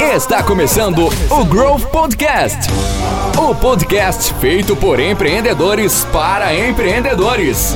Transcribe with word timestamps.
Está 0.00 0.42
começando 0.42 1.08
o 1.30 1.44
Growth 1.44 1.86
Podcast. 1.90 2.70
O 3.38 3.54
podcast 3.54 4.32
feito 4.34 4.74
por 4.74 4.98
empreendedores 4.98 6.04
para 6.06 6.54
empreendedores. 6.54 7.74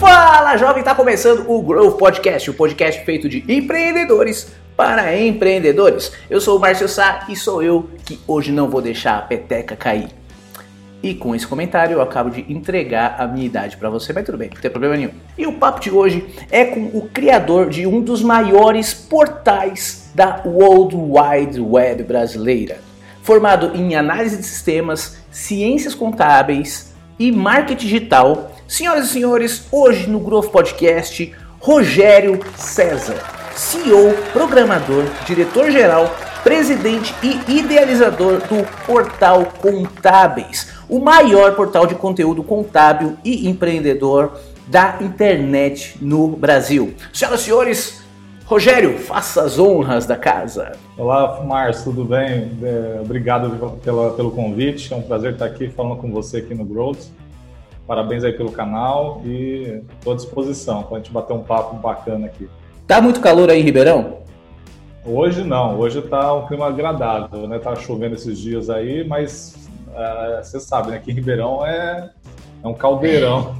Fala 0.00 0.56
jovem, 0.56 0.82
tá 0.82 0.94
começando 0.94 1.50
o 1.50 1.62
Growth 1.62 1.98
Podcast, 1.98 2.50
o 2.50 2.54
podcast 2.54 3.04
feito 3.04 3.28
de 3.28 3.44
empreendedores 3.46 4.52
para 4.82 5.16
empreendedores. 5.16 6.10
Eu 6.28 6.40
sou 6.40 6.58
o 6.58 6.60
Márcio 6.60 6.88
Sá 6.88 7.24
e 7.28 7.36
sou 7.36 7.62
eu 7.62 7.88
que 8.04 8.18
hoje 8.26 8.50
não 8.50 8.68
vou 8.68 8.82
deixar 8.82 9.16
a 9.16 9.22
peteca 9.22 9.76
cair. 9.76 10.08
E 11.00 11.14
com 11.14 11.36
esse 11.36 11.46
comentário 11.46 11.94
eu 11.94 12.02
acabo 12.02 12.30
de 12.30 12.40
entregar 12.52 13.14
a 13.16 13.28
minha 13.28 13.46
idade 13.46 13.76
para 13.76 13.88
você, 13.88 14.12
mas 14.12 14.24
tudo 14.24 14.38
bem, 14.38 14.50
não 14.52 14.60
tem 14.60 14.70
problema 14.72 14.96
nenhum. 14.96 15.12
E 15.38 15.46
o 15.46 15.52
papo 15.52 15.78
de 15.78 15.88
hoje 15.88 16.26
é 16.50 16.64
com 16.64 16.86
o 16.86 17.08
criador 17.08 17.70
de 17.70 17.86
um 17.86 18.00
dos 18.00 18.24
maiores 18.24 18.92
portais 18.92 20.10
da 20.16 20.42
World 20.44 20.96
Wide 20.96 21.60
Web 21.60 22.02
brasileira. 22.02 22.78
Formado 23.22 23.76
em 23.76 23.94
análise 23.94 24.36
de 24.36 24.42
sistemas, 24.42 25.16
ciências 25.30 25.94
contábeis 25.94 26.92
e 27.20 27.30
marketing 27.30 27.86
digital, 27.86 28.50
senhoras 28.66 29.04
e 29.04 29.08
senhores, 29.10 29.64
hoje 29.70 30.10
no 30.10 30.18
Growth 30.18 30.50
Podcast, 30.50 31.32
Rogério 31.62 32.40
César. 32.56 33.22
CEO, 33.54 34.12
programador, 34.32 35.04
diretor-geral, 35.24 36.12
presidente 36.42 37.14
e 37.22 37.56
idealizador 37.56 38.40
do 38.40 38.66
Portal 38.84 39.46
Contábeis, 39.60 40.72
o 40.88 40.98
maior 40.98 41.54
portal 41.54 41.86
de 41.86 41.94
conteúdo 41.94 42.42
contábil 42.42 43.16
e 43.24 43.48
empreendedor 43.48 44.40
da 44.66 44.98
internet 45.00 45.96
no 46.00 46.26
Brasil. 46.30 46.94
Senhoras 47.12 47.42
e 47.42 47.44
senhores, 47.44 48.02
Rogério, 48.44 48.98
faça 48.98 49.44
as 49.44 49.56
honras 49.56 50.04
da 50.04 50.16
casa. 50.16 50.72
Olá, 50.98 51.44
Márcio, 51.44 51.84
tudo 51.84 52.04
bem? 52.04 52.58
É, 52.60 53.00
obrigado 53.00 53.78
pela, 53.84 54.10
pelo 54.10 54.32
convite, 54.32 54.92
é 54.92 54.96
um 54.96 55.02
prazer 55.02 55.34
estar 55.34 55.46
aqui 55.46 55.68
falando 55.68 56.00
com 56.00 56.10
você 56.10 56.38
aqui 56.38 56.56
no 56.56 56.64
Growth. 56.64 57.06
Parabéns 57.86 58.24
aí 58.24 58.32
pelo 58.32 58.52
canal 58.52 59.20
e 59.24 59.82
estou 59.98 60.12
à 60.12 60.16
disposição 60.16 60.82
para 60.84 60.96
a 60.96 61.00
gente 61.00 61.12
bater 61.12 61.32
um 61.32 61.42
papo 61.42 61.76
bacana 61.76 62.26
aqui. 62.26 62.48
Tá 62.86 63.00
muito 63.00 63.20
calor 63.20 63.50
aí 63.50 63.60
em 63.60 63.64
Ribeirão? 63.64 64.18
Hoje 65.04 65.42
não, 65.42 65.78
hoje 65.78 66.00
tá 66.02 66.32
um 66.32 66.46
clima 66.46 66.68
agradável, 66.68 67.48
né? 67.48 67.58
Tá 67.58 67.74
chovendo 67.74 68.14
esses 68.14 68.38
dias 68.38 68.70
aí, 68.70 69.04
mas 69.04 69.68
uh, 69.88 70.42
você 70.42 70.60
sabe, 70.60 70.92
né? 70.92 71.00
Que 71.02 71.10
em 71.10 71.14
Ribeirão 71.14 71.66
é, 71.66 72.10
é 72.62 72.68
um 72.68 72.74
caldeirão. 72.74 73.56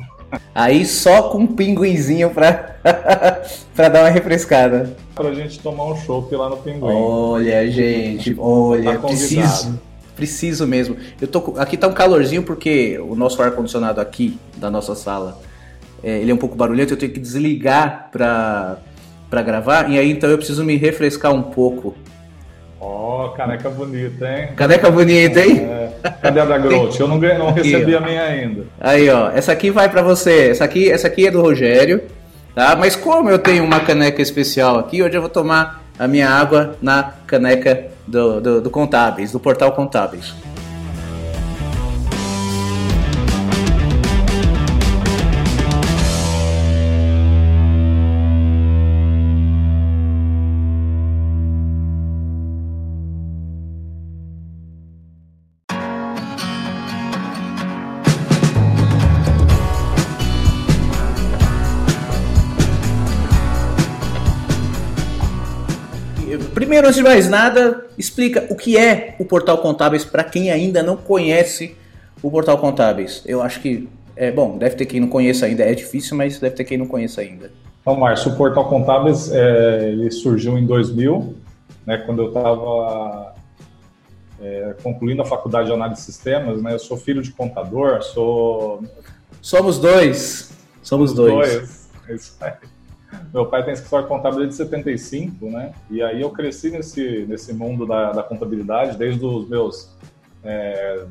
Aí 0.55 0.85
só 0.87 1.31
com 1.31 1.39
um 1.39 1.47
pinguinzinho 1.47 2.31
pra, 2.31 2.77
pra 3.75 3.89
dar 3.89 4.05
uma 4.05 4.09
refrescada. 4.09 4.95
Pra 5.15 5.35
gente 5.35 5.59
tomar 5.59 5.85
um 5.85 5.97
chopp 5.97 6.35
lá 6.35 6.49
no 6.49 6.57
pinguim. 6.57 6.93
Olha, 6.93 7.71
gente, 7.71 8.35
olha, 8.39 8.93
tá 8.93 9.07
preciso. 9.09 9.79
Preciso 10.23 10.69
mesmo. 10.69 10.97
Eu 11.21 11.27
tô, 11.27 11.55
aqui 11.59 11.77
tá 11.77 11.89
um 11.89 11.93
calorzinho 11.93 12.45
porque 12.45 12.97
o 13.01 13.17
nosso 13.17 13.43
ar-condicionado 13.43 14.01
aqui 14.01 14.39
da 14.57 14.71
nossa 14.71 14.95
sala, 14.95 15.37
é, 16.01 16.21
ele 16.21 16.31
é 16.31 16.35
um 16.35 16.37
pouco 16.37 16.55
barulhento, 16.55 16.93
eu 16.93 16.97
tenho 16.97 17.11
que 17.11 17.19
desligar 17.19 18.09
pra 18.13 18.77
para 19.29 19.43
gravar, 19.43 19.91
e 19.91 19.99
aí 19.99 20.13
então 20.13 20.31
eu 20.31 20.37
preciso 20.37 20.63
me 20.63 20.77
refrescar 20.77 21.33
um 21.33 21.43
pouco. 21.43 21.97
Ó, 22.81 23.27
oh, 23.27 23.31
caneca 23.31 23.69
bonita, 23.69 24.29
hein? 24.29 24.49
Caneca 24.55 24.91
bonita, 24.93 25.41
hein? 25.41 25.59
É. 25.59 25.93
Cadê 26.23 26.39
a 26.39 26.45
da 26.45 26.59
Grote? 26.59 27.01
Eu 27.01 27.09
não, 27.09 27.19
não 27.19 27.53
recebi 27.53 27.97
a 27.97 28.01
minha 28.01 28.23
ainda. 28.23 28.67
Aí, 28.81 29.11
ó, 29.11 29.31
essa 29.31 29.51
aqui 29.51 29.73
vai 29.73 29.89
para 29.89 30.03
você. 30.03 30.51
Essa 30.51 30.63
aqui, 30.65 30.89
essa 30.89 31.09
aqui 31.09 31.27
é 31.27 31.33
do 31.33 31.43
Rogério, 31.43 32.01
tá? 32.55 32.77
Mas 32.77 32.95
como 32.95 33.29
eu 33.29 33.41
tenho 33.41 33.65
uma 33.65 33.81
caneca 33.81 34.23
especial 34.23 34.79
aqui, 34.79 35.03
hoje 35.03 35.17
eu 35.17 35.21
vou 35.21 35.31
tomar 35.31 35.82
a 35.99 36.09
minha 36.09 36.29
água 36.29 36.77
na 36.81 37.03
caneca 37.27 37.89
do, 38.07 38.41
do, 38.41 38.61
do 38.61 38.71
Contábeis, 38.71 39.33
do 39.33 39.41
Portal 39.41 39.73
Contábeis. 39.73 40.35
De 67.03 67.09
mais 67.09 67.29
nada, 67.29 67.85
explica 67.99 68.47
o 68.49 68.57
que 68.57 68.79
é 68.79 69.17
o 69.19 69.25
Portal 69.25 69.59
Contábeis 69.59 70.05
para 70.05 70.23
quem 70.23 70.51
ainda 70.51 70.83
não 70.83 70.97
conhece 70.97 71.77
o 72.23 72.31
Portal 72.31 72.57
Contábeis. 72.59 73.23
Eu 73.27 73.43
acho 73.43 73.61
que, 73.61 73.89
é 74.15 74.31
bom, 74.31 74.57
deve 74.57 74.77
ter 74.77 74.87
quem 74.87 75.01
não 75.01 75.09
conheça 75.09 75.47
ainda, 75.47 75.65
é 75.65 75.75
difícil, 75.75 76.17
mas 76.17 76.39
deve 76.39 76.55
ter 76.55 76.65
quem 76.65 76.79
não 76.79 76.87
conheça 76.87 77.21
ainda. 77.21 77.51
Então, 77.81 77.97
Márcio, 77.97 78.33
o 78.33 78.37
Portal 78.37 78.69
Contábeis 78.69 79.31
é, 79.33 79.89
ele 79.91 80.11
surgiu 80.13 80.57
em 80.57 80.65
2000, 80.65 81.35
né, 81.85 81.99
quando 81.99 82.23
eu 82.23 82.29
estava 82.29 83.35
é, 84.41 84.77
concluindo 84.83 85.23
a 85.23 85.25
faculdade 85.25 85.67
de 85.67 85.75
análise 85.75 86.01
de 86.01 86.07
sistemas. 86.07 86.63
Né, 86.63 86.73
eu 86.75 86.79
sou 86.79 86.97
filho 86.97 87.21
de 87.21 87.33
contador, 87.33 88.01
sou. 88.03 88.85
Somos 89.41 89.79
dois. 89.79 90.53
Somos 90.81 91.13
dois. 91.13 91.55
dois. 91.55 91.89
É 92.09 92.15
isso 92.15 92.37
aí. 92.41 92.53
Meu 93.33 93.47
pai 93.47 93.65
tem 93.65 93.73
escritório 93.73 94.07
contábil 94.07 94.41
desde 94.41 94.57
75, 94.57 95.47
né? 95.47 95.73
E 95.91 96.03
aí 96.03 96.21
eu 96.21 96.31
cresci 96.31 96.71
nesse, 96.71 97.25
nesse 97.27 97.55
mundo 97.55 97.87
da, 97.87 98.13
da 98.13 98.23
contabilidade 98.23 98.99
desde 98.99 99.25
os 99.25 99.49
meus 99.49 99.91
é, 100.45 101.05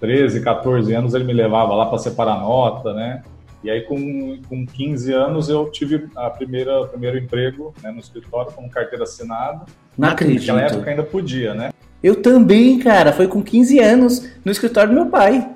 13, 0.00 0.40
14 0.40 0.92
anos. 0.92 1.14
Ele 1.14 1.24
me 1.24 1.32
levava 1.32 1.74
lá 1.74 1.86
para 1.86 1.98
separar 1.98 2.40
nota, 2.40 2.92
né? 2.92 3.22
E 3.62 3.70
aí 3.70 3.82
com, 3.82 4.40
com 4.48 4.66
15 4.66 5.12
anos 5.12 5.48
eu 5.48 5.70
tive 5.70 6.08
a 6.16 6.28
primeira 6.28 6.82
o 6.82 6.88
primeiro 6.88 7.16
emprego 7.16 7.72
né, 7.82 7.90
no 7.90 8.00
escritório 8.00 8.52
com 8.52 8.68
carteira 8.68 9.04
assinada. 9.04 9.64
Não 9.96 10.08
acredito. 10.08 10.40
Naquela 10.40 10.60
época 10.62 10.90
ainda 10.90 11.02
podia, 11.04 11.54
né? 11.54 11.70
Eu 12.02 12.20
também, 12.20 12.80
cara. 12.80 13.12
Foi 13.12 13.28
com 13.28 13.42
15 13.42 13.78
anos 13.78 14.28
no 14.44 14.50
escritório 14.50 14.90
do 14.90 14.94
meu 14.94 15.06
pai. 15.06 15.48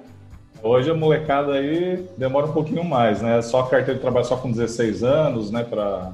Hoje 0.63 0.91
a 0.91 0.95
molecada 0.95 1.53
aí 1.53 2.05
demora 2.17 2.47
um 2.47 2.53
pouquinho 2.53 2.85
mais, 2.85 3.23
né? 3.23 3.41
Só 3.43 3.63
carteira 3.63 3.95
de 3.95 4.01
trabalho 4.01 4.27
só 4.27 4.37
com 4.37 4.51
16 4.51 5.05
anos, 5.05 5.51
né? 5.51 5.63
Pra... 5.63 6.13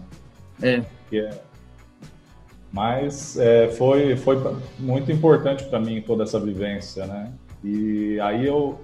É. 0.62 0.82
é. 1.12 1.30
Mas 2.70 3.38
é, 3.38 3.68
foi, 3.68 4.16
foi 4.16 4.38
muito 4.78 5.10
importante 5.10 5.64
para 5.64 5.80
mim 5.80 6.02
toda 6.02 6.24
essa 6.24 6.38
vivência, 6.38 7.06
né? 7.06 7.32
E 7.62 8.20
aí 8.20 8.46
eu 8.46 8.78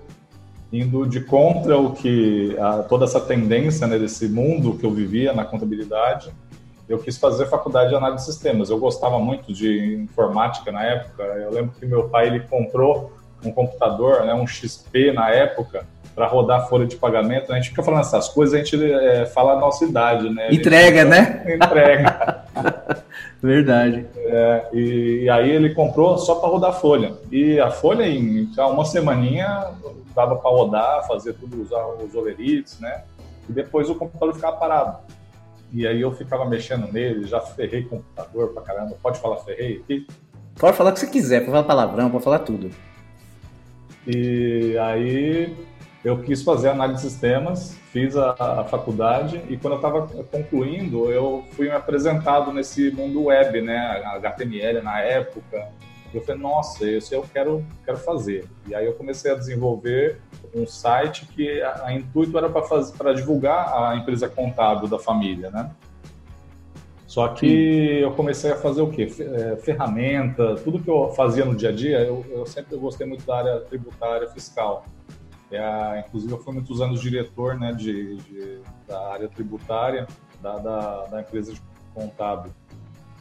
indo 0.73 1.05
de 1.07 1.21
contra 1.21 1.77
o 1.77 1.93
que 1.93 2.57
a, 2.59 2.83
toda 2.85 3.05
essa 3.05 3.21
tendência 3.21 3.87
né, 3.87 3.99
desse 3.99 4.29
mundo 4.29 4.79
que 4.79 4.87
eu 4.87 4.91
vivia 4.91 5.33
na 5.33 5.45
contabilidade, 5.45 6.33
eu 6.89 6.99
quis 6.99 7.19
fazer 7.19 7.47
faculdade 7.47 7.91
de 7.91 7.97
análise 7.97 8.25
de 8.25 8.33
sistemas. 8.33 8.71
Eu 8.71 8.79
gostava 8.79 9.19
muito 9.19 9.53
de 9.53 9.95
informática 9.95 10.73
na 10.73 10.83
época. 10.83 11.23
Eu 11.23 11.51
lembro 11.51 11.73
que 11.79 11.85
meu 11.87 12.09
pai 12.09 12.29
ele 12.29 12.41
comprou 12.41 13.13
um 13.45 13.53
computador, 13.53 14.25
né, 14.25 14.35
um 14.35 14.47
XP 14.47 15.13
na 15.13 15.31
época, 15.31 15.87
para 16.15 16.27
rodar 16.27 16.69
folha 16.69 16.87
de 16.87 16.97
pagamento. 16.97 17.53
A 17.53 17.57
gente 17.57 17.71
fica 17.71 17.83
falando 17.83 18.01
essas 18.01 18.29
coisas, 18.29 18.55
a 18.55 18.63
gente 18.63 18.93
é, 18.93 19.27
fala 19.27 19.55
a 19.55 19.59
nossa 19.59 19.85
idade, 19.85 20.29
né? 20.29 20.53
Entrega, 20.53 21.05
né? 21.05 21.45
Entrega. 21.57 22.45
Verdade. 23.43 24.07
É, 24.17 24.67
e, 24.73 25.21
e, 25.23 25.31
aí 25.31 25.51
ele 25.51 25.73
comprou 25.73 26.19
só 26.19 26.35
para 26.35 26.49
rodar 26.49 26.75
folha. 26.75 27.15
E 27.33 27.59
a 27.59 27.71
folha, 27.71 28.07
em 28.07 28.51
uma 28.59 28.85
semaninha, 28.85 29.71
dava 30.15 30.37
para 30.37 30.51
rodar, 30.51 31.07
fazer 31.07 31.33
tudo, 31.35 31.63
usar 31.63 31.87
os 31.87 32.15
overites, 32.15 32.79
né? 32.81 33.05
E 33.49 33.53
depois 33.53 33.89
o 33.89 33.95
computador 33.95 34.35
ficava 34.35 34.57
parado. 34.57 34.99
E 35.73 35.87
aí 35.87 36.01
eu 36.01 36.13
ficava 36.13 36.45
mexendo 36.45 36.93
nele, 36.93 37.27
já 37.27 37.41
ferrei 37.41 37.85
computador 37.85 38.49
pra 38.49 38.63
caramba. 38.63 38.97
Pode 39.03 39.19
falar 39.21 39.37
ferrei 39.39 39.79
aqui? 39.79 40.07
Pode 40.59 40.77
falar 40.77 40.91
o 40.91 40.93
que 40.93 41.01
você 41.01 41.07
quiser, 41.07 41.41
pode 41.41 41.53
falar 41.53 41.63
palavrão, 41.63 42.11
pode 42.11 42.25
falar 42.25 42.41
tudo. 42.41 42.71
E 44.07 44.77
aí 44.79 45.57
eu 46.05 46.23
quis 46.23 46.43
fazer 46.43 46.71
análise 46.71 47.03
de 47.03 47.11
sistemas, 47.11 47.77
fiz 47.93 48.17
a, 48.17 48.61
a 48.61 48.65
faculdade 48.65 49.43
e 49.49 49.57
quando 49.57 49.75
eu 49.75 49.77
estava 49.77 50.07
concluindo, 50.25 51.11
eu 51.11 51.45
fui 51.53 51.71
apresentado 51.71 52.53
nesse 52.53 52.91
mundo 52.91 53.25
web, 53.25 53.61
né, 53.61 54.03
HTML 54.17 54.81
na 54.81 55.01
época. 55.01 55.69
Eu 56.13 56.23
falei, 56.23 56.41
nossa, 56.41 56.89
isso 56.91 57.15
eu 57.15 57.25
quero, 57.33 57.65
quero 57.85 57.99
fazer. 57.99 58.45
E 58.67 58.75
aí 58.75 58.85
eu 58.85 58.95
comecei 58.95 59.31
a 59.31 59.35
desenvolver 59.37 60.21
um 60.55 60.67
site 60.67 61.27
que 61.27 61.63
a, 61.63 61.87
a 61.87 61.95
intuito 61.95 62.37
era 62.37 62.49
para 62.49 63.13
divulgar 63.13 63.73
a 63.73 63.97
empresa 63.97 64.29
contábil 64.29 64.89
da 64.89 64.99
família, 64.99 65.51
né? 65.51 65.71
Só 67.11 67.27
que 67.27 67.99
eu 68.01 68.13
comecei 68.13 68.53
a 68.53 68.57
fazer 68.57 68.83
o 68.83 68.89
quê? 68.89 69.09
É, 69.19 69.57
ferramenta, 69.57 70.55
tudo 70.63 70.79
que 70.79 70.89
eu 70.89 71.11
fazia 71.11 71.45
no 71.45 71.57
dia 71.57 71.71
a 71.71 71.73
dia, 71.73 71.99
eu, 72.05 72.25
eu 72.31 72.47
sempre 72.47 72.77
gostei 72.77 73.05
muito 73.05 73.27
da 73.27 73.37
área 73.37 73.61
tributária 73.63 74.29
fiscal. 74.29 74.85
É, 75.51 76.05
inclusive, 76.07 76.33
eu 76.33 76.39
fui 76.39 76.55
muitos 76.55 76.81
anos 76.81 77.01
diretor 77.01 77.59
né, 77.59 77.73
de, 77.73 78.15
de 78.15 78.61
da 78.87 79.09
área 79.09 79.27
tributária 79.27 80.07
da, 80.41 80.59
da, 80.59 81.07
da, 81.07 81.21
empresa 81.21 81.53
de 81.53 81.61
contábil. 81.93 82.53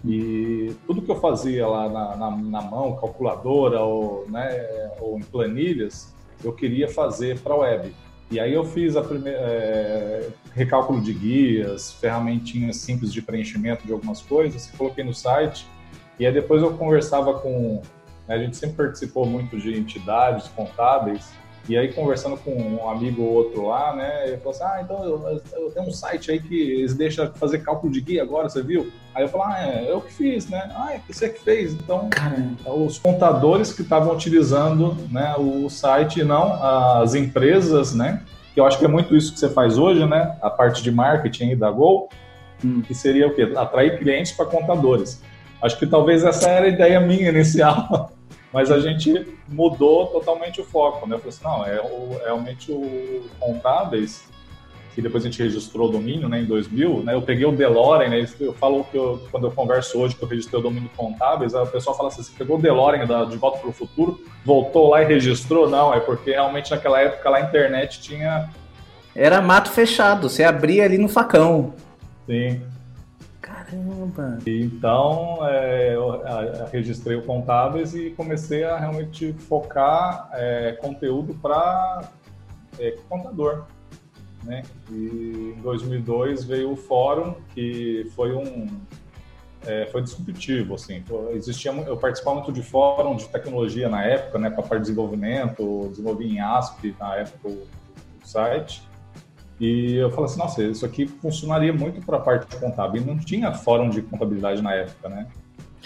E 0.06 0.72
tudo 0.86 1.02
que 1.02 1.10
eu 1.10 1.20
fazia 1.20 1.66
lá 1.66 1.90
na, 1.90 2.16
na, 2.16 2.38
na 2.38 2.62
mão, 2.62 2.96
calculadora 2.96 3.82
ou, 3.82 4.30
né, 4.30 4.92
ou 5.02 5.18
em 5.18 5.24
planilhas, 5.24 6.14
eu 6.44 6.54
queria 6.54 6.88
fazer 6.88 7.40
para 7.40 7.56
a 7.56 7.58
web. 7.58 7.92
E 8.32 8.40
aí 8.40 8.54
eu 8.54 8.64
fiz 8.64 8.96
a 8.96 9.02
primeira 9.02 9.40
é, 9.40 10.30
recálculo 10.54 11.02
de 11.02 11.14
guias, 11.14 11.94
ferramentinhas 11.94 12.78
simples 12.78 13.12
de 13.12 13.22
preenchimento 13.22 13.86
de 13.86 13.92
algumas 13.92 14.22
coisas, 14.22 14.70
coloquei 14.78 15.04
no 15.04 15.14
site. 15.14 15.68
E 16.20 16.26
aí 16.26 16.34
depois 16.34 16.62
eu 16.62 16.78
conversava 16.78 17.34
com, 17.40 17.82
né, 18.28 18.36
a 18.36 18.38
gente 18.38 18.56
sempre 18.56 18.76
participou 18.76 19.26
muito 19.26 19.58
de 19.58 19.76
entidades 19.76 20.48
contábeis 20.50 21.32
e 21.70 21.78
aí, 21.78 21.94
conversando 21.94 22.36
com 22.36 22.52
um 22.52 22.90
amigo 22.90 23.22
ou 23.22 23.32
outro 23.32 23.68
lá, 23.68 23.96
né, 23.96 24.28
ele 24.28 24.38
falou 24.38 24.54
assim: 24.54 24.64
Ah, 24.64 24.82
então 24.82 25.04
eu, 25.04 25.42
eu 25.54 25.72
tenho 25.72 25.88
um 25.88 25.92
site 25.92 26.32
aí 26.32 26.40
que 26.42 26.56
eles 26.56 26.96
deixam 26.96 27.32
fazer 27.34 27.60
cálculo 27.60 27.94
de 27.94 28.02
guia 28.02 28.24
agora, 28.24 28.50
você 28.50 28.64
viu? 28.64 28.92
Aí 29.20 29.26
eu 29.26 29.28
falei: 29.28 29.48
Ah, 29.50 29.68
é, 29.68 29.92
eu 29.92 30.00
que 30.00 30.14
fiz, 30.14 30.48
né? 30.50 30.72
Ah, 30.74 30.94
é 30.94 31.02
você 31.06 31.28
que 31.28 31.42
fez. 31.42 31.74
Então, 31.74 32.08
Caramba. 32.10 32.74
os 32.74 32.98
contadores 32.98 33.74
que 33.74 33.82
estavam 33.82 34.14
utilizando 34.14 34.96
né, 35.12 35.36
o 35.38 35.70
site, 35.70 36.24
não 36.24 36.54
as 36.54 37.16
empresas, 37.16 37.94
né? 37.94 38.24
Que 38.54 38.62
eu 38.62 38.66
acho 38.66 38.80
que 38.80 38.86
é 38.86 38.88
muito 38.88 39.16
isso 39.18 39.34
que 39.34 39.40
você 39.40 39.50
faz 39.50 39.78
hoje, 39.78 40.06
né? 40.06 40.38
A 40.42 40.50
parte 40.50 40.82
de 40.82 40.90
marketing 40.90 41.58
da 41.58 41.70
Gol, 41.70 42.08
hum. 42.64 42.82
que 42.82 42.96
seria 42.96 43.28
o 43.28 43.36
quê? 43.36 43.52
Atrair 43.58 44.00
clientes 44.00 44.32
para 44.32 44.46
contadores. 44.46 45.22
Acho 45.62 45.78
que 45.78 45.86
talvez 45.86 46.24
essa 46.24 46.50
era 46.50 46.66
a 46.68 46.70
ideia 46.70 47.02
minha 47.02 47.28
inicial. 47.28 48.14
mas 48.54 48.72
a 48.72 48.80
gente 48.80 49.28
mudou 49.50 50.08
totalmente 50.08 50.62
o 50.62 50.64
foco, 50.64 51.06
né? 51.06 51.16
Eu 51.16 51.20
falei 51.20 51.30
assim, 51.30 51.44
não, 51.44 51.66
é 51.66 51.82
o, 51.82 52.22
é 52.22 52.26
realmente 52.26 52.72
o 52.72 53.22
contábeis, 53.38 54.24
que 54.94 55.02
depois 55.02 55.24
a 55.24 55.30
gente 55.30 55.42
registrou 55.42 55.88
o 55.90 55.92
domínio, 55.92 56.28
né, 56.28 56.42
em 56.42 56.46
2000, 56.46 57.04
né? 57.04 57.14
Eu 57.14 57.22
peguei 57.22 57.46
o 57.46 57.52
DeLorean, 57.52 58.10
né? 58.10 58.26
Eu 58.40 58.54
falo 58.54 58.84
que 58.86 58.98
eu, 58.98 59.22
quando 59.32 59.48
eu 59.48 59.52
converso 59.52 60.00
hoje 60.00 60.16
que 60.16 60.24
eu 60.24 60.28
registrei 60.28 60.60
o 60.60 60.64
domínio 60.64 60.90
contábeis, 60.96 61.54
o 61.54 61.66
pessoal 61.68 61.96
fala 61.96 62.10
assim, 62.10 62.24
você 62.24 62.32
pegou 62.38 62.58
o 62.58 62.62
DeLorean 62.62 63.06
da, 63.06 63.26
de 63.26 63.38
volta 63.38 63.60
para 63.60 63.70
o 63.70 63.74
futuro, 63.74 64.20
voltou 64.44 64.90
lá 64.90 65.02
e 65.02 65.06
registrou? 65.06 65.70
Não, 65.70 65.94
é 65.94 66.00
porque 66.00 66.32
realmente 66.32 66.72
naquela 66.72 67.00
época 67.00 67.30
lá 67.30 67.38
a 67.38 67.42
internet 67.42 68.02
tinha... 68.02 68.50
Era 69.16 69.42
mato 69.42 69.70
fechado, 69.70 70.30
você 70.30 70.44
abria 70.44 70.86
ali 70.86 70.98
no 70.98 71.10
facão. 71.10 71.74
Sim. 72.26 72.62
Caramba! 73.42 74.40
Então, 74.46 75.40
é, 75.44 75.96
eu 75.96 76.22
registrei 76.72 77.16
o 77.16 77.22
Contábeis 77.24 77.94
e 77.94 78.12
comecei 78.12 78.64
a 78.64 78.78
realmente 78.78 79.34
focar 79.34 80.30
é, 80.34 80.78
conteúdo 80.82 81.34
para 81.36 82.02
é, 82.80 82.96
contador. 83.08 83.66
Né? 84.44 84.64
E 84.90 85.54
em 85.58 85.62
2002 85.62 86.44
veio 86.44 86.72
o 86.72 86.76
Fórum, 86.76 87.36
que 87.54 88.08
foi 88.16 88.34
um 88.34 88.68
é, 89.66 89.86
foi 89.88 90.02
disruptivo, 90.02 90.76
assim. 90.76 91.04
Existia, 91.32 91.72
eu 91.72 91.98
participava 91.98 92.38
muito 92.38 92.52
de 92.52 92.62
fórum 92.62 93.16
de 93.16 93.28
tecnologia 93.28 93.90
na 93.90 94.04
época, 94.04 94.40
né, 94.40 94.50
para 94.50 94.64
parte 94.64 94.82
de 94.82 94.82
desenvolvimento, 94.84 95.88
desenvolvi 95.90 96.34
em 96.34 96.40
ASP 96.40 96.96
na 97.00 97.16
época 97.16 97.50
o, 97.50 97.68
site. 98.24 98.88
E 99.60 99.96
eu 99.96 100.10
falei 100.12 100.26
assim, 100.26 100.38
nossa, 100.38 100.64
isso 100.64 100.86
aqui 100.86 101.08
funcionaria 101.08 101.74
muito 101.74 102.06
para 102.06 102.18
a 102.18 102.20
parte 102.20 102.56
contábil. 102.58 103.02
E 103.02 103.06
não 103.06 103.18
tinha 103.18 103.52
fórum 103.52 103.90
de 103.90 104.02
contabilidade 104.02 104.62
na 104.62 104.74
época, 104.74 105.10
né? 105.10 105.28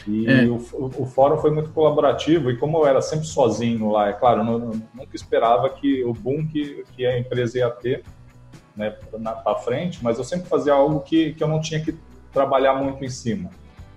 E 0.06 0.28
é. 0.28 0.44
o, 0.44 0.56
o, 0.56 1.06
fórum 1.06 1.38
foi 1.38 1.52
muito 1.52 1.70
colaborativo 1.70 2.52
e 2.52 2.58
como 2.58 2.80
eu 2.80 2.86
era 2.86 3.02
sempre 3.02 3.26
sozinho 3.26 3.90
lá, 3.90 4.10
é 4.10 4.14
claro, 4.14 4.42
eu, 4.42 4.44
não, 4.44 4.54
eu 4.54 4.82
nunca 4.94 5.16
esperava 5.16 5.70
que 5.70 6.04
o 6.04 6.14
boom 6.14 6.46
que, 6.46 6.84
que 6.94 7.06
a 7.06 7.18
empresa 7.18 7.60
ia 7.60 7.70
ter 7.70 8.04
né, 8.76 8.90
para 9.20 9.56
frente, 9.56 10.00
mas 10.04 10.18
eu 10.18 10.24
sempre 10.24 10.48
fazia 10.48 10.74
algo 10.74 11.02
que, 11.02 11.34
que 11.34 11.44
eu 11.44 11.48
não 11.48 11.62
tinha 11.62 11.80
que 11.80 11.96
trabalhar 12.32 12.74
muito 12.76 13.04
em 13.04 13.10
cima. 13.10 13.50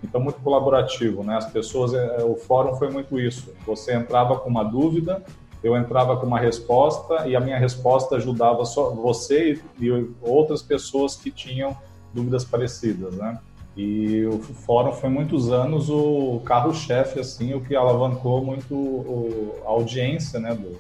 Então, 0.05 0.21
muito 0.21 0.41
colaborativo, 0.41 1.25
né? 1.25 1.37
As 1.37 1.51
pessoas, 1.51 1.95
é, 1.95 2.23
o 2.23 2.37
fórum 2.37 2.77
foi 2.77 2.91
muito 2.91 3.19
isso. 3.19 3.53
Você 3.67 3.95
entrava 3.95 4.37
com 4.39 4.49
uma 4.49 4.63
dúvida, 4.63 5.23
eu 5.63 5.77
entrava 5.77 6.17
com 6.17 6.27
uma 6.27 6.39
resposta 6.39 7.27
e 7.27 7.35
a 7.35 7.41
minha 7.41 7.59
resposta 7.59 8.17
ajudava 8.17 8.65
só 8.65 8.91
você 8.91 9.61
e 9.81 9.91
outras 10.21 10.63
pessoas 10.63 11.17
que 11.17 11.31
tinham 11.31 11.77
dúvidas 12.13 12.45
parecidas, 12.45 13.15
né? 13.17 13.39
E 13.77 14.25
o 14.25 14.39
fórum 14.39 14.93
foi 14.93 15.11
muitos 15.11 15.53
anos 15.53 15.91
o 15.91 16.41
carro-chefe, 16.45 17.21
assim, 17.21 17.53
o 17.53 17.61
que 17.61 17.77
alavancou 17.77 18.43
muito 18.43 19.55
a 19.67 19.69
audiência, 19.69 20.41
né? 20.41 20.55
Do... 20.55 20.79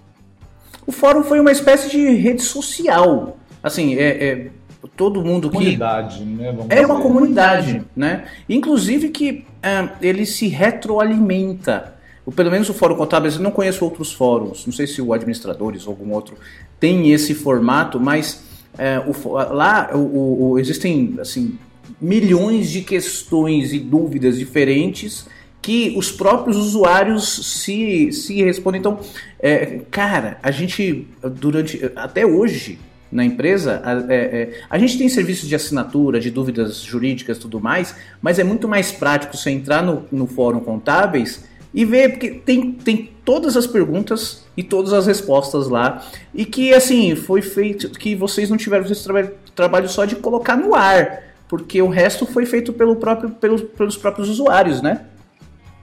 O 0.87 0.93
fórum 0.93 1.23
foi 1.23 1.39
uma 1.39 1.53
espécie 1.53 1.91
de 1.91 2.15
rede 2.15 2.43
social, 2.43 3.37
assim, 3.67 3.97
é, 3.97 4.25
é 4.25 4.49
todo 4.97 5.23
mundo 5.23 5.51
que 5.51 5.57
comunidade, 5.57 6.25
né? 6.25 6.53
Vamos 6.53 6.71
é 6.71 6.75
dizer. 6.77 6.87
uma 6.87 7.01
comunidade, 7.01 7.83
né? 7.95 8.27
Inclusive 8.49 9.09
que 9.09 9.45
é, 9.63 9.89
ele 10.01 10.25
se 10.25 10.49
retroalimenta 10.49 11.97
pelo 12.35 12.51
menos 12.51 12.69
o 12.69 12.75
Fórum 12.75 12.97
Contábil, 12.97 13.31
eu 13.31 13.39
não 13.39 13.53
conheço 13.53 13.85
outros 13.85 14.13
fóruns, 14.13 14.67
não 14.67 14.73
sei 14.73 14.87
se 14.87 15.01
o 15.01 15.13
Administradores 15.13 15.87
ou 15.87 15.93
algum 15.93 16.13
outro 16.13 16.37
tem 16.81 17.13
esse 17.13 17.35
formato, 17.35 18.01
mas 18.01 18.43
é, 18.77 18.99
o, 18.99 19.33
lá 19.33 19.91
o, 19.95 20.51
o, 20.51 20.59
existem 20.59 21.17
assim, 21.21 21.57
milhões 22.01 22.71
de 22.71 22.83
questões 22.83 23.73
e 23.73 23.79
dúvidas 23.79 24.39
diferentes 24.39 25.27
que 25.63 25.95
os 25.97 26.13
próprios 26.13 26.57
usuários 26.57 27.61
se, 27.63 28.13
se 28.13 28.43
respondem. 28.43 28.81
Então, 28.81 29.01
é, 29.41 29.81
cara, 29.91 30.39
a 30.43 30.51
gente, 30.51 31.09
durante 31.33 31.91
até 31.97 32.27
hoje, 32.27 32.79
na 33.11 33.25
empresa, 33.25 33.81
a, 33.85 34.13
é, 34.13 34.17
é, 34.17 34.61
a, 34.69 34.79
gente 34.79 34.99
tem 34.99 35.09
serviços 35.09 35.49
de 35.49 35.55
assinatura, 35.55 36.19
de 36.19 36.31
dúvidas 36.31 36.81
jurídicas 36.81 37.39
tudo 37.39 37.61
mais, 37.61 37.95
mas 38.21 38.39
é 38.39 38.45
muito 38.45 38.67
mais 38.67 38.91
prático 38.91 39.37
você 39.37 39.51
entrar 39.51 39.83
no, 39.83 40.05
no 40.11 40.27
fórum 40.27 40.61
contábeis 40.61 41.45
e 41.73 41.85
ver, 41.85 42.13
porque 42.13 42.31
tem, 42.31 42.73
tem 42.73 43.11
todas 43.25 43.57
as 43.57 43.67
perguntas 43.67 44.47
e 44.57 44.63
todas 44.63 44.93
as 44.93 45.07
respostas 45.07 45.69
lá. 45.69 46.03
E 46.35 46.45
que, 46.45 46.73
assim, 46.73 47.15
foi 47.15 47.43
feito, 47.43 47.91
que 47.91 48.15
vocês 48.15 48.49
não 48.49 48.57
tiveram 48.57 48.87
esse 48.87 49.05
trabalho, 49.05 49.33
trabalho 49.55 49.89
só 49.89 50.05
de 50.05 50.17
colocar 50.17 50.57
no 50.57 50.75
ar, 50.75 51.23
porque 51.49 51.83
o 51.83 51.89
resto 51.89 52.25
foi 52.25 52.47
feito 52.47 52.73
pelo 52.73 52.97
próprio, 52.97 53.31
pelos, 53.31 53.63
pelos 53.63 53.97
próprios 53.97 54.29
usuários, 54.29 54.81
né? 54.81 55.05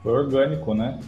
Foi 0.02 0.12
orgânico, 0.12 0.74
né? 0.74 1.00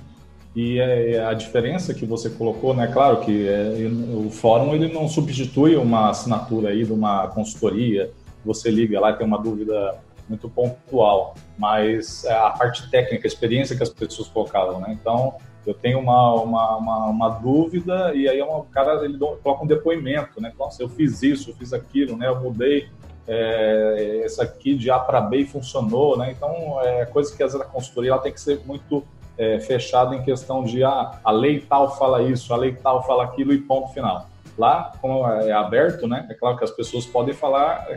E 0.55 0.79
a 0.81 1.33
diferença 1.33 1.93
que 1.93 2.05
você 2.05 2.29
colocou, 2.29 2.73
né? 2.73 2.87
Claro 2.87 3.19
que 3.21 3.45
é, 3.45 3.89
o 4.15 4.29
fórum 4.29 4.73
ele 4.73 4.87
não 4.87 5.09
substitui 5.09 5.75
uma 5.75 6.09
assinatura 6.09 6.69
aí 6.69 6.85
de 6.85 6.93
uma 6.93 7.27
consultoria. 7.27 8.09
Você 8.45 8.71
liga 8.71 8.97
lá, 8.99 9.11
tem 9.11 9.27
uma 9.27 9.37
dúvida 9.37 9.99
muito 10.29 10.49
pontual, 10.49 11.35
mas 11.57 12.23
é, 12.23 12.33
a 12.33 12.51
parte 12.51 12.89
técnica, 12.89 13.27
a 13.27 13.29
experiência 13.29 13.75
que 13.75 13.83
as 13.83 13.89
pessoas 13.89 14.29
colocavam, 14.29 14.79
né? 14.79 14.97
Então, 14.99 15.35
eu 15.65 15.73
tenho 15.73 15.99
uma, 15.99 16.33
uma, 16.35 16.77
uma, 16.77 17.05
uma 17.07 17.29
dúvida 17.29 18.13
e 18.15 18.29
aí 18.29 18.41
o 18.41 18.63
cara 18.71 19.03
ele 19.03 19.17
coloca 19.17 19.63
um 19.63 19.67
depoimento, 19.67 20.39
né? 20.39 20.53
Nossa, 20.57 20.81
eu 20.81 20.87
fiz 20.87 21.21
isso, 21.21 21.49
eu 21.49 21.55
fiz 21.55 21.73
aquilo, 21.73 22.15
né? 22.15 22.27
Eu 22.27 22.39
mudei 22.39 22.87
é, 23.27 24.21
essa 24.23 24.43
aqui 24.43 24.75
de 24.75 24.89
A 24.89 24.99
para 24.99 25.19
B 25.19 25.45
funcionou, 25.45 26.17
né? 26.17 26.31
Então, 26.31 26.79
é 26.81 27.05
coisa 27.05 27.35
que 27.35 27.43
às 27.43 27.53
vezes 27.53 27.67
a 27.67 27.69
consultoria 27.69 28.11
ela 28.11 28.21
tem 28.21 28.31
que 28.31 28.39
ser 28.39 28.61
muito 28.65 29.03
é, 29.37 29.59
fechada 29.59 30.15
em 30.15 30.23
questão 30.23 30.63
de 30.63 30.83
ah, 30.83 31.19
a 31.23 31.31
lei 31.31 31.59
tal 31.59 31.97
fala 31.97 32.21
isso, 32.23 32.53
a 32.53 32.57
lei 32.57 32.73
tal 32.73 33.05
fala 33.05 33.23
aquilo 33.23 33.53
e 33.53 33.57
ponto 33.59 33.93
final. 33.93 34.29
Lá, 34.57 34.93
como 35.01 35.27
é 35.27 35.51
aberto, 35.51 36.07
né? 36.07 36.25
É 36.29 36.33
claro 36.33 36.57
que 36.57 36.63
as 36.63 36.71
pessoas 36.71 37.05
podem 37.05 37.33
falar 37.33 37.87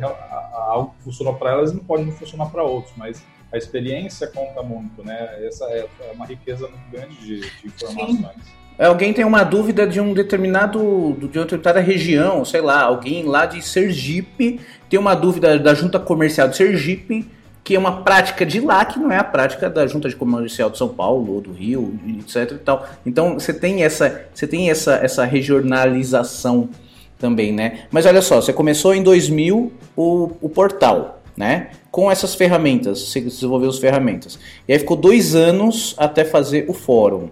algo 0.52 0.92
que 0.97 1.04
funcionou 1.04 1.35
para 1.35 1.52
elas 1.52 1.71
e 1.71 1.75
não 1.75 1.85
pode 1.85 2.04
não 2.04 2.12
funcionar 2.12 2.47
para 2.47 2.64
outros, 2.64 2.92
mas 2.97 3.25
a 3.52 3.57
experiência 3.57 4.26
conta 4.26 4.61
muito, 4.62 5.04
né? 5.04 5.47
Essa 5.47 5.64
é 5.66 5.87
uma 6.12 6.26
riqueza 6.26 6.66
muito 6.66 6.90
grande 6.90 7.14
de, 7.16 7.40
de 7.40 7.66
informações. 7.66 8.16
Sim. 8.16 8.59
Alguém 8.78 9.12
tem 9.12 9.25
uma 9.25 9.42
dúvida 9.42 9.87
de 9.87 10.00
um 10.00 10.12
determinado 10.14 10.78
de 11.18 11.38
uma 11.38 11.45
determinada 11.45 11.80
região, 11.80 12.45
sei 12.45 12.61
lá, 12.61 12.83
alguém 12.83 13.25
lá 13.25 13.45
de 13.45 13.61
Sergipe 13.61 14.61
tem 14.88 14.99
uma 14.99 15.14
dúvida 15.14 15.59
da 15.59 15.75
Junta 15.75 15.99
Comercial 15.99 16.49
de 16.49 16.57
Sergipe 16.57 17.28
que 17.69 17.77
é 17.77 17.79
uma 17.79 18.01
prática 18.01 18.47
de 18.47 18.61
lá 18.61 18.83
que 18.83 18.99
não 18.99 19.13
é 19.13 19.19
a 19.19 19.25
prática 19.25 19.69
da 19.69 19.87
Junta 19.87 20.09
de 20.09 20.17
Comercial 20.17 20.71
de 20.71 20.79
São 20.79 20.89
Paulo 20.89 21.35
ou 21.35 21.41
do 21.43 21.53
Rio, 21.53 22.01
etc 22.19 22.53
e 22.53 22.55
tal. 22.61 22.89
Então 23.05 23.35
você 23.35 23.53
tem 23.53 23.83
essa, 23.83 24.25
você 24.33 24.47
tem 24.47 24.71
essa, 24.71 24.95
essa 24.95 25.23
regionalização 25.27 26.71
também, 27.19 27.53
né? 27.53 27.81
Mas 27.91 28.07
olha 28.07 28.23
só, 28.23 28.41
você 28.41 28.55
começou 28.55 28.95
em 28.95 29.03
2000 29.03 29.71
o, 29.95 30.31
o 30.41 30.49
portal, 30.49 31.21
né? 31.37 31.69
Com 31.91 32.11
essas 32.11 32.35
ferramentas, 32.35 33.03
você 33.03 33.21
desenvolveu 33.21 33.69
as 33.69 33.79
ferramentas. 33.79 34.39
E 34.67 34.73
aí 34.73 34.79
ficou 34.79 34.97
dois 34.97 35.35
anos 35.35 35.95
até 35.99 36.25
fazer 36.25 36.65
o 36.69 36.73
fórum. 36.73 37.29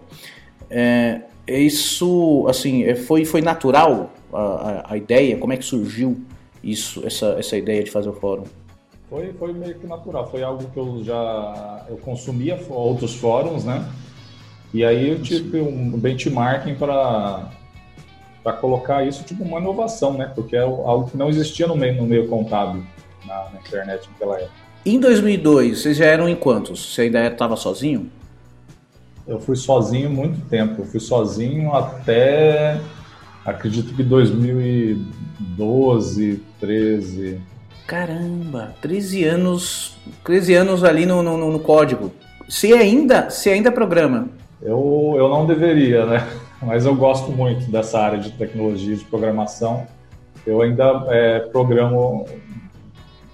É, 0.69 1.23
isso, 1.49 2.45
assim, 2.47 2.85
é, 2.85 2.95
foi, 2.95 3.25
foi 3.25 3.41
natural 3.41 4.13
a, 4.31 4.43
a, 4.43 4.93
a 4.93 4.97
ideia? 4.99 5.39
Como 5.39 5.55
é 5.55 5.57
que 5.57 5.65
surgiu 5.65 6.21
isso, 6.63 7.03
essa, 7.07 7.37
essa 7.39 7.57
ideia 7.57 7.83
de 7.83 7.91
fazer 7.91 8.11
o 8.11 8.13
fórum? 8.13 8.45
Foi, 9.09 9.33
foi 9.35 9.53
meio 9.53 9.77
que 9.77 9.87
natural, 9.87 10.29
foi 10.31 10.43
algo 10.43 10.69
que 10.71 10.77
eu 10.77 11.05
já 11.05 11.85
eu 11.89 11.97
consumia 11.99 12.61
outros 12.69 13.15
fóruns, 13.15 13.65
né? 13.65 13.89
E 14.75 14.85
aí 14.85 15.11
eu 15.11 15.23
tive 15.23 15.61
um 15.61 15.97
benchmarking 15.99 16.75
para 16.75 17.51
para 18.43 18.55
colocar 18.55 19.05
isso 19.05 19.23
tipo 19.25 19.43
uma 19.43 19.59
inovação, 19.59 20.15
né? 20.15 20.31
Porque 20.35 20.57
é 20.57 20.61
algo 20.61 21.11
que 21.11 21.17
não 21.17 21.29
existia 21.29 21.67
no 21.67 21.77
meio, 21.77 21.97
no 21.97 22.07
meio 22.07 22.29
contábil 22.29 22.85
na, 23.27 23.49
na 23.53 23.61
internet 23.61 24.09
naquela 24.13 24.39
época. 24.39 24.55
Em 24.85 25.01
2002, 25.01 25.81
vocês 25.81 25.97
já 25.97 26.05
eram 26.05 26.29
em 26.29 26.37
quantos? 26.37 26.95
Você 26.95 27.03
ainda 27.03 27.27
estava 27.27 27.57
sozinho? 27.57 28.09
Eu 29.27 29.41
fui 29.41 29.57
sozinho 29.57 30.09
muito 30.09 30.41
tempo. 30.49 30.83
Eu 30.83 30.87
fui 30.87 31.01
sozinho 31.01 31.75
até, 31.75 32.81
acredito 33.45 33.93
que 33.95 34.05
2012, 34.05 36.41
13. 36.61 37.41
Caramba, 37.87 38.75
13 38.83 39.25
anos, 39.25 39.97
13 40.25 40.55
anos 40.55 40.83
ali 40.83 41.07
no, 41.07 41.23
no, 41.23 41.53
no 41.53 41.61
código. 41.61 42.13
Se 42.49 42.73
ainda, 42.73 43.31
se 43.31 43.49
ainda 43.49 43.71
programa. 43.71 44.29
Eu, 44.61 45.15
eu 45.17 45.29
não 45.29 45.47
deveria, 45.47 46.05
né? 46.05 46.27
Mas 46.61 46.85
eu 46.85 46.95
gosto 46.97 47.31
muito 47.31 47.71
dessa 47.71 48.01
área 48.01 48.19
de 48.19 48.33
tecnologia 48.33 48.97
de 48.97 49.05
programação. 49.05 49.87
Eu 50.45 50.63
ainda 50.63 51.05
é, 51.09 51.41
programo 51.41 52.27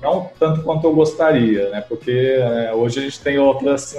não 0.03 0.29
tanto 0.39 0.63
quanto 0.63 0.87
eu 0.87 0.95
gostaria, 0.95 1.71
né? 1.71 1.81
Porque 1.81 2.11
é, 2.11 2.75
hoje 2.75 2.99
a 2.99 3.03
gente 3.03 3.21
tem 3.21 3.39
outras 3.39 3.97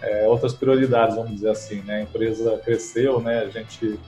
é, 0.00 0.26
outras 0.26 0.52
prioridades, 0.52 1.16
vamos 1.16 1.32
dizer 1.32 1.50
assim, 1.50 1.82
né? 1.82 1.96
A 1.96 2.02
empresa 2.02 2.58
cresceu, 2.64 3.20
né? 3.20 3.40
A 3.40 3.48
gente 3.48 3.98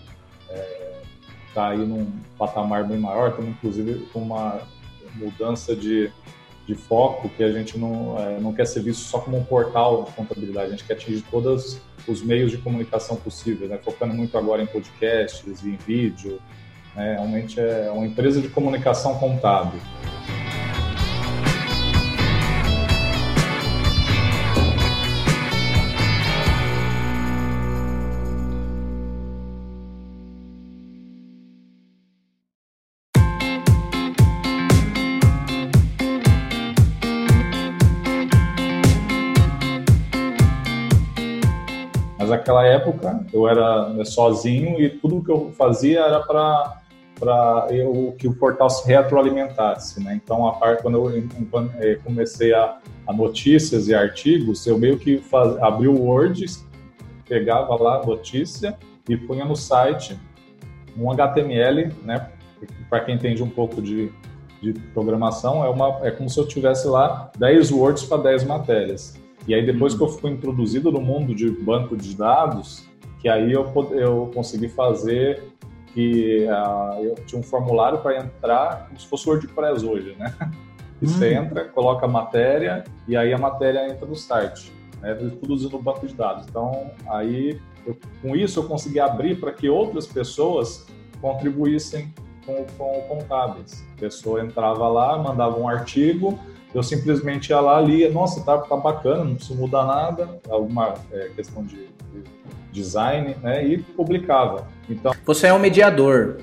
está 1.49 1.69
é, 1.69 1.73
aí 1.73 1.79
num 1.79 2.11
patamar 2.39 2.85
bem 2.85 2.99
maior, 2.99 3.33
temos 3.33 3.51
inclusive 3.51 4.09
uma 4.15 4.61
mudança 5.15 5.75
de, 5.75 6.11
de 6.67 6.75
foco 6.75 7.29
que 7.29 7.43
a 7.43 7.53
gente 7.53 7.79
não, 7.79 8.19
é, 8.19 8.39
não 8.41 8.53
quer 8.53 8.67
ser 8.67 8.83
visto 8.83 9.01
só 9.01 9.19
como 9.19 9.37
um 9.39 9.45
portal 9.45 10.05
de 10.05 10.13
contabilidade, 10.13 10.69
a 10.69 10.71
gente 10.71 10.85
quer 10.85 10.95
atingir 10.95 11.23
todos 11.31 11.81
os 12.07 12.23
meios 12.23 12.51
de 12.51 12.59
comunicação 12.59 13.17
possíveis, 13.17 13.71
né? 13.71 13.79
Focando 13.83 14.15
muito 14.15 14.37
agora 14.37 14.63
em 14.63 14.67
podcasts 14.67 15.63
e 15.63 15.71
em 15.71 15.77
vídeo, 15.77 16.41
né? 16.95 17.15
Realmente 17.15 17.59
é 17.59 17.91
uma 17.91 18.07
empresa 18.07 18.41
de 18.41 18.49
comunicação 18.49 19.19
contábil. 19.19 19.81
Naquela 42.45 42.67
época 42.67 43.25
eu 43.33 43.49
era 43.49 43.89
né, 43.89 44.05
sozinho 44.05 44.79
e 44.79 44.91
tudo 44.91 45.25
que 45.25 45.31
eu 45.31 45.51
fazia 45.53 46.01
era 46.01 46.21
para 46.21 46.81
para 47.19 47.69
que 48.19 48.27
o 48.27 48.35
portal 48.35 48.69
se 48.69 48.85
retroalimentasse, 48.89 50.03
né? 50.03 50.21
Então, 50.23 50.49
a 50.49 50.55
parte 50.55 50.83
quando 50.83 50.97
eu 50.97 51.25
eh, 51.79 51.95
comecei 52.03 52.53
a, 52.53 52.79
a 53.07 53.13
notícias 53.13 53.87
e 53.87 53.95
artigos, 53.95 54.67
eu 54.67 54.77
meio 54.77 54.99
que 54.99 55.19
faz, 55.19 55.57
abri 55.59 55.87
o 55.87 55.97
Word, 55.97 56.45
pegava 57.29 57.81
lá 57.81 58.01
a 58.01 58.05
notícia 58.05 58.77
e 59.09 59.17
punha 59.17 59.45
no 59.45 59.55
site 59.55 60.19
um 60.99 61.09
HTML, 61.09 61.93
né? 62.03 62.31
Para 62.91 63.05
quem 63.05 63.15
entende 63.15 63.45
um 63.45 63.49
pouco 63.49 63.81
de, 63.81 64.11
de 64.61 64.73
programação, 64.93 65.65
é 65.65 65.69
uma 65.69 66.01
é 66.05 66.11
como 66.11 66.29
se 66.29 66.39
eu 66.39 66.49
tivesse 66.49 66.89
lá 66.89 67.31
10 67.39 67.71
words 67.71 68.03
para 68.03 68.25
10 68.25 68.43
matérias. 68.43 69.15
E 69.47 69.55
aí 69.55 69.65
depois 69.65 69.93
uhum. 69.93 69.99
que 69.99 70.05
eu 70.05 70.09
fui 70.09 70.31
introduzido 70.31 70.91
no 70.91 71.01
mundo 71.01 71.35
de 71.35 71.51
banco 71.51 71.97
de 71.97 72.17
dados, 72.17 72.89
que 73.21 73.29
aí 73.29 73.53
eu, 73.53 73.71
eu 73.93 74.31
consegui 74.35 74.69
fazer 74.69 75.43
que 75.93 76.47
uh, 76.47 77.03
eu 77.03 77.15
tinha 77.27 77.41
um 77.41 77.43
formulário 77.43 77.99
para 77.99 78.19
entrar 78.19 78.87
como 78.89 78.99
se 78.99 79.07
fosse 79.07 79.29
o 79.29 79.33
WordPress 79.33 79.85
hoje, 79.85 80.17
né? 80.19 80.35
E 81.03 81.07
você 81.07 81.35
uhum. 81.35 81.45
entra, 81.45 81.65
coloca 81.65 82.07
a 82.07 82.09
matéria 82.09 82.85
e 83.07 83.17
aí 83.17 83.33
a 83.35 83.37
matéria 83.37 83.87
entra 83.91 84.07
no 84.07 84.15
site, 84.15 84.73
né? 85.03 85.13
Tudo 85.15 85.69
no 85.69 85.83
banco 85.83 86.07
de 86.07 86.15
dados. 86.15 86.47
Então, 86.49 86.91
aí 87.09 87.61
eu, 87.85 87.99
com 88.23 88.35
isso 88.35 88.61
eu 88.61 88.65
consegui 88.65 89.01
abrir 89.01 89.39
para 89.39 89.53
que 89.53 89.69
outras 89.69 90.07
pessoas 90.07 90.87
contribuíssem 91.21 92.15
com, 92.47 92.65
com 92.79 93.01
contábeis. 93.09 93.85
A 93.97 94.01
pessoa 94.01 94.43
entrava 94.43 94.89
lá, 94.89 95.19
mandava 95.19 95.59
um 95.59 95.69
artigo, 95.69 96.39
eu 96.75 96.83
simplesmente 96.83 97.51
ia 97.51 97.61
lá, 97.61 97.81
lia, 97.81 98.11
nossa, 98.11 98.45
tá, 98.45 98.59
tá 98.59 98.77
bacana, 98.77 99.25
não 99.25 99.37
preciso 99.37 99.59
mudar 99.59 99.85
nada, 99.85 100.41
alguma 100.51 100.95
é, 101.13 101.29
questão 101.29 101.65
de, 101.65 101.77
de, 101.77 102.25
design, 102.73 103.37
né, 103.41 103.65
e 103.65 103.79
publicava. 103.79 104.67
Então, 104.91 105.13
Você 105.25 105.47
é 105.47 105.55
um 105.55 105.59
mediador. 105.61 106.39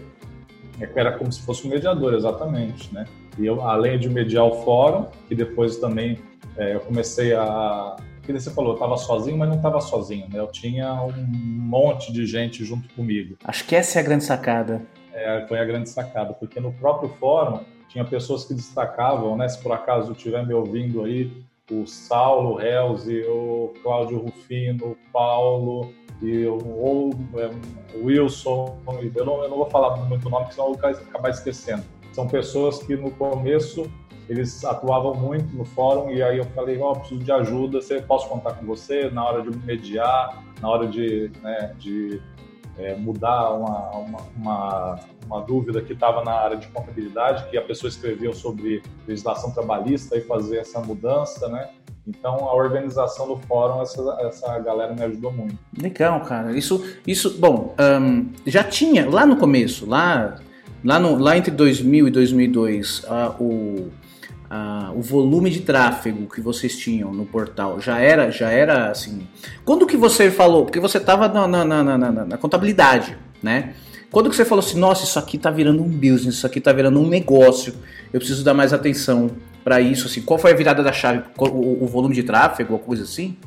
É, 0.79 0.89
era 0.95 1.11
como 1.17 1.29
se 1.31 1.41
fosse 1.41 1.67
um 1.67 1.69
mediador, 1.69 2.13
exatamente, 2.13 2.91
né? 2.93 3.05
E 3.38 3.45
eu, 3.45 3.61
além 3.61 4.00
de 4.00 4.09
mediar 4.09 4.45
o 4.45 4.63
fórum, 4.63 5.07
que 5.27 5.35
depois 5.35 5.77
também 5.77 6.19
é, 6.57 6.75
eu 6.75 6.79
comecei 6.79 7.33
a... 7.33 7.97
Que 8.23 8.31
você 8.31 8.51
falou, 8.51 8.71
eu 8.71 8.75
estava 8.75 8.95
sozinho, 8.97 9.38
mas 9.38 9.50
não 9.50 9.57
estava 9.57 9.81
sozinho, 9.81 10.27
né? 10.29 10.39
Eu 10.39 10.47
tinha 10.47 10.93
um 11.03 11.25
monte 11.27 12.13
de 12.13 12.25
gente 12.25 12.63
junto 12.63 12.88
comigo. 12.93 13.35
Acho 13.43 13.65
que 13.65 13.75
essa 13.75 14.00
é 14.00 14.01
a 14.01 14.05
grande 14.05 14.23
sacada. 14.23 14.81
É, 15.13 15.45
foi 15.47 15.59
a 15.59 15.65
grande 15.65 15.89
sacada, 15.89 16.33
porque 16.33 16.59
no 16.59 16.71
próprio 16.71 17.09
fórum 17.19 17.59
tinha 17.91 18.05
pessoas 18.05 18.45
que 18.45 18.53
destacavam, 18.53 19.36
né? 19.36 19.48
Se 19.50 19.62
por 19.62 19.71
acaso 19.74 20.13
estiver 20.13 20.45
me 20.45 20.53
ouvindo 20.53 21.03
aí, 21.03 21.31
o 21.69 21.86
Saulo 21.86 22.60
Helzi, 22.62 23.21
o 23.24 23.74
Cláudio 23.83 24.17
Rufino, 24.17 24.91
o 24.91 24.98
Paulo 25.12 25.93
e 26.21 26.45
o, 26.45 26.57
o 26.57 27.12
é, 27.36 27.50
Wilson, 27.98 28.77
eu 29.15 29.25
não, 29.25 29.43
eu 29.43 29.50
não, 29.50 29.57
vou 29.57 29.69
falar 29.69 29.98
muito 29.98 30.29
nome, 30.29 30.45
porque 30.45 30.55
senão 30.55 30.69
eu 30.69 30.75
vou 30.75 30.89
acabar 30.89 31.29
esquecendo. 31.29 31.83
São 32.13 32.27
pessoas 32.27 32.81
que 32.83 32.95
no 32.95 33.12
começo 33.12 33.89
eles 34.29 34.63
atuavam 34.63 35.13
muito 35.13 35.53
no 35.55 35.65
fórum 35.65 36.12
e 36.12 36.21
aí 36.21 36.38
eu 36.38 36.45
falei, 36.45 36.77
ó, 36.79 36.91
oh, 36.91 36.95
preciso 36.95 37.21
de 37.21 37.31
ajuda, 37.31 37.81
você 37.81 38.01
posso 38.01 38.29
contar 38.29 38.53
com 38.53 38.65
você 38.65 39.10
na 39.10 39.25
hora 39.25 39.41
de 39.41 39.57
mediar, 39.65 40.41
na 40.62 40.69
hora 40.69 40.88
de, 40.88 41.31
né, 41.41 41.75
de 41.77 42.21
é, 42.77 42.95
mudar 42.95 43.51
uma, 43.51 43.89
uma, 43.91 44.19
uma, 44.38 45.00
uma, 45.31 45.41
dúvida 45.41 45.81
que 45.81 45.93
estava 45.93 46.23
na 46.23 46.33
área 46.33 46.57
de 46.57 46.67
contabilidade, 46.67 47.50
que 47.50 47.57
a 47.57 47.61
pessoa 47.61 47.89
escreveu 47.89 48.33
sobre 48.33 48.83
legislação 49.07 49.51
trabalhista 49.51 50.17
e 50.17 50.21
fazer 50.21 50.57
essa 50.57 50.79
mudança, 50.79 51.47
né? 51.47 51.69
Então, 52.05 52.33
a 52.50 52.55
organização 52.55 53.27
do 53.27 53.38
fórum, 53.38 53.81
essa, 53.81 54.17
essa 54.21 54.59
galera 54.59 54.93
me 54.93 55.03
ajudou 55.03 55.31
muito. 55.31 55.57
Legal, 55.79 56.19
cara. 56.21 56.57
Isso, 56.57 56.83
isso 57.05 57.38
bom, 57.38 57.75
um, 57.79 58.29
já 58.45 58.63
tinha, 58.63 59.07
lá 59.09 59.25
no 59.25 59.38
começo, 59.38 59.88
lá, 59.88 60.39
lá, 60.83 61.00
no, 61.00 61.17
lá 61.17 61.38
entre 61.38 61.51
2000 61.51 62.07
e 62.07 62.11
2002, 62.11 63.03
uh, 63.03 63.07
o, 63.39 63.91
uh, 64.50 64.97
o 64.97 65.01
volume 65.01 65.51
de 65.51 65.61
tráfego 65.61 66.27
que 66.27 66.41
vocês 66.41 66.75
tinham 66.75 67.13
no 67.13 67.25
portal 67.25 67.79
já 67.79 68.00
era, 68.00 68.31
já 68.31 68.50
era 68.50 68.89
assim. 68.89 69.27
Quando 69.63 69.85
que 69.85 69.95
você 69.95 70.31
falou? 70.31 70.65
Porque 70.65 70.79
você 70.79 70.97
estava 70.97 71.27
na, 71.27 71.47
na, 71.47 71.63
na, 71.63 71.97
na, 71.97 72.11
na 72.11 72.38
contabilidade, 72.38 73.15
né? 73.43 73.75
Quando 74.12 74.30
que 74.30 74.36
você 74.36 74.44
falou 74.44 74.63
assim, 74.63 74.77
nossa, 74.77 75.06
isso 75.06 75.18
aqui 75.18 75.38
está 75.38 75.50
virando 75.50 75.82
um 75.82 75.88
business, 75.88 76.36
isso 76.36 76.46
aqui 76.46 76.60
está 76.60 76.74
virando 76.74 77.00
um 77.00 77.08
negócio, 77.08 77.74
eu 78.12 78.20
preciso 78.20 78.44
dar 78.44 78.53
mais 78.53 78.74
atenção 78.74 79.32
para 79.63 79.80
isso, 79.80 80.08
assim, 80.08 80.22
qual 80.22 80.38
foi 80.38 80.51
a 80.51 80.56
virada 80.56 80.84
da 80.84 80.91
chave? 80.91 81.24
O, 81.38 81.86
o 81.86 81.88
volume 81.88 82.13
de 82.13 82.24
tráfego, 82.24 82.74
ou 82.74 82.80
coisa 82.80 83.03
assim? 83.03 83.38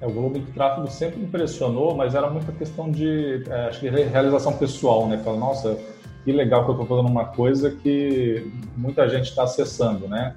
É, 0.00 0.06
o 0.06 0.10
volume 0.10 0.40
de 0.40 0.52
tráfego 0.52 0.90
sempre 0.90 1.20
impressionou, 1.20 1.94
mas 1.94 2.14
era 2.14 2.30
muita 2.30 2.50
questão 2.52 2.90
de, 2.90 3.44
é, 3.46 3.68
acho 3.68 3.80
que 3.80 3.90
realização 3.90 4.54
pessoal, 4.54 5.06
né? 5.06 5.18
Fala, 5.18 5.36
nossa, 5.36 5.76
que 6.24 6.32
legal 6.32 6.64
que 6.64 6.70
eu 6.70 6.74
estou 6.80 6.86
fazendo 6.86 7.10
uma 7.10 7.26
coisa 7.26 7.70
que 7.70 8.50
muita 8.76 9.06
gente 9.06 9.28
está 9.28 9.42
acessando, 9.42 10.08
né? 10.08 10.34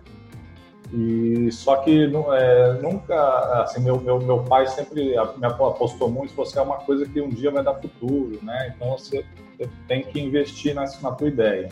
E 0.94 1.52
só 1.52 1.78
que 1.78 2.04
é, 2.04 2.74
nunca, 2.74 3.64
assim, 3.64 3.82
meu, 3.82 4.00
meu, 4.00 4.20
meu 4.20 4.44
pai 4.44 4.68
sempre 4.68 5.16
me 5.38 5.46
apostou 5.46 6.08
muito, 6.08 6.36
você 6.36 6.60
é 6.60 6.62
uma 6.62 6.78
coisa 6.78 7.04
que 7.08 7.20
um 7.20 7.30
dia 7.30 7.50
vai 7.50 7.64
dar 7.64 7.74
futuro, 7.74 8.40
né? 8.44 8.72
Então 8.76 8.92
você, 8.92 9.26
tem 9.88 10.04
que 10.04 10.20
investir 10.20 10.76
nessa, 10.76 11.02
na 11.02 11.16
tua 11.16 11.28
ideia. 11.28 11.70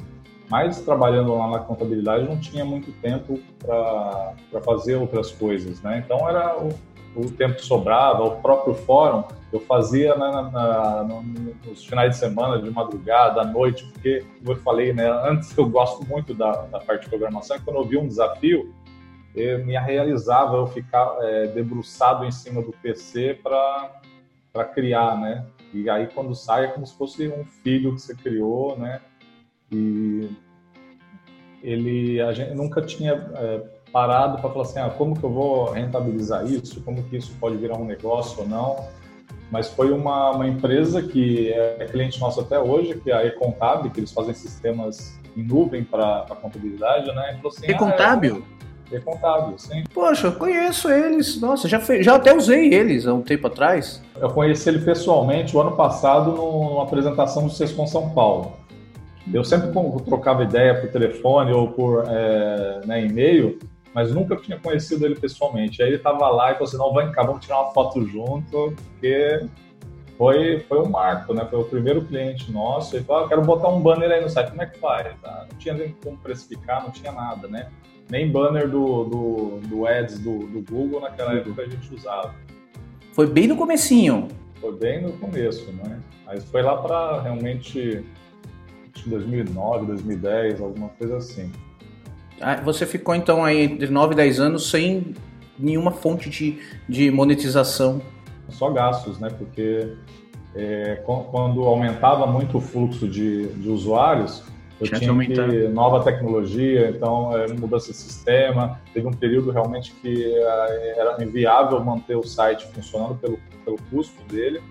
Mas 0.50 0.82
trabalhando 0.82 1.36
lá 1.36 1.50
na 1.50 1.60
contabilidade 1.60 2.28
não 2.28 2.38
tinha 2.38 2.66
muito 2.66 2.92
tempo 2.94 3.40
para 3.60 4.62
fazer 4.62 4.96
outras 4.96 5.32
coisas, 5.32 5.82
né? 5.82 6.04
Então 6.04 6.28
era 6.28 6.58
o, 6.58 6.70
o 7.16 7.30
tempo 7.32 7.56
que 7.56 7.66
sobrava, 7.66 8.24
o 8.24 8.42
próprio 8.42 8.74
fórum 8.74 9.24
eu 9.54 9.60
fazia 9.60 10.16
na, 10.16 10.50
na, 10.50 11.04
nos 11.66 11.86
finais 11.86 12.12
de 12.12 12.18
semana, 12.18 12.62
de 12.62 12.70
madrugada, 12.72 13.42
à 13.42 13.46
noite, 13.46 13.86
porque, 13.92 14.26
como 14.40 14.54
eu 14.54 14.62
falei, 14.62 14.94
né, 14.94 15.12
antes 15.30 15.56
eu 15.56 15.68
gosto 15.68 16.08
muito 16.08 16.34
da, 16.34 16.52
da 16.64 16.80
parte 16.80 17.04
de 17.04 17.10
programação, 17.10 17.58
e 17.58 17.60
quando 17.60 17.78
eu 17.78 17.84
vi 17.84 17.98
um 17.98 18.08
desafio, 18.08 18.74
eu 19.36 19.66
me 19.66 19.78
realizava 19.78 20.58
eu 20.58 20.68
ficar 20.68 21.18
é, 21.22 21.48
debruçado 21.48 22.26
em 22.26 22.32
cima 22.32 22.62
do 22.62 22.72
PC 22.72 23.40
para 23.42 24.66
criar, 24.74 25.20
né? 25.20 25.46
E 25.74 25.90
aí 25.90 26.08
quando 26.08 26.36
sai 26.36 26.66
é 26.66 26.68
como 26.68 26.86
se 26.86 26.96
fosse 26.96 27.28
um 27.28 27.46
filho 27.46 27.96
que 27.96 28.02
você 28.02 28.14
criou, 28.14 28.78
né? 28.78 29.00
E 29.72 30.30
ele 31.64 32.20
a 32.22 32.34
gente 32.34 32.54
nunca 32.54 32.82
tinha 32.82 33.14
é, 33.36 33.62
parado 33.92 34.42
para 34.42 34.50
falar 34.50 34.64
assim, 34.64 34.80
ah, 34.80 34.90
como 34.90 35.18
que 35.18 35.24
eu 35.24 35.32
vou 35.32 35.72
rentabilizar 35.72 36.46
isso, 36.46 36.82
como 36.82 37.04
que 37.04 37.18
isso 37.18 37.34
pode 37.40 37.58
virar 37.58 37.78
um 37.78 37.86
negócio 37.86 38.42
ou 38.42 38.48
não. 38.48 38.88
Mas 39.50 39.70
foi 39.70 39.92
uma, 39.92 40.32
uma 40.32 40.48
empresa 40.48 41.02
que 41.02 41.52
é 41.52 41.86
cliente 41.92 42.20
nosso 42.20 42.40
até 42.40 42.58
hoje, 42.58 42.98
que 43.00 43.12
é 43.12 43.14
a 43.14 43.26
Econtab, 43.26 43.90
que 43.90 44.00
eles 44.00 44.12
fazem 44.12 44.34
sistemas 44.34 45.20
em 45.36 45.44
nuvem 45.44 45.84
para 45.84 46.26
contabilidade, 46.42 47.14
né? 47.14 47.40
E 47.44 47.48
assim, 47.48 47.68
Econtábil? 47.68 48.46
Ah, 48.50 48.56
é, 48.58 48.61
Econtábil, 48.92 49.58
sim. 49.58 49.84
Poxa, 49.94 50.28
eu 50.28 50.32
conheço 50.34 50.90
eles. 50.90 51.40
Nossa, 51.40 51.68
já, 51.68 51.80
fez, 51.80 52.06
já 52.06 52.16
até 52.16 52.36
usei 52.36 52.74
eles 52.74 53.08
há 53.08 53.14
um 53.14 53.22
tempo 53.22 53.48
atrás. 53.48 54.02
Eu 54.20 54.30
conheci 54.30 54.70
ele 54.70 54.80
pessoalmente 54.80 55.56
o 55.56 55.62
ano 55.62 55.76
passado 55.76 56.32
numa 56.32 56.84
apresentação 56.84 57.46
do 57.46 57.52
Sescom 57.52 57.88
São 57.88 58.10
Paulo. 58.10 58.54
Eu 59.32 59.44
sempre 59.44 59.70
trocava 60.06 60.44
ideia 60.44 60.80
por 60.80 60.90
telefone 60.90 61.52
ou 61.52 61.68
por 61.70 62.04
é, 62.08 62.82
né, 62.86 63.06
e-mail, 63.06 63.60
mas 63.94 64.14
nunca 64.14 64.36
tinha 64.36 64.60
conhecido 64.60 65.06
ele 65.06 65.16
pessoalmente. 65.16 65.82
Aí 65.82 65.90
ele 65.90 65.98
estava 65.98 66.28
lá 66.30 66.52
e 66.52 66.54
falou 66.54 66.68
assim: 66.68 66.78
não, 66.78 66.94
vem 66.94 67.12
cá, 67.12 67.24
vamos 67.24 67.46
tirar 67.46 67.62
uma 67.62 67.72
foto 67.72 68.06
junto, 68.06 68.74
porque 68.76 69.46
foi, 70.18 70.60
foi 70.68 70.80
um 70.80 70.90
marco, 70.90 71.34
né? 71.34 71.46
Foi 71.50 71.60
o 71.60 71.66
primeiro 71.66 72.04
cliente 72.04 72.52
nosso. 72.52 72.96
Ele 72.96 73.04
falou: 73.04 73.26
ah, 73.26 73.28
quero 73.28 73.42
botar 73.42 73.70
um 73.70 73.80
banner 73.80 74.12
aí 74.12 74.22
no 74.22 74.30
site, 74.30 74.50
como 74.50 74.62
é 74.62 74.66
que 74.66 74.80
faz? 74.80 75.16
Ah, 75.24 75.46
não 75.50 75.58
tinha 75.58 75.74
nem 75.74 75.96
como 76.04 76.18
precificar, 76.18 76.84
não 76.84 76.92
tinha 76.92 77.12
nada, 77.12 77.48
né? 77.48 77.70
Nem 78.12 78.30
banner 78.30 78.70
do, 78.70 79.06
do, 79.06 79.60
do 79.68 79.88
Ads 79.88 80.20
do, 80.20 80.40
do 80.40 80.62
Google 80.70 81.00
naquela 81.00 81.34
época 81.34 81.62
a 81.62 81.66
gente 81.66 81.96
usava. 81.96 82.36
Foi 83.14 83.26
bem 83.26 83.48
no 83.48 83.56
comecinho. 83.56 84.28
Foi 84.60 84.76
bem 84.76 85.02
no 85.02 85.14
começo, 85.14 85.72
né? 85.72 85.98
Mas 86.26 86.44
foi 86.44 86.62
lá 86.62 86.76
para 86.76 87.22
realmente 87.22 88.04
2009, 89.06 89.86
2010, 89.86 90.60
alguma 90.60 90.90
coisa 90.90 91.18
assim. 91.18 91.50
Ah, 92.42 92.58
você 92.58 92.86
ficou 92.86 93.16
então 93.16 93.46
aí 93.46 93.62
entre 93.62 93.88
9 93.88 94.12
e 94.12 94.18
10 94.18 94.40
anos 94.42 94.70
sem 94.70 95.16
nenhuma 95.58 95.92
fonte 95.92 96.30
de, 96.30 96.60
de 96.90 97.10
monetização? 97.10 98.02
Só 98.50 98.70
gastos, 98.72 99.20
né? 99.20 99.30
Porque 99.30 99.94
é, 100.54 101.02
quando 101.06 101.62
aumentava 101.64 102.28
muito 102.28 102.58
o 102.58 102.62
fluxo 102.62 103.08
de, 103.08 103.48
de 103.48 103.70
usuários, 103.70 104.44
eu 104.82 104.88
tinha, 104.88 105.00
tinha 105.00 105.48
que, 105.48 105.68
nova 105.68 106.04
tecnologia, 106.04 106.90
então 106.90 107.38
é, 107.38 107.48
mudança 107.54 107.92
de 107.92 107.98
sistema. 107.98 108.80
Teve 108.94 109.08
um 109.08 109.14
período 109.14 109.52
realmente 109.52 109.94
que 110.02 110.26
é, 110.26 111.00
era 111.00 111.24
inviável 111.24 111.84
manter 111.84 112.16
o 112.16 112.24
site 112.24 112.68
funcionando 112.74 113.16
pelo, 113.16 113.40
pelo 113.64 113.78
custo 113.90 114.22
dele. 114.24 114.62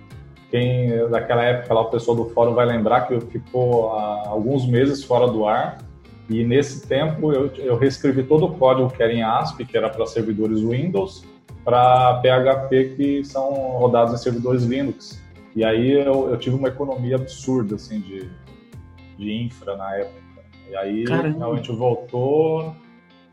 Quem 0.50 1.08
daquela 1.08 1.44
época 1.44 1.72
lá 1.72 1.82
o 1.82 1.90
pessoal 1.90 2.16
do 2.16 2.24
fórum 2.30 2.54
vai 2.54 2.66
lembrar 2.66 3.02
que 3.02 3.20
ficou 3.20 3.92
há 3.92 4.28
alguns 4.28 4.66
meses 4.66 5.04
fora 5.04 5.28
do 5.28 5.46
ar 5.46 5.78
e 6.28 6.44
nesse 6.44 6.86
tempo 6.86 7.32
eu, 7.32 7.52
eu 7.56 7.76
reescrevi 7.76 8.24
todo 8.24 8.46
o 8.46 8.54
código 8.54 8.90
que 8.90 9.02
era 9.02 9.12
em 9.12 9.22
ASP, 9.22 9.64
que 9.64 9.76
era 9.76 9.88
para 9.88 10.06
servidores 10.06 10.60
Windows, 10.60 11.24
para 11.64 12.20
PHP 12.20 12.94
que 12.96 13.24
são 13.24 13.50
rodados 13.52 14.14
em 14.14 14.16
servidores 14.16 14.64
Linux. 14.64 15.20
E 15.54 15.64
aí 15.64 15.92
eu, 15.92 16.30
eu 16.30 16.36
tive 16.36 16.54
uma 16.54 16.68
economia 16.68 17.16
absurda 17.16 17.74
assim 17.74 18.00
de, 18.00 18.28
de 19.20 19.32
infra 19.44 19.76
na 19.76 19.96
época. 19.96 20.20
E 20.68 20.76
aí 20.76 21.04
Caramba. 21.04 21.52
a 21.52 21.56
gente 21.56 21.72
voltou 21.72 22.74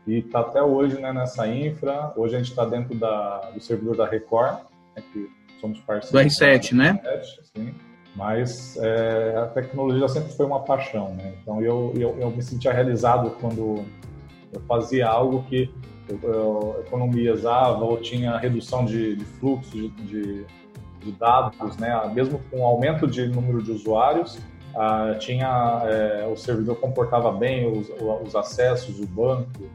e 0.06 0.18
está 0.18 0.40
até 0.40 0.62
hoje 0.62 1.00
né, 1.00 1.12
nessa 1.12 1.48
infra. 1.48 2.12
Hoje 2.16 2.36
a 2.36 2.38
gente 2.38 2.50
está 2.50 2.64
dentro 2.64 2.94
da, 2.94 3.50
do 3.50 3.60
servidor 3.60 3.96
da 3.96 4.06
Record, 4.06 4.58
né, 4.94 5.02
que 5.12 5.30
somos 5.60 5.80
parceiros. 5.80 6.10
Do 6.10 6.44
R7, 6.44 6.72
né? 6.72 7.00
R7, 7.04 7.44
sim 7.54 7.74
mas 8.18 8.76
é, 8.78 9.36
a 9.36 9.46
tecnologia 9.46 10.08
sempre 10.08 10.32
foi 10.32 10.44
uma 10.44 10.60
paixão, 10.64 11.14
né? 11.14 11.34
Então 11.40 11.62
eu, 11.62 11.92
eu, 11.94 12.18
eu, 12.18 12.30
me 12.30 12.42
sentia 12.42 12.72
realizado 12.72 13.30
quando 13.40 13.84
eu 14.52 14.60
fazia 14.66 15.06
algo 15.06 15.44
que 15.44 15.72
eu, 16.08 16.18
eu 16.22 16.84
economizava 16.84 17.84
ou 17.84 17.96
tinha 17.98 18.36
redução 18.36 18.84
de, 18.84 19.14
de 19.14 19.24
fluxo 19.24 19.70
de, 19.70 19.88
de, 19.88 20.46
de, 20.98 21.12
dados, 21.12 21.76
né? 21.76 22.10
Mesmo 22.12 22.40
com 22.50 22.58
o 22.58 22.64
aumento 22.64 23.06
de 23.06 23.28
número 23.28 23.62
de 23.62 23.70
usuários, 23.70 24.36
ah, 24.78 25.16
tinha 25.18 25.82
é, 25.86 26.28
o 26.32 26.36
servidor 26.36 26.76
comportava 26.76 27.32
bem 27.32 27.66
os, 27.66 27.90
os 28.24 28.36
acessos, 28.36 29.00
o 29.00 29.06
banco. 29.06 29.68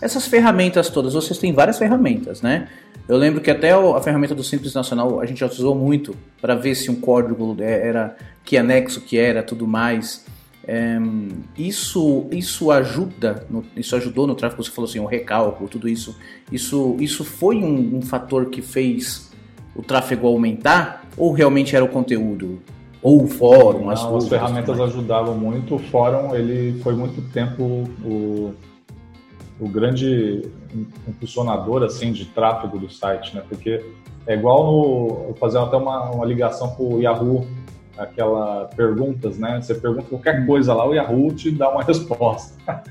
Essas 0.00 0.26
ferramentas 0.26 0.88
todas, 0.88 1.12
vocês 1.12 1.38
têm 1.38 1.52
várias 1.52 1.78
ferramentas, 1.78 2.40
né? 2.40 2.68
Eu 3.06 3.18
lembro 3.18 3.42
que 3.42 3.50
até 3.50 3.70
a 3.70 4.00
ferramenta 4.00 4.34
do 4.34 4.42
Simples 4.42 4.72
Nacional 4.72 5.20
a 5.20 5.26
gente 5.26 5.40
já 5.40 5.46
usou 5.46 5.74
muito 5.74 6.16
para 6.40 6.54
ver 6.54 6.74
se 6.74 6.90
um 6.90 6.98
código 6.98 7.54
é, 7.60 7.86
era 7.86 8.16
que 8.44 8.56
anexo 8.56 9.02
que 9.02 9.18
era, 9.18 9.42
tudo 9.42 9.66
mais. 9.66 10.24
É, 10.66 10.96
isso, 11.56 12.26
isso 12.32 12.70
ajuda, 12.70 13.46
no, 13.50 13.62
isso 13.76 13.94
ajudou 13.94 14.26
no 14.26 14.34
tráfego. 14.34 14.64
Você 14.64 14.70
falou 14.70 14.88
assim, 14.88 15.00
o 15.00 15.06
recálculo, 15.06 15.68
tudo 15.68 15.86
isso. 15.86 16.18
Isso, 16.50 16.96
isso 16.98 17.24
foi 17.24 17.56
um, 17.56 17.98
um 17.98 18.02
fator 18.02 18.46
que 18.46 18.62
fez 18.62 19.30
o 19.74 19.82
tráfego 19.82 20.26
aumentar 20.26 21.04
ou 21.14 21.32
realmente 21.32 21.76
era 21.76 21.84
o 21.84 21.88
conteúdo? 21.88 22.60
Ou 23.06 23.22
o 23.22 23.28
fórum, 23.28 23.88
as, 23.88 24.02
Não, 24.02 24.16
as 24.16 24.28
ferramentas 24.28 24.80
ajudavam 24.80 25.32
muito. 25.32 25.76
O 25.76 25.78
fórum 25.78 26.34
ele 26.34 26.80
foi 26.80 26.92
muito 26.92 27.22
tempo 27.30 27.88
o, 28.04 28.52
o 29.60 29.68
grande 29.68 30.42
impulsionador 31.06 31.84
assim 31.84 32.10
de 32.10 32.24
tráfego 32.24 32.80
do 32.80 32.90
site, 32.90 33.32
né? 33.32 33.44
Porque 33.48 33.80
é 34.26 34.34
igual 34.34 34.64
no 35.28 35.34
fazer 35.34 35.58
até 35.58 35.76
uma, 35.76 36.10
uma 36.10 36.24
ligação 36.26 36.70
com 36.70 36.94
o 36.94 37.00
Yahoo, 37.00 37.46
aquela 37.96 38.64
perguntas, 38.74 39.38
né? 39.38 39.60
Você 39.62 39.76
pergunta 39.76 40.08
qualquer 40.08 40.44
coisa 40.44 40.74
lá, 40.74 40.84
o 40.84 40.92
Yahoo 40.92 41.32
te 41.32 41.52
dá 41.52 41.70
uma 41.70 41.84
resposta, 41.86 42.82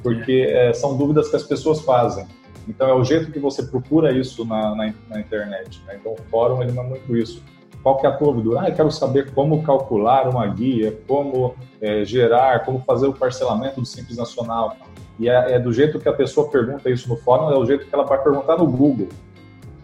porque 0.00 0.46
é, 0.48 0.72
são 0.74 0.96
dúvidas 0.96 1.28
que 1.28 1.34
as 1.34 1.42
pessoas 1.42 1.80
fazem. 1.80 2.24
Então 2.68 2.88
é 2.88 2.94
o 2.94 3.02
jeito 3.02 3.32
que 3.32 3.40
você 3.40 3.64
procura 3.64 4.16
isso 4.16 4.44
na, 4.44 4.76
na, 4.76 4.94
na 5.08 5.18
internet. 5.18 5.82
Né? 5.88 5.96
Então 5.98 6.12
o 6.12 6.30
fórum 6.30 6.62
ele 6.62 6.70
não 6.70 6.84
é 6.84 6.86
muito 6.86 7.16
isso. 7.16 7.42
Qual 7.86 7.98
que 7.98 8.04
é 8.04 8.08
a 8.08 8.16
tua 8.16 8.32
dúvida? 8.32 8.62
Ah, 8.62 8.68
eu 8.68 8.74
quero 8.74 8.90
saber 8.90 9.32
como 9.32 9.62
calcular 9.62 10.28
uma 10.28 10.44
guia, 10.48 10.98
como 11.06 11.54
é, 11.80 12.04
gerar, 12.04 12.64
como 12.64 12.80
fazer 12.80 13.06
o 13.06 13.12
parcelamento 13.12 13.80
do 13.80 13.86
Simples 13.86 14.18
Nacional. 14.18 14.76
E 15.20 15.28
é, 15.28 15.52
é, 15.52 15.58
do 15.60 15.72
jeito 15.72 16.00
que 16.00 16.08
a 16.08 16.12
pessoa 16.12 16.50
pergunta 16.50 16.90
isso 16.90 17.08
no 17.08 17.16
fórum, 17.16 17.48
é 17.48 17.56
o 17.56 17.64
jeito 17.64 17.86
que 17.86 17.94
ela 17.94 18.02
vai 18.02 18.20
perguntar 18.20 18.56
no 18.56 18.66
Google. 18.66 19.06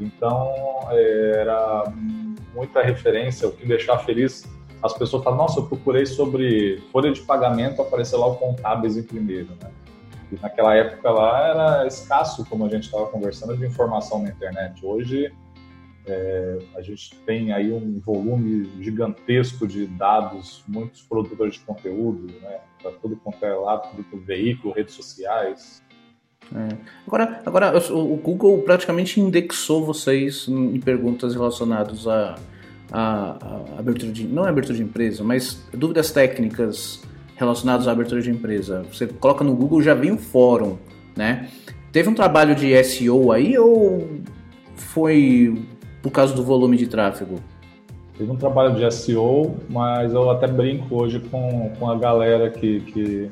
Então, 0.00 0.52
é, 0.90 1.42
era 1.42 1.92
muita 2.52 2.82
referência, 2.82 3.46
o 3.46 3.52
que 3.52 3.62
me 3.62 3.68
deixava 3.68 4.02
feliz. 4.02 4.52
As 4.82 4.92
pessoas 4.94 5.22
falam, 5.22 5.38
nossa, 5.38 5.60
eu 5.60 5.66
procurei 5.66 6.04
sobre 6.04 6.82
folha 6.90 7.12
de 7.12 7.20
pagamento, 7.20 7.82
apareceu 7.82 8.18
lá 8.18 8.26
o 8.26 8.34
contábeis 8.34 8.96
em 8.96 9.04
primeiro, 9.04 9.50
né? 9.62 9.70
E 10.32 10.40
naquela 10.42 10.74
época 10.74 11.08
lá 11.08 11.46
era 11.46 11.86
escasso, 11.86 12.44
como 12.46 12.66
a 12.66 12.68
gente 12.68 12.82
estava 12.82 13.06
conversando, 13.06 13.56
de 13.56 13.64
informação 13.64 14.20
na 14.20 14.30
internet. 14.30 14.84
Hoje, 14.84 15.32
é, 16.06 16.58
a 16.76 16.82
gente 16.82 17.14
tem 17.24 17.52
aí 17.52 17.72
um 17.72 18.00
volume 18.00 18.68
gigantesco 18.80 19.66
de 19.66 19.86
dados, 19.86 20.64
muitos 20.66 21.02
produtores 21.02 21.54
de 21.54 21.60
conteúdo, 21.60 22.32
né? 22.40 22.58
Para 22.82 22.90
tudo 22.92 23.16
quanto 23.16 23.44
é 23.44 23.54
lado, 23.54 23.88
tudo 24.10 24.22
veículo, 24.24 24.74
redes 24.74 24.94
sociais. 24.94 25.82
É. 26.54 26.76
Agora, 27.06 27.40
agora, 27.46 27.92
o 27.92 28.16
Google 28.16 28.62
praticamente 28.62 29.20
indexou 29.20 29.84
vocês 29.84 30.48
em 30.48 30.80
perguntas 30.80 31.34
relacionadas 31.34 32.06
a, 32.08 32.36
a, 32.90 33.74
a 33.76 33.78
abertura 33.78 34.10
de. 34.10 34.26
Não 34.26 34.44
é 34.44 34.48
abertura 34.48 34.76
de 34.76 34.82
empresa, 34.82 35.22
mas 35.22 35.64
dúvidas 35.72 36.10
técnicas 36.10 37.00
relacionadas 37.36 37.86
à 37.86 37.92
abertura 37.92 38.20
de 38.20 38.30
empresa. 38.30 38.84
Você 38.92 39.06
coloca 39.06 39.44
no 39.44 39.54
Google 39.54 39.80
já 39.80 39.94
vem 39.94 40.10
um 40.10 40.18
fórum, 40.18 40.78
né? 41.16 41.48
Teve 41.92 42.08
um 42.08 42.14
trabalho 42.14 42.56
de 42.56 42.82
SEO 42.82 43.30
aí 43.30 43.56
ou 43.56 44.20
foi 44.74 45.54
por 46.02 46.10
causa 46.10 46.34
do 46.34 46.42
volume 46.42 46.76
de 46.76 46.86
tráfego? 46.86 47.36
Teve 48.18 48.30
um 48.30 48.36
trabalho 48.36 48.74
de 48.74 48.90
SEO, 48.92 49.56
mas 49.70 50.12
eu 50.12 50.30
até 50.30 50.46
brinco 50.46 51.00
hoje 51.00 51.20
com, 51.20 51.72
com 51.78 51.90
a 51.90 51.96
galera 51.96 52.50
que, 52.50 52.80
que 52.80 53.30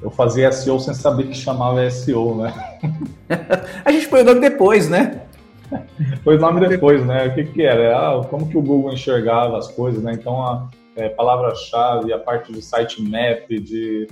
eu 0.00 0.10
fazia 0.10 0.52
SEO 0.52 0.78
sem 0.78 0.94
saber 0.94 1.24
que 1.24 1.34
chamava 1.34 1.90
SEO, 1.90 2.36
né? 2.36 2.54
a 3.84 3.90
gente 3.90 4.08
põe 4.08 4.20
o 4.20 4.24
nome 4.24 4.40
depois, 4.40 4.88
né? 4.88 5.22
Foi 6.22 6.36
o 6.36 6.40
nome 6.40 6.66
depois, 6.66 7.04
né? 7.04 7.26
O 7.26 7.34
que, 7.34 7.44
que 7.44 7.62
era? 7.62 7.96
Ah, 7.96 8.24
como 8.24 8.48
que 8.48 8.56
o 8.56 8.62
Google 8.62 8.92
enxergava 8.92 9.58
as 9.58 9.68
coisas, 9.68 10.02
né? 10.02 10.12
Então, 10.12 10.42
a 10.42 10.70
é, 10.96 11.08
palavra-chave, 11.08 12.12
a 12.12 12.18
parte 12.18 12.52
de 12.52 12.62
sitemap, 12.62 13.48
de 13.48 14.06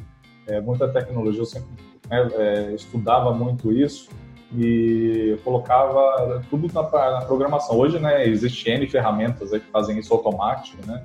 é, 0.46 0.60
muita 0.60 0.88
tecnologia, 0.88 1.40
eu 1.40 1.46
sempre 1.46 1.68
né, 2.10 2.28
é, 2.34 2.72
estudava 2.74 3.32
muito 3.32 3.72
isso 3.72 4.08
e 4.54 5.38
colocava 5.42 6.42
tudo 6.48 6.72
na, 6.72 6.82
na, 6.82 7.20
programação. 7.22 7.76
Hoje, 7.76 7.98
né, 7.98 8.26
existe 8.26 8.68
N 8.70 8.86
ferramentas 8.88 9.50
que 9.50 9.70
fazem 9.72 9.98
isso 9.98 10.12
automático, 10.14 10.78
né? 10.86 11.04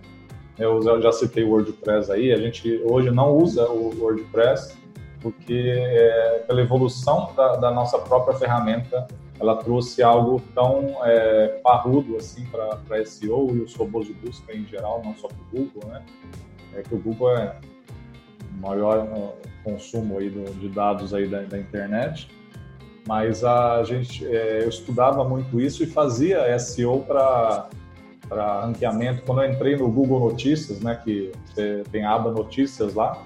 Eu 0.60 1.01
já 1.01 1.12
citei 1.12 1.43
o 1.43 1.49
WordPress 1.49 2.12
aí, 2.12 2.32
a 2.32 2.38
gente 2.38 2.82
hoje 2.84 3.10
não 3.10 3.36
usa 3.36 3.67
o 3.67 3.99
WordPress 3.99 4.77
porque 5.19 5.73
é, 5.75 6.43
pela 6.47 6.62
evolução 6.62 7.32
da, 7.36 7.56
da, 7.56 7.71
nossa 7.71 7.97
própria 7.99 8.38
ferramenta, 8.38 9.08
ela 9.39 9.56
trouxe 9.56 10.04
algo 10.04 10.41
tão 10.54 10.97
é, 11.04 11.60
parrudo 11.63 12.17
assim 12.17 12.45
para 12.45 13.06
SEO 13.06 13.56
e 13.56 13.62
os 13.62 13.73
robôs 13.75 14.08
de 14.08 14.13
busca 14.13 14.54
em 14.54 14.65
geral, 14.65 15.01
não 15.04 15.15
só 15.15 15.27
para 15.27 15.38
o 15.38 15.63
Google, 15.63 15.89
né? 15.89 16.04
É 16.75 16.82
que 16.82 16.93
o 16.93 16.99
Google 16.99 17.38
é 17.38 17.56
o 18.51 18.62
maior 18.62 19.08
consumo 19.63 20.17
aí 20.19 20.30
do, 20.30 20.43
de 20.60 20.69
dados 20.69 21.13
aí 21.13 21.27
da, 21.27 21.41
da 21.41 21.58
internet 21.58 22.27
mas 23.07 23.43
a 23.43 23.83
gente, 23.83 24.25
é, 24.25 24.63
eu 24.63 24.69
estudava 24.69 25.23
muito 25.27 25.59
isso 25.59 25.83
e 25.83 25.87
fazia 25.87 26.57
SEO 26.59 26.99
para 27.01 27.69
para 28.31 28.61
ranqueamento. 28.61 29.23
Quando 29.23 29.43
eu 29.43 29.51
entrei 29.51 29.75
no 29.75 29.91
Google 29.91 30.31
Notícias, 30.31 30.79
né, 30.79 30.97
que 31.03 31.33
você 31.45 31.83
tem 31.91 32.05
a 32.05 32.13
aba 32.13 32.31
Notícias 32.31 32.93
lá, 32.93 33.21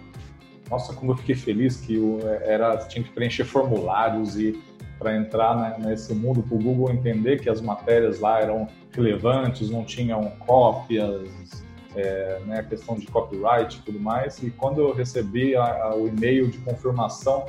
nossa, 0.67 0.93
como 0.93 1.11
eu 1.11 1.17
fiquei 1.17 1.35
feliz 1.35 1.77
que 1.77 1.95
eu 1.95 2.19
era 2.41 2.75
tinha 2.87 3.03
que 3.03 3.11
preencher 3.11 3.45
formulários 3.45 4.35
e 4.35 4.59
para 4.97 5.15
entrar 5.15 5.55
né, 5.55 5.75
nesse 5.77 6.11
mundo, 6.15 6.41
para 6.41 6.55
o 6.55 6.59
Google 6.59 6.91
entender 6.91 7.39
que 7.39 7.47
as 7.47 7.61
matérias 7.61 8.19
lá 8.19 8.41
eram 8.41 8.67
relevantes, 8.91 9.69
não 9.69 9.83
tinham 9.83 10.31
cópias, 10.39 11.63
é, 11.95 12.39
né, 12.45 12.63
questão 12.63 12.97
de 12.97 13.05
copyright 13.05 13.77
e 13.77 13.81
tudo 13.81 13.99
mais. 13.99 14.41
E 14.41 14.49
quando 14.49 14.81
eu 14.81 14.93
recebi 14.93 15.55
a, 15.55 15.83
a, 15.83 15.95
o 15.95 16.07
e-mail 16.07 16.49
de 16.49 16.57
confirmação, 16.59 17.45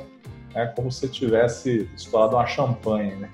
é 0.57 0.65
como 0.65 0.91
se 0.91 1.07
tivesse 1.07 1.87
estourado 1.95 2.35
uma 2.35 2.47
champanhe, 2.47 3.15
né? 3.15 3.29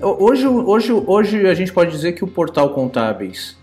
Hoje, 0.00 0.46
hoje, 0.46 0.92
hoje 0.92 1.46
a 1.46 1.54
gente 1.54 1.72
pode 1.72 1.90
dizer 1.90 2.12
que 2.12 2.24
o 2.24 2.26
portal 2.26 2.70
Contábeis 2.70 3.56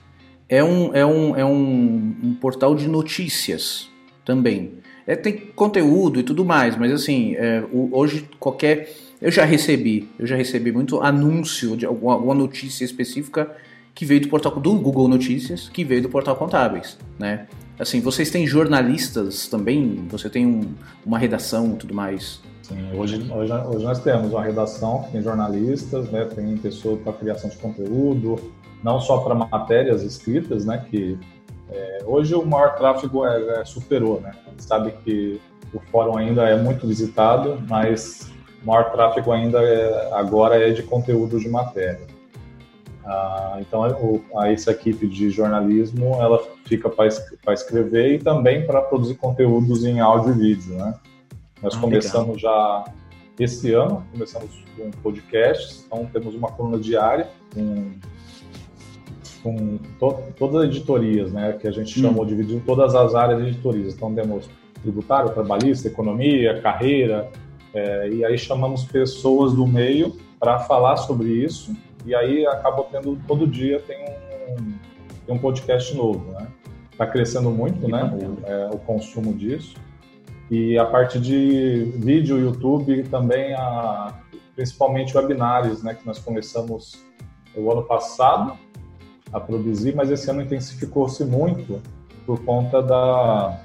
é 0.48 0.64
um, 0.64 0.94
é 0.94 1.06
um, 1.06 1.36
é 1.36 1.44
um, 1.44 2.16
um 2.24 2.38
portal 2.40 2.76
de 2.76 2.88
notícias 2.88 3.90
também. 4.24 4.76
É, 5.06 5.16
tem 5.16 5.34
conteúdo 5.34 6.20
e 6.20 6.24
tudo 6.24 6.46
mais, 6.46 6.78
mas 6.78 6.92
assim, 6.92 7.36
é, 7.36 7.64
hoje 7.72 8.30
qualquer. 8.40 8.94
Eu 9.20 9.32
já 9.32 9.46
recebi, 9.46 10.08
eu 10.18 10.26
já 10.26 10.36
recebi 10.36 10.72
muito 10.72 11.02
anúncio 11.02 11.76
de 11.76 11.86
alguma, 11.86 12.14
alguma 12.14 12.36
notícia 12.36 12.86
específica 12.86 13.52
que 13.94 14.06
veio 14.06 14.22
do 14.22 14.30
portal 14.30 14.60
do 14.60 14.74
Google 14.76 15.08
Notícias, 15.08 15.70
que 15.70 15.84
veio 15.84 16.02
do 16.04 16.10
portal 16.10 16.36
Contábeis, 16.36 16.98
né? 17.20 17.48
Assim, 17.78 18.00
vocês 18.00 18.30
têm 18.30 18.46
jornalistas 18.48 19.48
também? 19.48 20.06
Você 20.10 20.30
tem 20.30 20.46
um, 20.46 20.62
uma 21.06 21.18
redação 21.18 21.74
e 21.74 21.76
tudo 21.78 21.94
mais? 21.94 22.42
Sim, 22.62 22.95
hoje, 22.95 23.32
hoje, 23.32 23.54
hoje, 23.54 23.84
nós 23.84 24.00
temos 24.00 24.32
uma 24.32 24.43
redação, 24.43 25.06
tem 25.12 25.21
jornalistas, 25.21 26.10
né, 26.12 26.26
tem 26.26 26.58
pessoas 26.58 27.02
para 27.02 27.13
criação 27.13 27.50
de 27.50 27.58
conteúdo, 27.58 28.36
não 28.84 29.00
só 29.00 29.19
para 29.19 29.34
matérias 29.34 30.04
escritas, 30.04 30.65
né, 30.65 30.86
que 30.89 31.17
é, 31.71 32.00
hoje 32.06 32.36
o 32.36 32.45
maior 32.45 32.76
tráfego 32.76 33.26
é, 33.26 33.62
é, 33.62 33.65
superou, 33.65 34.19
né? 34.19 34.34
Sabe 34.58 34.91
que 35.04 35.39
o 35.74 35.80
fórum 35.80 36.17
ainda 36.17 36.43
é 36.43 36.62
muito 36.62 36.86
visitado, 36.86 37.63
mas 37.69 38.30
o 38.62 38.67
maior 38.67 38.91
tráfego 38.91 39.32
ainda 39.32 39.62
é, 39.63 40.13
agora 40.13 40.58
é 40.58 40.71
de 40.71 40.84
conteúdo 40.84 41.39
de 41.39 41.47
matéria. 41.47 42.06
Ah, 43.06 43.58
então, 43.62 43.88
o, 43.89 44.21
a, 44.38 44.52
essa 44.52 44.71
equipe 44.71 45.08
de 45.08 45.30
jornalismo 45.30 46.15
ela 46.15 46.43
fica 46.65 46.89
para 46.89 47.54
escrever 47.54 48.15
e 48.15 48.19
também 48.19 48.65
para 48.65 48.82
produzir 48.82 49.15
conteúdos 49.15 49.86
em 49.86 50.02
áudio 50.02 50.34
e 50.34 50.38
vídeo, 50.38 50.76
né? 50.76 50.93
Nós 51.62 51.76
ah, 51.76 51.80
começamos 51.80 52.38
legal. 52.38 52.86
já 52.86 52.93
esse 53.39 53.74
ano, 53.74 54.06
começamos 54.12 54.63
com 54.78 54.91
podcast, 55.04 55.84
então 55.86 56.06
temos 56.06 56.36
uma 56.36 56.52
coluna 56.52 56.78
diária 56.78 57.30
com, 57.54 57.91
com 59.41 59.78
to, 60.00 60.24
todas 60.38 60.56
as 60.58 60.63
editorias, 60.65 61.32
né? 61.32 61.54
Que 61.54 61.67
a 61.67 61.71
gente 61.71 62.00
hum. 62.00 62.04
chamou, 62.04 62.26
dividiu 62.26 62.62
todas 62.65 62.93
as 62.93 63.15
áreas 63.15 63.41
de 63.41 63.50
editorias. 63.50 63.93
Então 63.93 64.13
temos 64.13 64.50
tributário, 64.82 65.32
trabalhista, 65.32 65.88
economia, 65.88 66.60
carreira, 66.62 67.30
é, 67.74 68.10
e 68.10 68.26
aí 68.26 68.38
chamamos 68.38 68.84
pessoas 68.84 69.54
do 69.54 69.65
meio 69.65 70.17
para 70.39 70.60
falar 70.60 70.97
sobre 70.97 71.30
isso 71.30 71.76
e 72.06 72.13
aí 72.13 72.45
acaba 72.45 72.84
tendo 72.91 73.17
todo 73.28 73.47
dia 73.47 73.80
tem 73.80 74.04
um, 74.50 74.74
tem 75.26 75.36
um 75.36 75.38
podcast 75.38 75.95
novo, 75.95 76.32
né? 76.32 76.47
Está 76.91 77.06
crescendo 77.06 77.50
muito, 77.50 77.88
né? 77.88 78.04
O, 78.13 78.45
é, 78.45 78.69
o, 78.74 78.78
consumo 78.78 79.34
disso 79.34 79.76
e 80.52 80.78
a 80.78 80.84
parte 80.84 81.18
de 81.18 81.94
vídeo, 81.96 82.38
YouTube 82.38 83.04
também, 83.04 83.54
a, 83.54 84.14
principalmente 84.54 85.16
webinários, 85.16 85.82
né? 85.82 85.94
Que 85.94 86.06
nós 86.06 86.20
começamos 86.20 87.00
o 87.56 87.72
ano 87.72 87.84
passado 87.84 88.58
a 89.32 89.40
produzir, 89.40 89.96
mas 89.96 90.12
esse 90.12 90.30
ano 90.30 90.42
intensificou-se 90.42 91.24
muito 91.24 91.82
por 92.26 92.44
conta 92.44 92.84
da, 92.84 93.62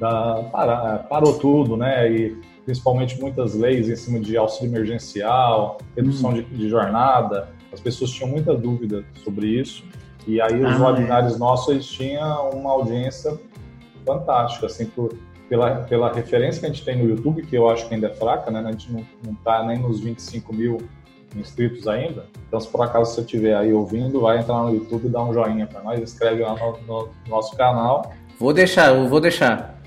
da 0.00 0.42
para, 0.50 0.98
parou 1.08 1.38
tudo, 1.38 1.76
né? 1.76 2.10
E 2.10 2.36
principalmente 2.64 3.20
muitas 3.20 3.54
leis 3.54 3.88
em 3.88 3.94
cima 3.94 4.18
de 4.18 4.36
auxílio 4.36 4.72
emergencial, 4.72 5.78
redução 5.96 6.30
hum. 6.30 6.34
de, 6.34 6.42
de 6.42 6.68
jornada, 6.68 7.48
as 7.72 7.78
pessoas 7.78 8.10
tinham 8.10 8.28
muita 8.28 8.56
dúvida 8.56 9.04
sobre 9.22 9.46
isso. 9.46 9.84
E 10.26 10.40
aí 10.40 10.64
os 10.64 10.80
ah, 10.80 10.90
webinários 10.90 11.36
é. 11.36 11.38
nossos 11.38 11.86
tinham 11.86 12.50
uma 12.50 12.72
audiência 12.72 13.38
fantástica, 14.04 14.66
assim, 14.66 14.86
por, 14.86 15.14
pela, 15.48 15.76
pela 15.82 16.12
referência 16.12 16.60
que 16.60 16.66
a 16.66 16.68
gente 16.68 16.84
tem 16.84 16.96
no 16.96 17.08
YouTube, 17.08 17.42
que 17.42 17.56
eu 17.56 17.68
acho 17.68 17.88
que 17.88 17.94
ainda 17.94 18.08
é 18.08 18.14
fraca, 18.14 18.50
né? 18.50 18.62
A 18.64 18.70
gente 18.70 18.92
não, 18.92 19.34
tá 19.44 19.64
nem 19.64 19.78
nos 19.78 20.00
25 20.00 20.54
mil 20.54 20.78
inscritos 21.36 21.86
ainda. 21.86 22.26
Então, 22.46 22.60
se 22.60 22.68
por 22.68 22.82
acaso 22.82 23.14
você 23.14 23.20
estiver 23.20 23.54
aí 23.54 23.72
ouvindo, 23.72 24.20
vai 24.20 24.38
entrar 24.38 24.62
no 24.62 24.74
YouTube, 24.74 25.08
dá 25.08 25.22
um 25.22 25.32
joinha 25.32 25.66
para 25.66 25.82
nós, 25.82 26.00
escreve 26.00 26.42
lá 26.42 26.54
no, 26.54 26.78
no, 26.86 27.08
nosso 27.28 27.56
canal. 27.56 28.12
Vou 28.38 28.52
deixar, 28.52 28.94
eu 28.94 29.08
vou 29.08 29.20
deixar. 29.20 29.78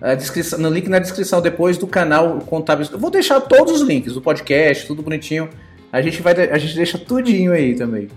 A 0.00 0.14
descrição, 0.14 0.58
no 0.58 0.70
link 0.70 0.88
na 0.88 0.98
descrição 0.98 1.42
depois 1.42 1.76
do 1.76 1.86
canal 1.86 2.38
Contábil. 2.40 2.86
Vou 2.98 3.10
deixar 3.10 3.40
todos 3.40 3.80
os 3.80 3.80
links 3.82 4.14
do 4.14 4.22
podcast, 4.22 4.86
tudo 4.86 5.02
bonitinho 5.02 5.48
a 5.92 6.00
gente 6.00 6.22
vai 6.22 6.32
a 6.50 6.58
gente 6.58 6.74
deixa 6.74 6.98
tudinho 6.98 7.52
aí 7.52 7.74
também. 7.74 8.08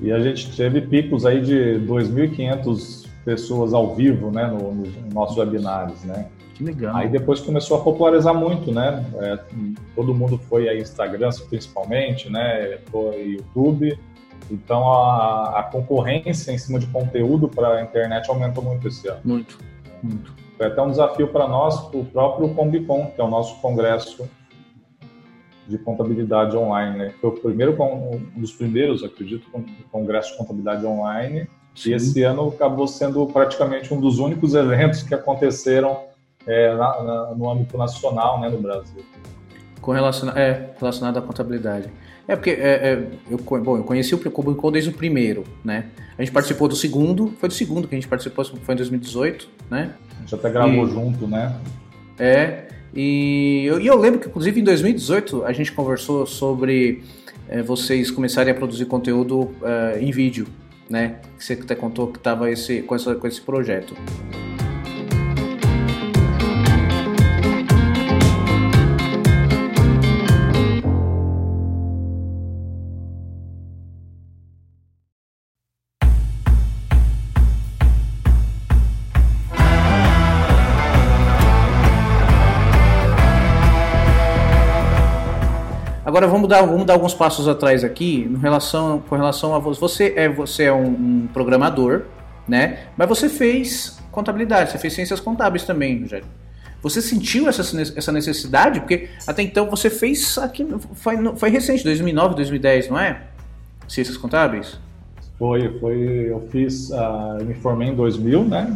E 0.00 0.10
a 0.10 0.18
gente 0.18 0.54
teve 0.56 0.80
picos 0.80 1.24
aí 1.24 1.40
de 1.40 1.80
2.500 1.86 3.06
pessoas 3.24 3.72
ao 3.72 3.94
vivo, 3.94 4.30
né, 4.30 4.46
nos 4.48 4.88
no 4.96 5.14
nossos 5.14 5.36
webinários, 5.36 6.02
né? 6.02 6.26
Que 6.62 6.66
legal. 6.66 6.96
Aí 6.96 7.08
depois 7.08 7.40
começou 7.40 7.80
a 7.80 7.82
popularizar 7.82 8.32
muito, 8.32 8.72
né? 8.72 9.04
É, 9.16 9.38
todo 9.96 10.14
mundo 10.14 10.38
foi 10.38 10.68
a 10.68 10.78
Instagram, 10.78 11.30
principalmente, 11.48 12.30
né? 12.30 12.78
Foi 12.90 13.32
YouTube. 13.32 13.98
Então 14.50 14.92
a, 14.92 15.58
a 15.58 15.62
concorrência 15.64 16.52
em 16.52 16.58
cima 16.58 16.78
de 16.78 16.86
conteúdo 16.86 17.48
para 17.48 17.78
a 17.78 17.82
internet 17.82 18.30
aumentou 18.30 18.62
muito 18.62 18.86
esse 18.86 19.08
ano. 19.08 19.20
Muito, 19.24 19.58
muito. 20.02 20.34
Foi 20.56 20.66
até 20.66 20.80
um 20.80 20.90
desafio 20.90 21.28
para 21.28 21.48
nós, 21.48 21.92
o 21.92 22.04
próprio 22.04 22.48
Combicon, 22.54 23.10
que 23.14 23.20
é 23.20 23.24
o 23.24 23.28
nosso 23.28 23.60
congresso 23.60 24.28
de 25.66 25.78
contabilidade 25.78 26.56
online, 26.56 26.98
né? 26.98 27.14
Foi 27.20 27.30
o 27.30 27.32
primeiro, 27.32 27.76
um 27.82 28.40
dos 28.40 28.52
primeiros, 28.52 29.02
acredito, 29.02 29.46
congresso 29.90 30.32
de 30.32 30.38
contabilidade 30.38 30.86
online. 30.86 31.48
Sim. 31.74 31.90
E 31.90 31.94
esse 31.94 32.22
ano 32.22 32.48
acabou 32.48 32.86
sendo 32.86 33.26
praticamente 33.26 33.92
um 33.94 34.00
dos 34.00 34.18
únicos 34.18 34.54
eventos 34.54 35.02
que 35.02 35.14
aconteceram 35.14 36.11
é, 36.46 36.74
na, 36.74 37.02
na, 37.02 37.34
no 37.34 37.50
âmbito 37.50 37.76
nacional, 37.76 38.40
né, 38.40 38.48
no 38.48 38.58
Brasil. 38.58 39.04
Com 39.80 39.92
relacion... 39.92 40.30
é, 40.30 40.70
relacionado 40.78 41.18
à 41.18 41.22
contabilidade. 41.22 41.88
É 42.26 42.36
porque 42.36 42.50
é, 42.50 42.54
é, 42.54 43.08
eu, 43.28 43.38
bom, 43.38 43.76
eu 43.76 43.84
conheci 43.84 44.14
o 44.14 44.30
Cobucon 44.30 44.70
desde 44.70 44.90
o 44.90 44.92
primeiro, 44.92 45.42
né? 45.64 45.86
A 46.16 46.22
gente 46.22 46.32
participou 46.32 46.68
do 46.68 46.76
segundo, 46.76 47.34
foi 47.38 47.48
do 47.48 47.54
segundo 47.54 47.88
que 47.88 47.94
a 47.94 47.98
gente 47.98 48.08
participou, 48.08 48.44
foi 48.44 48.74
em 48.74 48.76
2018, 48.76 49.48
né? 49.68 49.94
A 50.18 50.20
gente 50.20 50.34
até 50.34 50.50
gravou 50.50 50.86
e, 50.86 50.90
junto, 50.90 51.26
né? 51.26 51.56
É, 52.18 52.68
e 52.94 53.64
eu, 53.66 53.80
e 53.80 53.86
eu 53.86 53.96
lembro 53.96 54.20
que, 54.20 54.28
inclusive, 54.28 54.60
em 54.60 54.64
2018 54.64 55.44
a 55.44 55.52
gente 55.52 55.72
conversou 55.72 56.24
sobre 56.24 57.02
é, 57.48 57.60
vocês 57.60 58.10
começarem 58.10 58.52
a 58.52 58.54
produzir 58.54 58.84
conteúdo 58.84 59.50
é, 59.62 59.98
em 60.00 60.12
vídeo, 60.12 60.46
né? 60.88 61.16
Que 61.36 61.44
você 61.44 61.54
até 61.54 61.74
contou 61.74 62.06
que 62.06 62.18
estava 62.18 62.48
esse, 62.50 62.82
com, 62.82 62.94
essa, 62.94 63.16
com 63.16 63.26
esse 63.26 63.40
projeto. 63.40 63.96
Agora 86.12 86.26
vamos 86.26 86.46
dar, 86.46 86.60
vamos 86.60 86.84
dar 86.84 86.92
alguns 86.92 87.14
passos 87.14 87.48
atrás 87.48 87.82
aqui 87.82 88.28
em 88.30 88.36
relação, 88.36 89.02
com 89.08 89.16
relação 89.16 89.54
a 89.54 89.58
você. 89.58 90.12
É, 90.14 90.28
você 90.28 90.64
é 90.64 90.72
um, 90.72 90.88
um 90.88 91.28
programador, 91.32 92.02
né? 92.46 92.80
Mas 92.98 93.08
você 93.08 93.30
fez 93.30 93.98
contabilidade, 94.10 94.70
você 94.70 94.76
fez 94.76 94.92
ciências 94.92 95.20
contábeis 95.20 95.64
também, 95.64 96.02
Rogério. 96.02 96.26
Você 96.82 97.00
sentiu 97.00 97.48
essa, 97.48 97.62
essa 97.96 98.12
necessidade? 98.12 98.80
Porque 98.80 99.08
até 99.26 99.40
então 99.40 99.70
você 99.70 99.88
fez 99.88 100.36
aqui, 100.36 100.68
foi, 100.92 101.16
foi 101.34 101.48
recente, 101.48 101.82
2009, 101.82 102.34
2010, 102.34 102.90
não 102.90 102.98
é? 102.98 103.22
Ciências 103.88 104.18
contábeis? 104.18 104.78
Foi, 105.38 105.78
foi. 105.78 106.26
Eu 106.28 106.46
fiz, 106.52 106.90
uh, 106.90 107.38
eu 107.40 107.46
me 107.46 107.54
formei 107.54 107.88
em 107.88 107.94
2000, 107.94 108.44
né, 108.44 108.66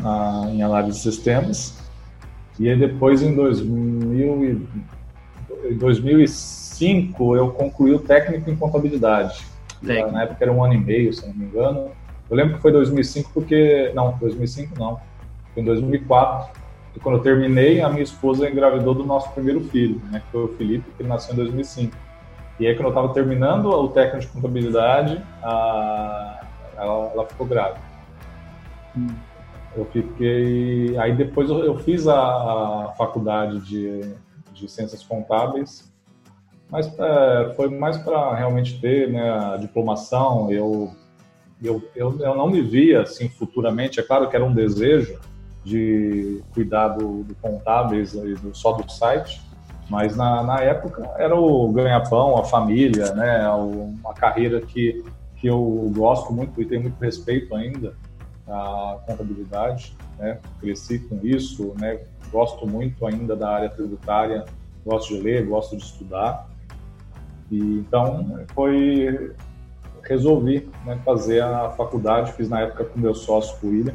em 0.54 0.62
análise 0.62 0.96
de 0.96 1.02
sistemas, 1.02 1.74
e 2.58 2.70
aí 2.70 2.78
depois 2.78 3.20
em 3.20 3.34
2000 3.34 4.66
e, 5.68 5.74
2005 5.74 6.65
2005 6.78 7.36
eu 7.36 7.50
concluí 7.50 7.92
o 7.92 7.98
técnico 7.98 8.50
em 8.50 8.56
contabilidade. 8.56 9.44
Técnico. 9.84 10.12
Na 10.12 10.22
época 10.22 10.44
era 10.44 10.52
um 10.52 10.62
ano 10.62 10.74
e 10.74 10.78
meio, 10.78 11.12
se 11.12 11.26
não 11.26 11.34
me 11.34 11.44
engano. 11.44 11.90
Eu 12.28 12.36
lembro 12.36 12.56
que 12.56 12.62
foi 12.62 12.72
2005 12.72 13.30
porque... 13.32 13.90
Não, 13.94 14.16
2005 14.18 14.78
não. 14.78 15.00
Foi 15.54 15.62
em 15.62 15.66
2004. 15.66 16.52
E 16.94 17.00
quando 17.00 17.16
eu 17.16 17.22
terminei, 17.22 17.82
a 17.82 17.88
minha 17.88 18.02
esposa 18.02 18.48
engravidou 18.48 18.94
do 18.94 19.04
nosso 19.04 19.30
primeiro 19.32 19.60
filho, 19.64 20.00
né, 20.10 20.20
que 20.24 20.32
foi 20.32 20.44
o 20.44 20.48
Felipe, 20.48 20.90
que 20.96 21.02
nasceu 21.02 21.34
em 21.34 21.36
2005. 21.36 21.96
E 22.58 22.66
aí, 22.66 22.74
quando 22.74 22.86
eu 22.86 22.88
estava 22.88 23.12
terminando 23.12 23.66
o 23.66 23.88
técnico 23.88 24.26
de 24.26 24.32
contabilidade, 24.32 25.22
a, 25.42 26.40
ela, 26.74 27.10
ela 27.12 27.26
ficou 27.26 27.46
grávida. 27.46 27.80
Hum. 28.96 29.08
Eu 29.76 29.84
fiquei. 29.92 30.96
Aí 30.96 31.14
depois 31.14 31.50
eu, 31.50 31.58
eu 31.58 31.76
fiz 31.76 32.08
a, 32.08 32.16
a, 32.16 32.94
faculdade 32.96 33.60
de, 33.60 34.00
de 34.54 34.66
ciências 34.70 35.02
contábeis, 35.04 35.92
mas 36.70 36.86
é, 36.98 37.52
foi 37.54 37.68
mais 37.68 37.96
para 37.96 38.34
realmente 38.34 38.80
ter 38.80 39.10
né, 39.10 39.30
a 39.30 39.56
diplomação. 39.56 40.50
Eu, 40.50 40.92
eu, 41.62 41.82
eu, 41.94 42.20
eu 42.20 42.34
não 42.34 42.48
me 42.48 42.60
via 42.60 43.02
assim 43.02 43.28
futuramente, 43.28 44.00
é 44.00 44.02
claro 44.02 44.28
que 44.28 44.36
era 44.36 44.44
um 44.44 44.52
desejo 44.52 45.18
de 45.64 46.42
cuidar 46.52 46.88
do, 46.88 47.24
do 47.24 47.34
contábeis 47.36 48.14
e 48.14 48.34
do, 48.34 48.54
só 48.54 48.72
do 48.72 48.90
site, 48.90 49.40
mas 49.88 50.16
na, 50.16 50.42
na 50.42 50.60
época 50.60 51.10
era 51.18 51.34
o 51.34 51.72
ganha-pão, 51.72 52.36
a 52.36 52.44
família, 52.44 53.12
né, 53.14 53.48
uma 53.50 54.14
carreira 54.14 54.60
que, 54.60 55.04
que 55.36 55.46
eu 55.46 55.90
gosto 55.94 56.32
muito 56.32 56.60
e 56.60 56.66
tenho 56.66 56.82
muito 56.82 57.00
respeito 57.00 57.54
ainda 57.54 57.94
a 58.48 58.98
contabilidade, 59.06 59.96
né? 60.18 60.38
Cresci 60.60 61.00
com 61.00 61.18
isso, 61.24 61.74
né? 61.78 62.00
Gosto 62.30 62.66
muito 62.66 63.04
ainda 63.04 63.34
da 63.34 63.50
área 63.50 63.68
tributária, 63.68 64.44
gosto 64.84 65.14
de 65.14 65.20
ler, 65.20 65.46
gosto 65.46 65.76
de 65.76 65.82
estudar. 65.82 66.48
E 67.50 67.58
então 67.58 68.44
foi 68.54 69.32
resolvi 70.02 70.68
né, 70.84 70.98
fazer 71.04 71.42
a 71.42 71.70
faculdade, 71.70 72.32
fiz 72.32 72.48
na 72.48 72.60
época 72.60 72.84
com 72.84 73.00
meu 73.00 73.14
sócio, 73.14 73.56
o 73.62 73.70
William. 73.70 73.94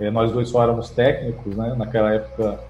É, 0.00 0.10
nós 0.10 0.32
dois 0.32 0.48
só 0.48 0.62
éramos 0.62 0.90
técnicos, 0.90 1.56
né? 1.56 1.74
Naquela 1.76 2.12
época 2.12 2.60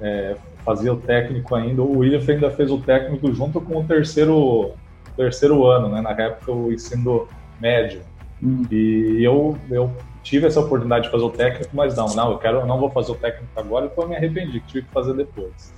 é, 0.00 0.36
fazia 0.64 0.92
o 0.92 0.96
técnico 0.96 1.54
ainda. 1.54 1.82
O 1.82 1.98
William 1.98 2.20
ainda 2.26 2.50
fez 2.50 2.70
o 2.70 2.78
técnico 2.78 3.32
junto 3.32 3.60
com 3.60 3.80
o 3.80 3.84
terceiro 3.84 4.72
terceiro 5.16 5.66
ano, 5.66 5.88
né? 5.88 6.00
Na 6.00 6.10
época 6.12 6.52
o 6.52 6.72
ensino 6.72 7.26
médio. 7.60 8.00
Hum. 8.42 8.62
E 8.70 9.22
eu 9.22 9.58
eu 9.70 9.92
tive 10.22 10.46
essa 10.46 10.60
oportunidade 10.60 11.04
de 11.04 11.10
fazer 11.10 11.24
o 11.24 11.30
técnico, 11.30 11.70
mas 11.72 11.96
não, 11.96 12.06
não, 12.14 12.32
eu 12.32 12.38
quero, 12.38 12.60
eu 12.60 12.66
não 12.66 12.78
vou 12.78 12.90
fazer 12.90 13.12
o 13.12 13.14
técnico 13.14 13.48
agora, 13.56 13.86
então 13.86 14.04
eu 14.04 14.08
me 14.08 14.16
arrependi, 14.16 14.60
que 14.60 14.66
tive 14.66 14.86
que 14.86 14.92
fazer 14.92 15.14
depois, 15.14 15.72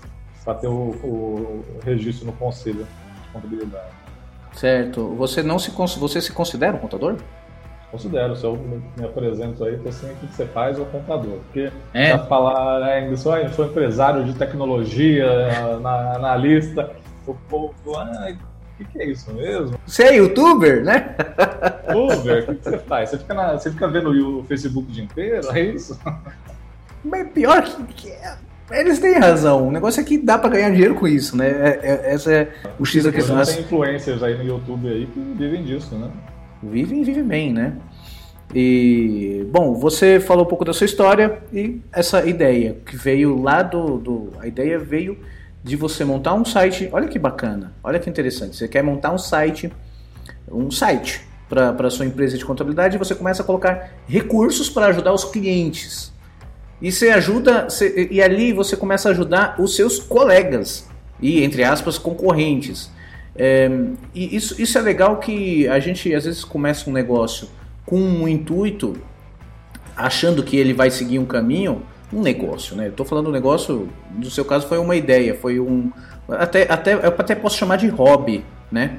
para 0.45 0.55
ter 0.55 0.67
o, 0.67 0.91
o, 1.03 1.65
o, 1.77 1.81
registro 1.85 2.27
no 2.27 2.33
conselho 2.33 2.87
contabilidade. 3.33 3.91
Certo. 4.53 5.15
Você 5.17 5.43
não 5.43 5.59
se 5.59 5.71
você 5.71 6.21
se 6.21 6.33
considera 6.33 6.77
um 6.77 6.81
contador? 6.81 7.17
Considero, 7.91 8.35
se 8.35 8.45
eu 8.45 8.57
me 8.57 9.05
apresento 9.05 9.65
aí, 9.65 9.79
assim, 9.87 10.11
o 10.11 10.17
que 10.17 10.27
você 10.27 10.47
faz 10.47 10.79
é 10.79 10.83
o 10.83 10.87
contador. 10.87 11.39
Porque 11.41 11.71
é. 11.93 12.17
falar 12.19 12.81
né, 12.81 12.93
ainda 12.95 13.17
sou, 13.17 13.33
sou 13.51 13.67
empresário 13.67 14.25
de 14.25 14.35
tecnologia, 14.35 15.29
analista, 16.17 16.91
o 17.27 17.35
povo, 17.35 17.75
ah, 17.97 18.35
que, 18.85 18.85
que 18.85 19.03
é 19.03 19.07
isso 19.07 19.33
mesmo? 19.33 19.79
Você 19.87 20.05
é 20.05 20.17
youtuber, 20.17 20.85
né? 20.85 21.15
Youtuber? 21.93 22.51
O 22.51 22.57
que, 22.57 22.65
você 22.65 22.79
faz? 22.79 23.11
Você 23.11 23.19
fica, 23.19 23.35
na, 23.35 23.53
você 23.53 23.71
fica 23.71 23.89
vendo 23.89 24.39
o 24.39 24.45
Facebook 24.45 24.89
o 24.89 24.93
dia 24.93 25.05
inteiro? 25.05 25.51
É 25.53 25.61
isso? 25.61 25.99
Mas 27.05 27.29
pior 27.33 27.63
que, 27.63 28.11
é, 28.11 28.37
eles 28.73 28.99
têm 28.99 29.19
razão. 29.19 29.69
O 29.69 29.71
negócio 29.71 30.01
é 30.01 30.05
que 30.05 30.19
dá 30.19 30.39
para 30.39 30.51
ganhar 30.51 30.71
dinheiro 30.71 30.95
com 30.95 31.07
isso, 31.07 31.37
né? 31.37 31.49
É, 31.49 31.81
é, 31.83 32.15
essa 32.15 32.33
é 32.33 32.49
o 32.79 32.85
X 32.85 33.05
da 33.05 33.13
questão. 33.13 33.43
Tem 33.43 33.61
influencers 33.61 34.23
aí 34.23 34.37
no 34.37 34.45
YouTube 34.45 34.89
aí 34.89 35.07
que 35.07 35.21
vivem 35.21 35.65
disso, 35.65 35.95
né? 35.95 36.11
Vivem 36.63 37.03
e 37.03 37.05
vivem 37.05 37.25
bem, 37.25 37.53
né? 37.53 37.75
E, 38.55 39.47
bom, 39.51 39.75
você 39.75 40.21
falou 40.21 40.45
um 40.45 40.49
pouco 40.49 40.65
da 40.65 40.73
sua 40.73 40.85
história 40.85 41.39
e 41.53 41.81
essa 41.93 42.25
ideia 42.27 42.77
que 42.85 42.97
veio 42.97 43.41
lá 43.41 43.63
do. 43.63 43.99
do 43.99 44.29
a 44.39 44.47
ideia 44.47 44.79
veio 44.79 45.19
de 45.65 45.75
você 45.77 46.05
montar 46.05 46.35
um 46.35 46.45
site. 46.45 46.89
Olha 46.93 47.09
que 47.09 47.19
bacana, 47.19 47.73
olha 47.83 47.99
que 47.99 48.11
interessante. 48.11 48.57
Você 48.57 48.69
quer 48.69 48.83
montar 48.83 49.13
um 49.13 49.19
site, 49.19 49.73
um 50.51 50.71
site 50.71 51.27
para 51.49 51.91
sua 51.91 52.07
empresa 52.07 52.37
de 52.37 52.45
contabilidade 52.45 52.97
e 52.97 52.99
você 52.99 53.15
começa 53.15 53.43
a 53.43 53.45
colocar 53.45 53.91
recursos 54.07 54.69
para 54.69 54.87
ajudar 54.87 55.13
os 55.13 55.25
clientes. 55.25 56.12
E 56.83 56.91
você 56.91 57.11
ajuda, 57.11 57.71
você, 57.71 58.09
e 58.11 58.21
ali 58.21 58.53
você 58.53 58.77
começa 58.77 59.09
a 59.09 59.13
ajudar 59.13 59.55
os 59.61 59.77
seus 59.77 60.01
colegas 60.01 60.89
e, 61.21 61.45
entre 61.45 61.63
aspas, 61.63 61.97
concorrentes. 61.97 62.91
É, 63.37 63.71
e 64.13 64.35
isso, 64.37 64.61
isso 64.61 64.77
é 64.77 64.81
legal 64.81 65.19
que 65.19 65.69
a 65.69 65.79
gente 65.79 66.13
às 66.13 66.25
vezes 66.25 66.45
começa 66.45 66.91
um 66.91 66.93
negócio 66.93 67.49
com 67.87 68.01
um 68.01 68.27
intuito, 68.27 68.97
achando 69.97 70.43
que 70.43 70.57
ele 70.57 70.75
vai 70.75 70.91
seguir 70.91 71.21
um 71.21 71.25
caminho, 71.25 71.83
um 72.13 72.21
negócio, 72.21 72.75
né? 72.75 72.91
Tô 72.95 73.05
falando 73.05 73.29
um 73.29 73.33
negócio, 73.33 73.89
no 74.13 74.29
seu 74.29 74.45
caso 74.45 74.67
foi 74.67 74.79
uma 74.79 74.97
ideia, 74.97 75.35
foi 75.35 75.61
um. 75.61 75.91
Até, 76.29 76.71
até, 76.71 76.95
eu 76.95 77.15
até 77.17 77.37
posso 77.37 77.57
chamar 77.57 77.77
de 77.77 77.89
hobby, 77.89 78.45
né? 78.73 78.99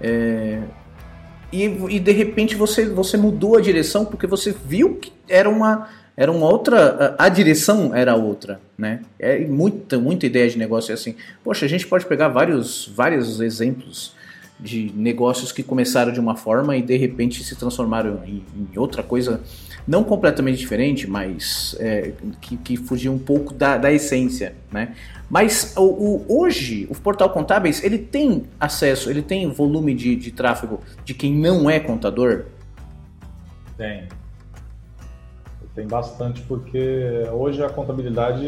É, 0.00 0.62
e, 1.52 1.64
e 1.64 2.00
de 2.00 2.12
repente 2.12 2.54
você, 2.54 2.88
você 2.88 3.16
mudou 3.16 3.56
a 3.56 3.60
direção 3.60 4.06
porque 4.06 4.26
você 4.26 4.54
viu 4.64 4.96
que 4.96 5.12
era 5.28 5.48
uma, 5.48 5.88
era 6.20 6.30
uma 6.30 6.46
outra. 6.46 7.16
A, 7.18 7.24
a 7.24 7.28
direção 7.30 7.94
era 7.94 8.14
outra, 8.14 8.60
né? 8.76 9.00
É 9.18 9.38
muita, 9.38 9.98
muita 9.98 10.26
ideia 10.26 10.50
de 10.50 10.58
negócio 10.58 10.90
é 10.90 10.94
assim. 10.94 11.14
Poxa, 11.42 11.64
a 11.64 11.68
gente 11.68 11.86
pode 11.86 12.04
pegar 12.04 12.28
vários, 12.28 12.92
vários 12.94 13.40
exemplos 13.40 14.14
de 14.58 14.92
negócios 14.94 15.50
que 15.50 15.62
começaram 15.62 16.12
de 16.12 16.20
uma 16.20 16.36
forma 16.36 16.76
e 16.76 16.82
de 16.82 16.94
repente 16.94 17.42
se 17.42 17.56
transformaram 17.56 18.20
em, 18.26 18.44
em 18.54 18.78
outra 18.78 19.02
coisa 19.02 19.40
não 19.88 20.04
completamente 20.04 20.58
diferente, 20.58 21.08
mas 21.08 21.74
é, 21.80 22.12
que, 22.38 22.54
que 22.58 22.76
fugia 22.76 23.10
um 23.10 23.18
pouco 23.18 23.54
da, 23.54 23.78
da 23.78 23.90
essência, 23.90 24.54
né? 24.70 24.94
Mas 25.30 25.72
o, 25.74 25.84
o, 25.84 26.26
hoje 26.28 26.86
o 26.90 26.94
portal 26.94 27.30
contábeis 27.30 27.82
ele 27.82 27.96
tem 27.96 28.44
acesso, 28.60 29.08
ele 29.08 29.22
tem 29.22 29.50
volume 29.50 29.94
de, 29.94 30.14
de 30.16 30.30
tráfego 30.30 30.82
de 31.02 31.14
quem 31.14 31.32
não 31.34 31.70
é 31.70 31.80
contador? 31.80 32.44
Tem. 33.78 34.19
Tem 35.74 35.86
bastante, 35.86 36.42
porque 36.42 37.24
hoje 37.32 37.62
a 37.62 37.70
contabilidade, 37.70 38.44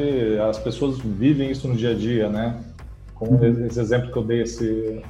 as 0.49 0.59
pessoas 0.59 0.99
vivem 0.99 1.51
isso 1.51 1.69
no 1.69 1.77
dia 1.77 1.91
a 1.91 1.95
dia, 1.95 2.29
né? 2.29 2.63
Como 3.15 3.33
uhum. 3.33 3.67
esse 3.67 3.79
exemplo 3.79 4.11
que 4.11 4.19
eu 4.19 4.25
dei, 4.25 4.43
esse, 4.43 5.03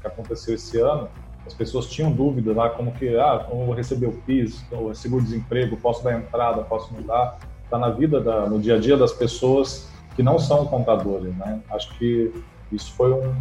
que 0.00 0.06
aconteceu 0.06 0.54
esse 0.54 0.78
ano, 0.78 1.08
as 1.46 1.54
pessoas 1.54 1.86
tinham 1.86 2.12
dúvida 2.12 2.52
lá, 2.52 2.70
como 2.70 2.92
que, 2.92 3.16
ah, 3.16 3.44
como 3.48 3.62
eu 3.62 3.66
vou 3.66 3.74
receber 3.74 4.06
o 4.06 4.12
PIS, 4.12 4.64
o 4.70 4.94
seguro-desemprego, 4.94 5.76
posso 5.76 6.04
dar 6.04 6.16
entrada, 6.16 6.62
posso 6.62 6.92
mudar. 6.94 7.38
Está 7.64 7.78
na 7.78 7.90
vida, 7.90 8.20
da, 8.20 8.46
no 8.46 8.60
dia 8.60 8.76
a 8.76 8.78
dia 8.78 8.96
das 8.96 9.12
pessoas 9.12 9.88
que 10.14 10.22
não 10.22 10.38
são 10.38 10.66
contadores, 10.66 11.34
né? 11.36 11.60
Acho 11.70 11.92
que 11.98 12.32
isso 12.70 12.92
foi 12.92 13.12
um, 13.12 13.34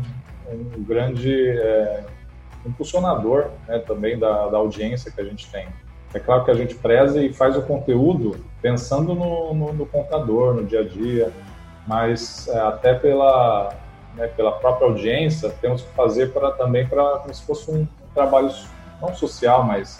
um 0.51 0.83
grande 0.83 1.49
é, 1.49 2.03
impulsionador 2.65 3.49
né, 3.67 3.79
também 3.79 4.17
da, 4.17 4.47
da 4.47 4.57
audiência 4.57 5.11
que 5.11 5.19
a 5.19 5.23
gente 5.23 5.49
tem. 5.51 5.67
É 6.13 6.19
claro 6.19 6.43
que 6.43 6.51
a 6.51 6.55
gente 6.55 6.75
preza 6.75 7.21
e 7.21 7.31
faz 7.31 7.55
o 7.55 7.61
conteúdo 7.61 8.35
pensando 8.61 9.13
no, 9.13 9.53
no, 9.53 9.73
no 9.73 9.85
contador, 9.85 10.53
no 10.55 10.65
dia 10.65 10.81
a 10.81 10.83
dia, 10.83 11.31
mas 11.87 12.47
é, 12.47 12.59
até 12.59 12.93
pela 12.93 13.73
né, 14.15 14.27
pela 14.27 14.51
própria 14.51 14.87
audiência, 14.87 15.49
temos 15.61 15.81
que 15.81 15.89
fazer 15.93 16.33
para 16.33 16.51
também 16.51 16.87
para 16.87 17.19
como 17.19 17.33
se 17.33 17.43
fosse 17.43 17.71
um 17.71 17.87
trabalho 18.13 18.51
não 19.01 19.13
social, 19.15 19.63
mas 19.63 19.99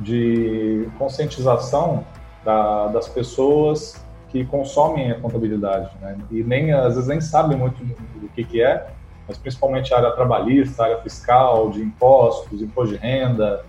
de 0.00 0.88
conscientização 0.98 2.04
da, 2.44 2.86
das 2.88 3.08
pessoas 3.08 4.02
que 4.28 4.44
consomem 4.44 5.10
a 5.10 5.18
contabilidade, 5.18 5.90
né? 6.00 6.16
E 6.30 6.42
nem 6.42 6.72
às 6.72 6.94
vezes 6.94 7.08
nem 7.08 7.20
sabem 7.20 7.58
muito 7.58 7.82
do 7.84 8.28
que 8.28 8.44
que 8.44 8.62
é, 8.62 8.86
mas 9.26 9.36
principalmente 9.36 9.92
a 9.92 9.98
área 9.98 10.10
trabalhista, 10.12 10.82
a 10.82 10.86
área 10.86 10.98
fiscal, 10.98 11.70
de 11.70 11.82
impostos, 11.82 12.62
imposto 12.62 12.94
de 12.94 13.00
renda. 13.00 13.64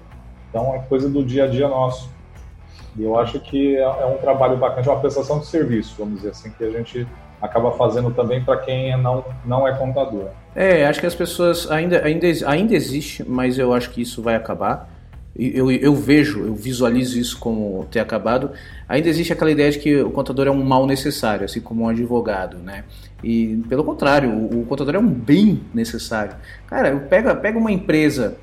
Então 0.50 0.74
é 0.76 0.80
coisa 0.80 1.10
do 1.10 1.24
dia 1.24 1.46
a 1.46 1.48
dia 1.48 1.68
nosso. 1.68 2.10
E 2.98 3.04
eu 3.04 3.18
acho 3.18 3.40
que 3.40 3.76
é, 3.76 3.82
é 3.82 4.06
um 4.06 4.18
trabalho 4.18 4.58
bacana, 4.58 4.86
é 4.86 4.90
uma 4.90 5.00
prestação 5.00 5.40
de 5.40 5.46
serviço, 5.46 5.96
vamos 5.98 6.16
dizer 6.16 6.32
assim, 6.32 6.52
que 6.52 6.64
a 6.64 6.70
gente 6.70 7.08
acaba 7.42 7.72
fazendo 7.72 8.12
também 8.12 8.44
para 8.44 8.58
quem 8.58 8.96
não, 9.02 9.24
não 9.46 9.68
é 9.68 9.74
contador. 9.78 10.30
É, 10.56 10.86
acho 10.86 11.00
que 11.00 11.06
as 11.06 11.16
pessoas 11.16 11.70
ainda, 11.72 12.04
ainda, 12.04 12.28
ainda 12.46 12.76
existe, 12.76 13.24
mas 13.28 13.58
eu 13.58 13.74
acho 13.74 13.92
que 13.92 14.02
isso 14.02 14.22
vai 14.22 14.36
acabar. 14.36 14.90
Eu, 15.36 15.72
eu 15.72 15.96
vejo, 15.96 16.46
eu 16.46 16.54
visualizo 16.54 17.18
isso 17.18 17.40
como 17.40 17.86
ter 17.90 18.02
acabado. 18.02 18.52
Ainda 18.90 19.08
existe 19.08 19.32
aquela 19.32 19.52
ideia 19.52 19.72
de 19.72 19.80
que 19.80 20.02
o 20.02 20.12
contador 20.12 20.48
é 20.48 20.52
um 20.52 20.62
mal 20.62 20.86
necessário, 20.86 21.46
assim 21.46 21.62
como 21.62 21.84
um 21.84 21.88
advogado, 21.88 22.58
né? 22.58 22.84
E 23.24 23.64
pelo 23.70 23.86
contrário, 23.86 24.30
o, 24.30 24.62
o 24.62 24.66
contador 24.66 24.96
é 24.96 25.00
um 25.00 25.08
bem 25.08 25.62
necessário. 25.74 26.36
Cara, 26.68 26.94
pega, 27.10 27.34
pega 27.36 27.58
uma 27.58 27.72
empresa, 27.72 28.36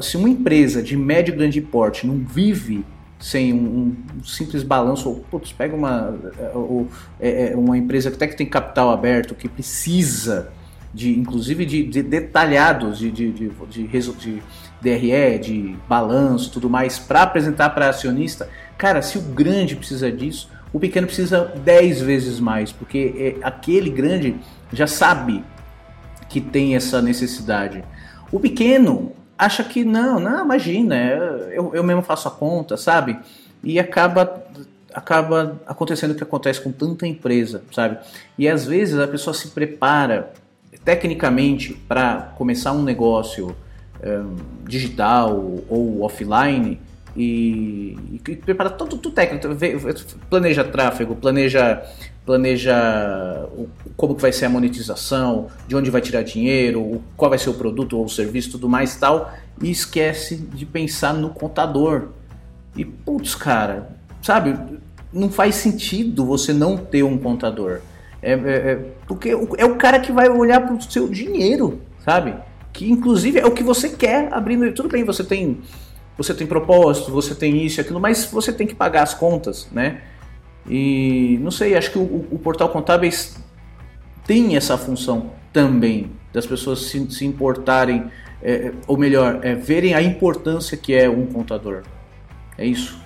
se 0.00 0.16
uma 0.16 0.28
empresa 0.28 0.82
de 0.82 0.96
médio 0.96 1.34
e 1.34 1.36
grande 1.36 1.60
porte 1.60 2.06
não 2.06 2.18
vive 2.18 2.84
sem 3.18 3.52
um, 3.52 3.94
um 4.18 4.24
simples 4.24 4.62
balanço, 4.62 5.08
ou 5.08 5.16
putz, 5.30 5.52
pega 5.52 5.76
uma, 5.76 6.14
ou, 6.54 6.88
é, 7.20 7.52
é, 7.52 7.56
uma 7.56 7.76
empresa 7.76 8.10
que 8.10 8.16
até 8.16 8.26
que 8.26 8.36
tem 8.36 8.46
capital 8.46 8.90
aberto, 8.90 9.34
que 9.34 9.48
precisa 9.48 10.50
de, 10.92 11.18
inclusive, 11.18 11.66
de, 11.66 11.82
de 11.84 12.02
detalhados 12.02 12.98
de, 12.98 13.10
de, 13.10 13.30
de, 13.30 13.48
de, 13.68 13.86
de 13.86 14.42
DRE, 14.80 15.38
de 15.38 15.76
balanço 15.86 16.50
tudo 16.50 16.70
mais, 16.70 16.98
para 16.98 17.22
apresentar 17.22 17.70
para 17.70 17.90
acionista, 17.90 18.48
cara, 18.78 19.02
se 19.02 19.18
o 19.18 19.22
grande 19.22 19.76
precisa 19.76 20.10
disso, 20.10 20.48
o 20.72 20.80
pequeno 20.80 21.06
precisa 21.06 21.52
10 21.62 22.00
vezes 22.00 22.40
mais, 22.40 22.72
porque 22.72 23.36
é, 23.42 23.46
aquele 23.46 23.90
grande 23.90 24.36
já 24.72 24.86
sabe 24.86 25.44
que 26.28 26.40
tem 26.40 26.74
essa 26.74 27.02
necessidade. 27.02 27.84
O 28.32 28.40
pequeno 28.40 29.12
acha 29.40 29.64
que 29.64 29.84
não, 29.84 30.20
não, 30.20 30.44
imagina, 30.44 30.96
eu, 31.52 31.74
eu 31.74 31.82
mesmo 31.82 32.02
faço 32.02 32.28
a 32.28 32.30
conta, 32.30 32.76
sabe? 32.76 33.18
E 33.64 33.78
acaba 33.78 34.44
acaba 34.92 35.60
acontecendo 35.66 36.10
o 36.10 36.14
que 36.16 36.22
acontece 36.22 36.60
com 36.60 36.72
tanta 36.72 37.06
empresa, 37.06 37.62
sabe? 37.72 37.98
E 38.36 38.48
às 38.48 38.66
vezes 38.66 38.98
a 38.98 39.06
pessoa 39.06 39.32
se 39.32 39.48
prepara 39.48 40.32
tecnicamente 40.84 41.74
para 41.74 42.32
começar 42.36 42.72
um 42.72 42.82
negócio 42.82 43.54
um, 44.04 44.36
digital 44.64 45.32
ou 45.68 46.02
offline 46.02 46.80
e, 47.16 47.96
e 48.12 48.36
prepara 48.36 48.68
todo 48.68 48.94
o 48.94 49.10
técnico, 49.10 49.48
planeja 50.28 50.64
tráfego, 50.64 51.14
planeja 51.14 51.82
planeja 52.30 53.48
como 53.96 54.14
que 54.14 54.22
vai 54.22 54.30
ser 54.30 54.44
a 54.44 54.48
monetização, 54.48 55.48
de 55.66 55.74
onde 55.74 55.90
vai 55.90 56.00
tirar 56.00 56.22
dinheiro, 56.22 57.02
qual 57.16 57.28
vai 57.28 57.40
ser 57.40 57.50
o 57.50 57.54
produto 57.54 57.98
ou 57.98 58.04
o 58.04 58.08
serviço, 58.08 58.52
tudo 58.52 58.68
mais 58.68 58.94
tal, 58.94 59.32
e 59.60 59.68
esquece 59.68 60.36
de 60.36 60.64
pensar 60.64 61.12
no 61.12 61.30
contador. 61.30 62.10
E 62.76 62.84
putz, 62.84 63.34
cara, 63.34 63.96
sabe, 64.22 64.56
não 65.12 65.28
faz 65.28 65.56
sentido 65.56 66.24
você 66.24 66.52
não 66.52 66.76
ter 66.76 67.02
um 67.02 67.18
contador. 67.18 67.80
É, 68.22 68.32
é, 68.32 68.34
é, 68.34 68.76
porque 69.08 69.30
é 69.30 69.64
o 69.64 69.74
cara 69.74 69.98
que 69.98 70.12
vai 70.12 70.28
olhar 70.28 70.60
para 70.60 70.76
o 70.76 70.80
seu 70.80 71.08
dinheiro, 71.08 71.80
sabe? 72.04 72.36
Que 72.72 72.88
inclusive 72.88 73.40
é 73.40 73.46
o 73.46 73.50
que 73.50 73.64
você 73.64 73.88
quer 73.88 74.32
abrindo. 74.32 74.72
Tudo 74.72 74.88
bem, 74.88 75.02
você 75.02 75.24
tem 75.24 75.58
você 76.16 76.32
tem 76.32 76.46
propósito, 76.46 77.10
você 77.10 77.34
tem 77.34 77.64
isso 77.64 77.80
e 77.80 77.82
aquilo, 77.82 77.98
mas 77.98 78.26
você 78.26 78.52
tem 78.52 78.68
que 78.68 78.74
pagar 78.74 79.02
as 79.02 79.14
contas, 79.14 79.66
né? 79.72 80.02
E 80.68 81.38
não 81.40 81.50
sei, 81.50 81.76
acho 81.76 81.90
que 81.90 81.98
o, 81.98 82.26
o 82.30 82.38
portal 82.38 82.68
contábeis 82.68 83.36
tem 84.26 84.56
essa 84.56 84.76
função 84.76 85.30
também 85.52 86.10
das 86.32 86.46
pessoas 86.46 86.82
se, 86.82 87.10
se 87.10 87.24
importarem, 87.26 88.10
é, 88.42 88.72
ou 88.86 88.96
melhor, 88.96 89.40
é, 89.42 89.54
verem 89.54 89.94
a 89.94 90.02
importância 90.02 90.76
que 90.76 90.94
é 90.94 91.08
um 91.08 91.26
contador. 91.26 91.82
É 92.56 92.64
isso. 92.64 92.98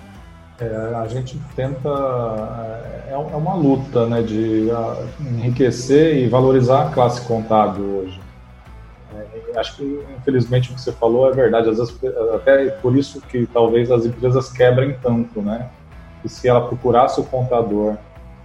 É, 0.59 0.95
a 0.95 1.07
gente 1.07 1.37
tenta. 1.55 1.89
É, 3.09 3.13
é 3.13 3.17
uma 3.17 3.55
luta 3.55 4.05
né, 4.05 4.21
de 4.21 4.69
enriquecer 5.19 6.17
e 6.17 6.27
valorizar 6.27 6.87
a 6.87 6.91
classe 6.91 7.21
contábil 7.27 7.83
hoje. 7.83 8.21
É, 9.13 9.59
acho 9.59 9.77
que, 9.77 10.05
infelizmente, 10.17 10.71
o 10.71 10.75
que 10.75 10.81
você 10.81 10.91
falou 10.93 11.29
é 11.29 11.33
verdade. 11.33 11.69
Às 11.69 11.77
vezes, 11.77 11.97
até 12.33 12.67
por 12.69 12.95
isso 12.97 13.19
que 13.21 13.45
talvez 13.47 13.91
as 13.91 14.05
empresas 14.05 14.51
quebrem 14.51 14.95
tanto, 15.01 15.41
né? 15.41 15.69
E 16.25 16.29
se 16.29 16.47
ela 16.47 16.67
procurasse 16.67 17.21
o 17.21 17.23
contador 17.23 17.95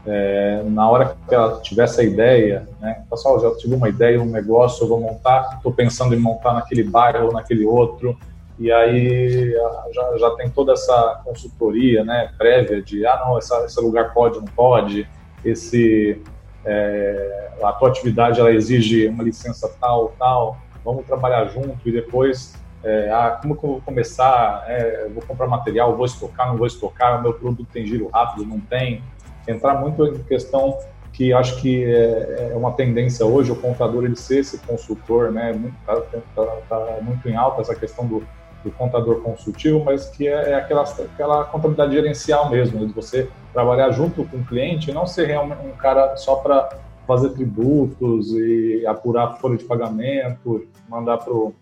é, 0.06 0.62
na 0.66 0.88
hora 0.88 1.16
que 1.26 1.34
ela 1.34 1.60
tivesse 1.60 2.00
a 2.00 2.04
ideia, 2.04 2.68
né? 2.80 3.02
Pessoal, 3.10 3.40
já 3.40 3.54
tive 3.56 3.74
uma 3.74 3.88
ideia, 3.88 4.20
um 4.20 4.26
negócio, 4.26 4.84
eu 4.84 4.88
vou 4.88 5.00
montar, 5.00 5.54
estou 5.56 5.72
pensando 5.72 6.14
em 6.14 6.18
montar 6.18 6.52
naquele 6.52 6.84
bairro 6.84 7.26
ou 7.26 7.32
naquele 7.32 7.64
outro 7.64 8.16
e 8.60 8.70
aí 8.70 9.54
já, 9.92 10.18
já 10.18 10.30
tem 10.32 10.50
toda 10.50 10.74
essa 10.74 11.22
consultoria 11.24 12.04
né, 12.04 12.30
prévia 12.36 12.82
de, 12.82 13.06
ah, 13.06 13.18
não, 13.24 13.38
essa, 13.38 13.64
esse 13.64 13.80
lugar 13.80 14.12
pode, 14.12 14.36
não 14.36 14.44
pode, 14.44 15.08
esse, 15.42 16.20
é, 16.66 17.52
a 17.62 17.72
tua 17.72 17.88
atividade 17.88 18.38
ela 18.38 18.52
exige 18.52 19.08
uma 19.08 19.24
licença 19.24 19.66
tal, 19.80 20.12
tal, 20.18 20.58
vamos 20.84 21.06
trabalhar 21.06 21.46
junto 21.46 21.88
e 21.88 21.90
depois, 21.90 22.54
é, 22.82 23.10
ah, 23.10 23.38
como 23.40 23.56
que 23.56 23.64
eu 23.64 23.70
vou 23.70 23.80
começar, 23.82 24.64
é, 24.66 25.08
vou 25.12 25.22
comprar 25.22 25.46
material, 25.46 25.96
vou 25.96 26.06
estocar, 26.06 26.48
não 26.48 26.56
vou 26.56 26.66
estocar, 26.66 27.18
o 27.18 27.22
meu 27.22 27.34
produto 27.34 27.68
tem 27.72 27.86
giro 27.86 28.08
rápido, 28.08 28.46
não 28.46 28.60
tem, 28.60 29.02
entrar 29.46 29.74
muito 29.74 30.06
em 30.06 30.22
questão 30.22 30.78
que 31.12 31.32
acho 31.32 31.60
que 31.60 31.84
é, 31.84 32.50
é, 32.52 32.56
uma 32.56 32.72
tendência 32.72 33.26
hoje 33.26 33.52
o 33.52 33.56
contador 33.56 34.04
ele 34.04 34.16
ser 34.16 34.38
esse 34.38 34.58
consultor, 34.58 35.32
né? 35.32 35.52
Está 35.80 36.00
tá, 36.34 36.56
tá 36.68 36.98
muito 37.02 37.28
em 37.28 37.36
alta 37.36 37.60
essa 37.60 37.74
questão 37.74 38.06
do 38.06 38.22
do 38.62 38.70
contador 38.70 39.20
consultivo, 39.22 39.82
mas 39.84 40.08
que 40.08 40.28
é, 40.28 40.50
é 40.50 40.54
aquela, 40.54 40.82
aquela 40.82 41.44
contabilidade 41.44 41.92
gerencial 41.92 42.50
mesmo, 42.50 42.86
de 42.86 42.92
você 42.92 43.28
trabalhar 43.52 43.90
junto 43.90 44.24
com 44.24 44.38
o 44.38 44.44
cliente, 44.44 44.92
não 44.92 45.06
ser 45.06 45.26
realmente 45.26 45.66
um 45.66 45.72
cara 45.72 46.16
só 46.16 46.36
para 46.36 46.68
fazer 47.06 47.30
tributos 47.30 48.32
e 48.32 48.84
apurar 48.86 49.38
folha 49.38 49.56
de 49.56 49.64
pagamento, 49.64 50.66
mandar 50.88 51.18
para 51.18 51.32
o 51.32 51.54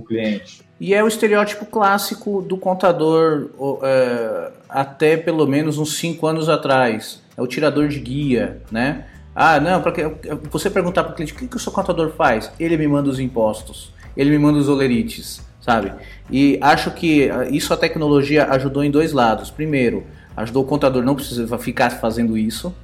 cliente. 0.00 0.62
E 0.80 0.94
é 0.94 1.04
o 1.04 1.08
estereótipo 1.08 1.66
clássico 1.66 2.40
do 2.40 2.56
contador 2.56 3.50
é, 3.82 4.52
até 4.68 5.16
pelo 5.16 5.46
menos 5.46 5.76
uns 5.78 5.96
cinco 5.98 6.26
anos 6.26 6.48
atrás. 6.48 7.20
É 7.36 7.42
o 7.42 7.46
tirador 7.46 7.88
de 7.88 7.98
guia, 7.98 8.62
né? 8.70 9.06
Ah, 9.34 9.58
não, 9.58 9.82
porque 9.82 10.02
você 10.50 10.70
perguntar 10.70 11.04
para 11.04 11.12
o 11.12 11.16
cliente 11.16 11.32
o 11.32 11.36
que, 11.36 11.48
que 11.48 11.56
o 11.56 11.60
seu 11.60 11.72
contador 11.72 12.10
faz? 12.10 12.50
Ele 12.58 12.76
me 12.76 12.86
manda 12.86 13.08
os 13.08 13.18
impostos, 13.18 13.92
ele 14.16 14.30
me 14.30 14.38
manda 14.38 14.58
os 14.58 14.68
olerites 14.68 15.42
sabe? 15.62 15.92
E 16.30 16.58
acho 16.60 16.90
que 16.90 17.30
ah, 17.30 17.48
isso 17.48 17.72
a 17.72 17.76
tecnologia 17.76 18.46
ajudou 18.50 18.84
em 18.84 18.90
dois 18.90 19.12
lados. 19.12 19.50
Primeiro, 19.50 20.04
ajudou 20.36 20.64
o 20.64 20.66
contador 20.66 21.02
não 21.02 21.14
precisar 21.14 21.56
ficar 21.58 21.90
fazendo 21.90 22.36
isso. 22.36 22.74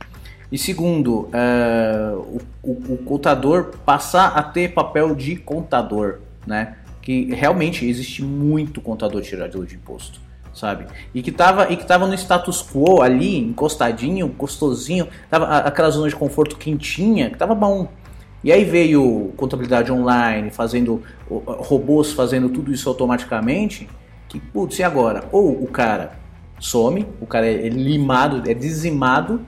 E 0.50 0.56
segundo, 0.56 1.28
uh, 1.28 2.40
o, 2.62 2.70
o, 2.70 2.94
o, 2.94 2.98
contador 3.04 3.74
passar 3.84 4.28
a 4.28 4.42
ter 4.42 4.72
papel 4.72 5.14
de 5.14 5.36
contador, 5.36 6.20
né? 6.46 6.76
Que 7.08 7.34
realmente 7.34 7.86
existe 7.86 8.22
muito 8.22 8.82
contador 8.82 9.22
tirador 9.22 9.64
de 9.64 9.76
imposto, 9.76 10.20
sabe? 10.52 10.84
E 11.14 11.22
que 11.22 11.32
tava, 11.32 11.72
e 11.72 11.76
que 11.78 11.86
tava 11.86 12.06
no 12.06 12.12
status 12.12 12.62
quo 12.62 13.00
ali, 13.00 13.38
encostadinho, 13.38 14.28
gostosinho, 14.28 15.08
tava 15.30 15.46
aquela 15.56 15.88
zona 15.88 16.10
de 16.10 16.14
conforto 16.14 16.58
quentinha, 16.58 17.30
que 17.30 17.38
tava 17.38 17.54
bom, 17.54 17.88
e 18.44 18.52
aí 18.52 18.62
veio 18.62 19.32
contabilidade 19.38 19.90
online, 19.90 20.50
fazendo 20.50 21.02
robôs 21.30 22.12
fazendo 22.12 22.50
tudo 22.50 22.70
isso 22.70 22.86
automaticamente, 22.90 23.88
que 24.28 24.38
putz, 24.38 24.78
e 24.78 24.82
agora? 24.82 25.24
Ou 25.32 25.62
o 25.62 25.66
cara 25.66 26.12
some, 26.60 27.06
o 27.22 27.26
cara 27.26 27.46
é 27.46 27.70
limado, 27.70 28.48
é 28.50 28.52
dizimado 28.52 29.40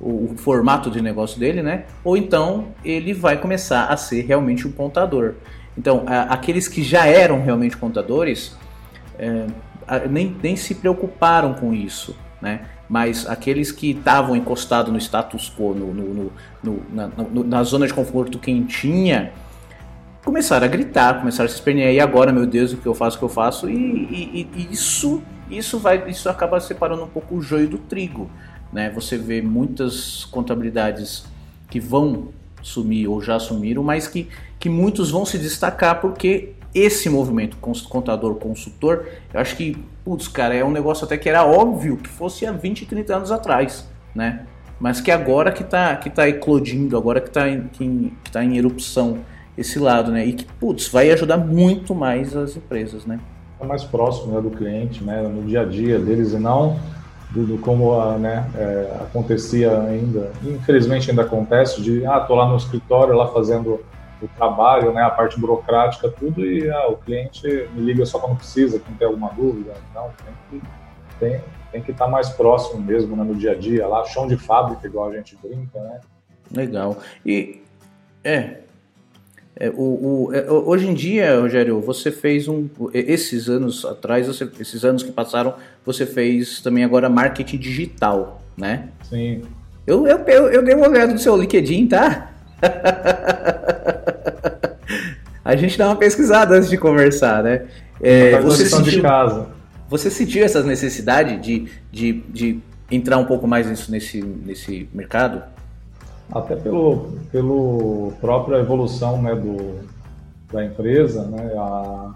o, 0.00 0.34
formato 0.36 0.88
de 0.88 1.02
negócio 1.02 1.40
dele, 1.40 1.62
né? 1.62 1.84
Ou 2.04 2.16
então 2.16 2.68
ele 2.84 3.12
vai 3.12 3.36
começar 3.38 3.86
a 3.86 3.96
ser 3.96 4.22
realmente 4.22 4.68
um 4.68 4.70
contador. 4.70 5.34
Então, 5.76 6.04
aqueles 6.28 6.68
que 6.68 6.82
já 6.82 7.06
eram 7.06 7.42
realmente 7.42 7.76
contadores 7.76 8.56
é, 9.18 9.46
nem, 10.08 10.36
nem 10.42 10.56
se 10.56 10.74
preocuparam 10.74 11.54
com 11.54 11.72
isso, 11.72 12.14
né? 12.40 12.66
mas 12.88 13.26
aqueles 13.26 13.72
que 13.72 13.92
estavam 13.92 14.36
encostados 14.36 14.92
no 14.92 14.98
status 14.98 15.50
quo, 15.56 15.72
no, 15.74 15.94
no, 15.94 16.32
no, 16.62 16.82
na, 16.92 17.10
na, 17.44 17.62
zona 17.62 17.86
de 17.86 17.94
conforto 17.94 18.38
quentinha, 18.38 19.32
começaram 20.22 20.66
a 20.66 20.68
gritar, 20.68 21.20
começaram 21.20 21.46
a 21.46 21.48
se 21.48 21.54
espernear. 21.54 21.90
E 21.90 22.00
agora, 22.00 22.32
meu 22.32 22.46
Deus, 22.46 22.72
o 22.72 22.76
que 22.76 22.86
eu 22.86 22.94
faço, 22.94 23.16
o 23.16 23.18
que 23.18 23.24
eu 23.24 23.30
faço? 23.30 23.70
E, 23.70 23.74
e, 23.74 24.48
e, 24.54 24.68
isso, 24.70 25.22
isso, 25.50 25.78
vai, 25.78 26.06
isso 26.08 26.28
acaba 26.28 26.60
separando 26.60 27.04
um 27.04 27.08
pouco 27.08 27.36
o 27.36 27.40
joio 27.40 27.66
do 27.66 27.78
trigo. 27.78 28.30
Né? 28.70 28.90
Você 28.90 29.16
vê 29.16 29.40
muitas 29.40 30.26
contabilidades 30.26 31.24
que 31.70 31.80
vão 31.80 32.28
sumir 32.62 33.08
ou 33.08 33.22
já 33.22 33.38
sumiram, 33.38 33.82
mas 33.82 34.06
que, 34.06 34.28
que 34.62 34.68
muitos 34.68 35.10
vão 35.10 35.26
se 35.26 35.38
destacar 35.38 36.00
porque 36.00 36.50
esse 36.72 37.10
movimento 37.10 37.56
contador 37.56 38.36
consultor, 38.36 39.08
eu 39.34 39.40
acho 39.40 39.56
que, 39.56 39.76
putz, 40.04 40.28
cara, 40.28 40.54
é 40.54 40.64
um 40.64 40.70
negócio 40.70 41.04
até 41.04 41.18
que 41.18 41.28
era 41.28 41.44
óbvio 41.44 41.96
que 41.96 42.08
fosse 42.08 42.46
há 42.46 42.52
20, 42.52 42.86
30 42.86 43.16
anos 43.16 43.32
atrás, 43.32 43.88
né? 44.14 44.46
Mas 44.78 45.00
que 45.00 45.10
agora 45.10 45.50
que 45.50 45.64
está 45.64 45.96
que 45.96 46.08
tá 46.08 46.28
eclodindo, 46.28 46.96
agora 46.96 47.20
que 47.20 47.26
está 47.26 47.48
em, 47.48 47.62
que, 47.72 48.30
tá 48.30 48.44
em 48.44 48.56
erupção 48.56 49.18
esse 49.58 49.80
lado, 49.80 50.12
né? 50.12 50.24
E 50.24 50.32
que, 50.32 50.44
putz, 50.44 50.86
vai 50.86 51.10
ajudar 51.10 51.38
muito 51.38 51.92
mais 51.92 52.36
as 52.36 52.56
empresas, 52.56 53.04
né? 53.04 53.18
É 53.60 53.66
mais 53.66 53.82
próximo 53.82 54.32
né, 54.32 54.40
do 54.40 54.50
cliente, 54.50 55.02
né? 55.02 55.22
No 55.22 55.42
dia 55.42 55.62
a 55.62 55.64
dia 55.64 55.98
deles 55.98 56.34
e 56.34 56.38
não 56.38 56.78
do, 57.32 57.44
do 57.44 57.58
como 57.58 58.00
a, 58.00 58.16
né, 58.16 58.48
é, 58.54 58.96
acontecia 59.00 59.76
ainda, 59.80 60.30
infelizmente 60.44 61.10
ainda 61.10 61.22
acontece, 61.22 61.82
de, 61.82 62.06
ah, 62.06 62.20
tô 62.20 62.36
lá 62.36 62.48
no 62.48 62.56
escritório, 62.56 63.16
lá 63.16 63.26
fazendo 63.26 63.80
o 64.22 64.28
trabalho, 64.36 64.92
né, 64.92 65.02
a 65.02 65.10
parte 65.10 65.38
burocrática, 65.38 66.08
tudo, 66.08 66.44
e 66.46 66.70
ah, 66.70 66.88
o 66.88 66.96
cliente 66.96 67.68
me 67.74 67.82
liga 67.82 68.06
só 68.06 68.18
quando 68.18 68.36
precisa, 68.36 68.78
quando 68.78 68.98
tem 68.98 69.06
alguma 69.06 69.30
dúvida. 69.30 69.74
Não, 69.94 70.10
tem 70.50 70.60
que, 70.60 70.66
tem, 71.18 71.40
tem 71.72 71.82
que 71.82 71.90
estar 71.90 72.06
mais 72.06 72.28
próximo 72.30 72.80
mesmo 72.80 73.16
né, 73.16 73.24
no 73.24 73.34
dia 73.34 73.52
a 73.52 73.54
dia, 73.54 73.86
lá, 73.86 74.04
chão 74.04 74.26
de 74.26 74.36
fábrica, 74.36 74.86
igual 74.86 75.10
a 75.10 75.16
gente 75.16 75.36
brinca, 75.42 75.80
né? 75.80 76.00
Legal. 76.50 76.98
E, 77.24 77.62
é, 78.22 78.58
é, 79.56 79.70
o, 79.70 80.28
o, 80.28 80.34
é, 80.34 80.50
hoje 80.50 80.88
em 80.88 80.94
dia, 80.94 81.40
Rogério, 81.40 81.80
você 81.80 82.10
fez 82.10 82.48
um. 82.48 82.68
Esses 82.92 83.48
anos 83.48 83.84
atrás, 83.84 84.26
você, 84.26 84.50
esses 84.58 84.84
anos 84.84 85.02
que 85.02 85.12
passaram, 85.12 85.54
você 85.84 86.06
fez 86.06 86.60
também 86.60 86.84
agora 86.84 87.08
marketing 87.08 87.58
digital, 87.58 88.40
né? 88.56 88.88
Sim. 89.02 89.42
Eu, 89.86 90.06
eu, 90.06 90.18
eu, 90.18 90.48
eu 90.48 90.64
dei 90.64 90.74
uma 90.74 90.88
olhada 90.88 91.12
no 91.12 91.18
seu 91.18 91.36
LinkedIn, 91.36 91.86
tá? 91.88 92.30
a 95.44 95.56
gente 95.56 95.76
dá 95.76 95.88
uma 95.88 95.96
pesquisada 95.96 96.54
antes 96.54 96.70
de 96.70 96.78
conversar, 96.78 97.42
né? 97.42 97.66
É, 98.00 98.40
você, 98.40 98.66
sentiu, 98.66 98.92
de 98.92 99.02
casa. 99.02 99.48
você 99.88 100.10
sentiu 100.10 100.44
essa 100.44 100.62
necessidade 100.62 101.38
de, 101.38 101.68
de, 101.90 102.12
de 102.28 102.60
entrar 102.90 103.18
um 103.18 103.24
pouco 103.24 103.46
mais 103.46 103.66
nisso, 103.68 103.90
nesse, 103.90 104.22
nesse 104.22 104.88
mercado? 104.92 105.42
Até 106.32 106.56
pelo, 106.56 107.12
pelo 107.30 108.12
própria 108.20 108.56
evolução 108.56 109.20
né, 109.20 109.34
do, 109.34 109.80
da 110.52 110.64
empresa, 110.64 111.24
né, 111.26 111.52
a, 111.56 112.10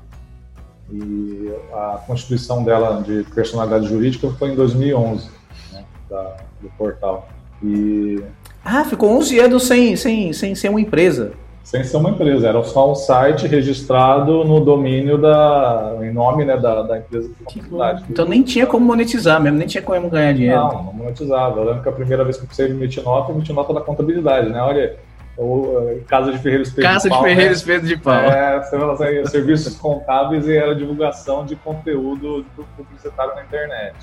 e 0.90 1.52
a 1.72 2.00
constituição 2.06 2.64
dela 2.64 3.02
de 3.02 3.24
personalidade 3.34 3.88
jurídica 3.88 4.30
foi 4.38 4.52
em 4.52 4.54
2011, 4.54 5.28
né, 5.72 5.84
da, 6.08 6.36
do 6.60 6.68
portal. 6.78 7.28
E... 7.62 8.22
Ah, 8.64 8.84
ficou 8.84 9.10
11 9.18 9.38
anos 9.38 9.66
sem, 9.66 9.96
sem, 9.96 10.32
sem 10.32 10.54
ser 10.54 10.68
uma 10.68 10.80
empresa 10.80 11.32
sem 11.66 11.82
ser 11.82 11.96
uma 11.96 12.10
empresa, 12.10 12.48
era 12.48 12.62
só 12.62 12.92
um 12.92 12.94
site 12.94 13.48
registrado 13.48 14.44
no 14.44 14.60
domínio 14.60 15.18
da, 15.18 15.96
em 16.00 16.12
nome 16.12 16.44
né, 16.44 16.56
da, 16.56 16.82
da 16.82 16.98
empresa 16.98 17.28
contabilidade. 17.44 18.04
Então 18.08 18.24
nem 18.24 18.44
tinha 18.44 18.64
como 18.68 18.86
monetizar 18.86 19.42
mesmo, 19.42 19.58
nem 19.58 19.66
tinha 19.66 19.82
como 19.82 20.08
ganhar 20.08 20.32
dinheiro. 20.32 20.60
Não, 20.60 20.84
não 20.84 20.92
monetizava. 20.92 21.58
Eu 21.58 21.64
lembro 21.64 21.82
que 21.82 21.88
a 21.88 21.92
primeira 21.92 22.22
vez 22.22 22.36
que 22.36 22.44
eu 22.44 22.46
precisei 22.46 22.70
emitir 22.70 23.02
nota, 23.02 23.32
eu 23.32 23.34
emiti 23.34 23.52
nota 23.52 23.74
da 23.74 23.80
contabilidade, 23.80 24.48
né? 24.48 24.62
Olha, 24.62 24.96
o, 25.36 26.00
Casa 26.06 26.30
de 26.30 26.38
Ferreira 26.38 26.62
Espeto 26.62 26.86
Casa 26.86 27.02
de, 27.02 27.08
pau, 27.08 27.18
de 27.18 27.28
Ferreira 27.28 27.50
né? 27.50 27.56
Espeto 27.56 27.86
de 27.86 27.96
Pau. 27.96 28.14
É, 28.14 28.56
assim, 28.58 29.26
serviços 29.26 29.74
contábeis 29.74 30.46
e 30.46 30.56
era 30.56 30.72
divulgação 30.72 31.44
de 31.44 31.56
conteúdo 31.56 32.46
publicitário 32.76 33.34
na 33.34 33.42
internet. 33.42 33.96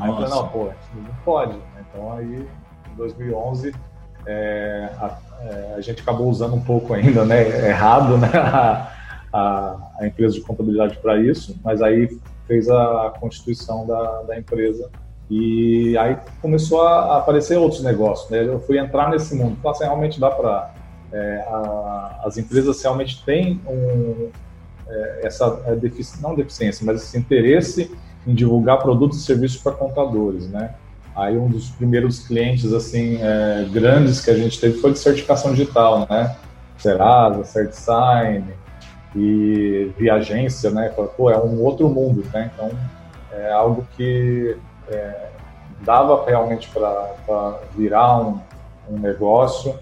Aí 0.00 0.08
eu 0.08 0.14
falei, 0.16 0.30
não, 0.30 0.48
pô, 0.48 0.64
não 0.64 1.14
pode. 1.24 1.56
Então 1.78 2.12
aí, 2.14 2.44
em 2.90 2.96
2011, 2.96 3.72
é, 4.28 4.90
a, 5.00 5.18
é, 5.40 5.74
a, 5.78 5.80
gente 5.80 6.02
acabou 6.02 6.28
usando 6.28 6.54
um 6.54 6.60
pouco 6.60 6.92
ainda, 6.92 7.24
né, 7.24 7.66
errado, 7.66 8.18
né, 8.18 8.28
a, 9.32 9.92
a, 9.98 10.06
empresa 10.06 10.34
de 10.34 10.42
contabilidade 10.42 10.98
para 10.98 11.16
isso, 11.16 11.58
mas 11.64 11.80
aí 11.80 12.18
fez 12.46 12.68
a 12.68 13.14
constituição 13.18 13.86
da, 13.86 14.22
da 14.22 14.38
empresa 14.38 14.90
e 15.30 15.96
aí 15.96 16.16
começou 16.42 16.82
a 16.82 17.18
aparecer 17.18 17.56
outros 17.56 17.82
negócios, 17.82 18.30
né? 18.30 18.46
Eu 18.46 18.60
fui 18.60 18.78
entrar 18.78 19.10
nesse 19.10 19.34
mundo, 19.34 19.56
então 19.58 19.70
assim, 19.70 19.84
realmente 19.84 20.18
dá 20.18 20.30
para 20.30 20.74
é, 21.12 21.44
as 22.24 22.38
empresas 22.38 22.82
realmente 22.82 23.22
têm 23.24 23.60
um, 23.66 24.30
é, 24.88 25.20
essa 25.26 25.62
é, 25.66 25.74
defici 25.74 26.22
não 26.22 26.34
deficiência, 26.34 26.84
mas 26.84 27.02
esse 27.02 27.18
interesse 27.18 27.90
em 28.26 28.34
divulgar 28.34 28.78
produtos 28.78 29.20
e 29.20 29.24
serviços 29.24 29.60
para 29.62 29.72
contadores, 29.72 30.48
né? 30.48 30.74
Aí 31.18 31.36
um 31.36 31.48
dos 31.48 31.68
primeiros 31.70 32.20
clientes 32.20 32.72
assim 32.72 33.18
é, 33.20 33.66
grandes 33.72 34.24
que 34.24 34.30
a 34.30 34.36
gente 34.36 34.60
teve 34.60 34.78
foi 34.78 34.92
de 34.92 35.00
certificação 35.00 35.50
digital, 35.50 36.06
né? 36.08 36.36
Serasa, 36.78 37.42
CertSign 37.42 38.44
e 39.16 39.90
via 39.98 40.14
agência, 40.14 40.70
né? 40.70 40.94
Pô, 41.16 41.28
é 41.28 41.36
um 41.36 41.60
outro 41.60 41.88
mundo, 41.88 42.24
né? 42.32 42.52
Então 42.54 42.70
é 43.32 43.50
algo 43.50 43.84
que 43.96 44.56
é, 44.88 45.30
dava 45.80 46.24
realmente 46.24 46.68
para 46.68 47.58
virar 47.76 48.20
um, 48.20 48.40
um 48.88 48.98
negócio. 49.00 49.74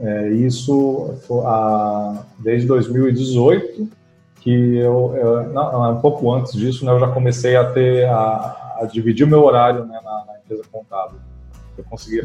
É, 0.00 0.28
isso 0.30 1.14
a, 1.44 2.24
desde 2.38 2.66
2018 2.66 3.86
que 4.40 4.76
eu, 4.76 5.14
eu 5.14 5.48
não, 5.50 5.92
um 5.92 6.00
pouco 6.00 6.32
antes 6.32 6.52
disso, 6.52 6.84
né, 6.84 6.90
eu 6.90 6.98
já 6.98 7.06
comecei 7.06 7.54
a 7.54 7.64
ter 7.64 8.06
a, 8.08 8.61
a 8.82 8.86
dividir 8.86 9.24
o 9.24 9.28
meu 9.28 9.44
horário 9.44 9.86
né, 9.86 9.98
na, 10.02 10.24
na, 10.26 10.38
empresa 10.38 10.62
contábil. 10.70 11.20
Eu 11.78 11.84
conseguia 11.84 12.24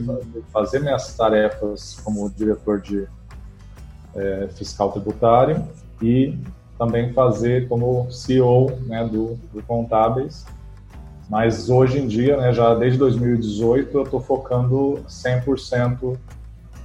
fazer 0.51 0.79
minhas 0.79 1.15
tarefas 1.15 1.99
como 2.03 2.29
diretor 2.31 2.81
de 2.81 3.07
é, 4.15 4.47
fiscal 4.55 4.91
tributário 4.91 5.63
e 6.01 6.37
também 6.77 7.13
fazer 7.13 7.67
como 7.67 8.11
CEO 8.11 8.71
né, 8.87 9.07
do, 9.07 9.35
do 9.53 9.61
Contábeis. 9.63 10.45
Mas 11.29 11.69
hoje 11.69 11.99
em 11.99 12.07
dia, 12.07 12.37
né, 12.37 12.53
já 12.53 12.73
desde 12.73 12.97
2018, 12.97 13.97
eu 13.97 14.03
estou 14.03 14.19
focando 14.19 15.03
100% 15.07 16.17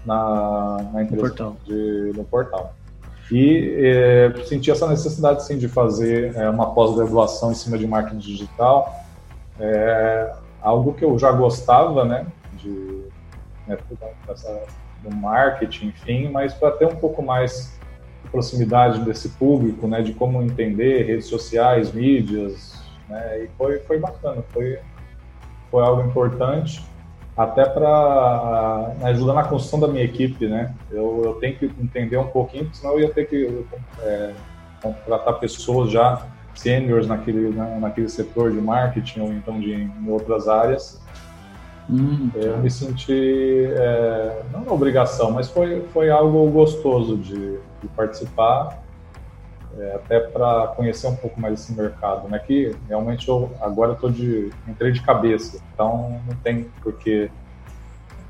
na, 0.05 0.79
na 0.93 1.03
empresa 1.03 1.23
portal. 1.23 1.57
De, 1.65 2.13
no 2.15 2.25
portal. 2.25 2.75
E 3.31 3.75
é, 3.79 4.35
senti 4.45 4.71
essa 4.71 4.87
necessidade, 4.87 5.45
sim, 5.45 5.57
de 5.57 5.69
fazer 5.69 6.37
é, 6.37 6.49
uma 6.51 6.75
pós-graduação 6.75 7.53
em 7.53 7.55
cima 7.55 7.79
de 7.79 7.87
marketing 7.87 8.19
digital, 8.19 9.02
é 9.59 10.33
algo 10.61 10.95
que 10.95 11.05
eu 11.05 11.19
já 11.19 11.33
gostava, 11.33 12.05
né, 12.05 12.27
de 12.55 13.03
né, 13.67 13.77
do 15.03 15.15
marketing, 15.15 15.89
enfim, 15.89 16.29
mas 16.31 16.55
para 16.55 16.71
ter 16.73 16.87
um 16.87 16.97
pouco 16.97 17.23
mais 17.23 17.79
de 18.23 18.31
proximidade 18.31 19.01
desse 19.01 19.31
público, 19.31 19.87
né, 19.87 20.01
de 20.03 20.15
como 20.15 20.43
entender 20.43 21.05
redes 21.05 21.27
sociais, 21.27 21.93
mídias, 21.93 22.81
né, 23.09 23.45
e 23.45 23.49
foi 23.59 23.79
foi 23.81 23.99
bacana, 23.99 24.43
foi 24.53 24.79
foi 25.71 25.83
algo 25.83 26.03
importante 26.03 26.85
até 27.37 27.65
para 27.65 28.95
ajudar 29.05 29.35
na 29.35 29.45
construção 29.45 29.81
da 29.81 29.89
minha 29.89 30.05
equipe, 30.05 30.47
né? 30.47 30.75
Eu, 30.91 31.23
eu 31.25 31.35
tenho 31.35 31.57
que 31.57 31.65
entender 31.81 32.19
um 32.19 32.27
pouquinho, 32.27 32.69
senão 32.75 32.93
eu 32.93 33.01
ia 33.01 33.11
ter 33.11 33.27
que 33.27 33.65
é, 34.01 34.33
contratar 34.83 35.39
pessoas 35.41 35.91
já 35.91 36.27
seniors 36.55 37.07
naquele, 37.07 37.55
na, 37.55 37.79
naquele 37.79 38.09
setor 38.09 38.53
de 38.53 38.61
marketing 38.61 39.21
ou 39.21 39.33
então 39.33 39.61
de, 39.61 39.73
em 39.73 40.09
outras 40.09 40.49
áreas. 40.49 41.01
Hum, 41.91 42.31
tá. 42.33 42.39
Eu 42.39 42.59
me 42.59 42.71
senti, 42.71 43.67
é, 43.71 44.43
não 44.53 44.65
na 44.65 44.73
obrigação, 44.73 45.31
mas 45.31 45.49
foi, 45.49 45.83
foi 45.93 46.11
algo 46.11 46.49
gostoso 46.51 47.17
de, 47.17 47.59
de 47.59 47.89
participar, 47.97 48.83
é, 49.79 49.95
até 49.95 50.21
para 50.21 50.69
conhecer 50.69 51.07
um 51.07 51.17
pouco 51.17 51.41
mais 51.41 51.61
esse 51.61 51.73
mercado, 51.73 52.29
né? 52.29 52.39
Que 52.39 52.77
realmente 52.89 53.29
eu 53.29 53.51
agora 53.61 53.97
eu 54.01 54.11
de 54.11 54.51
entrei 54.69 54.93
de 54.93 55.03
cabeça, 55.03 55.61
então 55.73 56.21
não 56.27 56.37
tem 56.37 56.65
por 56.83 56.93
que 56.95 57.31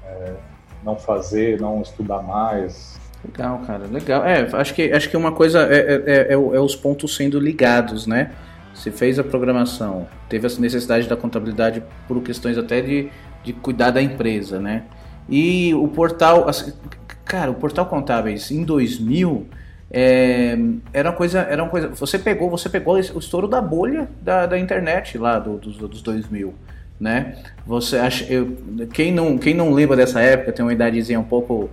é, 0.04 0.34
não 0.82 0.96
fazer, 0.96 1.60
não 1.60 1.82
estudar 1.82 2.22
mais, 2.22 2.98
Legal, 3.24 3.58
cara, 3.66 3.86
legal. 3.86 4.24
É, 4.24 4.48
acho 4.52 4.74
que, 4.74 4.92
acho 4.92 5.08
que 5.08 5.16
uma 5.16 5.32
coisa 5.32 5.62
é, 5.62 5.76
é, 5.76 6.02
é, 6.06 6.18
é, 6.28 6.32
é 6.32 6.36
os 6.36 6.74
pontos 6.74 7.14
sendo 7.14 7.38
ligados, 7.38 8.06
né? 8.06 8.32
Você 8.74 8.90
fez 8.90 9.18
a 9.18 9.24
programação, 9.24 10.08
teve 10.28 10.46
essa 10.46 10.60
necessidade 10.60 11.08
da 11.08 11.16
contabilidade 11.16 11.82
por 12.08 12.20
questões 12.22 12.58
até 12.58 12.80
de, 12.80 13.10
de 13.44 13.52
cuidar 13.52 13.90
da 13.90 14.02
empresa, 14.02 14.58
né? 14.58 14.84
E 15.28 15.72
o 15.74 15.86
portal, 15.88 16.46
cara, 17.24 17.50
o 17.50 17.54
portal 17.54 17.86
contábeis 17.86 18.50
em 18.50 18.64
2000 18.64 19.46
é, 19.90 20.56
era 20.92 21.10
uma 21.10 21.16
coisa, 21.16 21.40
era 21.40 21.62
uma 21.62 21.70
coisa. 21.70 21.88
Você 21.88 22.18
pegou, 22.18 22.48
você 22.48 22.68
pegou 22.68 22.94
o 22.94 22.98
estouro 22.98 23.46
da 23.46 23.60
bolha 23.60 24.08
da, 24.22 24.46
da 24.46 24.58
internet 24.58 25.18
lá 25.18 25.38
do, 25.38 25.58
dos, 25.58 25.76
dos 25.76 26.02
2000, 26.02 26.54
né? 26.98 27.36
Você 27.66 27.98
acha, 27.98 28.24
eu, 28.24 28.56
quem 28.92 29.12
não, 29.12 29.36
quem 29.36 29.54
não 29.54 29.72
lembra 29.72 29.96
dessa 29.96 30.20
época 30.20 30.50
tem 30.50 30.64
uma 30.64 30.72
idadezinha 30.72 31.20
um 31.20 31.24
pouco 31.24 31.68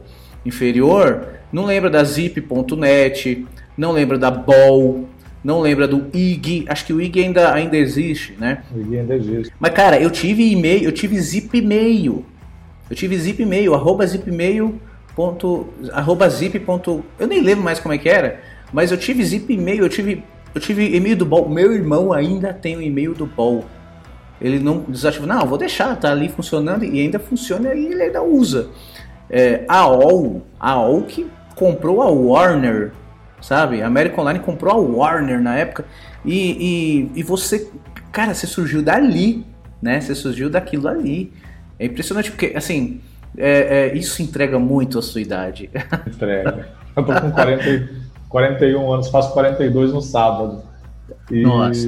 inferior, 0.45 1.27
não 1.51 1.65
lembra 1.65 1.89
da 1.89 2.03
zip.net, 2.03 3.45
não 3.77 3.91
lembra 3.91 4.17
da 4.17 4.29
Ball, 4.29 5.07
não 5.43 5.61
lembra 5.61 5.87
do 5.87 6.05
IG, 6.13 6.65
acho 6.67 6.85
que 6.85 6.93
o 6.93 7.01
IG 7.01 7.23
ainda, 7.23 7.53
ainda 7.53 7.77
existe, 7.77 8.35
né? 8.37 8.63
O 8.73 8.79
IG 8.79 8.99
ainda 8.99 9.15
existe. 9.15 9.53
Mas 9.59 9.73
cara, 9.73 9.99
eu 9.99 10.09
tive 10.09 10.51
e-mail, 10.51 10.83
eu 10.83 10.91
tive 10.91 11.19
zip 11.19 11.57
e-mail. 11.57 12.25
Eu 12.89 12.95
tive 12.95 13.17
zip 13.17 13.41
e-mail, 13.41 13.73
arroba 13.73 14.05
zip 14.05 14.27
e-mail 14.29 14.79
ponto, 15.15 15.67
arroba 15.91 16.29
zip 16.29 16.57
ponto, 16.59 17.03
eu 17.17 17.27
nem 17.27 17.41
lembro 17.41 17.63
mais 17.63 17.79
como 17.79 17.93
é 17.93 17.97
que 17.97 18.07
era, 18.07 18.39
mas 18.71 18.91
eu 18.91 18.97
tive 18.97 19.23
zip 19.23 19.51
e-mail, 19.51 19.83
eu 19.83 19.89
tive, 19.89 20.23
eu 20.53 20.61
tive 20.61 20.95
e-mail 20.95 21.15
do 21.15 21.25
Ball. 21.25 21.47
Meu 21.49 21.73
irmão 21.73 22.13
ainda 22.13 22.53
tem 22.53 22.77
o 22.77 22.81
e-mail 22.81 23.13
do 23.13 23.25
Ball. 23.25 23.65
Ele 24.41 24.59
não 24.59 24.79
desativou, 24.87 25.27
não, 25.27 25.45
vou 25.45 25.57
deixar, 25.57 25.95
tá 25.97 26.11
ali 26.11 26.29
funcionando 26.29 26.85
e 26.85 27.01
ainda 27.01 27.19
funciona 27.19 27.73
e 27.73 27.87
ele 27.87 28.03
ainda 28.03 28.23
usa 28.23 28.69
é, 29.29 29.63
a 29.67 29.79
AOL, 29.79 30.41
a 30.59 30.71
AOL 30.71 31.03
que 31.03 31.29
comprou 31.55 32.01
a 32.01 32.09
Warner, 32.09 32.91
sabe? 33.41 33.81
A 33.81 33.87
American 33.87 34.23
Online 34.23 34.39
comprou 34.39 34.73
a 34.73 34.77
Warner 34.77 35.39
na 35.41 35.55
época 35.55 35.85
e, 36.25 37.09
e, 37.13 37.19
e 37.19 37.23
você, 37.23 37.69
cara, 38.11 38.33
você 38.33 38.47
surgiu 38.47 38.81
dali, 38.81 39.45
né? 39.81 40.01
Você 40.01 40.15
surgiu 40.15 40.49
daquilo 40.49 40.87
ali. 40.87 41.31
É 41.77 41.85
impressionante 41.85 42.31
porque, 42.31 42.53
assim, 42.55 43.01
é, 43.37 43.91
é, 43.91 43.97
isso 43.97 44.21
entrega 44.21 44.57
muito 44.57 44.97
a 44.99 45.01
sua 45.01 45.21
idade. 45.21 45.69
Entrega. 46.07 46.69
Eu 46.95 47.05
tô 47.05 47.13
com 47.21 47.31
40, 47.31 47.89
41 48.27 48.91
anos, 48.91 49.09
faço 49.09 49.31
42 49.33 49.93
no 49.93 50.01
sábado. 50.01 50.63
E, 51.31 51.43
Nossa. 51.43 51.87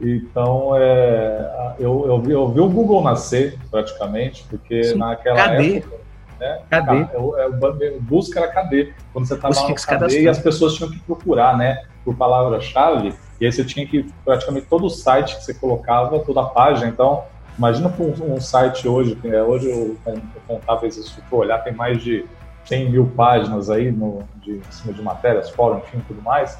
Então, 0.00 0.72
é, 0.76 1.74
eu, 1.80 2.04
eu, 2.06 2.20
vi, 2.20 2.32
eu 2.32 2.48
vi 2.48 2.60
o 2.60 2.68
Google 2.68 3.02
nascer, 3.02 3.58
praticamente, 3.70 4.44
porque 4.48 4.84
Sim. 4.84 4.98
naquela 4.98 5.36
Cadê? 5.36 5.78
época 5.78 6.07
né? 6.38 6.60
Cadê? 6.70 6.96
É, 6.96 7.14
é, 7.14 7.48
o, 7.48 8.00
busca 8.00 8.40
era 8.40 8.48
cadê? 8.48 8.92
Quando 9.12 9.26
você 9.26 9.34
estava 9.34 9.54
no 9.54 9.74
cadê 9.74 10.22
e 10.22 10.28
as 10.28 10.38
pessoas 10.38 10.74
tinham 10.74 10.90
que 10.90 10.98
procurar, 11.00 11.56
né? 11.56 11.84
Por 12.04 12.16
palavra-chave, 12.16 13.14
e 13.40 13.46
aí 13.46 13.52
você 13.52 13.64
tinha 13.64 13.86
que, 13.86 14.06
praticamente 14.24 14.66
todo 14.66 14.86
o 14.86 14.90
site 14.90 15.36
que 15.36 15.44
você 15.44 15.54
colocava, 15.54 16.18
toda 16.20 16.40
a 16.40 16.44
página, 16.44 16.88
então, 16.88 17.24
imagina 17.56 17.92
um, 17.98 18.34
um 18.34 18.40
site 18.40 18.88
hoje, 18.88 19.18
é, 19.24 19.42
hoje 19.42 19.68
o, 19.68 19.96
o 20.06 20.40
Contáveis, 20.46 20.94
se 20.94 21.20
for 21.22 21.38
olhar, 21.40 21.58
tem 21.58 21.72
mais 21.72 22.02
de 22.02 22.24
100 22.64 22.90
mil 22.90 23.06
páginas 23.06 23.70
aí 23.70 23.90
no, 23.90 24.22
de, 24.42 24.56
em 24.56 24.62
cima 24.70 24.92
de 24.92 25.02
matérias, 25.02 25.50
fórum, 25.50 25.78
enfim, 25.78 26.02
tudo 26.06 26.22
mais. 26.22 26.58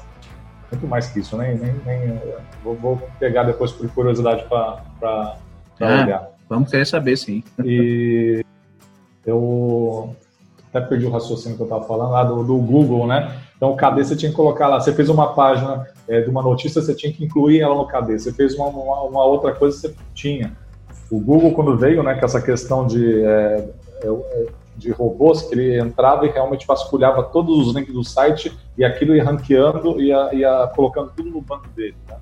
Muito 0.71 0.87
mais 0.87 1.07
que 1.09 1.19
isso, 1.19 1.35
nem, 1.35 1.55
nem, 1.57 1.73
nem 1.85 2.21
vou, 2.63 2.75
vou, 2.75 3.09
pegar 3.19 3.43
depois 3.43 3.71
por 3.71 3.89
curiosidade 3.89 4.45
para 4.45 4.83
ah, 5.01 5.37
olhar. 5.79 6.29
Vamos 6.47 6.69
querer 6.69 6.85
saber, 6.85 7.17
sim. 7.17 7.43
E 7.63 8.43
eu 9.25 10.15
até 10.73 10.81
perdi 10.81 11.05
o 11.05 11.11
raciocínio 11.11 11.57
que 11.57 11.63
eu 11.63 11.65
estava 11.65 11.83
falando 11.85 12.11
lá 12.11 12.23
do, 12.23 12.43
do, 12.43 12.57
Google, 12.57 13.07
né? 13.07 13.39
Então, 13.57 13.71
o 13.71 13.75
KD 13.75 14.03
você 14.03 14.15
tinha 14.15 14.29
que 14.29 14.35
colocar 14.35 14.67
lá. 14.67 14.79
Você 14.79 14.93
fez 14.93 15.09
uma 15.09 15.33
página 15.33 15.87
é, 16.07 16.21
de 16.21 16.29
uma 16.29 16.41
notícia, 16.41 16.81
você 16.81 16.93
tinha 16.93 17.11
que 17.11 17.25
incluir 17.25 17.59
ela 17.59 17.75
no 17.75 17.87
KD. 17.87 18.19
Você 18.19 18.31
fez 18.31 18.55
uma, 18.55 18.67
uma, 18.67 19.01
uma, 19.01 19.25
outra 19.25 19.53
coisa, 19.53 19.77
você 19.77 19.95
tinha. 20.13 20.55
O 21.11 21.19
Google, 21.19 21.53
quando 21.53 21.75
veio, 21.75 22.03
né, 22.03 22.15
com 22.15 22.25
essa 22.25 22.39
questão 22.39 22.85
de, 22.85 23.23
é, 23.23 23.69
é, 24.03 24.47
de 24.77 24.91
robôs, 24.91 25.41
que 25.41 25.55
ele 25.55 25.79
entrava 25.79 26.25
e 26.25 26.29
realmente 26.29 26.67
vasculhava 26.67 27.23
todos 27.23 27.67
os 27.67 27.75
links 27.75 27.93
do 27.93 28.03
site 28.03 28.55
e 28.77 28.85
aquilo 28.85 29.15
ia 29.15 29.23
ranqueando 29.23 29.99
e 29.99 30.07
ia, 30.07 30.33
ia 30.33 30.67
colocando 30.75 31.11
tudo 31.15 31.29
no 31.31 31.41
banco 31.41 31.67
dele, 31.75 31.95
né? 32.07 32.15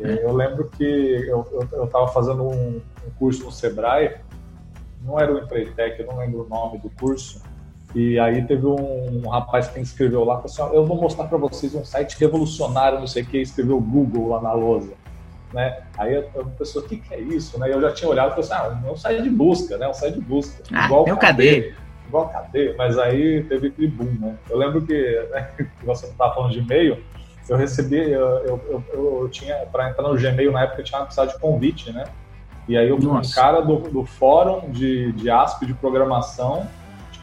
Eu 0.00 0.34
lembro 0.34 0.68
que 0.76 0.84
eu 1.28 1.46
estava 1.84 2.08
fazendo 2.08 2.42
um, 2.42 2.80
um 3.06 3.10
curso 3.16 3.44
no 3.44 3.52
Sebrae 3.52 4.16
não 5.04 5.20
era 5.20 5.32
o 5.32 5.38
Empreitec, 5.38 6.00
eu 6.00 6.06
não 6.06 6.18
lembro 6.18 6.44
o 6.44 6.48
nome 6.48 6.78
do 6.78 6.90
curso. 6.90 7.42
E 7.94 8.18
aí 8.18 8.44
teve 8.44 8.66
um, 8.66 9.22
um 9.24 9.28
rapaz 9.28 9.68
que 9.68 9.78
escreveu 9.78 10.24
lá, 10.24 10.40
falou 10.40 10.66
assim, 10.66 10.76
eu 10.76 10.84
vou 10.84 11.00
mostrar 11.00 11.26
para 11.26 11.38
vocês 11.38 11.74
um 11.74 11.84
site 11.84 12.18
revolucionário, 12.18 12.98
não 12.98 13.06
sei 13.06 13.22
o 13.22 13.26
que, 13.26 13.38
escreveu 13.38 13.80
Google 13.80 14.30
lá 14.30 14.42
na 14.42 14.52
lousa. 14.52 14.92
Né? 15.52 15.82
Aí 15.96 16.16
a, 16.16 16.22
pessoa, 16.58 16.84
o 16.84 16.88
que, 16.88 16.96
que 16.96 17.14
é 17.14 17.20
isso? 17.20 17.58
Né? 17.60 17.72
Eu 17.72 17.80
já 17.80 17.92
tinha 17.92 18.10
olhado 18.10 18.32
e 18.32 18.42
falei 18.42 18.44
assim, 18.44 18.82
ah, 18.84 18.88
é 18.88 18.90
um 18.90 18.96
site 18.96 19.22
de 19.22 19.30
busca, 19.30 19.78
né? 19.78 19.86
Um 19.86 19.94
site 19.94 20.14
de 20.14 20.20
busca. 20.20 20.64
Ah, 20.72 20.86
igual 20.86 21.04
meu 21.04 21.16
cadê? 21.16 21.72
Igual 22.08 22.28
cadê? 22.28 22.74
Mas 22.76 22.98
aí 22.98 23.44
teve 23.44 23.68
aquele 23.68 23.86
boom, 23.86 24.12
né? 24.18 24.36
Eu 24.50 24.58
lembro 24.58 24.82
que, 24.82 25.28
né, 25.30 25.50
você 25.84 26.06
estava 26.06 26.34
falando 26.34 26.50
de 26.50 26.58
e-mail, 26.58 27.00
eu 27.48 27.56
recebi, 27.56 27.98
eu, 27.98 28.20
eu, 28.20 28.84
eu, 28.92 29.20
eu 29.22 29.28
tinha, 29.28 29.54
para 29.70 29.90
entrar 29.90 30.08
no 30.08 30.16
Gmail 30.16 30.50
na 30.50 30.62
época, 30.62 30.80
eu 30.80 30.84
tinha 30.84 31.00
precisado 31.02 31.32
de 31.32 31.38
convite, 31.38 31.92
né? 31.92 32.04
E 32.68 32.76
aí 32.76 32.92
um 32.92 33.22
cara 33.34 33.60
do, 33.60 33.76
do 33.76 34.04
fórum 34.04 34.70
de, 34.70 35.12
de 35.12 35.30
ASP 35.30 35.66
de 35.66 35.74
programação 35.74 36.66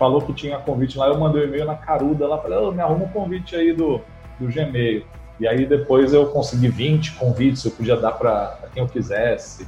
falou 0.02 0.20
que 0.20 0.34
tinha 0.34 0.58
convite 0.58 0.98
lá, 0.98 1.08
eu 1.08 1.20
mandei 1.20 1.44
um 1.44 1.46
e-mail 1.46 1.66
na 1.66 1.76
caruda 1.76 2.28
lá, 2.28 2.40
falei, 2.40 2.58
oh, 2.58 2.72
me 2.72 2.82
arruma 2.82 3.06
um 3.06 3.10
convite 3.10 3.56
aí 3.56 3.72
do, 3.72 4.02
do 4.40 4.48
Gmail. 4.48 5.04
E 5.40 5.48
aí 5.48 5.64
depois 5.64 6.12
eu 6.12 6.26
consegui 6.26 6.70
20 6.70 7.14
convites, 7.14 7.64
eu 7.66 7.72
podia 7.72 7.96
dar 7.96 8.14
para 8.14 8.58
quem 8.74 8.82
eu 8.82 8.90
quisesse. 8.90 9.68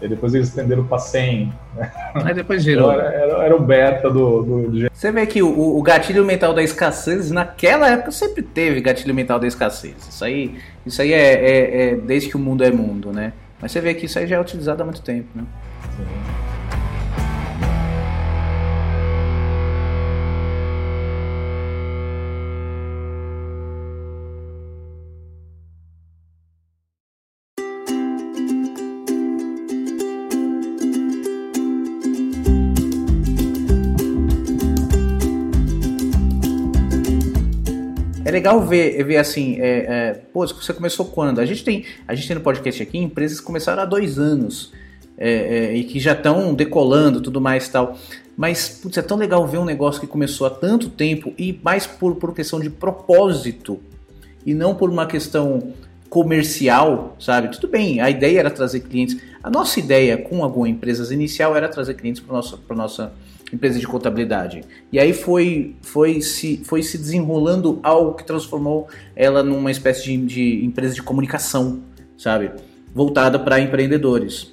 E 0.00 0.06
depois 0.06 0.34
eles 0.34 0.48
estenderam 0.48 0.84
para 0.84 0.98
100. 0.98 1.52
Aí 2.14 2.34
depois 2.34 2.64
virou. 2.64 2.92
Então, 2.92 3.00
era, 3.00 3.14
era, 3.14 3.44
era, 3.44 3.56
o 3.56 3.60
beta 3.60 4.08
do, 4.08 4.42
do, 4.42 4.70
do, 4.70 4.88
Você 4.92 5.10
vê 5.10 5.26
que 5.26 5.42
o, 5.42 5.78
o, 5.78 5.82
gatilho 5.82 6.24
mental 6.24 6.52
da 6.52 6.62
escassez, 6.62 7.30
naquela 7.30 7.88
época 7.90 8.12
sempre 8.12 8.42
teve 8.42 8.80
gatilho 8.80 9.14
mental 9.14 9.40
da 9.40 9.46
escassez. 9.46 9.96
Isso 10.08 10.24
aí, 10.24 10.58
isso 10.84 11.02
aí 11.02 11.12
é, 11.12 11.32
é, 11.32 11.88
é 11.88 11.94
desde 11.96 12.28
que 12.28 12.36
o 12.36 12.38
mundo 12.38 12.62
é 12.62 12.70
mundo, 12.70 13.10
né? 13.12 13.32
Mas 13.60 13.72
você 13.72 13.80
vê 13.80 13.94
que 13.94 14.06
isso 14.06 14.18
aí 14.18 14.26
já 14.26 14.36
é 14.36 14.40
utilizado 14.40 14.82
há 14.82 14.84
muito 14.84 15.02
tempo, 15.02 15.28
né? 15.34 15.44
Sim. 15.96 16.45
Legal 38.36 38.60
ver, 38.60 39.02
ver 39.02 39.16
assim, 39.16 39.58
é, 39.58 39.78
é, 39.88 40.12
pô, 40.32 40.46
você 40.46 40.72
começou 40.74 41.06
quando? 41.06 41.38
A 41.38 41.46
gente 41.46 41.64
tem, 41.64 41.84
a 42.06 42.14
gente 42.14 42.28
tem 42.28 42.36
no 42.36 42.42
podcast 42.42 42.82
aqui 42.82 42.98
empresas 42.98 43.40
que 43.40 43.46
começaram 43.46 43.82
há 43.82 43.86
dois 43.86 44.18
anos 44.18 44.72
é, 45.16 45.30
é, 45.30 45.74
e 45.74 45.84
que 45.84 45.98
já 45.98 46.12
estão 46.12 46.54
decolando, 46.54 47.20
tudo 47.20 47.40
mais 47.40 47.66
tal. 47.68 47.96
Mas, 48.36 48.68
putz, 48.68 48.98
é 48.98 49.02
tão 49.02 49.16
legal 49.16 49.46
ver 49.46 49.56
um 49.56 49.64
negócio 49.64 49.98
que 49.98 50.06
começou 50.06 50.46
há 50.46 50.50
tanto 50.50 50.90
tempo 50.90 51.32
e 51.38 51.58
mais 51.62 51.86
por, 51.86 52.16
por 52.16 52.34
questão 52.34 52.60
de 52.60 52.68
propósito 52.68 53.80
e 54.44 54.52
não 54.52 54.74
por 54.74 54.90
uma 54.90 55.06
questão 55.06 55.72
comercial, 56.10 57.16
sabe? 57.18 57.48
Tudo 57.48 57.68
bem, 57.68 58.00
a 58.00 58.10
ideia 58.10 58.40
era 58.40 58.50
trazer 58.50 58.80
clientes. 58.80 59.16
A 59.42 59.48
nossa 59.48 59.80
ideia 59.80 60.18
com 60.18 60.44
alguma 60.44 60.68
empresa 60.68 61.12
inicial 61.12 61.56
era 61.56 61.68
trazer 61.68 61.94
clientes 61.94 62.20
para 62.20 62.34
nossa 62.34 62.56
para 62.58 62.76
nossa 62.76 63.12
empresa 63.52 63.78
de 63.78 63.86
contabilidade. 63.86 64.62
E 64.92 64.98
aí 64.98 65.12
foi, 65.12 65.76
foi, 65.82 66.20
se, 66.20 66.62
foi 66.64 66.82
se 66.82 66.98
desenrolando 66.98 67.78
algo 67.82 68.14
que 68.14 68.24
transformou 68.24 68.88
ela 69.14 69.42
numa 69.42 69.70
espécie 69.70 70.04
de, 70.04 70.16
de 70.16 70.64
empresa 70.64 70.94
de 70.94 71.02
comunicação, 71.02 71.80
sabe? 72.18 72.50
Voltada 72.94 73.38
para 73.38 73.60
empreendedores. 73.60 74.52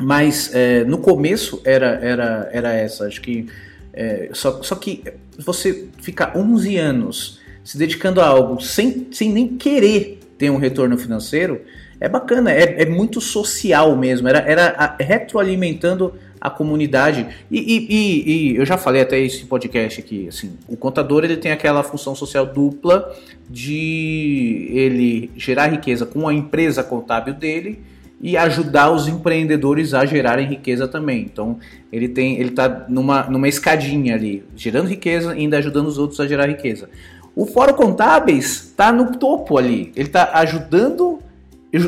Mas 0.00 0.50
é, 0.54 0.84
no 0.84 0.98
começo 0.98 1.60
era, 1.64 1.98
era, 2.02 2.50
era 2.52 2.72
essa, 2.72 3.06
acho 3.06 3.20
que. 3.20 3.46
É, 3.92 4.30
só, 4.32 4.60
só 4.60 4.74
que 4.74 5.04
você 5.38 5.86
ficar 6.00 6.36
11 6.36 6.76
anos 6.78 7.40
se 7.62 7.78
dedicando 7.78 8.20
a 8.20 8.26
algo 8.26 8.60
sem, 8.60 9.06
sem 9.12 9.32
nem 9.32 9.56
querer 9.56 10.18
ter 10.36 10.50
um 10.50 10.56
retorno 10.56 10.98
financeiro 10.98 11.60
é 12.00 12.08
bacana, 12.08 12.52
é, 12.52 12.82
é 12.82 12.86
muito 12.86 13.20
social 13.20 13.96
mesmo, 13.96 14.28
era, 14.28 14.40
era 14.40 14.96
retroalimentando 14.98 16.14
a 16.40 16.50
comunidade. 16.50 17.26
E, 17.50 17.58
e, 17.58 18.52
e, 18.52 18.56
eu 18.56 18.66
já 18.66 18.76
falei 18.76 19.02
até 19.02 19.18
esse 19.18 19.44
podcast 19.46 20.00
aqui, 20.00 20.28
assim, 20.28 20.52
o 20.68 20.76
contador 20.76 21.24
ele 21.24 21.36
tem 21.36 21.52
aquela 21.52 21.82
função 21.82 22.14
social 22.14 22.46
dupla 22.46 23.14
de 23.48 24.68
ele 24.70 25.30
gerar 25.36 25.68
riqueza 25.68 26.04
com 26.04 26.28
a 26.28 26.34
empresa 26.34 26.82
contábil 26.82 27.34
dele 27.34 27.80
e 28.20 28.36
ajudar 28.36 28.90
os 28.90 29.06
empreendedores 29.06 29.92
a 29.92 30.04
gerarem 30.06 30.46
riqueza 30.46 30.88
também. 30.88 31.20
Então 31.22 31.58
ele 31.92 32.08
tem, 32.08 32.38
ele 32.40 32.50
está 32.50 32.86
numa, 32.88 33.24
numa 33.24 33.48
escadinha 33.48 34.14
ali, 34.14 34.44
gerando 34.56 34.88
riqueza 34.88 35.34
e 35.34 35.40
ainda 35.40 35.58
ajudando 35.58 35.86
os 35.86 35.98
outros 35.98 36.20
a 36.20 36.26
gerar 36.26 36.46
riqueza. 36.46 36.88
O 37.36 37.46
Fórum 37.46 37.74
Contábeis 37.74 38.68
está 38.68 38.92
no 38.92 39.16
topo 39.16 39.58
ali, 39.58 39.92
ele 39.96 40.06
está 40.06 40.30
ajudando 40.34 41.18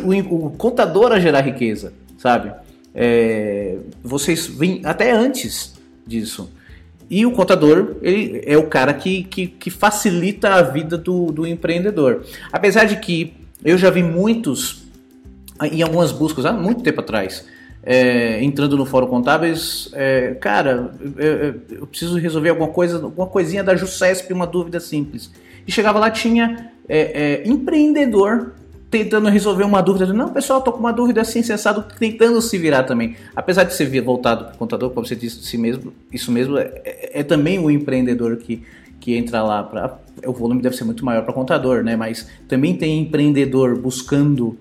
o, 0.04 0.46
o 0.46 0.50
contador 0.50 1.12
a 1.12 1.20
gerar 1.20 1.40
riqueza, 1.40 1.92
sabe? 2.18 2.52
É, 2.98 3.76
vocês 4.02 4.46
vêm 4.46 4.80
até 4.82 5.12
antes 5.12 5.74
disso. 6.06 6.50
E 7.10 7.26
o 7.26 7.30
contador 7.30 7.96
ele 8.00 8.42
é 8.46 8.56
o 8.56 8.66
cara 8.66 8.94
que, 8.94 9.24
que, 9.24 9.46
que 9.46 9.70
facilita 9.70 10.54
a 10.54 10.62
vida 10.62 10.96
do, 10.96 11.30
do, 11.30 11.46
empreendedor. 11.46 12.24
Apesar 12.50 12.84
de 12.84 12.96
que 12.96 13.34
eu 13.62 13.76
já 13.76 13.90
vi 13.90 14.02
muitos, 14.02 14.82
em 15.70 15.82
algumas 15.82 16.10
buscas, 16.10 16.46
há 16.46 16.52
muito 16.52 16.82
tempo 16.82 17.00
atrás, 17.00 17.46
é, 17.82 18.42
entrando 18.42 18.76
no 18.76 18.86
Fórum 18.86 19.06
Contábeis, 19.06 19.90
é, 19.92 20.34
cara, 20.40 20.90
eu, 21.16 21.78
eu, 21.78 21.86
preciso 21.86 22.18
resolver 22.18 22.48
alguma 22.48 22.68
coisa, 22.68 22.96
alguma 22.96 23.28
coisinha 23.28 23.62
da 23.62 23.76
Jusesp, 23.76 24.32
uma 24.32 24.46
dúvida 24.46 24.80
simples. 24.80 25.30
E 25.66 25.70
chegava 25.70 25.98
lá, 25.98 26.10
tinha 26.10 26.72
é, 26.88 27.42
é 27.44 27.48
empreendedor 27.48 28.54
tentando 28.90 29.28
resolver 29.28 29.64
uma 29.64 29.82
dúvida. 29.82 30.12
Não, 30.12 30.28
pessoal, 30.28 30.60
tô 30.60 30.72
com 30.72 30.78
uma 30.78 30.92
dúvida 30.92 31.20
assim, 31.20 31.42
sensado, 31.42 31.84
tentando 31.98 32.40
se 32.40 32.56
virar 32.58 32.84
também. 32.84 33.16
Apesar 33.34 33.64
de 33.64 33.74
ser 33.74 34.00
voltado 34.00 34.46
para 34.46 34.54
o 34.54 34.58
contador, 34.58 34.90
como 34.90 35.06
você 35.06 35.16
disse, 35.16 35.42
si 35.42 35.58
mesmo, 35.58 35.92
isso 36.12 36.30
mesmo 36.30 36.56
é, 36.56 36.70
é, 36.84 37.20
é, 37.20 37.22
também 37.22 37.58
o 37.58 37.70
empreendedor 37.70 38.36
que, 38.36 38.62
que 39.00 39.16
entra 39.16 39.42
lá 39.42 39.62
para. 39.62 39.98
O 40.26 40.32
volume 40.32 40.62
deve 40.62 40.76
ser 40.76 40.84
muito 40.84 41.04
maior 41.04 41.22
para 41.24 41.32
contador, 41.32 41.82
né? 41.82 41.96
Mas 41.96 42.28
também 42.48 42.76
tem 42.76 43.00
empreendedor 43.00 43.78
buscando 43.78 44.56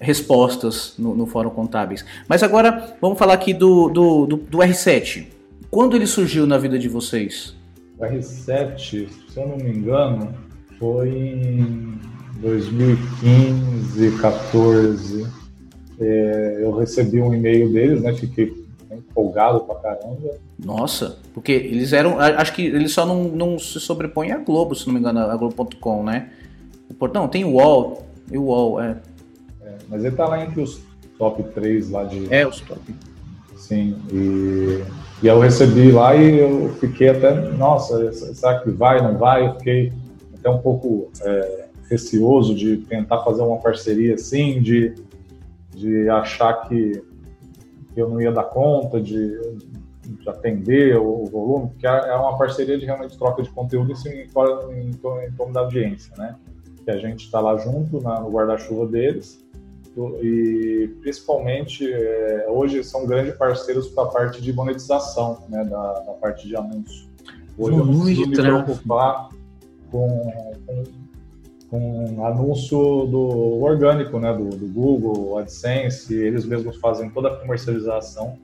respostas 0.00 0.94
no, 0.98 1.14
no 1.14 1.26
Fórum 1.26 1.50
Contábeis. 1.50 2.04
Mas 2.28 2.42
agora 2.42 2.96
vamos 3.00 3.18
falar 3.18 3.34
aqui 3.34 3.52
do, 3.52 3.88
do, 3.88 4.26
do, 4.26 4.36
do 4.36 4.58
R7. 4.58 5.26
Quando 5.70 5.96
ele 5.96 6.06
surgiu 6.06 6.46
na 6.46 6.56
vida 6.56 6.78
de 6.78 6.88
vocês? 6.88 7.54
O 7.98 8.04
R7, 8.04 9.08
se 9.08 9.36
eu 9.36 9.48
não 9.48 9.56
me 9.56 9.70
engano, 9.70 10.32
foi 10.78 11.10
em 11.10 11.98
2015, 12.40 14.18
14, 14.20 15.26
é, 16.00 16.58
eu 16.60 16.76
recebi 16.76 17.20
um 17.20 17.34
e-mail 17.34 17.72
deles, 17.72 18.02
né? 18.02 18.14
Fiquei 18.14 18.54
empolgado 18.90 19.60
pra 19.60 19.74
caramba. 19.76 20.36
Nossa, 20.58 21.18
porque 21.34 21.52
eles 21.52 21.92
eram. 21.92 22.18
Acho 22.18 22.54
que 22.54 22.64
eles 22.64 22.92
só 22.92 23.04
não, 23.04 23.24
não 23.24 23.58
se 23.58 23.80
sobrepõem 23.80 24.32
a 24.32 24.38
Globo, 24.38 24.74
se 24.74 24.86
não 24.86 24.94
me 24.94 25.00
engano, 25.00 25.20
a 25.20 25.36
Globo.com, 25.36 26.04
né? 26.04 26.30
Não, 27.12 27.28
tem 27.28 27.44
o 27.44 27.54
UOL, 27.54 28.06
e 28.30 28.38
o 28.38 28.44
UOL, 28.44 28.80
é. 28.80 28.96
é. 29.62 29.74
Mas 29.88 30.04
ele 30.04 30.14
tá 30.14 30.26
lá 30.26 30.42
entre 30.42 30.60
os 30.60 30.80
top 31.18 31.42
3 31.42 31.90
lá 31.90 32.04
de. 32.04 32.32
É, 32.32 32.46
os 32.46 32.60
top. 32.60 32.94
Sim, 33.56 33.96
e, 34.10 34.82
e 35.22 35.26
eu 35.26 35.38
recebi 35.40 35.90
lá 35.90 36.14
e 36.14 36.38
eu 36.38 36.74
fiquei 36.80 37.08
até, 37.10 37.34
nossa, 37.34 38.12
será 38.12 38.60
que 38.60 38.70
vai, 38.70 39.02
não 39.02 39.18
vai? 39.18 39.46
Eu 39.46 39.54
fiquei 39.54 39.92
até 40.38 40.48
um 40.48 40.58
pouco. 40.58 41.10
É, 41.22 41.67
receoso 41.88 42.54
de 42.54 42.78
tentar 42.78 43.22
fazer 43.24 43.42
uma 43.42 43.58
parceria 43.58 44.14
assim, 44.14 44.60
de, 44.60 44.94
de 45.74 46.08
achar 46.08 46.68
que 46.68 47.02
eu 47.96 48.08
não 48.08 48.20
ia 48.20 48.30
dar 48.30 48.44
conta 48.44 49.00
de, 49.00 49.40
de 50.04 50.28
atender 50.28 50.96
o, 50.96 51.24
volume, 51.24 51.68
porque 51.70 51.86
é, 51.86 51.90
é 51.90 52.14
uma 52.14 52.36
parceria 52.36 52.78
de 52.78 52.84
realmente 52.84 53.16
troca 53.18 53.42
de 53.42 53.50
conteúdo 53.50 53.92
em, 53.92 54.08
em, 54.08 54.80
em, 54.80 54.90
em 54.90 55.32
torno 55.32 55.52
da 55.52 55.60
audiência, 55.60 56.12
né? 56.16 56.36
Que 56.84 56.90
a 56.90 56.96
gente 56.96 57.24
está 57.24 57.40
lá 57.40 57.56
junto 57.56 58.00
na, 58.00 58.20
no 58.20 58.30
guarda-chuva 58.30 58.86
deles 58.86 59.46
e 60.22 60.94
principalmente 61.00 61.90
é, 61.92 62.46
hoje 62.48 62.84
são 62.84 63.04
grandes 63.04 63.34
parceiros 63.34 63.88
para 63.88 64.04
a 64.04 64.06
parte 64.06 64.40
de 64.40 64.52
monetização, 64.52 65.38
né, 65.48 65.64
da, 65.64 65.92
da 66.00 66.12
parte 66.12 66.46
de 66.46 66.56
anúncio. 66.56 67.08
Hoje 67.58 67.76
eu 67.76 67.86
preciso 67.86 68.28
me 68.28 68.36
preocupar 68.36 69.28
com, 69.90 70.32
com, 70.66 70.84
com 71.70 72.24
anúncio 72.24 73.06
do 73.06 73.62
orgânico, 73.62 74.18
né, 74.18 74.32
do, 74.32 74.48
do 74.48 74.66
Google, 74.66 75.38
AdSense, 75.38 76.14
eles 76.14 76.44
mesmos 76.44 76.76
fazem 76.76 77.10
toda 77.10 77.28
a 77.28 77.36
comercialização 77.36 78.36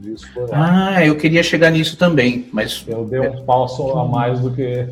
disso 0.00 0.26
por 0.32 0.48
lá. 0.48 0.94
Ah, 0.96 1.06
eu 1.06 1.16
queria 1.16 1.42
chegar 1.42 1.70
nisso 1.70 1.96
também, 1.96 2.46
mas... 2.52 2.84
Eu 2.88 3.04
dei 3.04 3.20
um 3.20 3.44
passo 3.44 3.90
a 3.90 4.06
mais 4.06 4.40
do 4.40 4.50
que... 4.50 4.88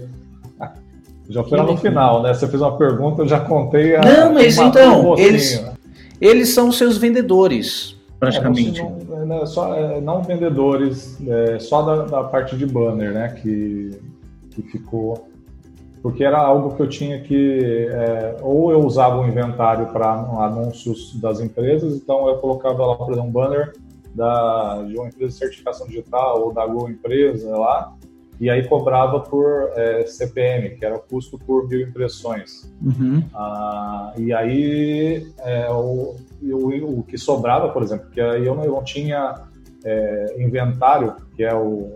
Já 1.29 1.45
foi 1.45 1.59
lá 1.59 1.65
no 1.65 1.77
final, 1.77 2.23
né? 2.23 2.35
Você 2.35 2.49
fez 2.49 2.61
uma 2.61 2.77
pergunta, 2.77 3.23
eu 3.23 3.29
já 3.29 3.39
contei 3.39 3.95
a... 3.97 4.01
Não, 4.01 4.35
mas 4.35 4.59
então, 4.59 5.17
eles, 5.17 5.65
eles 6.21 6.49
são 6.49 6.73
seus 6.73 6.99
vendedores, 6.99 7.97
praticamente. 8.19 8.81
É, 8.81 8.85
não, 8.85 9.27
não, 9.27 9.47
só, 9.47 9.75
é, 9.75 10.01
não 10.01 10.23
vendedores, 10.23 11.17
é, 11.27 11.59
só 11.61 11.83
da, 11.83 12.05
da, 12.05 12.25
parte 12.25 12.57
de 12.57 12.67
banner, 12.67 13.13
né? 13.13 13.29
Que, 13.41 13.97
que 14.51 14.63
ficou 14.63 15.30
porque 16.03 16.25
era 16.25 16.39
algo 16.39 16.75
que 16.75 16.83
eu 16.83 16.89
tinha 16.89 17.21
que 17.21 17.87
é, 17.91 18.37
ou 18.41 18.73
eu 18.73 18.81
usava 18.81 19.21
o 19.21 19.27
inventário 19.27 19.87
para 19.89 20.13
anúncios 20.13 21.15
das 21.21 21.41
empresas, 21.41 21.95
então 21.95 22.29
eu 22.29 22.37
colocava 22.39 22.87
lá, 22.87 22.97
por 22.97 23.13
exemplo, 23.13 23.29
um 23.29 23.33
banner 23.33 23.73
da, 24.15 24.83
de 24.83 24.97
uma 24.97 25.09
empresa 25.09 25.33
de 25.33 25.39
certificação 25.39 25.87
digital 25.87 26.43
ou 26.43 26.53
da 26.53 26.67
Go 26.67 26.89
Empresa 26.89 27.57
lá, 27.57 27.95
e 28.41 28.49
aí 28.49 28.67
cobrava 28.67 29.21
por 29.21 29.71
é, 29.75 30.07
CPM, 30.07 30.71
que 30.71 30.85
era 30.85 30.97
o 30.97 31.01
custo 31.01 31.39
por 31.39 31.69
mil 31.69 31.83
impressões. 31.83 32.73
Uhum. 32.81 33.23
Ah, 33.35 34.15
e 34.17 34.33
aí 34.33 35.31
é, 35.41 35.71
o, 35.71 36.17
o, 36.43 36.99
o, 37.01 37.03
que 37.03 37.19
sobrava, 37.19 37.69
por 37.69 37.83
exemplo, 37.83 38.09
que 38.11 38.19
aí 38.19 38.47
eu 38.47 38.55
não, 38.55 38.65
eu 38.65 38.73
não 38.73 38.83
tinha 38.83 39.43
é, 39.85 40.37
inventário, 40.39 41.17
que 41.37 41.45
é 41.45 41.55
o 41.55 41.93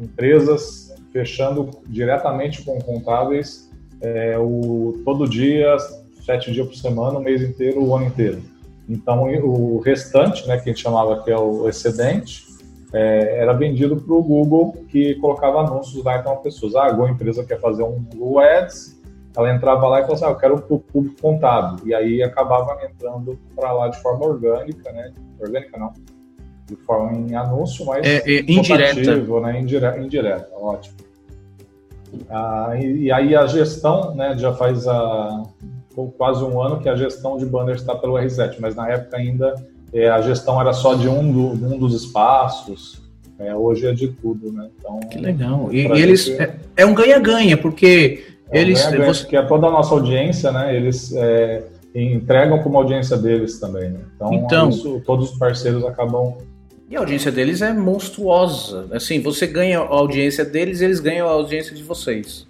empresas 0.00 0.81
fechando 1.12 1.70
diretamente 1.86 2.62
com 2.62 2.78
contábeis 2.80 3.70
é, 4.00 4.36
o, 4.38 5.00
todo 5.04 5.28
dia, 5.28 5.76
sete 6.24 6.50
dias 6.52 6.66
por 6.66 6.74
semana, 6.74 7.18
o 7.18 7.22
mês 7.22 7.42
inteiro, 7.42 7.84
o 7.84 7.94
ano 7.94 8.06
inteiro. 8.06 8.42
Então, 8.88 9.24
o 9.24 9.78
restante, 9.78 10.46
né, 10.48 10.56
que 10.56 10.68
a 10.68 10.72
gente 10.72 10.82
chamava 10.82 11.22
que 11.22 11.30
é 11.30 11.38
o 11.38 11.68
excedente, 11.68 12.44
é, 12.92 13.38
era 13.38 13.52
vendido 13.52 13.96
para 13.96 14.12
o 14.12 14.22
Google, 14.22 14.84
que 14.88 15.14
colocava 15.16 15.60
anúncios 15.60 16.04
lá. 16.04 16.18
Então, 16.18 16.36
pessoas, 16.36 16.74
ah, 16.74 16.86
alguma 16.86 17.10
empresa 17.10 17.44
quer 17.44 17.60
fazer 17.60 17.82
um 17.82 18.04
Google 18.12 18.40
Ads, 18.40 19.00
ela 19.34 19.54
entrava 19.54 19.88
lá 19.88 20.00
e 20.00 20.02
falava 20.02 20.14
assim, 20.14 20.24
ah, 20.26 20.30
eu 20.30 20.36
quero 20.36 20.54
o 20.68 20.78
público 20.80 21.22
contábil. 21.22 21.86
E 21.86 21.94
aí 21.94 22.22
acabava 22.22 22.78
entrando 22.84 23.38
para 23.54 23.72
lá 23.72 23.88
de 23.88 23.98
forma 24.02 24.26
orgânica, 24.26 24.92
né? 24.92 25.12
Orgânica 25.40 25.78
não, 25.78 25.92
de 26.66 26.76
forma 26.76 27.16
em 27.16 27.34
anúncio, 27.34 27.86
mas 27.86 28.04
é, 28.06 28.18
é 28.18 28.40
indireta. 28.40 29.16
Né? 29.40 29.60
Indireta, 29.60 29.98
indireta, 29.98 30.50
ótimo. 30.54 30.96
Ah, 32.28 32.72
e, 32.78 33.04
e, 33.04 33.12
aí 33.12 33.34
a 33.34 33.46
gestão, 33.46 34.14
né, 34.14 34.36
já 34.36 34.52
faz 34.52 34.86
a, 34.86 35.42
quase 36.18 36.44
um 36.44 36.60
ano 36.60 36.80
que 36.80 36.88
a 36.88 36.96
gestão 36.96 37.36
de 37.36 37.46
banners 37.46 37.80
está 37.80 37.94
pelo 37.94 38.14
R7, 38.14 38.56
mas 38.60 38.74
na 38.74 38.88
época 38.88 39.16
ainda 39.16 39.54
é, 39.92 40.08
a 40.08 40.20
gestão 40.20 40.60
era 40.60 40.72
só 40.72 40.94
de 40.94 41.08
um, 41.08 41.30
do, 41.32 41.66
um 41.66 41.78
dos 41.78 41.94
espaços, 41.94 43.02
é, 43.38 43.54
hoje 43.54 43.86
é 43.86 43.92
de 43.92 44.08
tudo, 44.08 44.52
né? 44.52 44.68
Então, 44.78 45.00
que 45.00 45.18
legal. 45.18 45.68
E, 45.72 45.86
e 45.86 46.00
eles 46.00 46.28
é, 46.28 46.54
é, 46.76 46.86
um 46.86 46.94
ganha-ganha, 46.94 47.56
porque 47.56 48.24
é 48.50 48.60
eles. 48.60 48.80
Um 48.80 48.90
ganha 48.90 48.98
-ganha, 48.98 49.14
você... 49.14 49.26
Que 49.26 49.36
é 49.36 49.42
toda 49.42 49.66
a 49.66 49.70
nossa 49.70 49.92
audiência, 49.94 50.52
né? 50.52 50.74
Eles 50.76 51.12
é, 51.14 51.64
entregam 51.94 52.62
como 52.62 52.78
audiência 52.78 53.16
deles 53.16 53.58
também. 53.58 53.90
Né? 53.90 54.00
Então, 54.14 54.34
então 54.34 54.68
isso, 54.68 55.02
todos 55.04 55.32
os 55.32 55.38
parceiros 55.38 55.84
acabam 55.84 56.36
e 56.92 56.96
a 56.96 56.98
audiência 56.98 57.32
deles 57.32 57.62
é 57.62 57.72
monstruosa. 57.72 58.86
Assim, 58.92 59.18
você 59.22 59.46
ganha 59.46 59.78
a 59.78 59.82
audiência 59.82 60.44
deles, 60.44 60.82
eles 60.82 61.00
ganham 61.00 61.26
a 61.26 61.30
audiência 61.30 61.74
de 61.74 61.82
vocês. 61.82 62.46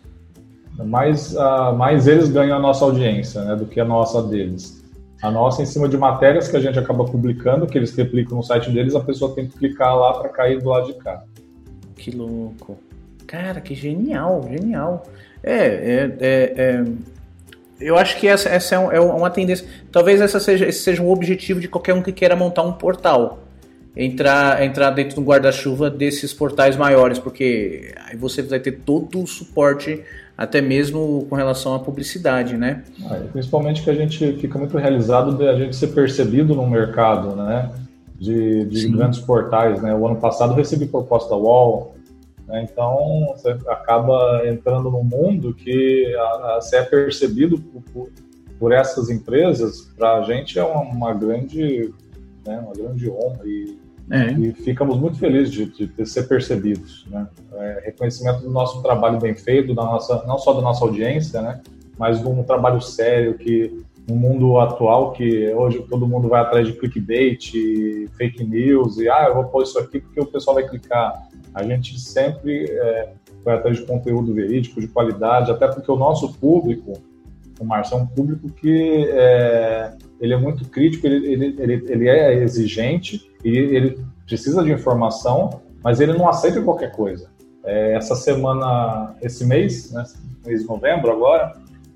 Mais, 0.84 1.32
uh, 1.36 1.72
mais 1.76 2.08
eles 2.08 2.28
ganham 2.28 2.56
a 2.56 2.58
nossa 2.58 2.84
audiência, 2.84 3.44
né, 3.44 3.54
do 3.54 3.66
que 3.66 3.78
a 3.78 3.84
nossa 3.84 4.20
deles. 4.20 4.82
A 5.22 5.30
nossa 5.30 5.62
em 5.62 5.66
cima 5.66 5.88
de 5.88 5.96
matérias 5.96 6.48
que 6.48 6.56
a 6.56 6.60
gente 6.60 6.76
acaba 6.76 7.04
publicando, 7.04 7.68
que 7.68 7.78
eles 7.78 7.94
replicam 7.94 8.36
no 8.36 8.42
site 8.42 8.68
deles, 8.72 8.96
a 8.96 9.00
pessoa 9.00 9.32
tem 9.32 9.46
que 9.46 9.56
clicar 9.56 9.96
lá 9.96 10.14
para 10.14 10.28
cair 10.30 10.60
do 10.60 10.70
lado 10.70 10.88
de 10.88 10.94
cá. 10.94 11.22
Que 11.94 12.10
louco. 12.10 12.76
Cara, 13.28 13.60
que 13.60 13.76
genial, 13.76 14.44
genial. 14.50 15.06
É, 15.40 15.56
é, 15.56 16.16
é, 16.20 16.54
é 16.56 16.84
eu 17.78 17.96
acho 17.96 18.16
que 18.18 18.26
essa, 18.26 18.48
essa 18.48 18.74
é, 18.74 18.96
é 18.96 19.00
uma 19.00 19.30
tendência. 19.30 19.68
Talvez 19.92 20.20
essa 20.20 20.40
seja, 20.40 20.66
esse 20.66 20.80
seja 20.80 21.00
um 21.00 21.12
objetivo 21.12 21.60
de 21.60 21.68
qualquer 21.68 21.94
um 21.94 22.02
que 22.02 22.10
queira 22.10 22.34
montar 22.34 22.62
um 22.62 22.72
portal 22.72 23.41
entrar, 23.96 24.64
entrar 24.64 24.90
dentro 24.90 25.16
do 25.16 25.22
guarda-chuva 25.22 25.90
desses 25.90 26.32
portais 26.32 26.76
maiores, 26.76 27.18
porque 27.18 27.94
aí 28.06 28.16
você 28.16 28.42
vai 28.42 28.58
ter 28.58 28.72
todo 28.72 29.22
o 29.22 29.26
suporte, 29.26 30.02
até 30.36 30.60
mesmo 30.60 31.26
com 31.28 31.36
relação 31.36 31.74
à 31.74 31.78
publicidade, 31.78 32.56
né? 32.56 32.82
Ah, 33.04 33.20
principalmente 33.32 33.82
que 33.82 33.90
a 33.90 33.94
gente 33.94 34.38
fica 34.38 34.58
muito 34.58 34.76
realizado 34.78 35.36
de 35.36 35.46
a 35.46 35.54
gente 35.54 35.76
ser 35.76 35.88
percebido 35.88 36.54
no 36.54 36.66
mercado, 36.66 37.36
né? 37.36 37.70
De, 38.18 38.64
de 38.66 38.88
grandes 38.88 39.18
portais, 39.18 39.82
né? 39.82 39.94
O 39.94 40.06
ano 40.06 40.16
passado 40.16 40.54
recebi 40.54 40.86
proposta 40.86 41.30
da 41.30 41.36
UOL, 41.36 41.96
né? 42.46 42.62
então 42.70 43.34
você 43.34 43.50
acaba 43.66 44.42
entrando 44.46 44.90
num 44.90 45.02
mundo 45.02 45.52
que 45.52 46.14
a, 46.14 46.22
a, 46.22 46.60
você 46.60 46.76
é 46.76 46.82
percebido 46.82 47.58
por, 47.58 47.82
por, 47.92 48.08
por 48.60 48.72
essas 48.72 49.10
empresas, 49.10 49.92
para 49.96 50.18
a 50.18 50.22
gente 50.22 50.56
é 50.56 50.62
uma, 50.62 50.82
uma 50.82 51.14
grande 51.14 51.92
né, 52.46 52.58
uma 52.58 52.72
grande 52.72 53.10
honra 53.10 53.40
e 53.44 53.81
é. 54.12 54.30
E 54.32 54.52
ficamos 54.52 54.98
muito 54.98 55.18
felizes 55.18 55.50
de, 55.50 55.86
de, 55.86 56.06
ser 56.06 56.24
percebidos. 56.24 57.06
Né? 57.10 57.26
É, 57.54 57.82
reconhecimento 57.86 58.42
do 58.42 58.50
nosso 58.50 58.82
trabalho 58.82 59.18
bem 59.18 59.34
feito, 59.34 59.74
da 59.74 59.82
nossa, 59.82 60.22
não 60.26 60.38
só 60.38 60.52
da 60.52 60.60
nossa 60.60 60.84
audiência, 60.84 61.40
né? 61.40 61.62
mas 61.96 62.20
de 62.20 62.28
um 62.28 62.42
trabalho 62.42 62.78
sério 62.82 63.34
que 63.38 63.82
no 64.06 64.14
mundo 64.14 64.58
atual 64.58 65.12
que 65.12 65.48
hoje 65.54 65.82
todo 65.88 66.06
mundo 66.06 66.28
vai 66.28 66.42
atrás 66.42 66.66
de 66.66 66.74
clickbait, 66.74 67.52
fake 68.18 68.44
news 68.44 68.98
e 68.98 69.08
ah, 69.08 69.26
eu 69.28 69.34
vou 69.34 69.44
pôr 69.44 69.62
isso 69.62 69.78
aqui 69.78 70.00
porque 70.00 70.20
o 70.20 70.26
pessoal 70.26 70.56
vai 70.56 70.68
clicar. 70.68 71.28
A 71.54 71.62
gente 71.62 71.98
sempre 71.98 72.66
é, 72.68 73.12
vai 73.42 73.54
atrás 73.54 73.78
de 73.78 73.86
conteúdo 73.86 74.34
verídico, 74.34 74.78
de 74.78 74.88
qualidade, 74.88 75.50
até 75.50 75.68
porque 75.68 75.90
o 75.90 75.96
nosso 75.96 76.34
público, 76.34 76.92
o 77.58 77.64
Márcio, 77.64 77.96
é 77.96 78.02
um 78.02 78.06
público 78.06 78.50
que 78.50 79.06
é, 79.10 79.94
ele 80.20 80.34
é 80.34 80.36
muito 80.36 80.68
crítico, 80.68 81.06
ele, 81.06 81.32
ele, 81.32 81.56
ele, 81.58 81.84
ele 81.88 82.08
é 82.08 82.34
exigente 82.42 83.31
e 83.44 83.56
ele 83.56 84.04
precisa 84.26 84.62
de 84.62 84.72
informação, 84.72 85.60
mas 85.82 86.00
ele 86.00 86.12
não 86.12 86.28
aceita 86.28 86.62
qualquer 86.62 86.92
coisa. 86.92 87.30
É, 87.64 87.94
essa 87.94 88.16
semana, 88.16 89.14
esse 89.22 89.44
mês, 89.44 89.92
né, 89.92 90.04
mês 90.44 90.62
de 90.62 90.68
novembro 90.68 91.10
agora, 91.10 91.52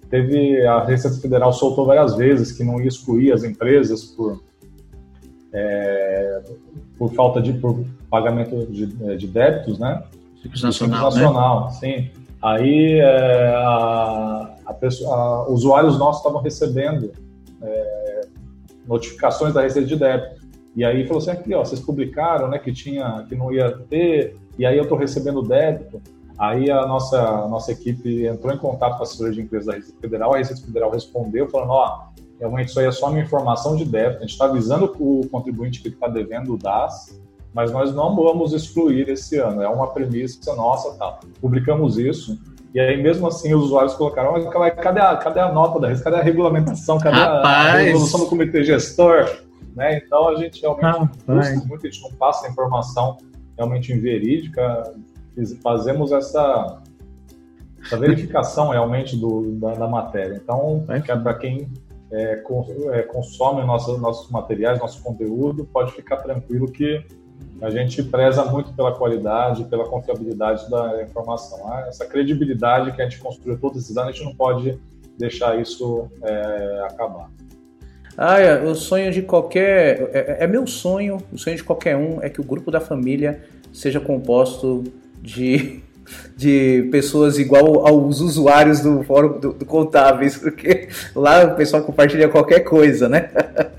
teve 0.08 0.64
a 0.66 0.84
Receita 0.84 1.18
Federal 1.18 1.52
soltou 1.52 1.86
várias 1.86 2.16
vezes 2.16 2.52
que 2.52 2.62
não 2.62 2.80
ia 2.80 2.88
excluir 2.88 3.32
as 3.32 3.42
empresas 3.42 4.04
por 4.04 4.42
é, 5.52 6.42
por 6.98 7.12
falta 7.14 7.40
de 7.40 7.52
por 7.54 7.84
pagamento 8.10 8.66
de, 8.66 8.86
de 9.16 9.26
débitos, 9.26 9.78
né? 9.78 10.02
Simples 10.42 10.62
Nacional, 10.62 11.10
Simples 11.10 11.24
Nacional, 11.24 11.64
né? 11.66 11.70
sim. 11.72 12.10
Aí 12.42 13.00
é, 13.00 13.54
a, 13.56 14.54
a 14.66 14.74
pessoa, 14.74 15.16
a, 15.16 15.48
usuários 15.50 15.98
nossos 15.98 16.20
estavam 16.20 16.40
recebendo 16.40 17.12
é, 17.62 18.20
notificações 18.86 19.54
da 19.54 19.62
receita 19.62 19.88
de 19.88 19.96
débito. 19.96 20.45
E 20.76 20.84
aí 20.84 21.06
falou 21.06 21.22
assim, 21.22 21.30
aqui, 21.30 21.54
ó, 21.54 21.64
vocês 21.64 21.80
publicaram, 21.80 22.48
né, 22.48 22.58
que 22.58 22.70
tinha, 22.70 23.24
que 23.26 23.34
não 23.34 23.50
ia 23.50 23.70
ter, 23.88 24.36
e 24.58 24.66
aí 24.66 24.76
eu 24.76 24.82
estou 24.82 24.98
recebendo 24.98 25.40
débito. 25.40 26.02
Aí 26.38 26.70
a 26.70 26.86
nossa, 26.86 27.18
a 27.18 27.48
nossa 27.48 27.72
equipe 27.72 28.26
entrou 28.26 28.52
em 28.52 28.58
contato 28.58 28.96
com 28.96 29.02
a 29.02 29.06
assessoria 29.06 29.32
de 29.32 29.40
empresas 29.40 29.66
da 29.66 29.72
Receita 29.72 29.98
Federal, 29.98 30.34
a 30.34 30.36
Receita 30.36 30.60
Federal 30.60 30.90
respondeu 30.90 31.48
falando, 31.48 31.70
ó, 31.70 32.08
realmente 32.38 32.68
isso 32.68 32.78
aí 32.78 32.86
é 32.86 32.92
só 32.92 33.08
uma 33.08 33.18
informação 33.18 33.74
de 33.74 33.86
débito, 33.86 34.18
a 34.18 34.20
gente 34.20 34.32
está 34.32 34.44
avisando 34.44 34.94
o 35.00 35.26
contribuinte 35.28 35.80
que 35.80 35.88
está 35.88 36.08
devendo 36.08 36.52
o 36.52 36.58
DAS, 36.58 37.18
mas 37.54 37.72
nós 37.72 37.94
não 37.94 38.14
vamos 38.14 38.52
excluir 38.52 39.08
esse 39.08 39.38
ano, 39.38 39.62
é 39.62 39.68
uma 39.68 39.86
premissa 39.86 40.54
nossa, 40.54 40.92
tá? 40.98 41.20
Publicamos 41.40 41.96
isso, 41.96 42.38
e 42.74 42.80
aí, 42.80 43.02
mesmo 43.02 43.26
assim, 43.26 43.54
os 43.54 43.64
usuários 43.64 43.94
colocaram: 43.94 44.34
cadê 44.50 45.00
a, 45.00 45.16
cadê 45.16 45.40
a 45.40 45.50
nota 45.50 45.80
da 45.80 45.98
cadê 45.98 46.16
a 46.16 46.22
regulamentação, 46.22 46.98
cadê 46.98 47.16
Rapaz. 47.16 47.74
a 47.74 47.78
resolução 47.78 48.20
do 48.20 48.26
comitê 48.26 48.62
gestor? 48.64 49.45
Né? 49.76 49.98
Então, 49.98 50.28
a 50.28 50.36
gente 50.36 50.62
realmente 50.62 51.18
busca 51.26 51.66
muito, 51.66 51.86
a 51.86 51.90
gente 51.90 52.02
não 52.02 52.10
passa 52.12 52.46
a 52.46 52.50
informação 52.50 53.18
realmente 53.56 53.92
inverídica, 53.92 54.94
fazemos 55.62 56.12
essa, 56.12 56.82
essa 57.84 57.98
verificação 57.98 58.70
realmente 58.70 59.16
do, 59.16 59.52
da, 59.52 59.74
da 59.74 59.86
matéria. 59.86 60.40
Então, 60.42 60.84
é 60.88 61.16
para 61.16 61.34
quem 61.34 61.68
é, 62.10 62.42
é, 62.92 63.02
consome 63.02 63.64
nossos, 63.64 64.00
nossos 64.00 64.30
materiais, 64.30 64.78
nosso 64.78 65.02
conteúdo, 65.02 65.66
pode 65.66 65.92
ficar 65.92 66.18
tranquilo 66.18 66.70
que 66.70 67.04
a 67.60 67.68
gente 67.68 68.02
preza 68.02 68.44
muito 68.44 68.72
pela 68.72 68.94
qualidade, 68.94 69.64
pela 69.64 69.86
confiabilidade 69.86 70.70
da 70.70 71.02
informação. 71.02 71.68
Né? 71.68 71.84
Essa 71.88 72.06
credibilidade 72.06 72.92
que 72.92 73.02
a 73.02 73.04
gente 73.04 73.18
construiu 73.18 73.58
todos 73.58 73.82
esses 73.82 73.96
anos, 73.96 74.10
a 74.10 74.12
gente 74.12 74.24
não 74.24 74.34
pode 74.34 74.78
deixar 75.18 75.60
isso 75.60 76.10
é, 76.22 76.86
acabar. 76.90 77.30
Ah, 78.16 78.40
é, 78.40 78.62
o 78.62 78.74
sonho 78.74 79.12
de 79.12 79.22
qualquer. 79.22 80.10
É, 80.12 80.36
é, 80.40 80.46
meu 80.46 80.66
sonho, 80.66 81.18
o 81.32 81.38
sonho 81.38 81.56
de 81.56 81.62
qualquer 81.62 81.96
um 81.96 82.18
é 82.22 82.30
que 82.30 82.40
o 82.40 82.44
grupo 82.44 82.70
da 82.70 82.80
família 82.80 83.42
seja 83.72 84.00
composto 84.00 84.84
de, 85.20 85.80
de 86.34 86.88
pessoas 86.90 87.38
igual 87.38 87.86
aos 87.86 88.20
usuários 88.20 88.80
do 88.80 89.02
fórum 89.02 89.38
do, 89.38 89.52
do 89.52 89.66
Contábeis, 89.66 90.36
porque 90.38 90.88
lá 91.14 91.44
o 91.44 91.56
pessoal 91.56 91.82
compartilha 91.82 92.28
qualquer 92.28 92.60
coisa, 92.60 93.06
né? 93.06 93.30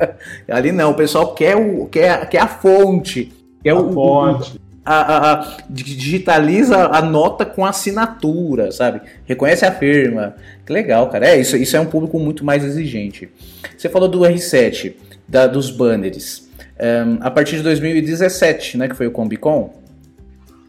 Ali 0.48 0.72
não, 0.72 0.92
o 0.92 0.96
pessoal 0.96 1.34
quer, 1.34 1.56
o, 1.56 1.88
quer, 1.88 2.30
quer 2.30 2.40
a 2.40 2.48
fonte. 2.48 3.34
Quer 3.64 3.72
a 3.72 3.80
o, 3.80 3.92
fonte. 3.92 4.62
A, 4.64 4.67
a, 4.88 5.34
a, 5.34 5.58
digitaliza 5.70 6.88
a 6.88 7.02
nota 7.02 7.46
com 7.46 7.66
assinatura, 7.66 8.72
sabe? 8.72 9.02
Reconhece 9.26 9.66
a 9.66 9.72
firma. 9.72 10.36
Que 10.66 10.72
legal, 10.72 11.10
cara. 11.10 11.28
É, 11.28 11.40
isso, 11.40 11.58
isso 11.58 11.76
é 11.76 11.80
um 11.80 11.86
público 11.86 12.18
muito 12.18 12.46
mais 12.46 12.64
exigente. 12.64 13.30
Você 13.78 13.90
falou 13.90 14.08
do 14.08 14.20
R7, 14.22 14.94
da, 15.28 15.46
dos 15.46 15.70
banners. 15.70 16.48
Um, 16.80 17.18
a 17.22 17.30
partir 17.30 17.58
de 17.58 17.64
2017, 17.64 18.78
né, 18.78 18.88
que 18.88 18.96
foi 18.96 19.08
o 19.08 19.12
Combicon. 19.12 19.74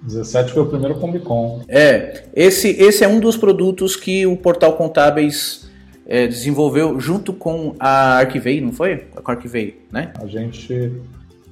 17 0.03 0.53
foi 0.53 0.63
o 0.63 0.67
primeiro 0.67 0.95
Combicon. 0.97 1.63
É, 1.69 2.25
esse, 2.35 2.71
esse 2.71 3.05
é 3.05 3.09
um 3.09 3.21
dos 3.21 3.37
produtos 3.37 3.95
que 3.95 4.27
o 4.27 4.37
Portal 4.37 4.73
Contábeis 4.75 5.69
é, 6.07 6.27
desenvolveu 6.27 6.99
junto 6.99 7.33
com 7.33 7.75
a 7.79 8.19
Arquivei, 8.19 8.61
não 8.61 8.73
foi? 8.73 8.97
Com 8.97 9.31
a 9.31 9.35
Arquivei, 9.35 9.83
né? 9.93 10.13
A 10.21 10.27
gente, 10.27 10.93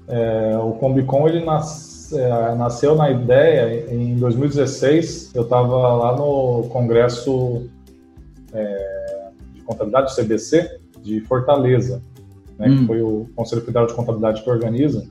é, 0.09 0.57
o 0.57 0.73
Combicon 0.73 1.29
ele 1.29 1.45
é, 2.13 2.55
nasceu 2.55 2.95
na 2.95 3.11
ideia 3.11 3.93
em 3.93 4.17
2016. 4.17 5.35
Eu 5.35 5.43
estava 5.43 5.95
lá 5.95 6.17
no 6.17 6.65
congresso 6.71 7.69
é, 8.53 9.31
de 9.55 9.63
contabilidade 9.63 10.15
do 10.15 10.23
CBC 10.23 10.81
de 11.03 11.21
Fortaleza, 11.23 12.03
né, 12.59 12.69
hum. 12.69 12.79
que 12.79 12.87
foi 12.87 13.03
o 13.03 13.27
Conselho 13.35 13.63
Federal 13.63 13.87
de 13.87 13.95
Contabilidade 13.95 14.43
que 14.43 14.51
organiza 14.51 15.07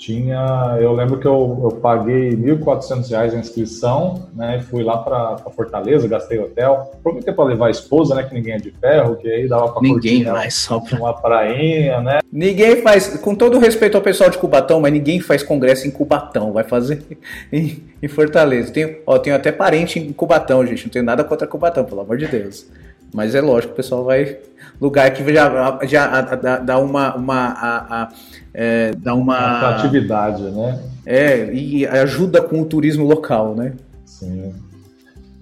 tinha, 0.00 0.78
eu 0.80 0.92
lembro 0.94 1.18
que 1.18 1.26
eu, 1.26 1.60
eu 1.62 1.70
paguei 1.72 2.30
R$ 2.30 2.56
1.400 2.56 3.34
a 3.34 3.38
inscrição, 3.38 4.28
né, 4.34 4.64
fui 4.70 4.82
lá 4.82 4.96
para 4.96 5.36
Fortaleza, 5.54 6.08
gastei 6.08 6.38
hotel, 6.38 6.90
aproveitei 6.94 7.34
para 7.34 7.44
levar 7.44 7.66
a 7.66 7.70
esposa, 7.70 8.14
né, 8.14 8.22
que 8.22 8.32
ninguém 8.32 8.54
é 8.54 8.56
de 8.56 8.70
ferro, 8.70 9.16
que 9.16 9.28
aí 9.28 9.46
dava 9.46 9.70
para 9.70 9.82
Ninguém 9.82 10.24
vai 10.24 10.50
só 10.50 10.80
pra... 10.80 10.98
uma 10.98 11.12
prainha, 11.12 12.00
né. 12.00 12.20
Ninguém 12.32 12.80
faz, 12.80 13.18
com 13.18 13.34
todo 13.34 13.58
respeito 13.58 13.96
ao 13.96 14.02
pessoal 14.02 14.30
de 14.30 14.38
Cubatão, 14.38 14.80
mas 14.80 14.92
ninguém 14.92 15.20
faz 15.20 15.42
congresso 15.42 15.86
em 15.86 15.90
Cubatão, 15.90 16.50
vai 16.50 16.64
fazer 16.64 17.02
em, 17.52 17.82
em 18.02 18.08
Fortaleza. 18.08 18.72
Tenho, 18.72 18.96
ó, 19.06 19.18
tenho 19.18 19.36
até 19.36 19.52
parente 19.52 19.98
em 19.98 20.12
Cubatão, 20.14 20.66
gente, 20.66 20.84
não 20.84 20.90
tenho 20.90 21.04
nada 21.04 21.22
contra 21.22 21.46
Cubatão, 21.46 21.84
pelo 21.84 22.00
amor 22.00 22.16
de 22.16 22.26
Deus. 22.26 22.66
Mas 23.12 23.34
é 23.34 23.40
lógico, 23.40 23.72
o 23.72 23.76
pessoal 23.76 24.04
vai 24.04 24.38
lugar 24.80 25.12
que 25.12 25.22
já, 25.32 25.78
já 25.86 26.58
dá 26.58 26.78
uma, 26.78 27.14
uma 27.16 27.46
a, 27.48 28.02
a, 28.02 28.12
é, 28.54 28.92
dá 28.92 29.14
uma 29.14 29.70
atividade, 29.70 30.42
né? 30.42 30.82
É, 31.04 31.52
e 31.52 31.86
ajuda 31.86 32.40
com 32.40 32.60
o 32.60 32.64
turismo 32.64 33.06
local, 33.06 33.54
né? 33.54 33.74
Sim. 34.04 34.54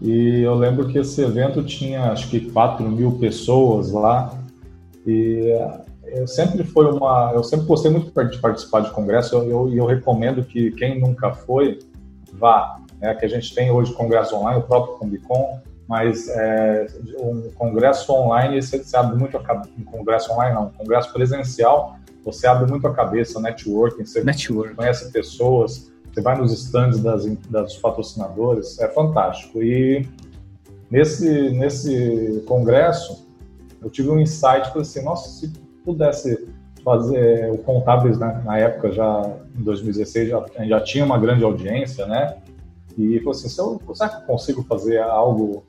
E 0.01 0.41
eu 0.41 0.55
lembro 0.55 0.89
que 0.89 0.99
esse 0.99 1.21
evento 1.23 1.63
tinha 1.63 2.13
acho 2.13 2.29
que 2.31 2.41
4 2.41 2.89
mil 2.89 3.13
pessoas 3.13 3.91
lá. 3.91 4.33
E 5.07 5.53
eu 6.07 6.27
sempre 6.27 6.63
foi 6.65 6.91
uma. 6.91 7.33
Eu 7.35 7.43
sempre 7.43 7.67
gostei 7.67 7.91
muito 7.91 8.07
de 8.07 8.39
participar 8.39 8.81
de 8.81 8.91
congresso 8.91 9.35
e 9.35 9.39
eu, 9.39 9.51
eu, 9.51 9.75
eu, 9.75 9.87
recomendo 9.87 10.45
que 10.45 10.71
quem 10.73 11.01
nunca 11.01 11.33
foi, 11.33 11.79
vá. 12.33 12.77
É, 13.01 13.15
que 13.15 13.25
a 13.25 13.29
gente 13.29 13.55
tem 13.55 13.71
hoje 13.71 13.93
congresso 13.93 14.35
online, 14.35 14.59
o 14.59 14.63
próprio 14.65 14.97
Combicon, 14.97 15.61
mas 15.89 16.29
é, 16.29 16.87
um 17.19 17.51
congresso 17.53 18.13
online, 18.13 18.61
você, 18.61 18.79
você 18.85 18.95
abre 18.95 19.17
muito 19.17 19.39
a 19.39 19.63
um 19.79 19.85
congresso 19.85 20.31
online 20.33 20.55
não, 20.55 20.67
um 20.67 20.71
congresso 20.71 21.11
presencial, 21.13 21.97
você 22.23 22.47
abre 22.47 22.71
muito 22.71 22.87
a 22.87 22.93
cabeça, 22.93 23.41
networking, 23.41 24.05
você 24.05 24.23
Network. 24.23 24.75
conhece 24.75 25.11
pessoas, 25.11 25.91
você 26.13 26.21
vai 26.21 26.37
nos 26.37 26.53
stands 26.53 27.01
das, 27.01 27.25
das 27.49 27.77
patrocinadores, 27.77 28.79
é 28.81 28.89
fantástico. 28.89 29.63
E 29.63 30.07
nesse, 30.91 31.51
nesse 31.53 32.45
congresso, 32.47 33.27
eu 33.81 33.89
tive 33.89 34.11
um 34.11 34.21
insight, 34.21 34.69
falei 34.69 34.83
assim, 34.83 35.03
nossa, 35.03 35.31
se 35.31 35.51
pudesse 35.85 36.49
fazer 36.85 37.51
o 37.51 37.59
Contábeis, 37.59 38.19
né, 38.19 38.43
na 38.45 38.59
época, 38.59 38.93
já 38.93 39.23
em 39.59 39.63
2016, 39.63 40.29
já, 40.29 40.45
já 40.67 40.81
tinha 40.83 41.05
uma 41.05 41.19
grande 41.19 41.45
audiência, 41.45 42.05
né, 42.07 42.37
e 42.97 43.19
falei 43.21 43.31
assim, 43.31 43.49
se 43.49 43.59
eu, 43.59 43.81
será 43.95 44.11
que 44.11 44.17
eu 44.17 44.27
consigo 44.27 44.63
fazer 44.65 44.99
algo 44.99 45.65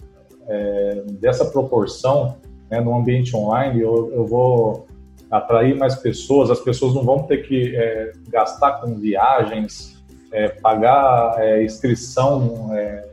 é, 0.50 1.04
dessa 1.20 1.46
proporção 1.46 2.38
né, 2.70 2.82
no 2.82 2.96
ambiente 2.98 3.36
online, 3.36 3.82
eu, 3.82 4.12
eu, 4.14 4.26
vou 4.26 4.88
atrair 5.30 5.78
mais 5.78 5.96
pessoas, 5.96 6.50
as 6.50 6.60
pessoas 6.60 6.94
não 6.96 7.04
vão 7.04 7.24
ter 7.24 7.38
que 7.38 7.76
é, 7.76 8.12
gastar 8.30 8.82
com 8.82 8.96
viagens, 8.96 10.04
é, 10.32 10.50
pagar 10.50 11.36
é, 11.38 11.64
inscrição 11.64 12.70
é, 12.74 13.06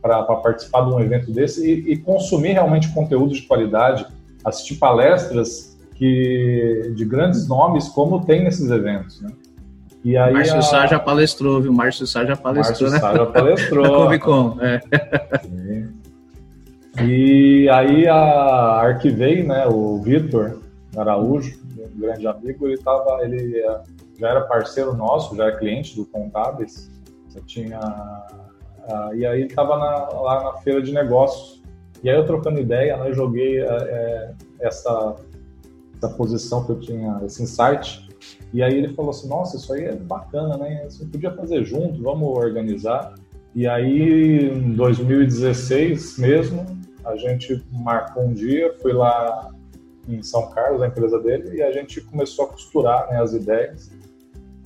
para 0.00 0.22
participar 0.22 0.82
de 0.82 0.92
um 0.92 1.00
evento 1.00 1.32
desse 1.32 1.66
e, 1.66 1.92
e, 1.92 1.96
consumir 1.96 2.52
realmente 2.52 2.92
conteúdo 2.92 3.34
de 3.34 3.42
qualidade, 3.42 4.06
assistir 4.44 4.76
palestras 4.76 5.78
que, 5.94 6.92
de 6.94 7.04
grandes 7.06 7.48
nomes, 7.48 7.88
como 7.88 8.24
tem 8.24 8.44
nesses 8.44 8.70
eventos. 8.70 9.22
Né? 9.22 9.30
E 10.04 10.18
aí 10.18 10.34
Márcio 10.34 10.58
a... 10.58 10.62
Sá 10.62 10.86
já 10.86 10.98
palestrou, 10.98 11.62
viu? 11.62 11.72
Márcio 11.72 12.06
Sá 12.06 12.26
já 12.26 12.36
palestrou, 12.36 12.90
Márcio 12.90 13.08
né? 13.08 13.12
Sá 13.12 13.16
já 13.16 13.26
palestrou. 13.26 13.86
Comic 14.04 14.24
Con, 14.24 14.58
é. 14.60 14.80
E 17.02 17.68
aí 17.70 18.06
a 18.06 18.82
Arquivei, 18.82 19.42
né, 19.42 19.66
o 19.66 20.00
Vitor 20.00 20.60
Araújo, 20.96 21.58
um 21.76 22.00
grande 22.00 22.26
amigo, 22.26 22.66
ele 22.66 22.78
tava, 22.78 23.24
ele 23.24 23.58
eh, 23.58 23.82
já 24.18 24.28
era 24.30 24.40
parceiro 24.42 24.94
nosso, 24.94 25.34
já 25.36 25.46
era 25.46 25.56
cliente 25.56 25.96
do 25.96 26.06
Contábeis, 26.06 26.90
tinha 27.46 27.80
uh, 27.80 29.14
e 29.14 29.26
aí 29.26 29.42
estava 29.42 29.74
lá 29.74 30.44
na 30.44 30.52
feira 30.58 30.80
de 30.80 30.92
negócios. 30.92 31.60
E 32.02 32.08
aí 32.08 32.16
eu 32.16 32.24
trocando 32.24 32.60
ideia, 32.60 32.96
né, 32.96 33.12
joguei 33.12 33.58
é, 33.60 34.32
essa, 34.60 35.16
essa 35.96 36.08
posição 36.10 36.64
que 36.64 36.70
eu 36.70 36.78
tinha, 36.78 37.20
esse 37.24 37.42
insight, 37.42 38.06
e 38.52 38.62
aí 38.62 38.76
ele 38.76 38.94
falou 38.94 39.10
assim, 39.10 39.28
nossa, 39.28 39.56
isso 39.56 39.72
aí 39.72 39.84
é 39.84 39.96
bacana, 39.96 40.56
né? 40.56 40.84
Você 40.84 41.04
podia 41.04 41.32
fazer 41.32 41.64
junto, 41.64 42.00
vamos 42.00 42.28
organizar. 42.38 43.14
E 43.54 43.66
aí, 43.66 44.48
em 44.48 44.72
2016 44.74 46.18
mesmo, 46.18 46.64
a 47.04 47.16
gente 47.16 47.62
marcou 47.70 48.24
um 48.24 48.32
dia, 48.32 48.74
fui 48.80 48.92
lá 48.92 49.50
em 50.08 50.22
São 50.22 50.48
Carlos, 50.50 50.82
a 50.82 50.86
empresa 50.86 51.18
dele, 51.20 51.56
e 51.56 51.62
a 51.62 51.72
gente 51.72 52.00
começou 52.00 52.46
a 52.46 52.48
costurar 52.48 53.08
né, 53.10 53.20
as 53.20 53.32
ideias. 53.32 53.90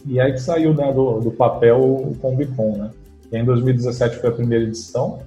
E 0.07 0.21
aí 0.21 0.33
que 0.33 0.41
saiu 0.41 0.75
né, 0.75 0.93
do, 0.93 1.21
do 1.21 1.31
papel 1.31 1.81
o 1.81 2.17
Combicon, 2.21 2.77
né? 2.77 2.91
E 3.31 3.37
em 3.37 3.45
2017 3.45 4.17
foi 4.17 4.31
a 4.31 4.33
primeira 4.33 4.65
edição. 4.65 5.21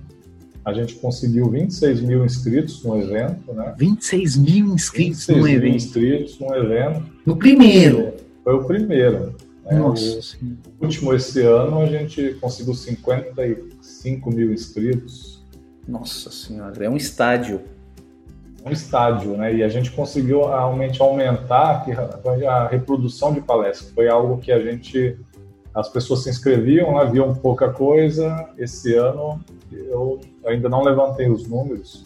A 0.64 0.74
gente 0.74 0.96
conseguiu 0.96 1.50
26 1.50 2.02
mil 2.02 2.26
inscritos 2.26 2.84
no 2.84 2.98
evento, 2.98 3.54
né? 3.54 3.74
26 3.78 4.38
mil 4.38 4.68
inscritos 4.74 5.26
26 5.28 5.38
no 5.38 5.44
mil 5.44 5.56
evento? 5.56 5.76
inscritos 5.76 6.40
no 6.40 6.56
evento. 6.56 7.06
No 7.26 7.36
primeiro? 7.36 8.14
Foi 8.44 8.54
o 8.56 8.64
primeiro. 8.64 9.36
Né? 9.66 9.78
Nossa 9.78 10.38
O 10.80 10.86
último 10.86 11.14
esse 11.14 11.42
ano 11.42 11.80
a 11.80 11.86
gente 11.86 12.36
conseguiu 12.42 12.74
55 12.74 14.32
mil 14.32 14.52
inscritos. 14.52 15.31
Nossa 15.92 16.32
senhora, 16.32 16.86
é 16.86 16.90
um 16.90 16.96
estádio. 16.96 17.62
Um 18.66 18.72
estádio, 18.72 19.36
né? 19.36 19.54
E 19.54 19.62
a 19.62 19.68
gente 19.68 19.92
conseguiu 19.92 20.48
realmente 20.48 21.02
aumentar 21.02 21.86
a 22.48 22.68
reprodução 22.68 23.34
de 23.34 23.42
palestras. 23.42 23.92
Foi 23.92 24.08
algo 24.08 24.38
que 24.38 24.54
a 24.54 24.60
gente, 24.60 25.20
as 25.74 25.90
pessoas 25.90 26.24
se 26.24 26.30
inscreviam, 26.30 26.98
né? 26.98 27.12
viam 27.12 27.36
pouca 27.36 27.74
coisa. 27.74 28.48
Esse 28.58 28.96
ano 28.96 29.44
eu 29.70 30.22
ainda 30.46 30.70
não 30.70 30.82
levantei 30.82 31.30
os 31.30 31.46
números. 31.46 32.06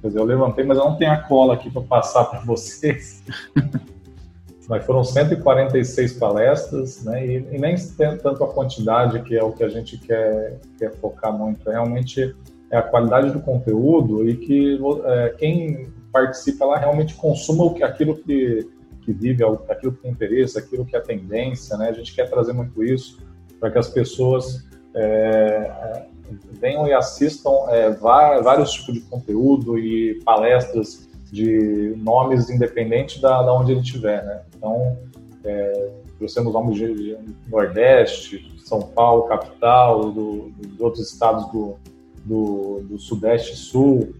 Quer 0.00 0.08
dizer, 0.08 0.18
eu 0.18 0.24
levantei, 0.24 0.64
mas 0.64 0.76
eu 0.76 0.84
não 0.84 0.96
tenho 0.96 1.12
a 1.12 1.18
cola 1.18 1.54
aqui 1.54 1.70
para 1.70 1.82
passar 1.82 2.24
para 2.24 2.40
vocês. 2.40 3.22
mas 4.68 4.84
foram 4.84 5.04
146 5.04 6.14
palestras, 6.14 7.04
né? 7.04 7.24
E, 7.24 7.36
e 7.52 7.58
nem 7.58 7.76
tanto 7.96 8.42
a 8.42 8.52
quantidade, 8.52 9.22
que 9.22 9.36
é 9.36 9.44
o 9.44 9.52
que 9.52 9.62
a 9.62 9.68
gente 9.68 9.98
quer, 9.98 10.58
quer 10.78 10.92
focar 10.96 11.32
muito. 11.32 11.70
É 11.70 11.74
realmente 11.74 12.34
é 12.72 12.78
a 12.78 12.82
qualidade 12.82 13.30
do 13.30 13.40
conteúdo 13.40 14.26
e 14.28 14.34
que 14.34 14.80
é, 15.04 15.28
quem 15.36 15.92
participa 16.10 16.64
lá 16.64 16.78
realmente 16.78 17.14
consuma 17.14 17.64
o 17.64 17.74
que, 17.74 17.84
aquilo 17.84 18.16
que, 18.16 18.66
que 19.02 19.12
vive, 19.12 19.44
aquilo 19.68 19.92
que 19.92 20.02
tem 20.02 20.10
interesse, 20.10 20.58
aquilo 20.58 20.86
que 20.86 20.96
é 20.96 21.00
tendência, 21.00 21.76
né? 21.76 21.90
A 21.90 21.92
gente 21.92 22.14
quer 22.14 22.30
trazer 22.30 22.54
muito 22.54 22.82
isso 22.82 23.18
para 23.60 23.70
que 23.70 23.78
as 23.78 23.88
pessoas 23.88 24.66
é, 24.94 25.02
é, 25.02 26.06
venham 26.52 26.88
e 26.88 26.94
assistam 26.94 27.50
é, 27.68 27.90
vários 27.90 28.72
tipos 28.72 28.94
de 28.94 29.00
conteúdo 29.02 29.78
e 29.78 30.18
palestras 30.24 31.10
de 31.30 31.94
nomes 31.98 32.48
independentes 32.48 33.20
da, 33.20 33.42
da 33.42 33.52
onde 33.52 33.72
ele 33.72 33.80
estiver, 33.80 34.24
né? 34.24 34.42
Então, 34.56 34.98
é, 35.44 35.90
trouxemos 36.16 36.54
nomes 36.54 36.76
de, 36.76 36.94
de 36.94 37.50
Nordeste, 37.50 38.50
São 38.64 38.80
Paulo, 38.80 39.24
capital, 39.24 40.10
do, 40.10 40.50
de 40.52 40.82
outros 40.82 41.12
estados 41.12 41.50
do, 41.52 41.76
do, 42.24 42.80
do 42.88 42.98
Sudeste 42.98 43.56
Sul 43.56 44.14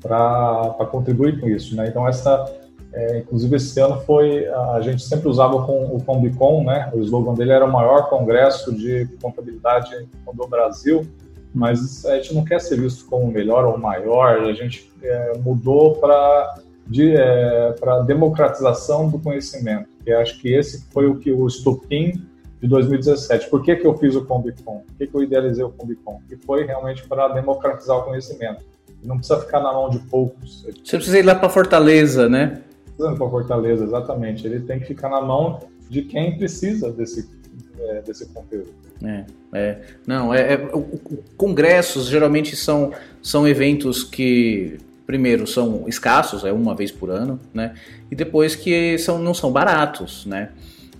para 0.00 0.86
contribuir 0.90 1.40
com 1.40 1.48
isso. 1.48 1.76
Né? 1.76 1.88
Então, 1.88 2.06
essa, 2.08 2.44
É, 2.94 3.20
inclusive, 3.20 3.56
esse 3.56 3.80
ano 3.80 4.00
foi, 4.02 4.46
a 4.76 4.80
gente 4.82 5.02
sempre 5.02 5.26
usava 5.26 5.64
com 5.64 5.96
o 5.96 6.02
Combicon, 6.04 6.62
né? 6.62 6.90
O 6.92 7.00
slogan 7.00 7.32
dele 7.32 7.52
era 7.52 7.64
o 7.64 7.72
maior 7.72 8.10
congresso 8.10 8.70
de 8.70 9.08
contabilidade 9.22 9.90
do 10.34 10.46
Brasil, 10.46 11.06
mas 11.54 12.04
a 12.04 12.16
gente 12.16 12.34
não 12.34 12.44
quer 12.44 12.60
ser 12.60 12.78
visto 12.78 13.06
como 13.06 13.24
o 13.24 13.32
melhor 13.32 13.64
ou 13.64 13.76
o 13.76 13.80
maior, 13.80 14.42
a 14.42 14.52
gente 14.52 14.92
é, 15.02 15.38
mudou 15.38 15.94
para 15.96 16.54
de, 16.86 17.16
é, 17.16 17.72
para 17.80 18.02
democratização 18.02 19.08
do 19.08 19.18
conhecimento, 19.18 19.88
que 20.04 20.12
acho 20.12 20.38
que 20.38 20.52
esse 20.52 20.84
foi 20.92 21.06
o 21.06 21.16
que 21.16 21.32
o 21.32 21.46
estupim 21.46 22.26
de 22.62 22.68
2017. 22.68 23.50
Por 23.50 23.62
que, 23.62 23.74
que 23.74 23.84
eu 23.84 23.98
fiz 23.98 24.14
o 24.14 24.24
Combicon? 24.24 24.84
Por 24.86 24.96
que, 24.96 25.06
que 25.08 25.14
eu 25.14 25.22
idealizei 25.22 25.64
o 25.64 25.70
Combicon? 25.70 26.22
Que 26.28 26.36
foi 26.36 26.64
realmente 26.64 27.02
para 27.08 27.26
democratizar 27.28 27.98
o 27.98 28.02
conhecimento. 28.04 28.64
Não 29.02 29.16
precisa 29.16 29.40
ficar 29.40 29.58
na 29.60 29.72
mão 29.72 29.90
de 29.90 29.98
poucos. 29.98 30.64
Você 30.84 30.96
precisa 30.96 31.18
ir 31.18 31.24
lá 31.24 31.34
para 31.34 31.48
Fortaleza, 31.48 32.28
né? 32.28 32.62
Precisa 32.84 33.12
ir 33.12 33.18
para 33.18 33.28
Fortaleza, 33.28 33.84
exatamente. 33.84 34.46
Ele 34.46 34.60
tem 34.60 34.78
que 34.78 34.86
ficar 34.86 35.08
na 35.08 35.20
mão 35.20 35.58
de 35.90 36.02
quem 36.02 36.38
precisa 36.38 36.92
desse, 36.92 37.28
é, 37.80 38.00
desse 38.02 38.26
conteúdo. 38.26 38.70
É, 39.04 39.24
é. 39.52 39.80
Não, 40.06 40.32
é, 40.32 40.54
é 40.54 40.56
o, 40.72 40.78
o, 40.78 41.24
congressos 41.36 42.06
geralmente 42.06 42.54
são, 42.54 42.92
são 43.20 43.48
eventos 43.48 44.04
que 44.04 44.78
primeiro 45.04 45.48
são 45.48 45.82
escassos, 45.88 46.44
é 46.44 46.52
uma 46.52 46.76
vez 46.76 46.92
por 46.92 47.10
ano, 47.10 47.40
né? 47.52 47.74
E 48.08 48.14
depois 48.14 48.54
que 48.54 48.96
são, 48.98 49.18
não 49.18 49.34
são 49.34 49.50
baratos, 49.50 50.24
né? 50.24 50.50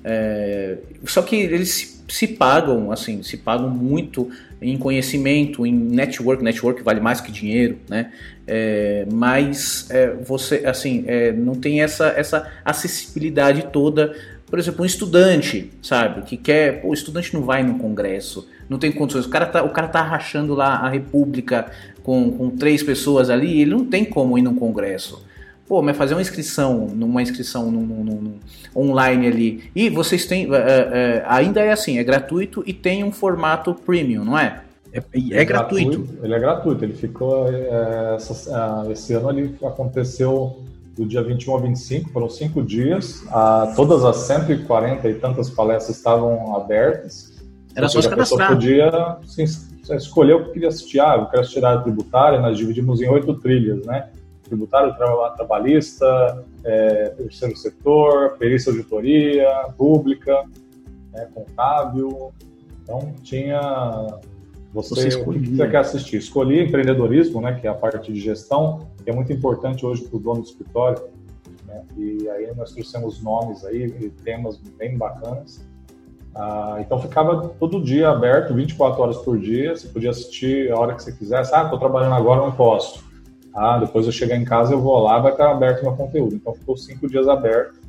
É, 0.05 0.78
só 1.07 1.22
que 1.22 1.36
eles 1.36 1.70
se, 1.70 2.05
se, 2.09 2.26
pagam, 2.28 2.90
assim, 2.90 3.22
se 3.22 3.36
pagam 3.36 3.70
muito 3.70 4.30
em 4.61 4.76
conhecimento, 4.76 5.66
em 5.66 5.72
network, 5.72 6.42
network 6.42 6.82
vale 6.82 7.00
mais 7.00 7.20
que 7.20 7.32
dinheiro, 7.32 7.78
né? 7.88 8.12
É, 8.46 9.07
mas 9.12 9.88
é, 9.90 10.09
você, 10.09 10.62
assim, 10.66 11.05
é, 11.07 11.32
não 11.32 11.55
tem 11.55 11.82
essa, 11.82 12.09
essa 12.09 12.50
acessibilidade 12.64 13.68
toda 13.72 14.14
por 14.53 14.59
exemplo, 14.59 14.82
um 14.82 14.84
estudante, 14.84 15.72
sabe, 15.80 16.20
que 16.26 16.36
quer, 16.36 16.82
pô, 16.82 16.88
o 16.88 16.92
estudante 16.92 17.32
não 17.32 17.40
vai 17.42 17.62
no 17.62 17.78
congresso, 17.78 18.46
não 18.68 18.78
tem 18.78 18.92
condições, 18.92 19.24
o 19.24 19.30
cara 19.30 19.46
tá, 19.46 19.62
o 19.62 19.70
cara 19.70 19.88
tá 19.88 20.03
rachando 20.03 20.55
lá 20.55 20.74
a 20.74 20.90
república 20.90 21.70
com, 22.03 22.30
com 22.30 22.50
três 22.50 22.82
pessoas 22.82 23.30
ali, 23.30 23.62
ele 23.62 23.70
não 23.70 23.86
tem 23.86 24.05
como 24.05 24.36
ir 24.36 24.42
num 24.42 24.55
congresso. 24.55 25.24
Pô, 25.66 25.80
mas 25.80 25.96
fazer 25.96 26.14
uma 26.14 26.20
inscrição, 26.20 26.88
numa 26.88 27.22
inscrição 27.22 27.70
num, 27.70 27.80
num, 27.86 28.04
num, 28.04 28.34
online 28.74 29.26
ali, 29.26 29.70
e 29.74 29.88
vocês 29.88 30.26
têm, 30.26 30.52
é, 30.52 30.56
é, 30.56 31.24
ainda 31.26 31.60
é 31.60 31.72
assim, 31.72 31.98
é 31.98 32.04
gratuito 32.04 32.62
e 32.66 32.72
tem 32.72 33.04
um 33.04 33.12
formato 33.12 33.74
premium, 33.74 34.24
não 34.24 34.38
é? 34.38 34.62
É, 34.92 34.98
é, 34.98 35.40
é 35.40 35.44
gratuito. 35.44 35.98
gratuito. 35.98 36.24
Ele 36.24 36.34
é 36.34 36.38
gratuito, 36.38 36.84
ele 36.84 36.94
ficou, 36.94 37.48
é, 37.48 38.16
essa, 38.16 38.86
esse 38.90 39.14
ano 39.14 39.30
ele 39.30 39.56
aconteceu 39.64 40.58
do 40.96 41.06
dia 41.06 41.22
21 41.22 41.52
ao 41.52 41.60
25, 41.60 42.10
foram 42.10 42.28
cinco 42.28 42.62
dias, 42.62 43.24
a, 43.30 43.72
todas 43.74 44.04
as 44.04 44.16
140 44.16 45.08
e 45.08 45.14
tantas 45.14 45.48
palestras 45.48 45.96
estavam 45.96 46.54
abertas. 46.54 47.32
Era 47.74 47.88
só 47.88 48.02
se 48.02 48.08
cadastrar. 48.08 48.48
podia 48.48 49.16
sim, 49.24 49.44
escolher 49.90 50.34
o 50.34 50.44
que 50.44 50.52
queria 50.52 50.68
assistir. 50.68 51.00
Ah, 51.00 51.16
eu 51.16 51.26
quero 51.26 51.40
assistir 51.40 51.64
a 51.64 51.78
tributária, 51.78 52.38
nós 52.38 52.58
dividimos 52.58 53.00
em 53.00 53.08
oito 53.08 53.32
trilhas, 53.40 53.86
né? 53.86 54.10
Tributário, 54.53 54.94
trabalhista, 55.34 56.44
é, 56.62 57.09
terceiro 57.16 57.57
setor, 57.57 58.36
perícia 58.36 58.70
auditoria, 58.70 59.48
pública, 59.78 60.44
né, 61.11 61.26
contábil. 61.34 62.34
Então, 62.82 63.14
tinha 63.22 64.20
você, 64.74 65.11
você 65.11 65.18
o 65.18 65.32
que 65.32 65.57
você 65.57 65.68
quer 65.68 65.78
assistir? 65.78 66.18
Escolhi 66.18 66.62
empreendedorismo, 66.62 67.40
né, 67.40 67.59
que 67.59 67.66
é 67.66 67.70
a 67.70 67.74
parte 67.74 68.12
de 68.12 68.20
gestão, 68.20 68.88
que 69.03 69.09
é 69.09 69.14
muito 69.14 69.32
importante 69.32 69.86
hoje 69.86 70.03
para 70.03 70.16
o 70.18 70.20
dono 70.20 70.42
do 70.42 70.46
escritório. 70.46 71.03
Né, 71.66 71.82
e 71.96 72.28
aí 72.28 72.55
nós 72.55 72.72
trouxemos 72.72 73.22
nomes 73.22 73.64
aí 73.64 73.84
e 73.84 74.11
temas 74.11 74.59
bem 74.78 74.98
bacanas. 74.98 75.66
Ah, 76.34 76.76
então 76.80 76.98
ficava 77.00 77.48
todo 77.59 77.82
dia 77.82 78.11
aberto, 78.11 78.53
24 78.53 79.03
horas 79.03 79.16
por 79.16 79.38
dia. 79.38 79.74
Você 79.74 79.88
podia 79.88 80.11
assistir 80.11 80.70
a 80.70 80.78
hora 80.78 80.94
que 80.94 81.03
você 81.03 81.12
quisesse. 81.12 81.55
Ah, 81.55 81.64
estou 81.64 81.78
trabalhando 81.78 82.14
agora, 82.14 82.42
não 82.42 82.53
posso. 82.53 83.03
Ah, 83.55 83.78
depois 83.78 84.07
eu 84.07 84.12
chegar 84.12 84.36
em 84.36 84.44
casa, 84.44 84.72
eu 84.72 84.80
vou 84.80 84.98
lá, 84.98 85.18
vai 85.18 85.32
estar 85.32 85.50
aberto 85.50 85.82
meu 85.82 85.94
conteúdo. 85.94 86.34
Então 86.34 86.55
ficou 86.55 86.76
cinco 86.76 87.09
dias 87.09 87.28
aberto. 87.28 87.80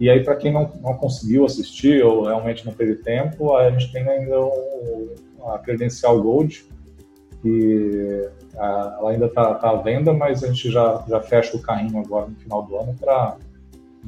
E 0.00 0.08
aí, 0.08 0.24
para 0.24 0.36
quem 0.36 0.52
não, 0.52 0.70
não 0.80 0.94
conseguiu 0.94 1.44
assistir 1.44 2.04
ou 2.04 2.24
realmente 2.24 2.64
não 2.64 2.72
teve 2.72 2.96
tempo, 2.96 3.54
a 3.54 3.70
gente 3.70 3.92
tem 3.92 4.08
ainda 4.08 4.40
um, 4.40 5.14
a 5.46 5.58
credencial 5.58 6.20
Gold, 6.20 6.64
que 7.40 8.28
a, 8.56 8.96
ela 8.98 9.10
ainda 9.10 9.26
está 9.26 9.54
tá 9.54 9.70
à 9.70 9.76
venda, 9.76 10.12
mas 10.12 10.42
a 10.42 10.48
gente 10.48 10.70
já, 10.70 11.04
já 11.08 11.20
fecha 11.20 11.56
o 11.56 11.60
carrinho 11.60 11.98
agora 11.98 12.26
no 12.26 12.36
final 12.36 12.62
do 12.62 12.76
ano 12.76 12.94
para 12.98 13.36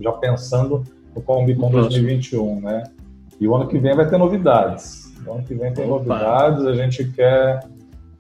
já 0.01 0.13
pensando 0.13 0.85
no 1.15 1.23
Combicon 1.23 1.71
2021, 1.71 2.61
né? 2.61 2.85
E 3.41 3.47
o 3.47 3.55
ano 3.55 3.69
que 3.69 3.79
vem 3.79 3.95
vai 3.95 4.09
ter 4.09 4.19
novidades. 4.19 5.13
O 5.27 5.33
ano 5.33 5.43
que 5.43 5.55
vem 5.55 5.73
tem 5.73 5.85
Opa. 5.85 5.99
novidades, 5.99 6.67
a 6.67 6.75
gente 6.75 7.05
quer 7.13 7.61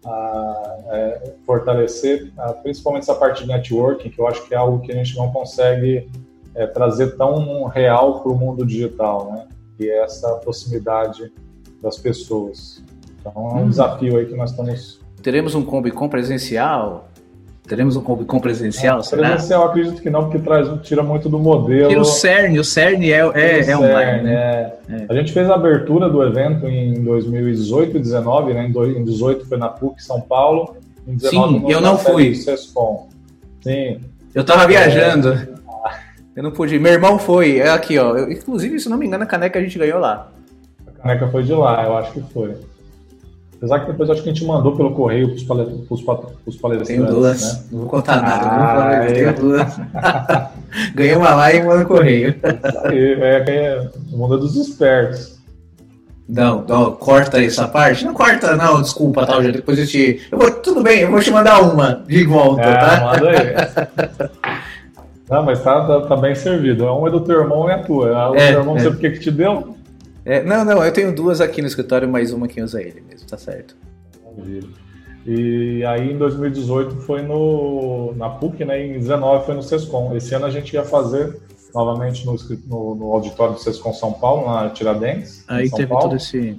a, 0.05 0.77
é, 0.91 1.33
fortalecer 1.47 2.33
a, 2.37 2.53
principalmente 2.53 3.03
essa 3.03 3.15
parte 3.15 3.43
de 3.43 3.49
networking, 3.49 4.11
que 4.11 4.19
eu 4.19 4.27
acho 4.27 4.47
que 4.47 4.55
é 4.55 4.57
algo 4.57 4.81
que 4.81 4.93
a 4.93 4.95
gente 4.95 5.17
não 5.17 5.31
consegue 5.31 6.09
é, 6.55 6.67
trazer 6.67 7.17
tão 7.17 7.65
real 7.65 8.21
para 8.21 8.33
o 8.33 8.37
mundo 8.37 8.65
digital, 8.65 9.33
né? 9.33 9.47
E 9.79 9.89
é 9.89 10.05
essa 10.05 10.37
proximidade 10.37 11.33
das 11.83 11.99
pessoas. 11.99 12.83
Então 13.21 13.33
é 13.35 13.55
um 13.55 13.65
hum. 13.65 13.69
desafio 13.69 14.17
aí 14.17 14.27
que 14.27 14.37
nós 14.37 14.51
estamos. 14.51 15.01
Teremos 15.23 15.55
um 15.55 15.65
Combicon 15.65 16.09
presencial? 16.09 17.09
Teremos 17.67 17.97
um 17.97 18.03
Combicon 18.03 18.41
presencial? 18.41 19.01
É? 19.01 19.17
Presencial, 19.17 19.65
acredito 19.65 20.03
que 20.03 20.11
não, 20.11 20.25
porque 20.25 20.39
traz, 20.39 20.69
tira 20.83 21.03
muito 21.03 21.31
do 21.31 21.39
modelo. 21.39 21.91
E 21.91 21.97
o 21.97 22.05
CERN, 22.05 22.59
o 22.59 22.65
CERN 22.65 23.11
é, 23.11 23.21
é, 23.35 23.59
é 23.59 23.63
CERN, 23.63 23.79
online. 23.79 24.23
Né? 24.23 24.35
É. 24.35 24.77
é. 24.91 25.07
A 25.09 25.15
gente 25.15 25.33
fez 25.33 25.49
a 25.49 25.55
abertura 25.55 26.11
do 26.11 26.23
evento 26.23 26.67
em 26.69 27.03
2018 27.03 27.89
e 27.89 27.93
2019, 27.95 28.53
né? 28.53 28.67
Em 28.67 28.73
2018 28.73 29.47
foi 29.47 29.57
na 29.57 29.69
PUC 29.69 30.03
São 30.03 30.21
Paulo. 30.21 30.77
Em 31.09 31.17
19, 31.17 31.59
Sim, 31.59 31.73
eu 31.73 31.81
não 31.81 31.97
fui. 31.97 32.35
Sim. 32.35 34.01
Eu 34.35 34.45
tava 34.45 34.67
viajando. 34.67 35.55
Eu 36.37 36.43
não 36.43 36.51
pude. 36.51 36.79
Meu 36.79 36.93
irmão 36.93 37.19
foi. 37.19 37.59
É 37.59 37.71
aqui, 37.71 37.97
ó. 37.99 38.15
Eu, 38.15 38.31
inclusive, 38.31 38.79
se 38.79 38.91
não 38.91 38.99
me 38.99 39.07
engano, 39.07 39.25
a 39.25 39.27
caneca 39.27 39.59
a 39.59 39.63
gente 39.63 39.79
ganhou 39.79 40.01
lá. 40.01 40.29
A 40.87 41.03
caneca 41.03 41.29
foi 41.29 41.45
de 41.45 41.53
lá, 41.53 41.83
eu 41.85 41.97
acho 41.97 42.13
que 42.13 42.21
foi. 42.33 42.57
Apesar 43.57 43.81
que 43.81 43.93
depois 43.93 44.11
acho 44.11 44.23
que 44.23 44.29
a 44.29 44.33
gente 44.33 44.45
mandou 44.45 44.77
pelo 44.77 44.93
correio 44.93 45.29
para 45.47 45.67
os 45.91 46.03
palestrantes. 46.03 46.87
Tenho 46.87 47.07
duas. 47.07 47.43
Né? 47.43 47.65
Não 47.73 47.79
vou 47.81 47.89
contar 47.89 48.21
nada. 48.21 48.47
Ah, 48.47 49.05
não 49.05 49.13
Tenho 49.13 49.35
duas. 49.35 49.77
Ganhei 50.95 51.17
uma 51.17 51.35
lá 51.35 51.53
e 51.53 51.63
uma 51.63 51.77
no 51.77 51.87
correio. 51.87 52.35
É, 52.91 53.45
é 53.49 53.89
o 54.13 54.17
mundo 54.17 54.39
dos 54.39 54.57
espertos. 54.57 55.35
Não, 56.29 56.65
não, 56.67 56.93
corta 56.93 57.43
essa 57.43 57.69
parte. 57.69 58.05
Não 58.05 58.15
corta, 58.15 58.57
não, 58.57 58.81
desculpa, 58.81 59.27
tal, 59.27 59.43
tá, 59.43 59.51
depois 59.51 59.79
eu 59.79 59.87
te. 59.87 60.23
Eu 60.33 60.39
vou, 60.39 60.51
tudo 60.51 60.83
bem, 60.83 61.01
eu 61.01 61.11
vou 61.11 61.21
te 61.21 61.31
mandar 61.31 61.61
uma 61.61 62.03
de 62.07 62.25
volta, 62.25 62.63
é, 62.63 62.77
tá? 62.77 63.01
Manda 63.05 63.31
aí. 63.31 64.31
não, 65.29 65.43
mas 65.45 65.63
tá, 65.63 65.87
tá, 65.87 66.01
tá, 66.01 66.17
bem 66.17 66.35
servido. 66.35 66.87
Uma 66.87 67.09
é 67.09 67.11
do 67.11 67.21
teu 67.21 67.41
irmão 67.41 67.69
e 67.69 67.73
a 67.73 67.83
tua. 67.83 68.31
O 68.31 68.37
é, 68.37 68.53
teu 68.53 68.61
irmão, 68.61 68.77
é. 68.77 68.81
sabe 68.81 68.97
o 68.97 68.99
que, 68.99 69.11
que 69.11 69.21
te 69.21 69.31
deu? 69.31 69.77
É, 70.25 70.43
não, 70.43 70.65
não, 70.65 70.83
eu 70.85 70.93
tenho 70.93 71.15
duas 71.15 71.41
aqui 71.41 71.61
no 71.61 71.69
escritório, 71.69 72.09
mais 72.09 72.33
uma 72.33 72.49
que 72.49 72.63
usa 72.63 72.81
ele 72.81 73.03
mesmo, 73.03 73.27
tá 73.27 73.37
certo. 73.37 73.77
E 75.27 75.85
aí 75.85 76.13
em 76.13 76.19
2018 76.19 76.97
foi 77.03 77.23
no, 77.23 78.15
na 78.17 78.29
PUC, 78.29 78.65
né? 78.65 78.79
Em 78.81 78.93
2019 78.93 79.47
foi 79.47 79.55
no 79.55 79.63
SESCOM. 79.63 80.17
Esse 80.17 80.35
ano 80.35 80.47
a 80.47 80.51
gente 80.51 80.73
ia 80.75 80.85
fazer 80.85 81.41
novamente 81.75 82.27
no, 82.27 82.37
no, 82.67 82.95
no 82.95 83.13
auditório 83.13 83.55
do 83.55 83.61
SESCOM 83.61 83.93
São 83.93 84.13
Paulo, 84.13 84.47
na 84.47 84.71
Tiradentes. 84.71 85.45
Aí 85.49 85.69
São 85.69 85.79
teve 85.79 85.91
Paulo. 85.91 86.05
todo 86.05 86.17
esse. 86.17 86.57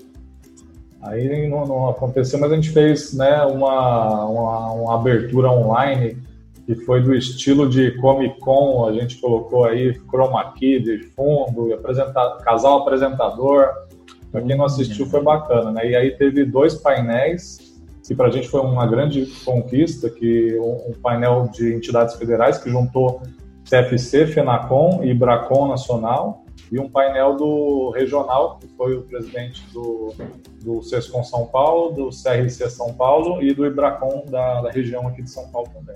Aí 1.02 1.48
não, 1.48 1.66
não, 1.66 1.90
aconteceu, 1.90 2.40
mas 2.40 2.52
a 2.52 2.56
gente 2.56 2.72
fez 2.72 3.14
né, 3.14 3.44
uma, 3.44 4.26
uma, 4.26 4.72
uma 4.72 4.96
abertura 4.96 5.52
online 5.52 6.18
que 6.66 6.76
foi 6.76 7.02
do 7.02 7.14
estilo 7.14 7.70
de 7.70 7.92
Comic 8.00 8.40
Con, 8.40 8.88
a 8.88 8.94
gente 8.94 9.18
colocou 9.18 9.66
aí 9.66 9.94
chroma 10.10 10.54
key 10.54 10.80
de 10.80 11.00
fundo, 11.10 11.74
apresenta 11.74 12.38
casal 12.44 12.82
apresentador. 12.82 13.68
Para 14.32 14.42
quem 14.42 14.58
não 14.58 14.66
assistiu 14.66 15.06
foi 15.06 15.22
bacana, 15.22 15.72
né? 15.72 15.90
E 15.90 15.96
aí 15.96 16.12
teve 16.12 16.44
dois 16.44 16.76
painéis 16.76 17.76
que 18.08 18.14
para 18.14 18.28
a 18.28 18.32
gente 18.32 18.48
foi 18.48 18.62
uma 18.62 18.86
grande 18.86 19.26
conquista, 19.44 20.10
que 20.10 20.58
um 20.60 20.94
painel 21.02 21.50
de 21.52 21.74
entidades 21.74 22.16
federais 22.16 22.58
que 22.58 22.70
juntou 22.70 23.22
CFC, 23.68 24.28
FENACOM 24.28 25.04
e 25.04 25.12
Bracon 25.14 25.68
Nacional, 25.68 26.46
e 26.72 26.80
um 26.80 26.90
painel 26.90 27.36
do 27.36 27.92
regional, 27.92 28.60
que 28.60 28.68
foi 28.76 28.96
o 28.96 29.02
presidente 29.04 29.62
do, 29.72 30.14
do 30.64 30.84
SESCOM 30.84 31.24
São 31.24 31.48
Paulo, 31.48 31.94
do 31.94 32.10
CRC 32.10 32.70
São 32.70 32.94
Paulo 32.94 33.42
e 33.42 33.54
do 33.54 33.66
IBRACON 33.66 34.26
da, 34.30 34.62
da 34.62 34.72
região 34.72 35.08
aqui 35.08 35.22
de 35.22 35.30
São 35.30 35.48
Paulo 35.50 35.70
também. 35.74 35.96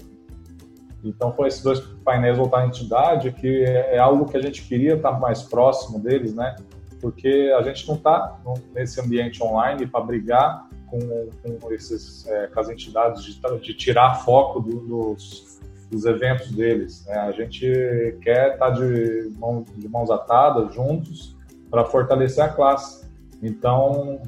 Então, 1.04 1.34
foi 1.34 1.48
esses 1.48 1.62
dois 1.62 1.80
painéis 2.04 2.38
voltar 2.38 2.60
à 2.60 2.68
entidade, 2.68 3.32
que 3.32 3.64
é, 3.64 3.96
é 3.96 4.00
algo 4.00 4.26
que 4.26 4.38
a 4.38 4.42
gente 4.42 4.62
queria 4.64 4.96
estar 4.96 5.20
mais 5.20 5.42
próximo 5.44 6.00
deles, 6.00 6.34
né? 6.34 6.56
Porque 7.00 7.54
a 7.58 7.62
gente 7.62 7.88
não 7.88 7.96
está 7.96 8.40
nesse 8.74 9.00
ambiente 9.00 9.42
online 9.42 9.88
para 9.88 10.02
brigar 10.02 10.68
com, 10.88 11.00
com, 11.60 11.72
esses, 11.72 12.28
é, 12.28 12.48
com 12.48 12.60
as 12.60 12.70
entidades 12.70 13.24
de, 13.24 13.40
de 13.62 13.74
tirar 13.74 14.16
foco 14.26 14.60
do, 14.60 14.80
dos, 14.82 15.60
dos 15.90 16.06
eventos 16.06 16.52
deles. 16.52 17.06
Né? 17.06 17.16
A 17.16 17.32
gente 17.32 18.18
quer 18.22 18.54
estar 18.54 18.58
tá 18.58 18.70
de, 18.72 19.32
mão, 19.38 19.64
de 19.76 19.88
mãos 19.88 20.10
atadas, 20.10 20.74
juntos, 20.74 21.38
para 21.70 21.86
fortalecer 21.86 22.44
a 22.44 22.50
classe. 22.50 23.08
Então, 23.42 24.22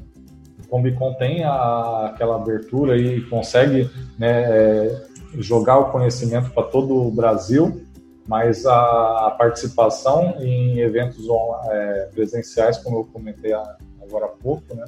o 0.62 0.68
Combicon 0.68 1.14
tem 1.14 1.44
a, 1.44 2.06
aquela 2.06 2.36
abertura 2.36 2.96
e 2.96 3.20
consegue 3.22 3.90
né, 4.18 4.44
é, 4.44 5.02
jogar 5.38 5.78
o 5.78 5.90
conhecimento 5.90 6.50
para 6.50 6.64
todo 6.64 6.94
o 6.94 7.10
Brasil, 7.10 7.82
mas 8.26 8.66
a, 8.66 9.26
a 9.26 9.30
participação 9.30 10.36
em 10.40 10.78
eventos 10.78 11.26
é, 11.70 12.08
presenciais, 12.14 12.78
como 12.78 12.98
eu 12.98 13.04
comentei 13.04 13.52
agora 13.52 14.26
há 14.26 14.28
pouco, 14.28 14.74
né, 14.74 14.84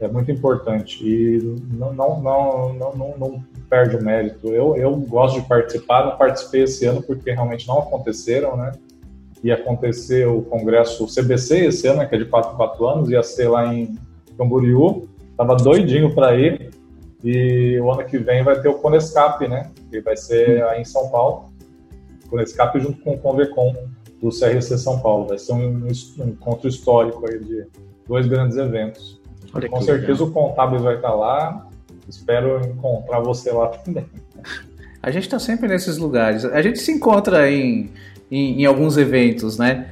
é 0.00 0.06
muito 0.06 0.30
importante 0.30 1.04
e 1.04 1.38
não, 1.72 1.92
não, 1.92 2.20
não, 2.20 2.72
não, 2.74 3.18
não, 3.18 3.44
perde 3.68 3.96
o 3.96 4.02
mérito. 4.02 4.48
Eu, 4.48 4.76
eu 4.76 4.94
gosto 4.96 5.40
de 5.40 5.48
participar, 5.48 6.06
não 6.06 6.16
participei 6.16 6.62
esse 6.62 6.86
ano 6.86 7.02
porque 7.02 7.32
realmente 7.32 7.66
não 7.66 7.80
aconteceram, 7.80 8.56
né? 8.56 8.72
Ia 9.42 9.54
acontecer 9.54 10.26
o 10.26 10.42
congresso 10.42 11.06
CBC 11.06 11.66
esse 11.66 11.86
ano, 11.86 12.08
que 12.08 12.14
é 12.14 12.18
de 12.18 12.24
4 12.24 12.56
4 12.56 12.86
anos, 12.86 13.10
ia 13.10 13.22
ser 13.22 13.48
lá 13.48 13.74
em 13.74 13.98
Camboriú. 14.36 15.08
Tava 15.36 15.56
doidinho 15.56 16.14
para 16.14 16.34
ir. 16.36 16.67
E 17.24 17.78
o 17.80 17.90
ano 17.90 18.04
que 18.04 18.18
vem 18.18 18.44
vai 18.44 18.60
ter 18.60 18.68
o 18.68 18.74
Conescap, 18.74 19.46
né? 19.48 19.70
Que 19.90 20.00
vai 20.00 20.16
ser 20.16 20.62
aí 20.64 20.82
em 20.82 20.84
São 20.84 21.08
Paulo. 21.08 21.52
Conescap 22.28 22.78
junto 22.78 23.00
com 23.02 23.14
o 23.14 23.18
Convecon 23.18 23.74
do 24.22 24.30
CRC 24.30 24.78
São 24.78 25.00
Paulo. 25.00 25.26
Vai 25.26 25.38
ser 25.38 25.52
um, 25.52 25.88
um 26.18 26.28
encontro 26.28 26.68
histórico 26.68 27.28
aí 27.28 27.38
de 27.38 27.66
dois 28.06 28.26
grandes 28.26 28.56
eventos. 28.56 29.20
Olha 29.52 29.68
com 29.68 29.80
certeza 29.80 30.24
legal. 30.24 30.28
o 30.28 30.32
Contábil 30.32 30.80
vai 30.80 30.96
estar 30.96 31.14
lá. 31.14 31.66
Espero 32.08 32.60
encontrar 32.66 33.20
você 33.20 33.50
lá 33.50 33.68
também. 33.68 34.06
A 35.00 35.10
gente 35.10 35.24
está 35.24 35.38
sempre 35.38 35.68
nesses 35.68 35.96
lugares. 35.96 36.44
A 36.44 36.60
gente 36.60 36.80
se 36.80 36.90
encontra 36.90 37.48
em, 37.50 37.90
em, 38.30 38.62
em 38.62 38.66
alguns 38.66 38.96
eventos, 38.96 39.56
né? 39.56 39.88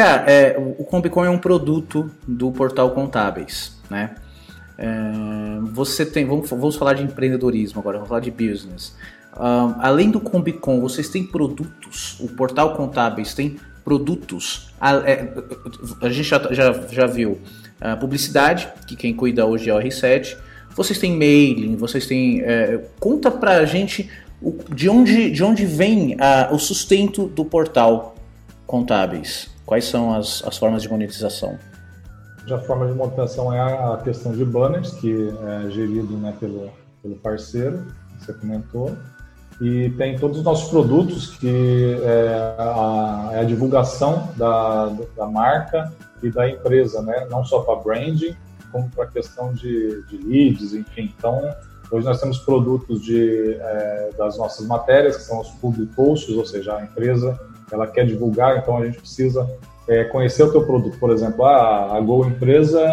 Cá, 0.00 0.24
é, 0.26 0.56
o 0.78 0.84
Combicon 0.84 1.26
é 1.26 1.30
um 1.30 1.36
produto 1.36 2.10
do 2.26 2.50
portal 2.50 2.92
Contábeis, 2.92 3.78
né? 3.90 4.14
É, 4.78 4.88
você 5.72 6.06
tem, 6.06 6.24
vamos, 6.24 6.48
vamos 6.48 6.76
falar 6.76 6.94
de 6.94 7.02
empreendedorismo 7.02 7.80
agora, 7.80 7.98
vamos 7.98 8.08
falar 8.08 8.20
de 8.20 8.30
business. 8.30 8.96
Um, 9.36 9.74
além 9.78 10.10
do 10.10 10.18
Combicon, 10.18 10.80
vocês 10.80 11.10
têm 11.10 11.22
produtos? 11.22 12.18
O 12.18 12.28
portal 12.28 12.74
Contábeis 12.74 13.34
tem 13.34 13.58
produtos? 13.84 14.72
A, 14.80 14.96
é, 14.96 15.34
a 16.00 16.08
gente 16.08 16.26
já, 16.26 16.48
já, 16.50 16.72
já 16.88 17.06
viu 17.06 17.38
a 17.78 17.94
publicidade, 17.94 18.68
que 18.86 18.96
quem 18.96 19.12
cuida 19.12 19.44
hoje 19.44 19.68
é 19.68 19.74
o 19.74 19.78
R7. 19.78 20.34
Vocês 20.74 20.98
têm 20.98 21.12
mailing, 21.12 21.76
vocês 21.76 22.06
têm. 22.06 22.40
É, 22.40 22.80
conta 22.98 23.30
pra 23.30 23.66
gente 23.66 24.08
o, 24.40 24.56
de, 24.74 24.88
onde, 24.88 25.30
de 25.30 25.44
onde 25.44 25.66
vem 25.66 26.16
a, 26.18 26.48
o 26.50 26.58
sustento 26.58 27.26
do 27.26 27.44
portal 27.44 28.16
Contábeis. 28.66 29.50
Quais 29.70 29.84
são 29.84 30.12
as, 30.12 30.42
as 30.44 30.58
formas 30.58 30.82
de 30.82 30.88
monetização? 30.88 31.56
A 32.50 32.58
forma 32.58 32.88
de 32.88 32.92
monetização 32.92 33.54
é 33.54 33.60
a 33.60 34.00
questão 34.02 34.32
de 34.32 34.44
banners, 34.44 34.90
que 34.94 35.32
é 35.46 35.70
gerido 35.70 36.16
né, 36.16 36.34
pelo, 36.40 36.72
pelo 37.00 37.14
parceiro, 37.14 37.86
que 38.18 38.24
você 38.24 38.32
comentou. 38.32 38.96
E 39.60 39.90
tem 39.90 40.18
todos 40.18 40.38
os 40.38 40.42
nossos 40.42 40.68
produtos, 40.68 41.36
que 41.36 41.96
é 42.02 42.56
a, 42.58 43.30
é 43.34 43.38
a 43.38 43.44
divulgação 43.44 44.30
da, 44.36 44.86
da 45.16 45.26
marca 45.28 45.92
e 46.20 46.30
da 46.30 46.50
empresa, 46.50 47.00
né? 47.02 47.28
não 47.30 47.44
só 47.44 47.60
para 47.60 47.76
branding, 47.76 48.36
como 48.72 48.90
para 48.90 49.04
a 49.04 49.06
questão 49.06 49.54
de, 49.54 50.02
de 50.08 50.16
leads, 50.16 50.74
enfim. 50.74 51.14
Então, 51.16 51.48
hoje 51.92 52.04
nós 52.04 52.20
temos 52.20 52.40
produtos 52.40 53.02
de, 53.02 53.54
é, 53.54 54.10
das 54.18 54.36
nossas 54.36 54.66
matérias, 54.66 55.18
que 55.18 55.22
são 55.22 55.40
os 55.40 55.48
public 55.48 55.94
posts, 55.94 56.36
ou 56.36 56.44
seja, 56.44 56.74
a 56.74 56.82
empresa 56.82 57.38
ela 57.72 57.86
quer 57.86 58.06
divulgar, 58.06 58.58
então 58.58 58.78
a 58.78 58.86
gente 58.86 58.98
precisa 58.98 59.48
é, 59.88 60.04
conhecer 60.04 60.42
o 60.42 60.52
teu 60.52 60.64
produto. 60.64 60.98
Por 60.98 61.10
exemplo, 61.10 61.44
a, 61.44 61.96
a 61.96 62.00
Go 62.00 62.24
Empresa, 62.24 62.84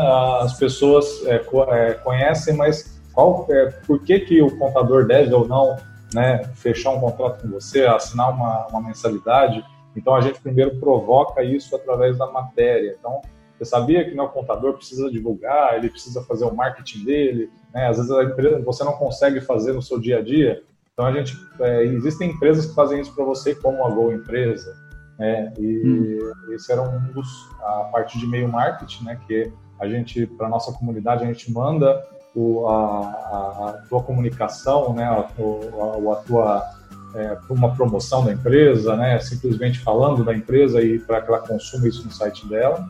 as 0.41 0.53
pessoas 0.57 1.23
é, 1.25 1.35
é, 1.35 1.93
conhecem, 1.93 2.55
mas 2.55 2.99
qual, 3.13 3.45
é, 3.49 3.67
por 3.85 4.03
que, 4.03 4.19
que 4.21 4.41
o 4.41 4.57
contador 4.57 5.05
deve 5.05 5.33
ou 5.33 5.47
não 5.47 5.75
né, 6.13 6.43
fechar 6.55 6.91
um 6.91 6.99
contrato 6.99 7.41
com 7.41 7.49
você, 7.49 7.85
assinar 7.85 8.31
uma, 8.31 8.67
uma 8.67 8.81
mensalidade? 8.81 9.63
Então 9.95 10.15
a 10.15 10.21
gente 10.21 10.39
primeiro 10.41 10.79
provoca 10.79 11.43
isso 11.43 11.75
através 11.75 12.17
da 12.17 12.27
matéria. 12.27 12.95
Então, 12.99 13.21
você 13.57 13.65
sabia 13.65 14.05
que 14.07 14.19
o 14.19 14.29
contador 14.29 14.73
precisa 14.73 15.09
divulgar, 15.09 15.75
ele 15.75 15.89
precisa 15.89 16.21
fazer 16.23 16.45
o 16.45 16.55
marketing 16.55 17.03
dele, 17.03 17.49
né? 17.73 17.87
às 17.87 17.97
vezes 17.97 18.11
empresa, 18.11 18.59
você 18.59 18.83
não 18.83 18.93
consegue 18.93 19.41
fazer 19.41 19.73
no 19.73 19.81
seu 19.81 19.99
dia 19.99 20.19
a 20.19 20.21
dia, 20.21 20.61
então 20.97 21.05
a 21.05 21.11
gente 21.11 21.39
é, 21.59 21.83
existem 21.83 22.31
empresas 22.31 22.65
que 22.65 22.73
fazem 22.73 22.99
isso 22.99 23.13
para 23.13 23.23
você, 23.23 23.53
como 23.53 23.85
a 23.85 23.89
Go 23.91 24.11
Empresa, 24.11 24.75
né? 25.19 25.53
E 25.55 25.83
hum. 25.85 26.53
esse 26.55 26.71
era 26.71 26.81
um 26.81 26.99
dos 27.13 27.27
a 27.61 27.89
parte 27.91 28.17
de 28.17 28.25
meio 28.25 28.49
marketing, 28.51 29.03
né? 29.03 29.19
Que 29.27 29.53
a 29.79 29.87
gente 29.87 30.25
para 30.25 30.49
nossa 30.49 30.71
comunidade 30.73 31.23
a 31.23 31.27
gente 31.27 31.51
manda 31.51 32.03
o, 32.33 32.65
a, 32.67 33.01
a, 33.01 33.69
a 33.69 33.73
tua 33.87 34.01
comunicação, 34.01 34.91
né? 34.95 35.03
A, 35.03 35.19
a, 35.19 36.13
a 36.13 36.15
tua 36.25 36.67
é, 37.13 37.37
uma 37.47 37.75
promoção 37.75 38.25
da 38.25 38.33
empresa, 38.33 38.95
né? 38.95 39.19
Simplesmente 39.19 39.77
falando 39.77 40.25
da 40.25 40.33
empresa 40.33 40.81
e 40.81 40.97
para 40.97 41.21
que 41.21 41.29
ela 41.29 41.41
consuma 41.41 41.87
isso 41.87 42.03
no 42.03 42.11
site 42.11 42.47
dela. 42.47 42.83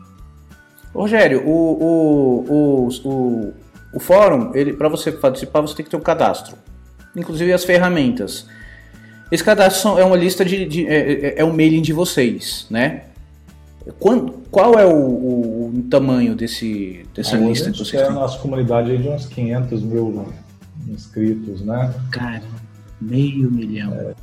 Rogério, 0.94 1.46
o, 1.46 1.52
o, 1.52 2.44
o, 2.48 2.88
o, 3.04 3.54
o 3.92 4.00
fórum, 4.00 4.52
ele 4.54 4.72
para 4.72 4.88
você 4.88 5.12
participar, 5.12 5.60
você 5.60 5.74
tem 5.74 5.84
que 5.84 5.90
ter 5.90 5.98
um 5.98 6.00
cadastro 6.00 6.56
inclusive 7.18 7.52
as 7.52 7.64
ferramentas. 7.64 8.46
Esse 9.30 9.44
cadastro 9.44 9.98
é 9.98 10.04
uma 10.04 10.16
lista 10.16 10.44
de, 10.44 10.64
de 10.66 10.86
é, 10.86 11.12
é, 11.12 11.40
é, 11.40 11.44
um 11.44 11.52
mailing 11.52 11.82
de 11.82 11.92
vocês, 11.92 12.66
né? 12.70 13.02
Quando, 13.98 14.32
qual 14.50 14.78
é 14.78 14.86
o, 14.86 14.90
o, 14.90 15.72
o 15.74 15.82
tamanho 15.90 16.34
desse, 16.34 17.06
dessa 17.14 17.36
a 17.36 17.40
lista 17.40 17.70
que 17.70 17.78
vocês 17.78 18.02
têm? 18.02 18.10
a 18.10 18.12
nossa 18.12 18.38
comunidade 18.38 18.96
de 18.96 19.08
uns 19.08 19.26
500 19.26 19.82
mil 19.82 20.26
inscritos, 20.88 21.62
né? 21.62 21.92
Cara, 22.10 22.42
meio 23.00 23.50
milhão. 23.50 23.92
É, 23.94 24.14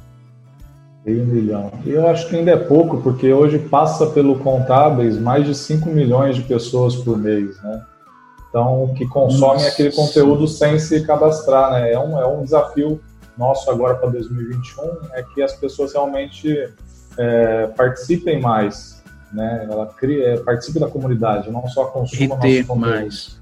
meio 1.06 1.26
milhão. 1.26 1.72
E 1.86 1.89
eu 1.89 2.08
acho 2.08 2.28
que 2.30 2.36
ainda 2.36 2.52
é 2.52 2.58
pouco, 2.58 2.98
porque 3.02 3.32
hoje 3.32 3.60
passa 3.60 4.08
pelo 4.08 4.39
Contábeis 4.39 5.18
mais 5.20 5.46
de 5.46 5.56
5 5.56 5.89
milhões 5.89 6.36
de 6.36 6.43
pessoas 6.43 6.96
por 6.96 7.18
mês, 7.18 7.62
né? 7.62 7.82
Então, 8.56 8.93
que 8.95 9.06
consomem 9.06 9.56
Nossa. 9.56 9.68
aquele 9.68 9.91
conteúdo 9.91 10.47
sem 10.47 10.80
se 10.80 11.06
cadastrar, 11.06 11.74
né? 11.74 11.91
É 11.91 11.99
um, 11.99 12.18
é 12.18 12.26
um 12.26 12.41
desafio 12.41 13.01
nosso 13.38 13.70
agora 13.70 13.95
para 13.95 14.10
2021, 14.10 15.10
é 15.12 15.24
que 15.24 15.43
as 15.43 15.51
pessoas 15.51 15.91
realmente 15.91 16.70
é, 17.18 17.68
participem 17.76 18.39
mais, 18.39 19.03
né? 19.34 19.68
Ela 19.70 19.88
cria, 19.88 20.30
é, 20.30 20.38
participe 20.38 20.80
da 20.80 20.88
comunidade, 20.88 21.51
não 21.51 21.68
só 21.68 21.84
consuma 21.88 22.38
nosso 22.38 22.39
conteúdo. 22.39 22.76
Mais. 22.78 23.38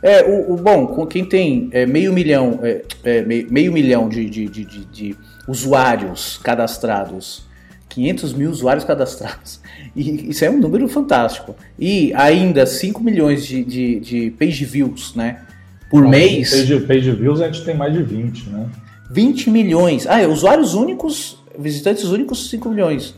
É, 0.00 0.18
é 0.18 0.24
o, 0.24 0.52
o, 0.52 0.56
bom, 0.56 1.04
quem 1.06 1.24
tem 1.24 1.68
é, 1.72 1.84
meio 1.84 2.12
milhão, 2.12 2.60
é, 2.62 2.84
é, 3.02 3.22
meio, 3.22 3.52
meio, 3.52 3.72
milhão 3.72 4.08
de, 4.08 4.30
de, 4.30 4.46
de, 4.46 4.64
de, 4.64 5.16
usuários 5.48 6.38
cadastrados, 6.38 7.44
500 7.92 8.32
mil 8.32 8.50
usuários 8.50 8.84
cadastrados, 8.84 9.60
e 9.94 10.30
isso 10.30 10.44
é 10.44 10.50
um 10.50 10.58
número 10.58 10.88
fantástico. 10.88 11.54
E 11.78 12.12
ainda 12.14 12.66
5 12.66 13.02
milhões 13.02 13.46
de, 13.46 13.64
de, 13.64 14.00
de 14.00 14.30
page 14.30 14.64
views, 14.64 15.14
né? 15.14 15.40
Por 15.90 16.08
mês. 16.08 16.50
Page, 16.50 16.80
page 16.80 17.10
views 17.12 17.40
a 17.40 17.46
gente 17.46 17.64
tem 17.64 17.76
mais 17.76 17.92
de 17.92 18.02
20, 18.02 18.48
né? 18.48 18.66
20 19.10 19.50
milhões. 19.50 20.06
Ah, 20.06 20.20
é, 20.20 20.26
usuários 20.26 20.72
únicos, 20.72 21.38
visitantes 21.58 22.04
únicos, 22.04 22.48
5 22.48 22.68
milhões. 22.70 23.14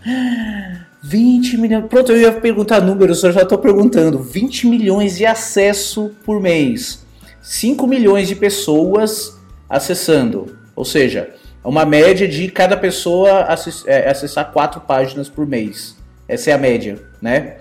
20 1.02 1.58
milhões. 1.58 1.84
Pronto, 1.86 2.10
eu 2.10 2.20
ia 2.20 2.32
perguntar 2.32 2.80
números, 2.80 3.22
eu 3.22 3.30
já 3.30 3.42
estou 3.42 3.58
perguntando. 3.58 4.18
20 4.18 4.66
milhões 4.66 5.16
de 5.16 5.24
acesso 5.24 6.10
por 6.24 6.40
mês. 6.40 7.04
5 7.40 7.86
milhões 7.86 8.26
de 8.26 8.34
pessoas 8.34 9.38
acessando. 9.68 10.56
Ou 10.74 10.84
seja, 10.84 11.30
uma 11.68 11.84
média 11.84 12.28
de 12.28 12.50
cada 12.50 12.76
pessoa 12.76 13.46
é, 13.86 14.10
acessar 14.10 14.52
quatro 14.52 14.80
páginas 14.80 15.28
por 15.28 15.46
mês. 15.46 15.96
Essa 16.28 16.50
é 16.50 16.52
a 16.52 16.58
média, 16.58 16.98
né? 17.20 17.56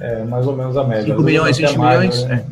É 0.00 0.22
mais 0.24 0.46
ou 0.46 0.54
menos 0.54 0.76
a 0.76 0.84
média. 0.84 1.14
5 1.14 1.22
milhões, 1.22 1.56
20 1.56 1.78
milhões? 1.78 2.24
Né? 2.24 2.44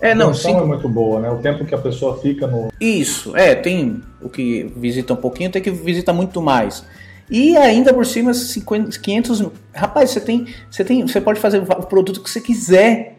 É, 0.00 0.14
não, 0.14 0.34
sim. 0.34 0.54
é 0.54 0.60
muito 0.60 0.88
boa, 0.88 1.20
né? 1.20 1.30
O 1.30 1.38
tempo 1.38 1.64
que 1.64 1.74
a 1.74 1.78
pessoa 1.78 2.18
fica 2.18 2.46
no. 2.46 2.68
Isso, 2.78 3.34
é, 3.34 3.54
tem 3.54 4.02
o 4.20 4.28
que 4.28 4.70
visita 4.76 5.14
um 5.14 5.16
pouquinho, 5.16 5.50
tem 5.50 5.62
que 5.62 5.70
visita 5.70 6.12
muito 6.12 6.42
mais. 6.42 6.84
E 7.30 7.56
ainda 7.56 7.92
por 7.92 8.04
cima, 8.04 8.34
50, 8.34 8.98
500. 8.98 9.50
Rapaz, 9.74 10.10
você 10.10 10.20
tem, 10.20 10.46
você 10.70 10.84
tem, 10.84 11.06
você 11.06 11.20
pode 11.20 11.40
fazer 11.40 11.58
o 11.58 11.82
produto 11.86 12.22
que 12.22 12.30
você 12.30 12.40
quiser, 12.40 13.16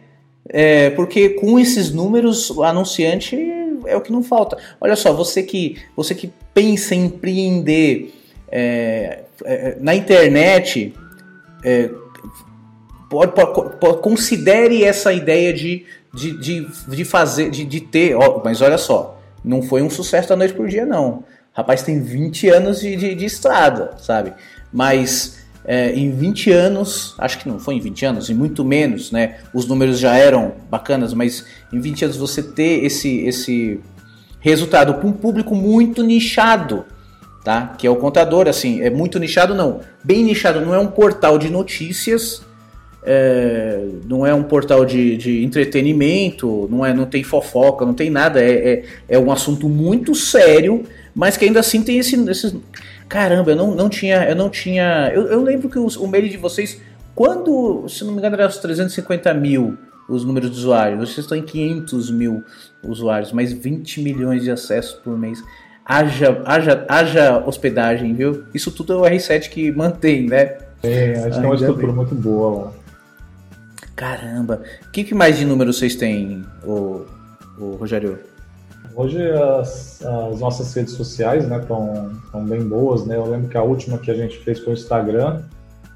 é, 0.48 0.92
porque 0.92 1.30
com 1.30 1.60
esses 1.60 1.92
números, 1.92 2.50
o 2.52 2.64
anunciante 2.64 3.36
é 3.88 3.96
o 3.96 4.02
que 4.02 4.12
não 4.12 4.24
falta. 4.24 4.58
Olha 4.80 4.96
só, 4.96 5.14
você 5.14 5.44
que, 5.44 5.78
você 5.96 6.14
que 6.14 6.32
pensa 6.54 6.96
em 6.96 7.06
empreender 7.06 8.14
é, 8.50 9.24
é, 9.44 9.78
na 9.80 9.96
internet, 9.96 10.94
é, 11.64 11.90
pode, 13.10 13.34
pode, 13.34 13.78
pode, 13.78 14.02
considere 14.02 14.84
essa 14.84 15.12
ideia 15.12 15.54
de, 15.54 15.86
de, 16.14 16.40
de, 16.40 16.68
de 16.88 17.06
fazer, 17.06 17.50
de, 17.50 17.66
de 17.66 17.82
ter. 17.82 18.16
Ó, 18.16 18.42
mas 18.44 18.62
olha 18.62 18.78
só, 18.78 19.20
não 19.44 19.62
foi 19.62 19.82
um 19.82 19.90
sucesso 19.90 20.30
da 20.30 20.36
noite 20.36 20.54
por 20.54 20.68
dia, 20.68 20.86
não. 20.86 21.24
Rapaz 21.54 21.82
tem 21.82 22.02
20 22.02 22.50
anos 22.50 22.80
de, 22.80 22.96
de, 22.96 23.16
de 23.16 23.26
estrada, 23.26 23.96
sabe? 23.98 24.34
Mas 24.72 25.40
é, 25.68 25.92
em 25.92 26.10
20 26.12 26.50
anos, 26.50 27.14
acho 27.18 27.40
que 27.40 27.50
não 27.50 27.60
foi 27.60 27.76
em 27.76 27.82
20 27.82 28.06
anos, 28.06 28.30
e 28.30 28.34
muito 28.34 28.64
menos, 28.64 29.12
né? 29.12 29.40
Os 29.54 29.68
números 29.68 30.00
já 30.00 30.16
eram 30.16 30.54
bacanas, 30.72 31.14
mas 31.14 31.46
em 31.74 31.82
20 31.82 32.06
anos 32.06 32.16
você 32.16 32.42
ter 32.42 32.86
esse, 32.86 33.20
esse 33.26 33.82
resultado 34.40 34.94
com 34.96 35.10
um 35.10 35.12
público 35.12 35.54
muito 35.54 36.02
nichado, 36.04 36.86
tá? 37.44 37.76
Que 37.78 37.86
é 37.86 37.90
o 37.90 37.98
contador, 37.98 38.48
assim, 38.48 38.82
é 38.82 38.90
muito 38.90 39.20
nichado, 39.20 39.54
não. 39.54 39.82
Bem 40.02 40.24
nichado, 40.24 40.62
não 40.62 40.74
é 40.74 40.80
um 40.80 40.88
portal 40.88 41.38
de 41.38 41.50
notícias, 41.50 42.42
é, 43.04 43.88
não 44.06 44.26
é 44.26 44.34
um 44.34 44.44
portal 44.44 44.86
de, 44.86 45.18
de, 45.18 45.44
entretenimento, 45.44 46.70
não, 46.72 46.86
é, 46.86 46.94
não 46.94 47.06
tem 47.06 47.24
fofoca, 47.24 47.86
não 47.86 47.94
tem 47.94 48.10
nada, 48.10 48.42
é, 48.42 48.54
é, 48.54 48.84
é 49.10 49.20
um 49.20 49.30
assunto 49.30 49.68
muito 49.68 50.16
sério 50.16 50.86
mas 51.18 51.36
que 51.36 51.46
ainda 51.46 51.62
assim 51.62 51.82
tem 51.82 51.98
esse, 51.98 52.16
esses. 52.30 52.54
Caramba, 53.08 53.52
eu 53.52 53.56
não, 53.56 53.74
não 53.74 53.90
tinha. 53.90 54.24
Eu 54.30 54.36
não 54.36 54.50
tinha. 54.50 55.12
Eu, 55.14 55.28
eu 55.28 55.44
lembro 55.44 55.70
que 55.70 55.80
os, 55.80 55.96
o 55.96 56.08
mail 56.08 56.30
de 56.30 56.38
vocês, 56.38 56.82
quando, 57.16 57.88
se 57.88 58.04
não 58.04 58.12
me 58.12 58.20
engano, 58.20 58.36
era 58.36 58.48
os 58.48 58.58
350 58.58 59.34
mil 59.34 59.78
os 60.08 60.24
números 60.24 60.52
de 60.52 60.58
usuários. 60.58 61.00
Vocês 61.00 61.20
estão 61.20 61.38
em 61.38 61.42
500 61.42 62.12
mil 62.12 62.44
usuários, 62.84 63.32
mas 63.32 63.52
20 63.52 64.02
milhões 64.02 64.44
de 64.44 64.52
acessos 64.52 64.94
por 64.94 65.18
mês. 65.18 65.44
Haja, 65.86 66.42
haja, 66.46 66.86
haja 66.88 67.44
hospedagem, 67.46 68.14
viu? 68.14 68.44
Isso 68.54 68.72
tudo 68.72 68.94
é 68.94 68.96
o 68.96 69.02
R7 69.02 69.50
que 69.50 69.72
mantém, 69.72 70.28
né? 70.28 70.58
É, 70.84 71.24
acho 71.26 71.40
que 71.40 71.46
é 71.46 71.48
uma 71.48 71.56
estrutura 71.56 71.92
muito 71.92 72.16
boa 72.16 72.66
lá. 72.66 72.74
Caramba. 73.96 74.62
O 74.88 74.92
que, 74.92 75.04
que 75.04 75.16
mais 75.16 75.38
de 75.38 75.46
números 75.46 75.78
vocês 75.78 75.96
têm, 75.96 76.46
o, 76.64 77.06
o 77.58 77.76
Rogério? 77.80 78.20
Hoje 78.98 79.32
as, 79.32 80.04
as, 80.04 80.40
nossas 80.40 80.74
redes 80.74 80.96
sociais 80.96 81.44
estão 81.44 82.10
né, 82.34 82.42
bem 82.42 82.68
boas, 82.68 83.06
né? 83.06 83.16
Eu 83.16 83.30
lembro 83.30 83.48
que 83.48 83.56
a 83.56 83.62
última 83.62 84.00
que 84.00 84.10
a 84.10 84.14
gente 84.16 84.40
fez 84.40 84.60
foi 84.60 84.74
o 84.74 84.76
Instagram. 84.76 85.44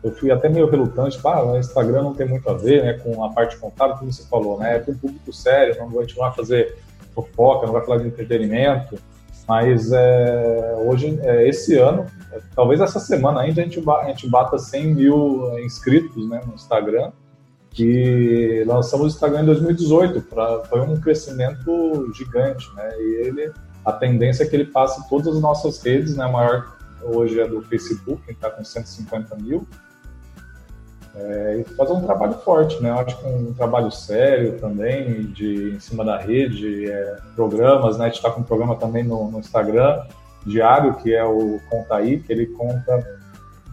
Eu 0.04 0.12
fui 0.12 0.30
até 0.30 0.48
meio 0.48 0.70
relutante, 0.70 1.20
ah, 1.24 1.44
o 1.44 1.58
Instagram 1.58 2.04
não 2.04 2.14
tem 2.14 2.28
muito 2.28 2.48
a 2.48 2.54
ver 2.54 2.84
né, 2.84 2.94
com 2.94 3.24
a 3.24 3.30
parte 3.32 3.58
contábil, 3.58 3.98
como 3.98 4.14
você 4.14 4.24
falou, 4.28 4.60
né? 4.60 4.76
É 4.76 4.80
para 4.80 4.94
um 4.94 4.98
público 4.98 5.34
sério, 5.34 5.80
não 5.80 5.90
vai 5.90 6.04
continuar 6.04 6.28
a 6.28 6.32
fazer 6.34 6.78
fofoca, 7.16 7.66
não 7.66 7.74
vai 7.74 7.84
falar 7.84 7.98
de 7.98 8.08
entretenimento. 8.08 9.00
Mas 9.48 9.92
é, 9.92 10.76
hoje, 10.86 11.20
é, 11.24 11.48
esse 11.48 11.76
ano, 11.80 12.06
é, 12.32 12.40
talvez 12.56 12.82
essa 12.82 13.00
semana 13.00 13.42
ainda 13.42 13.62
a 13.62 13.64
gente, 13.64 13.84
a 13.90 14.08
gente 14.10 14.30
bata 14.30 14.60
100 14.60 14.94
mil 14.94 15.60
inscritos 15.60 16.30
né, 16.30 16.40
no 16.46 16.54
Instagram 16.54 17.12
que 17.72 18.64
lançamos 18.68 19.06
o 19.06 19.10
Instagram 19.10 19.44
em 19.44 19.46
2018, 19.46 20.22
pra, 20.24 20.64
foi 20.66 20.82
um 20.82 21.00
crescimento 21.00 22.12
gigante, 22.14 22.70
né? 22.76 22.92
E 23.00 23.28
ele, 23.28 23.52
a 23.86 23.94
tendência 23.94 24.44
é 24.44 24.48
que 24.48 24.56
ele 24.56 24.66
passe 24.66 25.08
todas 25.10 25.36
as 25.36 25.42
nossas 25.42 25.82
redes, 25.82 26.16
né? 26.16 26.26
A 26.26 26.30
maior 26.30 26.76
hoje 27.02 27.40
é 27.40 27.48
do 27.48 27.62
Facebook, 27.62 28.22
que 28.24 28.34
está 28.34 28.50
com 28.50 28.64
150 28.64 29.36
mil. 29.38 29.66
É, 31.16 31.58
e 31.60 31.76
fazer 31.76 31.94
um 31.94 32.02
trabalho 32.02 32.34
forte, 32.34 32.82
né? 32.82 32.90
Eu 32.90 33.00
acho 33.00 33.18
que 33.18 33.26
um 33.26 33.54
trabalho 33.54 33.92
sério 33.92 34.60
também, 34.60 35.24
de 35.24 35.72
em 35.76 35.80
cima 35.80 36.04
da 36.04 36.18
rede, 36.18 36.90
é, 36.90 37.18
programas, 37.36 37.98
né? 37.98 38.06
A 38.06 38.08
gente 38.08 38.18
está 38.18 38.32
com 38.32 38.42
um 38.42 38.46
programa 38.46 38.76
também 38.76 39.04
no, 39.04 39.32
no 39.32 39.40
Instagram 39.40 40.04
diário, 40.46 40.96
que 40.96 41.14
é 41.14 41.24
o 41.24 41.60
Conta 41.70 41.96
Aí, 41.96 42.20
que 42.20 42.32
ele 42.32 42.48
conta 42.48 43.21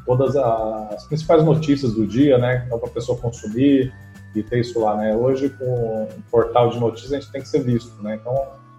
todas 0.08 0.34
as 0.34 1.04
principais 1.04 1.44
notícias 1.44 1.92
do 1.92 2.06
dia, 2.06 2.38
né? 2.38 2.66
Para 2.66 2.78
a 2.78 2.90
pessoa 2.90 3.18
consumir 3.18 3.92
e 4.34 4.42
ter 4.42 4.60
isso 4.60 4.80
lá, 4.80 4.96
né? 4.96 5.14
Hoje, 5.14 5.50
com 5.50 5.64
o 5.66 6.08
portal 6.30 6.70
de 6.70 6.80
notícias, 6.80 7.12
a 7.12 7.20
gente 7.20 7.30
tem 7.30 7.42
que 7.42 7.48
ser 7.48 7.62
visto, 7.62 8.02
né? 8.02 8.18
Então, 8.18 8.34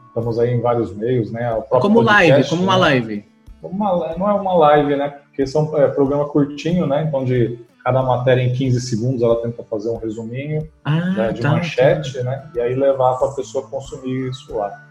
estamos 0.07 0.39
aí 0.39 0.51
em 0.51 0.59
vários 0.59 0.91
meios, 0.91 1.32
né? 1.32 1.47
como 1.69 2.03
podcast, 2.03 2.32
live, 2.32 2.49
como 2.49 2.63
uma 2.63 2.73
né? 2.73 2.80
live. 2.80 3.25
Uma, 3.61 4.17
não 4.17 4.27
é 4.27 4.34
uma 4.34 4.53
live, 4.55 4.95
né? 4.95 5.09
Porque 5.09 5.45
são 5.45 5.77
é, 5.77 5.88
programa 5.89 6.27
curtinho, 6.27 6.88
né? 6.88 7.05
Então, 7.07 7.23
de 7.23 7.59
cada 7.86 8.01
matéria 8.01 8.41
em 8.41 8.51
15 8.51 8.82
segundos, 8.82 9.21
ela 9.21 9.39
tenta 9.43 9.63
fazer 9.63 9.89
um 9.89 9.97
resuminho 9.97 10.67
ah, 10.84 11.11
né, 11.11 11.32
de 11.32 11.41
tá, 11.41 11.51
manchete, 11.51 12.17
tá. 12.17 12.23
né? 12.23 12.43
E 12.55 12.59
aí 12.59 12.73
levar 12.73 13.19
para 13.19 13.27
a 13.27 13.32
pessoa 13.34 13.67
consumir 13.67 14.30
isso 14.30 14.55
lá. 14.55 14.82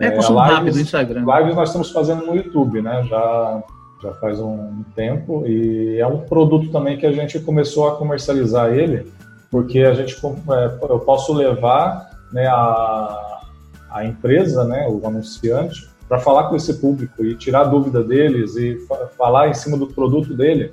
É, 0.00 0.06
é 0.06 0.10
lives, 0.10 0.28
rápido 0.28 0.74
no 0.74 0.80
Instagram. 0.80 1.24
Lives 1.24 1.54
nós 1.54 1.68
estamos 1.68 1.92
fazendo 1.92 2.26
no 2.26 2.34
YouTube, 2.34 2.82
né? 2.82 3.04
Já 3.04 3.62
já 4.04 4.14
faz 4.14 4.40
um 4.40 4.84
tempo 4.94 5.46
e 5.46 5.98
é 5.98 6.06
um 6.06 6.18
produto 6.18 6.70
também 6.70 6.96
que 6.96 7.06
a 7.06 7.12
gente 7.12 7.40
começou 7.40 7.88
a 7.88 7.96
comercializar 7.96 8.72
ele 8.72 9.12
porque 9.54 9.82
a 9.82 9.94
gente 9.94 10.16
é, 10.16 10.78
eu 10.90 10.98
posso 10.98 11.32
levar 11.32 12.10
né, 12.32 12.44
a, 12.48 13.40
a 13.88 14.04
empresa, 14.04 14.64
né, 14.64 14.88
o 14.88 15.06
anunciante, 15.06 15.88
para 16.08 16.18
falar 16.18 16.48
com 16.48 16.56
esse 16.56 16.74
público 16.80 17.24
e 17.24 17.36
tirar 17.36 17.62
dúvida 17.62 18.02
deles 18.02 18.56
e 18.56 18.80
fa 18.88 19.06
falar 19.16 19.48
em 19.48 19.54
cima 19.54 19.76
do 19.76 19.86
produto 19.86 20.34
dele, 20.34 20.72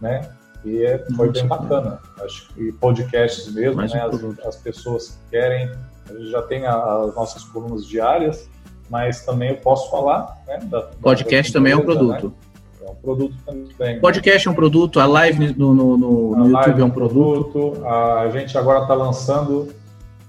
né? 0.00 0.26
E 0.64 0.82
é, 0.82 1.04
foi 1.14 1.30
bem 1.30 1.46
bacana. 1.46 2.00
Acho 2.24 2.48
que 2.54 2.72
podcasts 2.72 3.52
mesmo, 3.52 3.82
né? 3.82 3.88
As, 4.02 4.46
as, 4.46 4.56
pessoas 4.56 5.20
querem, 5.30 5.70
a 6.08 6.12
gente 6.14 6.30
já 6.30 6.40
tem 6.40 6.64
a, 6.66 7.02
as 7.02 7.14
nossas 7.14 7.44
colunas 7.44 7.86
diárias, 7.86 8.48
mas 8.88 9.22
também 9.26 9.50
eu 9.50 9.56
posso 9.56 9.90
falar, 9.90 10.42
né? 10.46 10.60
Da, 10.64 10.80
podcast 11.02 11.52
da 11.52 11.58
também 11.58 11.72
é 11.74 11.76
um 11.76 11.82
produto. 11.82 12.28
Né? 12.28 12.53
É 12.86 12.90
um 12.90 12.94
produto 12.94 13.34
também. 13.46 13.98
Podcast 13.98 14.46
né? 14.46 14.50
é 14.50 14.52
um 14.52 14.54
produto, 14.54 15.00
a 15.00 15.06
live 15.06 15.54
no, 15.56 15.74
no, 15.74 15.96
no, 15.96 16.36
no 16.36 16.50
YouTube 16.50 16.80
é 16.80 16.84
um 16.84 16.90
produto. 16.90 17.50
produto. 17.50 17.86
A 17.86 18.28
gente 18.28 18.56
agora 18.58 18.82
está 18.82 18.92
lançando, 18.92 19.68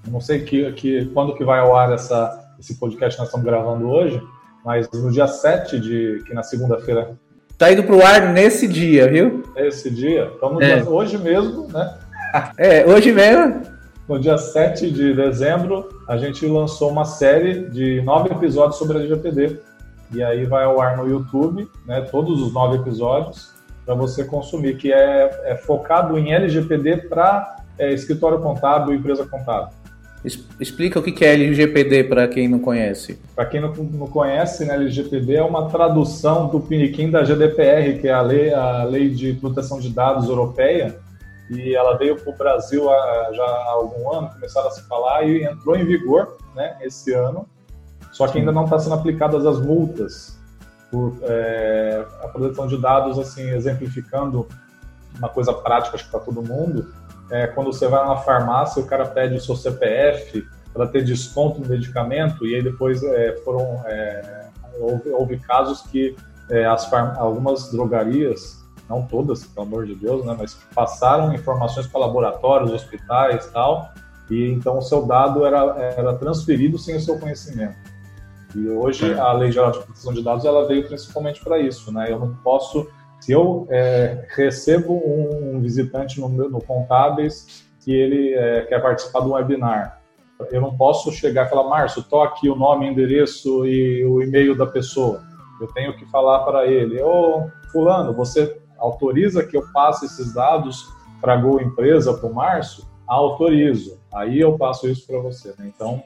não 0.07 0.21
sei 0.21 0.39
que, 0.39 0.71
que, 0.71 1.05
quando 1.07 1.35
que 1.35 1.43
vai 1.43 1.59
ao 1.59 1.75
ar 1.75 1.91
essa, 1.91 2.55
esse 2.57 2.79
podcast 2.79 3.15
que 3.15 3.21
nós 3.21 3.27
estamos 3.27 3.45
gravando 3.45 3.89
hoje, 3.89 4.21
mas 4.63 4.89
no 4.93 5.11
dia 5.11 5.27
7 5.27 5.79
de, 5.79 6.23
que 6.25 6.33
na 6.33 6.43
segunda-feira. 6.43 7.17
Tá 7.57 7.71
indo 7.71 7.83
pro 7.83 8.03
ar 8.05 8.31
nesse 8.31 8.67
dia, 8.67 9.09
viu? 9.09 9.43
Esse 9.57 9.89
dia. 9.89 10.31
Então, 10.35 10.61
é. 10.61 10.77
dia, 10.77 10.89
hoje 10.89 11.17
mesmo, 11.17 11.67
né? 11.67 11.97
É, 12.57 12.85
hoje 12.85 13.13
mesmo. 13.13 13.61
No 14.09 14.19
dia 14.19 14.37
7 14.37 14.91
de 14.91 15.13
dezembro, 15.13 15.87
a 16.05 16.17
gente 16.17 16.45
lançou 16.45 16.89
uma 16.89 17.05
série 17.05 17.69
de 17.69 18.01
nove 18.01 18.29
episódios 18.29 18.77
sobre 18.77 18.97
a 18.97 18.99
LGPD 18.99 19.57
e 20.13 20.23
aí 20.23 20.45
vai 20.45 20.63
ao 20.63 20.79
ar 20.79 20.97
no 20.97 21.07
YouTube, 21.07 21.67
né, 21.85 22.01
todos 22.01 22.41
os 22.41 22.53
nove 22.53 22.77
episódios, 22.77 23.53
para 23.85 23.93
você 23.93 24.23
consumir, 24.23 24.77
que 24.77 24.91
é, 24.91 25.43
é, 25.45 25.55
focado 25.55 26.17
em 26.17 26.33
LGPD 26.33 26.97
para 27.09 27.57
é, 27.77 27.93
escritório 27.93 28.39
contábil 28.39 28.93
e 28.93 28.97
empresa 28.97 29.25
contábil. 29.25 29.69
Explica 30.59 30.99
o 30.99 31.03
que 31.03 31.23
é 31.23 31.33
LGPD 31.33 32.05
para 32.05 32.27
quem 32.27 32.47
não 32.47 32.57
conhece. 32.57 33.19
Para 33.35 33.45
quem 33.45 33.61
não, 33.61 33.71
não 33.73 34.07
conhece, 34.07 34.65
né, 34.65 34.73
LGPD 34.73 35.35
é 35.35 35.43
uma 35.43 35.69
tradução 35.69 36.47
do 36.47 36.59
Piniquim 36.59 37.11
da 37.11 37.23
GDPR, 37.23 37.99
que 37.99 38.07
é 38.07 38.13
a 38.13 38.21
lei, 38.21 38.51
a 38.51 38.83
lei 38.83 39.09
de 39.09 39.33
proteção 39.33 39.79
de 39.79 39.89
dados 39.89 40.27
europeia, 40.27 40.97
e 41.49 41.75
ela 41.75 41.95
veio 41.95 42.15
para 42.15 42.33
o 42.33 42.35
Brasil 42.35 42.89
há, 42.89 43.29
já 43.33 43.43
há 43.43 43.71
algum 43.73 44.11
ano, 44.11 44.29
começaram 44.29 44.67
a 44.67 44.71
se 44.71 44.87
falar 44.87 45.23
e 45.27 45.43
entrou 45.43 45.75
em 45.75 45.85
vigor 45.85 46.37
né, 46.55 46.75
esse 46.81 47.13
ano. 47.13 47.47
Só 48.15 48.25
que 48.29 48.37
ainda 48.37 48.53
não 48.53 48.63
está 48.63 48.79
sendo 48.79 48.95
aplicadas 48.95 49.45
as 49.45 49.59
multas 49.59 50.39
por 50.89 51.17
é, 51.23 52.05
a 52.23 52.29
proteção 52.29 52.65
de 52.65 52.77
dados, 52.77 53.19
assim, 53.19 53.49
exemplificando 53.49 54.47
uma 55.17 55.27
coisa 55.27 55.53
prática, 55.53 55.95
acho 55.95 56.05
que 56.05 56.11
para 56.11 56.21
todo 56.21 56.41
mundo, 56.41 56.93
é 57.29 57.45
quando 57.47 57.73
você 57.73 57.89
vai 57.89 58.05
numa 58.05 58.15
farmácia, 58.15 58.81
o 58.81 58.85
cara 58.85 59.05
pede 59.05 59.35
o 59.35 59.41
seu 59.41 59.53
CPF 59.57 60.47
para 60.73 60.87
ter 60.87 61.03
desconto 61.03 61.59
no 61.59 61.67
medicamento, 61.67 62.47
e 62.47 62.55
aí 62.55 62.63
depois 62.63 63.03
é, 63.03 63.35
foram 63.43 63.83
é, 63.85 64.45
houve, 64.79 65.09
houve, 65.09 65.37
casos 65.37 65.81
que 65.81 66.15
é, 66.49 66.65
as 66.65 66.91
algumas 66.93 67.69
drogarias, 67.69 68.63
não 68.89 69.05
todas, 69.05 69.43
pelo 69.43 69.67
amor 69.67 69.85
de 69.85 69.93
Deus, 69.93 70.25
né, 70.25 70.33
mas 70.39 70.57
passaram 70.73 71.33
informações 71.33 71.85
para 71.85 71.99
laboratórios, 71.99 72.71
hospitais, 72.71 73.45
tal, 73.47 73.91
e 74.29 74.51
então 74.51 74.77
o 74.77 74.81
seu 74.81 75.05
dado 75.05 75.45
era, 75.45 75.75
era 75.97 76.13
transferido 76.13 76.79
sem 76.79 76.95
o 76.95 77.01
seu 77.01 77.19
conhecimento. 77.19 77.84
E 78.55 78.69
hoje 78.69 79.13
a 79.13 79.33
Lei 79.33 79.51
Geral 79.51 79.71
de 79.71 79.79
Proteção 79.79 80.13
de 80.13 80.23
Dados 80.23 80.45
ela 80.45 80.65
veio 80.65 80.87
principalmente 80.87 81.43
para 81.43 81.59
isso, 81.59 81.91
né? 81.91 82.09
Eu 82.09 82.19
não 82.19 82.33
posso, 82.35 82.87
se 83.19 83.33
eu 83.33 83.67
é, 83.69 84.25
recebo 84.29 84.93
um 85.05 85.59
visitante 85.59 86.21
no, 86.21 86.29
no 86.29 86.61
Contábeis 86.61 87.65
que 87.83 87.93
ele 87.93 88.33
é, 88.33 88.61
quer 88.61 88.81
participar 88.81 89.19
de 89.19 89.27
um 89.27 89.33
webinar, 89.33 90.01
Eu 90.49 90.61
não 90.61 90.75
posso 90.75 91.11
chegar 91.11 91.45
e 91.45 91.49
falar, 91.49 91.69
Márcio, 91.69 92.01
toque 92.01 92.49
o 92.49 92.55
nome, 92.55 92.87
endereço 92.87 93.65
e 93.65 94.03
o 94.05 94.23
e-mail 94.23 94.57
da 94.57 94.65
pessoa. 94.65 95.21
Eu 95.61 95.67
tenho 95.67 95.95
que 95.95 96.05
falar 96.05 96.39
para 96.39 96.65
ele, 96.65 97.01
ô 97.01 97.47
fulano, 97.71 98.13
você 98.13 98.57
autoriza 98.77 99.45
que 99.45 99.55
eu 99.55 99.63
passe 99.71 100.05
esses 100.05 100.33
dados 100.33 100.87
para 101.21 101.33
a 101.33 101.37
Go 101.37 101.61
Empresa, 101.61 102.13
para 102.13 102.29
o 102.29 102.33
Márcio? 102.33 102.83
Autorizo. 103.07 103.99
Aí 104.13 104.39
eu 104.39 104.57
passo 104.57 104.87
isso 104.87 105.05
para 105.05 105.19
você. 105.19 105.49
Né? 105.59 105.71
Então, 105.73 106.03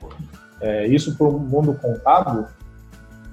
é, 0.61 0.87
isso 0.87 1.15
para 1.15 1.27
o 1.27 1.39
mundo 1.39 1.73
contábil 1.73 2.45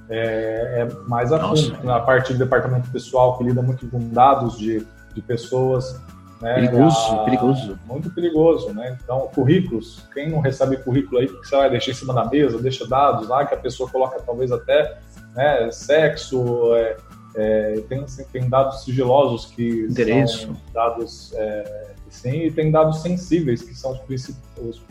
é, 0.09 0.83
é 0.83 1.09
mais 1.09 1.33
a 1.33 1.41
fundo. 1.41 1.85
Na 1.85 2.01
parte 2.01 2.33
do 2.33 2.39
departamento 2.39 2.91
pessoal, 2.91 3.37
que 3.37 3.45
lida 3.45 3.63
muito 3.63 3.89
com 3.89 3.99
dados 4.11 4.57
de, 4.59 4.87
de 5.15 5.23
pessoas. 5.23 6.01
Né? 6.41 6.55
Perigoso, 6.55 7.13
a, 7.13 7.25
perigoso. 7.25 7.79
Muito 7.87 8.11
perigoso, 8.11 8.73
né? 8.75 8.99
Então, 9.03 9.31
currículos, 9.35 10.07
quem 10.13 10.31
não 10.31 10.41
recebe 10.41 10.77
currículo 10.77 11.19
aí, 11.19 11.29
que 11.29 11.47
você 11.47 11.57
vai 11.57 11.71
deixar 11.71 11.93
em 11.93 11.95
cima 11.95 12.15
da 12.15 12.27
mesa, 12.27 12.59
deixa 12.59 12.87
dados 12.87 13.29
lá, 13.29 13.45
que 13.47 13.55
a 13.55 13.59
pessoa 13.59 13.89
coloca 13.89 14.21
talvez 14.25 14.53
até 14.53 14.99
né, 15.35 15.71
sexo, 15.71 16.75
é, 16.75 16.97
é, 17.35 17.81
tem, 17.89 18.03
assim, 18.03 18.25
tem 18.33 18.49
dados 18.49 18.85
sigilosos 18.85 19.47
que 19.47 19.87
Endereço. 19.91 20.47
são 20.47 20.57
dados, 20.73 21.33
é, 21.35 21.95
sim, 22.09 22.45
e 22.45 22.51
tem 22.51 22.71
dados 22.71 23.03
sensíveis, 23.03 23.63
que 23.63 23.75
são 23.75 23.93
os, 23.93 24.31
os, 24.59 24.83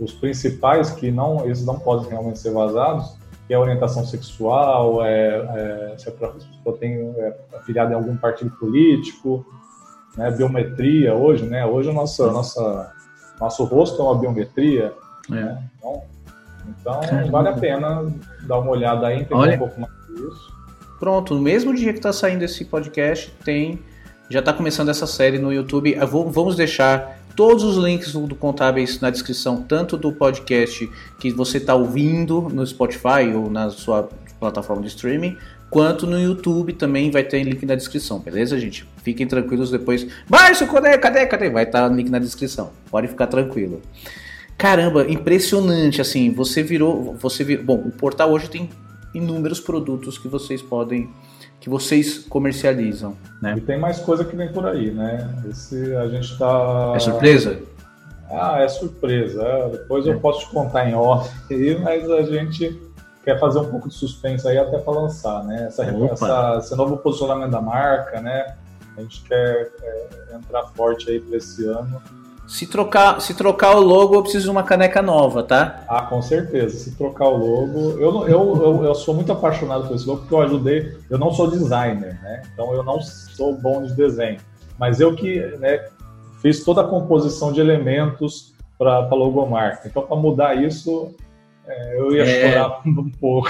os 0.00 0.12
principais, 0.12 0.90
que 0.90 1.10
não, 1.10 1.44
eles 1.44 1.64
não 1.64 1.78
podem 1.78 2.08
realmente 2.08 2.38
ser 2.38 2.52
vazados, 2.52 3.14
que 3.46 3.52
é 3.52 3.58
orientação 3.58 4.04
sexual, 4.04 5.04
é, 5.04 5.92
é, 5.92 5.94
se 5.98 6.08
a 6.08 6.12
pessoa 6.12 6.78
tem 6.78 6.94
é, 7.16 7.36
afiliada 7.54 7.92
em 7.92 7.94
algum 7.94 8.16
partido 8.16 8.50
político, 8.52 9.44
né, 10.16 10.30
biometria 10.30 11.14
hoje, 11.14 11.44
né? 11.46 11.64
Hoje 11.66 11.90
o 11.90 11.92
nosso, 11.92 12.26
nossa, 12.30 12.92
nosso 13.38 13.64
rosto 13.64 14.00
é 14.00 14.04
uma 14.04 14.18
biometria, 14.18 14.92
é. 15.30 15.34
né? 15.34 15.62
Então, 15.82 16.02
então 16.68 17.30
vale 17.30 17.48
a 17.48 17.52
pena 17.52 18.10
dar 18.46 18.58
uma 18.58 18.70
olhada 18.70 19.06
aí, 19.06 19.20
entender 19.20 19.34
Olha, 19.34 19.54
um 19.56 19.58
pouco 19.58 19.80
mais 19.80 19.92
disso. 20.08 20.52
Pronto, 20.98 21.34
no 21.34 21.40
mesmo 21.40 21.74
dia 21.74 21.92
que 21.92 21.98
está 21.98 22.12
saindo 22.12 22.42
esse 22.42 22.64
podcast, 22.64 23.30
tem 23.44 23.80
já 24.30 24.38
está 24.38 24.52
começando 24.52 24.90
essa 24.90 25.08
série 25.08 25.40
no 25.40 25.52
YouTube. 25.52 25.92
Vou, 26.06 26.30
vamos 26.30 26.54
deixar 26.54 27.19
todos 27.34 27.64
os 27.64 27.76
links 27.76 28.12
do, 28.12 28.34
Contábeis 28.34 29.00
na 29.00 29.10
descrição, 29.10 29.62
tanto 29.62 29.96
do 29.96 30.12
podcast 30.12 30.90
que 31.18 31.30
você 31.30 31.58
está 31.58 31.74
ouvindo 31.74 32.42
no 32.52 32.66
Spotify 32.66 33.32
ou 33.34 33.50
na 33.50 33.70
sua 33.70 34.08
plataforma 34.38 34.82
de 34.82 34.88
streaming, 34.88 35.36
quanto 35.68 36.06
no 36.06 36.18
YouTube 36.18 36.72
também 36.72 37.10
vai 37.10 37.22
ter 37.22 37.42
link 37.42 37.64
na 37.64 37.74
descrição, 37.74 38.18
beleza, 38.18 38.58
gente? 38.58 38.86
Fiquem 39.02 39.26
tranquilos 39.26 39.70
depois. 39.70 40.06
Márcio, 40.28 40.66
cadê, 40.66 40.98
cadê, 40.98 41.26
cadê? 41.26 41.50
Vai 41.50 41.64
estar 41.64 41.88
tá 41.88 41.94
link 41.94 42.10
na 42.10 42.18
descrição. 42.18 42.70
Pode 42.90 43.08
ficar 43.08 43.26
tranquilo. 43.26 43.80
Caramba, 44.58 45.10
impressionante, 45.10 46.00
assim, 46.00 46.30
você 46.30 46.62
virou, 46.62 47.14
você 47.18 47.42
virou, 47.42 47.64
bom, 47.64 47.76
o 47.76 47.90
portal 47.90 48.30
hoje 48.30 48.50
tem 48.50 48.68
inúmeros 49.14 49.58
produtos 49.58 50.18
que 50.18 50.28
vocês 50.28 50.60
podem 50.60 51.08
que 51.60 51.68
vocês 51.68 52.18
comercializam, 52.18 53.16
né? 53.40 53.54
E 53.56 53.60
tem 53.60 53.78
mais 53.78 53.98
coisa 54.00 54.24
que 54.24 54.34
vem 54.34 54.50
por 54.50 54.66
aí, 54.66 54.90
né? 54.90 55.28
Esse 55.48 55.94
a 55.94 56.08
gente 56.08 56.36
tá. 56.38 56.92
É 56.96 56.98
surpresa? 56.98 57.58
Ah, 58.30 58.60
é 58.60 58.68
surpresa. 58.68 59.42
É, 59.42 59.68
depois 59.68 60.06
é. 60.06 60.10
eu 60.10 60.20
posso 60.20 60.40
te 60.40 60.46
contar 60.48 60.88
em 60.88 60.94
off 60.94 61.30
aí, 61.50 61.78
mas 61.78 62.10
a 62.10 62.22
gente 62.22 62.80
quer 63.22 63.38
fazer 63.38 63.58
um 63.58 63.70
pouco 63.70 63.88
de 63.88 63.94
suspense 63.94 64.48
aí 64.48 64.56
até 64.56 64.78
para 64.78 64.92
lançar, 64.92 65.44
né? 65.44 65.66
Essa, 65.66 65.84
essa, 65.84 66.58
esse 66.58 66.74
novo 66.74 66.96
posicionamento 66.96 67.50
da 67.50 67.60
marca, 67.60 68.20
né? 68.20 68.56
A 68.96 69.02
gente 69.02 69.22
quer 69.24 69.70
é, 69.82 70.34
entrar 70.34 70.66
forte 70.68 71.10
aí 71.10 71.20
para 71.20 71.36
esse 71.36 71.66
ano 71.66 72.00
se 72.50 72.66
trocar, 72.66 73.20
se 73.20 73.32
trocar 73.32 73.76
o 73.76 73.80
logo, 73.80 74.16
eu 74.16 74.22
preciso 74.22 74.46
de 74.46 74.50
uma 74.50 74.64
caneca 74.64 75.00
nova, 75.00 75.40
tá? 75.40 75.84
Ah, 75.88 76.02
com 76.02 76.20
certeza. 76.20 76.76
Se 76.76 76.96
trocar 76.96 77.28
o 77.28 77.36
logo. 77.36 77.90
Eu, 77.92 78.26
eu, 78.26 78.56
eu, 78.60 78.84
eu, 78.86 78.94
sou 78.96 79.14
muito 79.14 79.30
apaixonado 79.30 79.86
por 79.86 79.94
esse 79.94 80.04
logo 80.04 80.22
porque 80.22 80.34
eu 80.34 80.42
ajudei. 80.42 80.96
Eu 81.08 81.16
não 81.16 81.32
sou 81.32 81.48
designer, 81.48 82.20
né? 82.20 82.42
Então 82.52 82.74
eu 82.74 82.82
não 82.82 83.00
sou 83.00 83.54
bom 83.54 83.84
de 83.84 83.94
desenho. 83.94 84.40
Mas 84.76 84.98
eu 84.98 85.14
que 85.14 85.38
né, 85.58 85.86
fiz 86.42 86.64
toda 86.64 86.80
a 86.80 86.88
composição 86.88 87.52
de 87.52 87.60
elementos 87.60 88.52
para 88.76 88.96
a 88.96 89.14
logomarca. 89.14 89.86
Então, 89.86 90.02
para 90.02 90.16
mudar 90.16 90.56
isso, 90.56 91.14
é, 91.68 92.00
eu 92.00 92.12
ia 92.16 92.24
é... 92.24 92.50
chorar 92.50 92.80
um 92.84 93.10
pouco. 93.10 93.48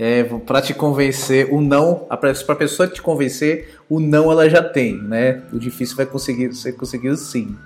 É, 0.00 0.24
para 0.24 0.60
te 0.60 0.74
convencer, 0.74 1.54
o 1.54 1.60
não, 1.60 1.94
para 1.94 2.32
a 2.32 2.56
pessoa 2.56 2.88
te 2.88 3.00
convencer, 3.00 3.78
o 3.88 4.00
não 4.00 4.32
ela 4.32 4.50
já 4.50 4.60
tem, 4.60 5.00
né? 5.00 5.42
O 5.52 5.60
difícil 5.60 5.96
vai 5.96 6.06
conseguir, 6.06 6.48
você 6.48 6.72
conseguiu 6.72 7.16
sim. 7.16 7.56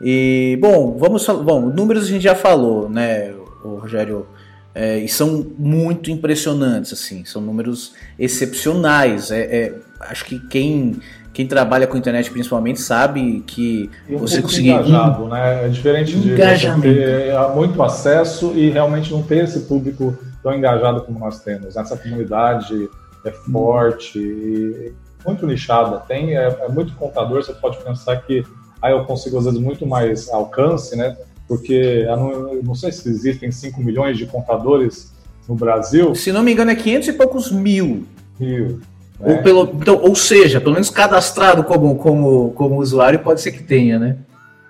E, 0.00 0.58
bom, 0.60 0.96
vamos 0.98 1.26
Bom, 1.26 1.62
números 1.66 2.04
a 2.04 2.08
gente 2.08 2.22
já 2.22 2.34
falou, 2.34 2.88
né, 2.88 3.32
o 3.64 3.76
Rogério? 3.76 4.26
É, 4.74 4.98
e 4.98 5.08
são 5.08 5.46
muito 5.58 6.10
impressionantes, 6.10 6.92
assim, 6.92 7.24
são 7.24 7.40
números 7.40 7.94
excepcionais. 8.18 9.30
É, 9.30 9.40
é, 9.40 9.74
acho 10.00 10.26
que 10.26 10.38
quem, 10.48 11.00
quem 11.32 11.46
trabalha 11.46 11.86
com 11.86 11.96
internet 11.96 12.30
principalmente 12.30 12.78
sabe 12.78 13.42
que 13.46 13.90
um 14.06 14.18
você 14.18 14.42
conseguir. 14.42 14.72
Engajado, 14.72 15.24
um... 15.24 15.28
né? 15.28 15.64
É 15.64 15.68
diferente 15.68 16.14
de 16.14 16.36
ter 16.36 17.54
muito 17.54 17.82
acesso 17.82 18.52
e 18.54 18.68
realmente 18.68 19.10
não 19.10 19.22
ter 19.22 19.44
esse 19.44 19.60
público 19.60 20.14
tão 20.42 20.54
engajado 20.54 21.00
como 21.00 21.18
nós 21.18 21.40
temos. 21.40 21.74
Essa 21.74 21.96
comunidade 21.96 22.90
é 23.24 23.30
forte, 23.30 24.18
hum. 24.18 24.92
muito 25.26 25.46
nichada. 25.46 26.00
Tem, 26.00 26.36
é, 26.36 26.54
é 26.60 26.68
muito 26.68 26.92
contador, 26.96 27.42
você 27.42 27.54
pode 27.54 27.78
pensar 27.78 28.16
que 28.16 28.44
aí 28.80 28.92
eu 28.92 29.04
consigo, 29.04 29.38
às 29.38 29.44
vezes, 29.44 29.60
muito 29.60 29.86
mais 29.86 30.28
alcance, 30.30 30.96
né? 30.96 31.16
Porque 31.48 32.04
eu 32.06 32.16
não, 32.16 32.54
não 32.62 32.74
sei 32.74 32.92
se 32.92 33.08
existem 33.08 33.52
5 33.52 33.80
milhões 33.80 34.18
de 34.18 34.26
contadores 34.26 35.12
no 35.48 35.54
Brasil. 35.54 36.14
Se 36.14 36.32
não 36.32 36.42
me 36.42 36.52
engano, 36.52 36.70
é 36.70 36.74
500 36.74 37.08
e 37.08 37.12
poucos 37.12 37.52
mil. 37.52 38.04
Mil. 38.38 38.80
Né? 39.20 39.36
Ou, 39.36 39.42
pelo, 39.42 39.62
então, 39.74 40.00
ou 40.02 40.14
seja, 40.14 40.60
pelo 40.60 40.72
menos 40.72 40.90
cadastrado 40.90 41.64
como, 41.64 41.96
como, 41.96 42.50
como 42.52 42.80
usuário 42.80 43.20
pode 43.20 43.40
ser 43.40 43.52
que 43.52 43.62
tenha, 43.62 43.98
né? 43.98 44.16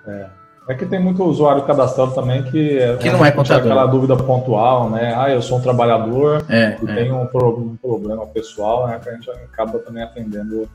É. 0.07 0.37
É 0.69 0.73
que 0.73 0.85
tem 0.85 0.99
muito 0.99 1.23
usuário 1.23 1.63
cadastrado 1.63 2.13
também 2.13 2.43
que, 2.43 2.77
é, 2.77 2.97
que 2.97 3.09
não 3.09 3.25
é 3.25 3.31
contador. 3.31 3.63
aquela 3.63 3.85
dúvida 3.85 4.17
pontual, 4.17 4.89
né? 4.89 5.15
Ah, 5.17 5.29
eu 5.29 5.41
sou 5.41 5.59
um 5.59 5.61
trabalhador 5.61 6.43
é, 6.49 6.77
e 6.81 6.91
é. 6.91 6.95
tenho 6.95 7.15
um, 7.15 7.23
um, 7.23 7.77
problema 7.77 8.27
pessoal, 8.27 8.85
né? 8.85 8.99
Que 9.01 9.09
a 9.09 9.13
gente 9.13 9.29
acaba 9.29 9.79
também 9.79 10.03
atendendo 10.03 10.67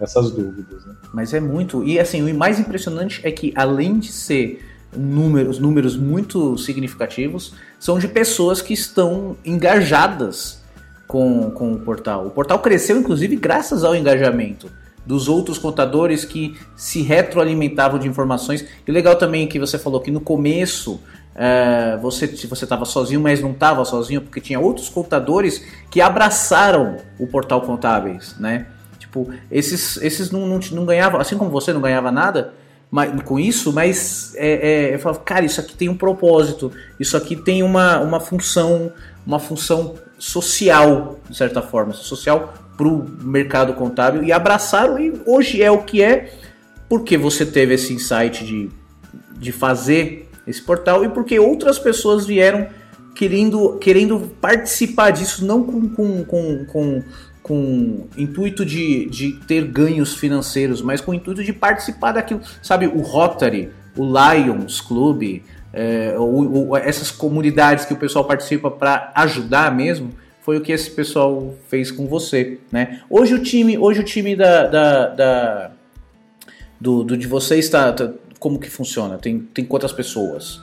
essas 0.00 0.30
dúvidas. 0.30 0.84
Né? 0.84 0.94
Mas 1.12 1.32
é 1.34 1.40
muito. 1.40 1.84
E 1.84 1.98
assim, 1.98 2.22
o 2.22 2.34
mais 2.34 2.58
impressionante 2.58 3.20
é 3.24 3.30
que, 3.30 3.52
além 3.56 3.98
de 3.98 4.12
ser 4.12 4.64
números, 4.96 5.58
números 5.58 5.96
muito 5.96 6.56
significativos, 6.58 7.54
são 7.78 7.98
de 7.98 8.08
pessoas 8.08 8.62
que 8.62 8.72
estão 8.72 9.36
engajadas 9.44 10.62
com, 11.06 11.50
com 11.50 11.72
o 11.74 11.78
portal. 11.80 12.26
O 12.26 12.30
portal 12.30 12.58
cresceu, 12.58 12.96
inclusive, 12.98 13.36
graças 13.36 13.84
ao 13.84 13.94
engajamento 13.94 14.70
dos 15.04 15.28
outros 15.28 15.58
contadores 15.58 16.24
que 16.24 16.56
se 16.76 17.02
retroalimentavam 17.02 17.98
de 17.98 18.08
informações. 18.08 18.64
E 18.86 18.90
legal 18.90 19.16
também 19.16 19.46
que 19.46 19.58
você 19.58 19.78
falou 19.78 20.00
que 20.00 20.10
no 20.10 20.20
começo 20.20 21.00
é, 21.34 21.98
você 22.00 22.26
você 22.26 22.64
estava 22.64 22.84
sozinho, 22.84 23.20
mas 23.20 23.40
não 23.40 23.50
estava 23.50 23.84
sozinho 23.84 24.22
porque 24.22 24.40
tinha 24.40 24.58
outros 24.58 24.88
contadores 24.88 25.64
que 25.90 26.00
abraçaram 26.00 26.96
o 27.18 27.26
portal 27.26 27.60
Contábeis, 27.60 28.36
né? 28.38 28.66
Tipo, 29.14 29.30
esses, 29.48 29.96
esses 29.98 30.32
não, 30.32 30.44
não, 30.44 30.58
não 30.72 30.84
ganhavam, 30.84 31.20
assim 31.20 31.38
como 31.38 31.48
você 31.48 31.72
não 31.72 31.80
ganhava 31.80 32.10
nada 32.10 32.52
mas, 32.90 33.22
com 33.22 33.38
isso, 33.38 33.72
mas 33.72 34.34
é, 34.34 34.88
é, 34.88 34.94
eu 34.94 34.98
falava, 34.98 35.20
cara, 35.20 35.44
isso 35.44 35.60
aqui 35.60 35.76
tem 35.76 35.88
um 35.88 35.96
propósito, 35.96 36.72
isso 36.98 37.16
aqui 37.16 37.36
tem 37.36 37.62
uma, 37.62 38.00
uma 38.00 38.18
função, 38.18 38.92
uma 39.24 39.38
função 39.38 39.94
social, 40.18 41.18
de 41.28 41.36
certa 41.36 41.62
forma, 41.62 41.92
social 41.92 42.54
para 42.76 42.88
o 42.88 43.08
mercado 43.20 43.74
contábil 43.74 44.24
e 44.24 44.32
abraçaram 44.32 44.98
e 44.98 45.12
hoje 45.24 45.62
é 45.62 45.70
o 45.70 45.82
que 45.82 46.02
é, 46.02 46.32
porque 46.88 47.16
você 47.16 47.46
teve 47.46 47.74
esse 47.74 47.92
insight 47.92 48.44
de, 48.44 48.68
de 49.36 49.52
fazer 49.52 50.28
esse 50.44 50.60
portal 50.60 51.04
e 51.04 51.08
porque 51.08 51.38
outras 51.38 51.78
pessoas 51.78 52.26
vieram 52.26 52.66
querendo, 53.14 53.78
querendo 53.78 54.18
participar 54.40 55.10
disso, 55.10 55.44
não 55.44 55.62
com, 55.62 55.88
com, 55.88 56.24
com, 56.24 56.64
com 56.66 57.02
com 57.44 58.06
intuito 58.16 58.64
de, 58.64 59.04
de 59.04 59.32
ter 59.46 59.66
ganhos 59.66 60.14
financeiros, 60.14 60.80
mas 60.80 61.02
com 61.02 61.10
o 61.10 61.14
intuito 61.14 61.44
de 61.44 61.52
participar 61.52 62.12
daquilo. 62.12 62.40
Sabe, 62.62 62.86
o 62.86 63.02
Rotary, 63.02 63.70
o 63.94 64.02
Lions 64.02 64.80
Club, 64.80 65.42
é, 65.70 66.14
o, 66.18 66.70
o, 66.70 66.76
essas 66.76 67.10
comunidades 67.10 67.84
que 67.84 67.92
o 67.92 67.98
pessoal 67.98 68.24
participa 68.24 68.70
para 68.70 69.12
ajudar 69.14 69.70
mesmo, 69.76 70.10
foi 70.40 70.56
o 70.56 70.62
que 70.62 70.72
esse 70.72 70.90
pessoal 70.90 71.54
fez 71.68 71.90
com 71.90 72.06
você, 72.06 72.60
né? 72.72 73.02
Hoje 73.10 73.34
o 73.34 73.42
time, 73.42 73.76
hoje 73.76 74.00
o 74.00 74.04
time 74.04 74.34
da, 74.34 74.66
da, 74.66 75.06
da 75.08 75.70
do, 76.80 77.04
do, 77.04 77.14
de 77.14 77.26
vocês 77.26 77.66
está 77.66 77.92
tá, 77.92 78.10
como 78.38 78.58
que 78.58 78.70
funciona? 78.70 79.18
Tem, 79.18 79.38
tem 79.38 79.66
quantas 79.66 79.92
pessoas? 79.92 80.62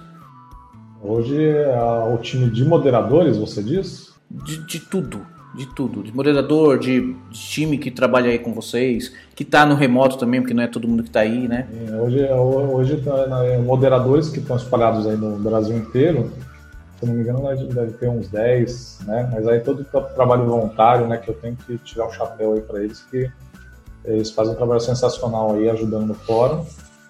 Hoje 1.04 1.40
é 1.48 1.80
o 2.12 2.18
time 2.18 2.50
de 2.50 2.66
moderadores, 2.66 3.38
você 3.38 3.62
diz? 3.62 4.14
De, 4.32 4.66
de 4.66 4.80
tudo 4.80 5.28
De 5.54 5.66
tudo, 5.66 6.02
de 6.02 6.16
moderador, 6.16 6.80
de, 6.80 7.14
de 7.14 7.40
time 7.40 7.78
que 7.78 7.92
trabalha 7.92 8.30
aí 8.30 8.40
com 8.40 8.54
vocês, 8.54 9.14
que 9.36 9.44
está 9.44 9.66
no 9.66 9.76
remoto 9.76 10.18
também, 10.18 10.40
porque 10.40 10.54
não 10.54 10.64
é 10.64 10.68
todo 10.68 10.88
mundo 10.88 11.04
que 11.04 11.10
está 11.10 11.20
aí, 11.20 11.46
né? 11.46 11.68
Hoje, 12.02 12.26
hoje 12.32 13.02
tá, 13.02 13.28
né, 13.28 13.58
moderadores 13.58 14.30
que 14.30 14.40
estão 14.40 14.56
espalhados 14.56 15.06
aí 15.06 15.18
no 15.18 15.38
Brasil 15.38 15.78
inteiro, 15.78 16.32
se 17.02 17.06
não 17.06 17.16
me 17.16 17.22
engano, 17.22 17.42
deve 17.74 17.94
ter 17.94 18.08
uns 18.08 18.30
10, 18.30 19.00
né? 19.08 19.30
Mas 19.34 19.48
aí 19.48 19.60
todo 19.60 19.84
trabalho 19.84 20.46
voluntário, 20.46 21.08
né, 21.08 21.18
que 21.18 21.30
eu 21.30 21.34
tenho 21.34 21.56
que 21.56 21.78
tirar 21.80 22.08
o 22.08 22.12
chapéu 22.12 22.54
aí 22.54 22.62
para 22.62 22.84
eles, 22.84 23.02
que 23.10 23.30
eles 24.06 24.30
fazem 24.32 24.54
um 24.54 24.56
trabalho 24.56 24.80
sensacional 24.80 25.56
aí, 25.56 25.70
ajudando 25.70 26.06
no 26.06 26.14
fórum. 26.14 26.64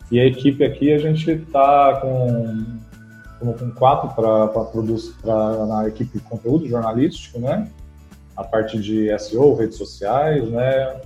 E 0.10 0.20
a 0.20 0.26
equipe 0.26 0.64
aqui, 0.64 0.94
a 0.94 0.98
gente 0.98 1.30
está 1.30 2.00
com, 2.02 2.66
com 3.40 3.72
quatro 3.72 4.10
para 4.16 4.48
produzir 4.66 5.14
na 5.24 5.88
equipe 5.88 6.18
de 6.18 6.24
conteúdo 6.24 6.68
jornalístico, 6.68 7.40
né? 7.40 7.70
A 8.36 8.44
parte 8.44 8.80
de 8.80 9.18
SEO, 9.20 9.56
redes 9.56 9.78
sociais, 9.78 10.50
né? 10.50 11.02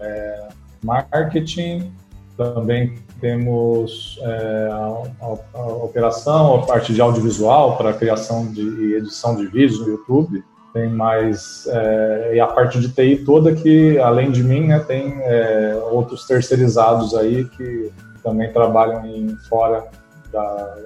É, 0.00 0.48
marketing, 0.82 1.92
também 2.36 2.94
temos 3.20 4.18
é, 4.22 4.68
a, 4.72 5.02
a, 5.20 5.58
a, 5.58 5.66
operação, 5.84 6.54
a 6.54 6.66
parte 6.66 6.94
de 6.94 7.00
audiovisual 7.00 7.76
para 7.76 7.92
criação 7.92 8.50
de, 8.50 8.62
e 8.62 8.94
edição 8.94 9.36
de 9.36 9.46
vídeos 9.46 9.80
no 9.80 9.88
YouTube. 9.90 10.42
Tem 10.72 10.88
mais 10.88 11.66
é, 11.66 12.32
e 12.36 12.40
a 12.40 12.46
parte 12.46 12.80
de 12.80 12.88
TI 12.88 13.24
toda 13.24 13.52
que, 13.52 13.98
além 13.98 14.30
de 14.30 14.42
mim, 14.42 14.68
né, 14.68 14.78
tem 14.78 15.20
é, 15.22 15.78
outros 15.90 16.26
terceirizados 16.26 17.14
aí 17.14 17.44
que 17.44 17.92
também 18.22 18.52
trabalham 18.52 19.04
em 19.04 19.36
fora 19.48 19.84
da, 20.32 20.76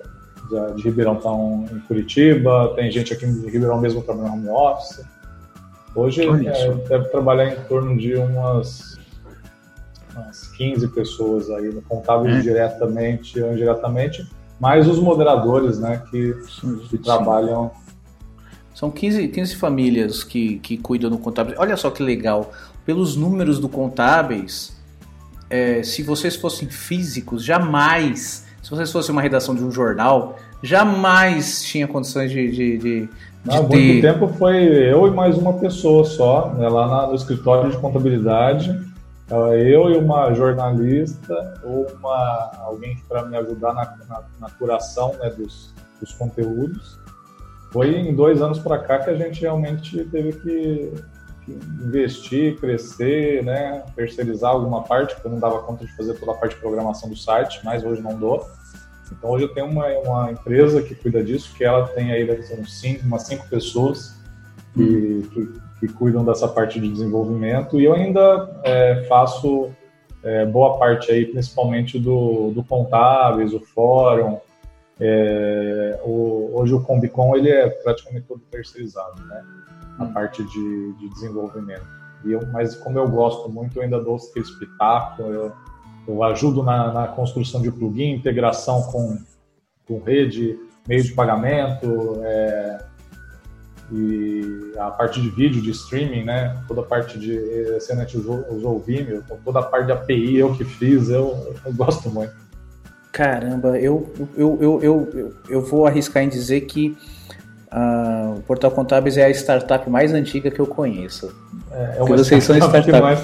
da, 0.50 0.70
de 0.70 0.82
Ribeirão, 0.82 1.16
estão 1.16 1.66
em 1.70 1.78
Curitiba. 1.80 2.72
Tem 2.74 2.90
gente 2.90 3.12
aqui 3.12 3.26
em 3.26 3.46
Ribeirão 3.48 3.78
mesmo 3.80 4.02
trabalhando 4.02 4.34
home 4.34 4.48
office. 4.48 5.04
Hoje 5.94 6.22
é, 6.22 6.74
deve 6.88 7.08
trabalhar 7.10 7.52
em 7.52 7.60
torno 7.64 7.96
de 7.96 8.14
umas 8.16 8.94
umas 10.16 10.46
15 10.56 10.88
pessoas 10.88 11.50
aí, 11.50 11.72
contábeis 11.88 12.36
é. 12.36 12.40
diretamente 12.40 13.40
ou 13.40 13.52
indiretamente, 13.52 14.26
mais 14.60 14.86
os 14.86 14.98
moderadores, 14.98 15.78
né, 15.78 16.02
que, 16.10 16.34
que 16.88 16.98
trabalham. 16.98 17.70
São 18.72 18.90
15, 18.90 19.28
15 19.28 19.56
famílias 19.56 20.24
que, 20.24 20.58
que 20.58 20.76
cuidam 20.76 21.10
do 21.10 21.18
contábil. 21.18 21.54
Olha 21.58 21.76
só 21.76 21.90
que 21.90 22.02
legal. 22.02 22.52
Pelos 22.84 23.16
números 23.16 23.58
do 23.58 23.68
contábeis, 23.68 24.76
é, 25.48 25.82
se 25.82 26.02
vocês 26.02 26.36
fossem 26.36 26.68
físicos, 26.68 27.44
jamais, 27.44 28.46
se 28.62 28.70
vocês 28.70 28.90
fossem 28.90 29.12
uma 29.12 29.22
redação 29.22 29.54
de 29.54 29.62
um 29.62 29.70
jornal, 29.70 30.38
jamais 30.62 31.62
tinha 31.62 31.86
condições 31.86 32.30
de, 32.30 32.50
de, 32.50 32.78
de 32.78 33.08
Há 33.48 33.60
muito 33.60 33.72
ter... 33.72 34.00
tempo 34.00 34.28
foi 34.28 34.64
eu 34.64 35.06
e 35.06 35.10
mais 35.10 35.36
uma 35.36 35.52
pessoa 35.54 36.04
só, 36.04 36.48
né, 36.54 36.66
lá 36.68 37.06
no 37.06 37.14
escritório 37.14 37.70
de 37.70 37.76
contabilidade. 37.76 38.70
Eu 39.30 39.90
e 39.90 39.96
uma 39.96 40.32
jornalista 40.34 41.60
ou 41.62 41.86
uma, 41.98 42.52
alguém 42.60 42.96
para 43.08 43.24
me 43.24 43.36
ajudar 43.36 43.74
na, 43.74 43.96
na, 44.08 44.22
na 44.40 44.50
curação 44.50 45.14
né, 45.18 45.30
dos, 45.30 45.74
dos 46.00 46.12
conteúdos. 46.12 46.98
Foi 47.70 47.94
em 47.94 48.14
dois 48.14 48.40
anos 48.40 48.58
para 48.58 48.78
cá 48.78 48.98
que 48.98 49.10
a 49.10 49.16
gente 49.16 49.40
realmente 49.40 50.04
teve 50.04 50.32
que, 50.34 50.92
que, 51.44 51.52
investir, 51.82 52.58
crescer, 52.58 53.42
né, 53.42 53.82
terceirizar 53.96 54.52
alguma 54.52 54.82
parte, 54.82 55.14
porque 55.14 55.26
eu 55.26 55.32
não 55.32 55.40
dava 55.40 55.60
conta 55.62 55.84
de 55.84 55.96
fazer 55.96 56.14
toda 56.14 56.32
a 56.32 56.34
parte 56.34 56.54
de 56.54 56.60
programação 56.60 57.08
do 57.08 57.16
site, 57.16 57.60
mas 57.64 57.84
hoje 57.84 58.00
não 58.00 58.16
dou. 58.16 58.46
Então 59.12 59.30
hoje 59.30 59.44
eu 59.44 59.54
tenho 59.54 59.66
uma, 59.66 59.86
uma 59.98 60.32
empresa 60.32 60.82
que 60.82 60.94
cuida 60.94 61.22
disso, 61.22 61.54
que 61.56 61.64
ela 61.64 61.86
tem 61.88 62.12
aí 62.12 62.28
uns 62.58 62.80
cinco, 62.80 63.04
umas 63.04 63.22
cinco 63.22 63.48
pessoas 63.48 64.14
que, 64.74 65.28
que 65.32 65.64
que 65.86 65.92
cuidam 65.92 66.24
dessa 66.24 66.48
parte 66.48 66.80
de 66.80 66.88
desenvolvimento 66.88 67.78
e 67.78 67.84
eu 67.84 67.94
ainda 67.94 68.60
é, 68.62 69.04
faço 69.08 69.70
é, 70.22 70.46
boa 70.46 70.78
parte 70.78 71.10
aí, 71.12 71.26
principalmente 71.26 71.98
do, 71.98 72.50
do 72.52 72.64
contábeis, 72.64 73.52
o 73.52 73.60
fórum. 73.60 74.38
É, 74.98 76.00
o, 76.04 76.52
hoje 76.54 76.72
o 76.72 76.80
Combicon 76.80 77.36
ele 77.36 77.50
é 77.50 77.68
praticamente 77.68 78.26
todo 78.26 78.40
terceirizado, 78.50 79.22
né? 79.24 79.44
A 79.98 80.06
parte 80.06 80.42
de, 80.42 80.92
de 80.94 81.08
desenvolvimento. 81.10 81.86
E 82.24 82.32
eu, 82.32 82.40
mas 82.52 82.74
como 82.76 82.98
eu 82.98 83.08
gosto 83.08 83.50
muito, 83.50 83.76
eu 83.76 83.82
ainda 83.82 84.00
dou 84.00 84.16
aquele 84.16 84.44
espetáculo, 84.44 85.32
eu, 85.32 85.52
eu 86.06 86.22
ajudo 86.22 86.62
na, 86.62 86.92
na, 86.92 87.06
construção 87.08 87.60
de 87.62 87.70
plugin, 87.70 88.12
integração 88.12 88.82
com, 88.82 89.18
com 89.86 89.98
rede, 90.02 90.58
meio 90.86 91.02
de 91.02 91.12
pagamento, 91.12 92.20
é, 92.22 92.84
e 93.92 94.72
a 94.78 94.90
parte 94.90 95.20
de 95.20 95.28
vídeo, 95.30 95.60
de 95.60 95.70
streaming, 95.70 96.24
né? 96.24 96.56
Toda 96.66 96.80
a 96.80 96.84
parte 96.84 97.18
de. 97.18 97.38
Você 97.74 97.94
usou, 98.16 98.44
usou 98.50 98.76
o 98.76 98.78
Vimeo, 98.78 99.22
então 99.24 99.38
toda 99.44 99.60
a 99.60 99.62
parte 99.62 99.86
de 99.86 99.92
API 99.92 100.36
eu 100.36 100.54
que 100.54 100.64
fiz, 100.64 101.08
eu, 101.08 101.54
eu 101.64 101.72
gosto 101.72 102.08
muito. 102.10 102.32
Caramba, 103.12 103.78
eu, 103.78 104.12
eu, 104.36 104.58
eu, 104.60 104.82
eu, 104.82 105.34
eu 105.48 105.62
vou 105.62 105.86
arriscar 105.86 106.22
em 106.24 106.28
dizer 106.28 106.62
que 106.62 106.96
uh, 107.70 108.38
o 108.38 108.42
Portal 108.42 108.70
Contábeis 108.72 109.16
é 109.16 109.24
a 109.24 109.30
startup 109.30 109.88
mais 109.88 110.12
antiga 110.12 110.50
que 110.50 110.58
eu 110.58 110.66
conheço. 110.66 111.32
É, 111.74 111.96
é 111.98 112.02
uma 112.02 112.16
vocês 112.16 112.44
são 112.44 112.56
startup. 112.56 113.00
Mais... 113.00 113.20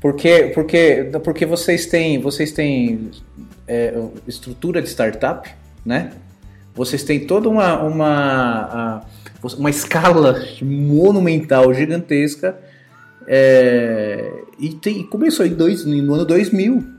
porque, 0.00 0.52
porque, 0.54 1.10
porque 1.24 1.46
vocês 1.46 1.86
têm, 1.86 2.20
vocês 2.20 2.52
têm 2.52 3.10
é, 3.66 3.94
estrutura 4.26 4.82
de 4.82 4.88
startup, 4.88 5.48
né? 5.84 6.12
Vocês 6.74 7.02
têm 7.02 7.26
toda 7.26 7.48
uma, 7.48 7.82
uma, 7.82 9.02
uma 9.56 9.70
escala 9.70 10.40
monumental, 10.62 11.72
gigantesca. 11.74 12.56
É, 13.26 14.30
e, 14.58 14.70
tem, 14.70 15.02
começou 15.04 15.44
em 15.44 15.54
dois, 15.54 15.84
no 15.84 16.14
ano 16.14 16.24
2000. 16.24 16.97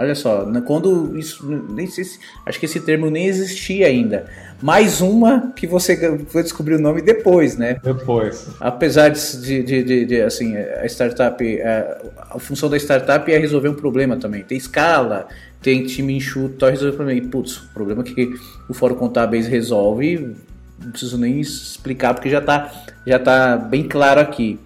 Olha 0.00 0.14
só, 0.14 0.48
quando 0.64 1.18
isso. 1.18 1.44
Nem 1.68 1.88
sei 1.88 2.04
se, 2.04 2.20
acho 2.46 2.60
que 2.60 2.66
esse 2.66 2.78
termo 2.78 3.10
nem 3.10 3.26
existia 3.26 3.88
ainda. 3.88 4.26
Mais 4.62 5.00
uma 5.00 5.52
que 5.56 5.66
você 5.66 6.24
foi 6.28 6.44
descobrir 6.44 6.76
o 6.76 6.78
nome 6.78 7.02
depois, 7.02 7.56
né? 7.56 7.80
Depois. 7.82 8.46
Apesar 8.60 9.08
de, 9.08 9.62
de, 9.64 9.82
de, 9.82 10.04
de 10.04 10.20
assim, 10.20 10.56
a 10.56 10.86
startup. 10.86 11.62
A, 11.62 11.98
a, 12.30 12.38
função 12.38 12.70
da 12.70 12.76
startup 12.76 13.30
é 13.32 13.38
resolver 13.38 13.68
um 13.68 13.74
problema 13.74 14.16
também. 14.16 14.44
Tem 14.44 14.56
escala, 14.56 15.26
tem 15.60 15.84
time 15.84 16.16
enxuto, 16.16 16.58
tal, 16.58 16.70
resolver 16.70 16.92
o 16.92 16.96
problema. 16.96 17.20
E, 17.20 17.26
putz, 17.26 17.56
o 17.56 17.74
problema 17.74 18.04
que 18.04 18.32
o 18.68 18.74
Fórum 18.74 18.94
Contábeis 18.94 19.48
resolve 19.48 20.36
não 20.80 20.92
preciso 20.92 21.18
nem 21.18 21.40
explicar 21.40 22.14
porque 22.14 22.30
já 22.30 22.40
tá, 22.40 22.72
já 23.04 23.18
tá 23.18 23.56
bem 23.56 23.82
claro 23.82 24.20
aqui. 24.20 24.60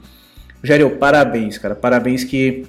Jairo, 0.63 0.91
parabéns, 0.91 1.57
cara. 1.57 1.75
Parabéns 1.75 2.23
que 2.23 2.67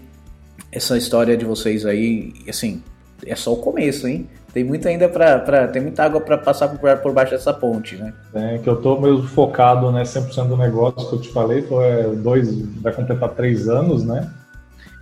essa 0.73 0.97
história 0.97 1.37
de 1.37 1.45
vocês 1.45 1.85
aí, 1.85 2.33
assim, 2.49 2.81
é 3.25 3.35
só 3.35 3.53
o 3.53 3.57
começo, 3.57 4.07
hein? 4.07 4.27
Tem 4.51 4.63
muito 4.63 4.87
ainda 4.87 5.07
para 5.07 5.39
pra 5.39 5.67
tem 5.67 5.81
muita 5.81 6.03
água 6.03 6.19
para 6.19 6.37
passar 6.37 6.67
por, 6.67 6.97
por 6.97 7.13
baixo 7.13 7.31
dessa 7.31 7.53
ponte, 7.53 7.95
né? 7.95 8.13
É, 8.33 8.57
que 8.57 8.67
eu 8.67 8.75
tô 8.75 8.99
mesmo 8.99 9.23
focado, 9.23 9.91
né, 9.91 10.03
100% 10.03 10.47
do 10.47 10.57
negócio 10.57 11.09
que 11.09 11.15
eu 11.15 11.21
te 11.21 11.29
falei, 11.29 11.61
tô, 11.61 11.81
é, 11.81 12.03
dois, 12.15 12.49
vai 12.81 12.91
completar 12.91 13.29
três 13.29 13.69
anos, 13.69 14.03
né? 14.03 14.29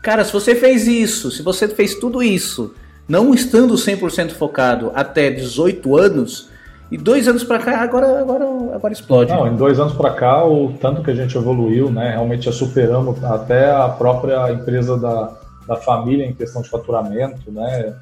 Cara, 0.01 0.23
se 0.23 0.33
você 0.33 0.55
fez 0.55 0.87
isso, 0.87 1.31
se 1.31 1.41
você 1.41 1.67
fez 1.67 1.95
tudo 1.95 2.23
isso, 2.23 2.73
não 3.07 3.33
estando 3.33 3.73
100% 3.75 4.31
focado 4.31 4.91
até 4.93 5.29
18 5.29 5.97
anos, 5.97 6.49
e 6.91 6.97
dois 6.97 7.25
anos 7.25 7.43
para 7.43 7.59
cá, 7.59 7.81
agora, 7.81 8.19
agora, 8.19 8.45
agora 8.73 8.93
explode. 8.93 9.31
Não, 9.31 9.47
em 9.47 9.55
dois 9.55 9.79
anos 9.79 9.93
para 9.93 10.11
cá, 10.11 10.45
o 10.45 10.73
tanto 10.73 11.01
que 11.01 11.09
a 11.09 11.15
gente 11.15 11.37
evoluiu, 11.37 11.89
né? 11.89 12.11
Realmente 12.11 12.45
já 12.45 12.51
superamos 12.51 13.23
até 13.23 13.71
a 13.71 13.87
própria 13.87 14.51
empresa 14.51 14.97
da, 14.97 15.40
da 15.71 15.77
família 15.77 16.25
em 16.25 16.33
questão 16.33 16.61
de 16.61 16.69
faturamento, 16.69 17.49
né? 17.49 17.97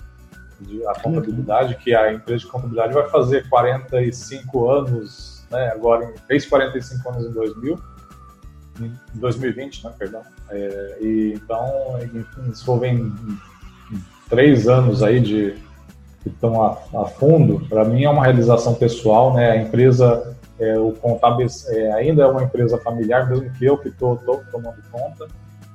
De, 0.59 0.85
a 0.87 0.93
contabilidade, 0.99 1.75
que 1.75 1.93
a 1.93 2.11
empresa 2.11 2.39
de 2.39 2.47
contabilidade 2.47 2.93
vai 2.93 3.07
fazer 3.09 3.47
45 3.47 4.69
anos, 4.69 5.45
né? 5.51 5.69
Agora, 5.69 6.11
fez 6.27 6.47
45 6.47 7.09
anos 7.09 7.25
em 7.27 7.31
2000, 7.31 7.79
em 8.81 9.19
2020, 9.19 9.85
né? 9.85 9.93
Perdão. 9.97 10.21
É, 10.49 10.97
e 10.99 11.33
então, 11.35 11.99
enfim, 12.03 12.53
se 12.53 12.65
for 12.65 12.83
em, 12.83 12.97
em 12.97 14.03
três 14.27 14.67
anos 14.67 15.03
aí 15.03 15.19
de 15.19 15.55
que 16.23 16.29
estão 16.29 16.61
a, 16.61 16.71
a 17.01 17.05
fundo, 17.05 17.65
para 17.69 17.85
mim 17.85 18.03
é 18.03 18.09
uma 18.09 18.23
realização 18.23 18.73
pessoal, 18.73 19.31
né? 19.35 19.51
A 19.51 19.57
empresa, 19.57 20.35
é, 20.59 20.77
o 20.79 20.91
Contábeis 20.93 21.67
é, 21.69 21.93
ainda 21.93 22.23
é 22.23 22.27
uma 22.27 22.43
empresa 22.43 22.79
familiar, 22.79 23.29
mesmo 23.29 23.49
que 23.53 23.63
eu 23.63 23.77
que 23.77 23.89
estou 23.89 24.17
tomando 24.17 24.81
conta, 24.91 25.27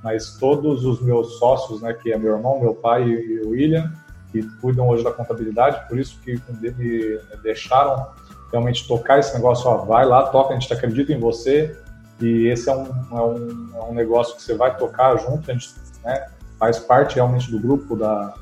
mas 0.05 0.37
todos 0.39 0.85
os 0.85 1.01
meus 1.01 1.39
sócios, 1.39 1.81
né, 1.81 1.95
que 1.95 2.13
é 2.13 2.19
meu 2.19 2.37
irmão, 2.37 2.61
meu 2.61 2.75
pai 2.75 3.09
e 3.09 3.41
o 3.41 3.49
William, 3.51 3.91
que 4.31 4.43
cuidam 4.61 4.87
hoje 4.87 5.03
da 5.03 5.11
contabilidade, 5.11 5.89
por 5.89 5.99
isso 5.99 6.21
que 6.21 6.39
me 6.61 7.19
deixaram 7.43 8.07
realmente 8.53 8.87
tocar 8.87 9.19
esse 9.19 9.35
negócio, 9.35 9.67
ó, 9.69 9.79
vai 9.79 10.05
lá, 10.05 10.27
toca, 10.27 10.53
a 10.55 10.59
gente 10.59 10.71
acredita 10.71 11.13
em 11.13 11.19
você, 11.19 11.75
e 12.21 12.47
esse 12.49 12.69
é 12.69 12.77
um, 12.77 12.85
é 12.85 13.23
um, 13.23 13.71
é 13.75 13.83
um 13.85 13.95
negócio 13.95 14.37
que 14.37 14.43
você 14.43 14.55
vai 14.55 14.77
tocar 14.77 15.17
junto, 15.17 15.51
a 15.51 15.55
gente 15.55 15.73
né, 16.05 16.27
faz 16.59 16.79
parte 16.79 17.15
realmente 17.15 17.51
do 17.51 17.59
grupo 17.59 17.97
da, 17.97 18.35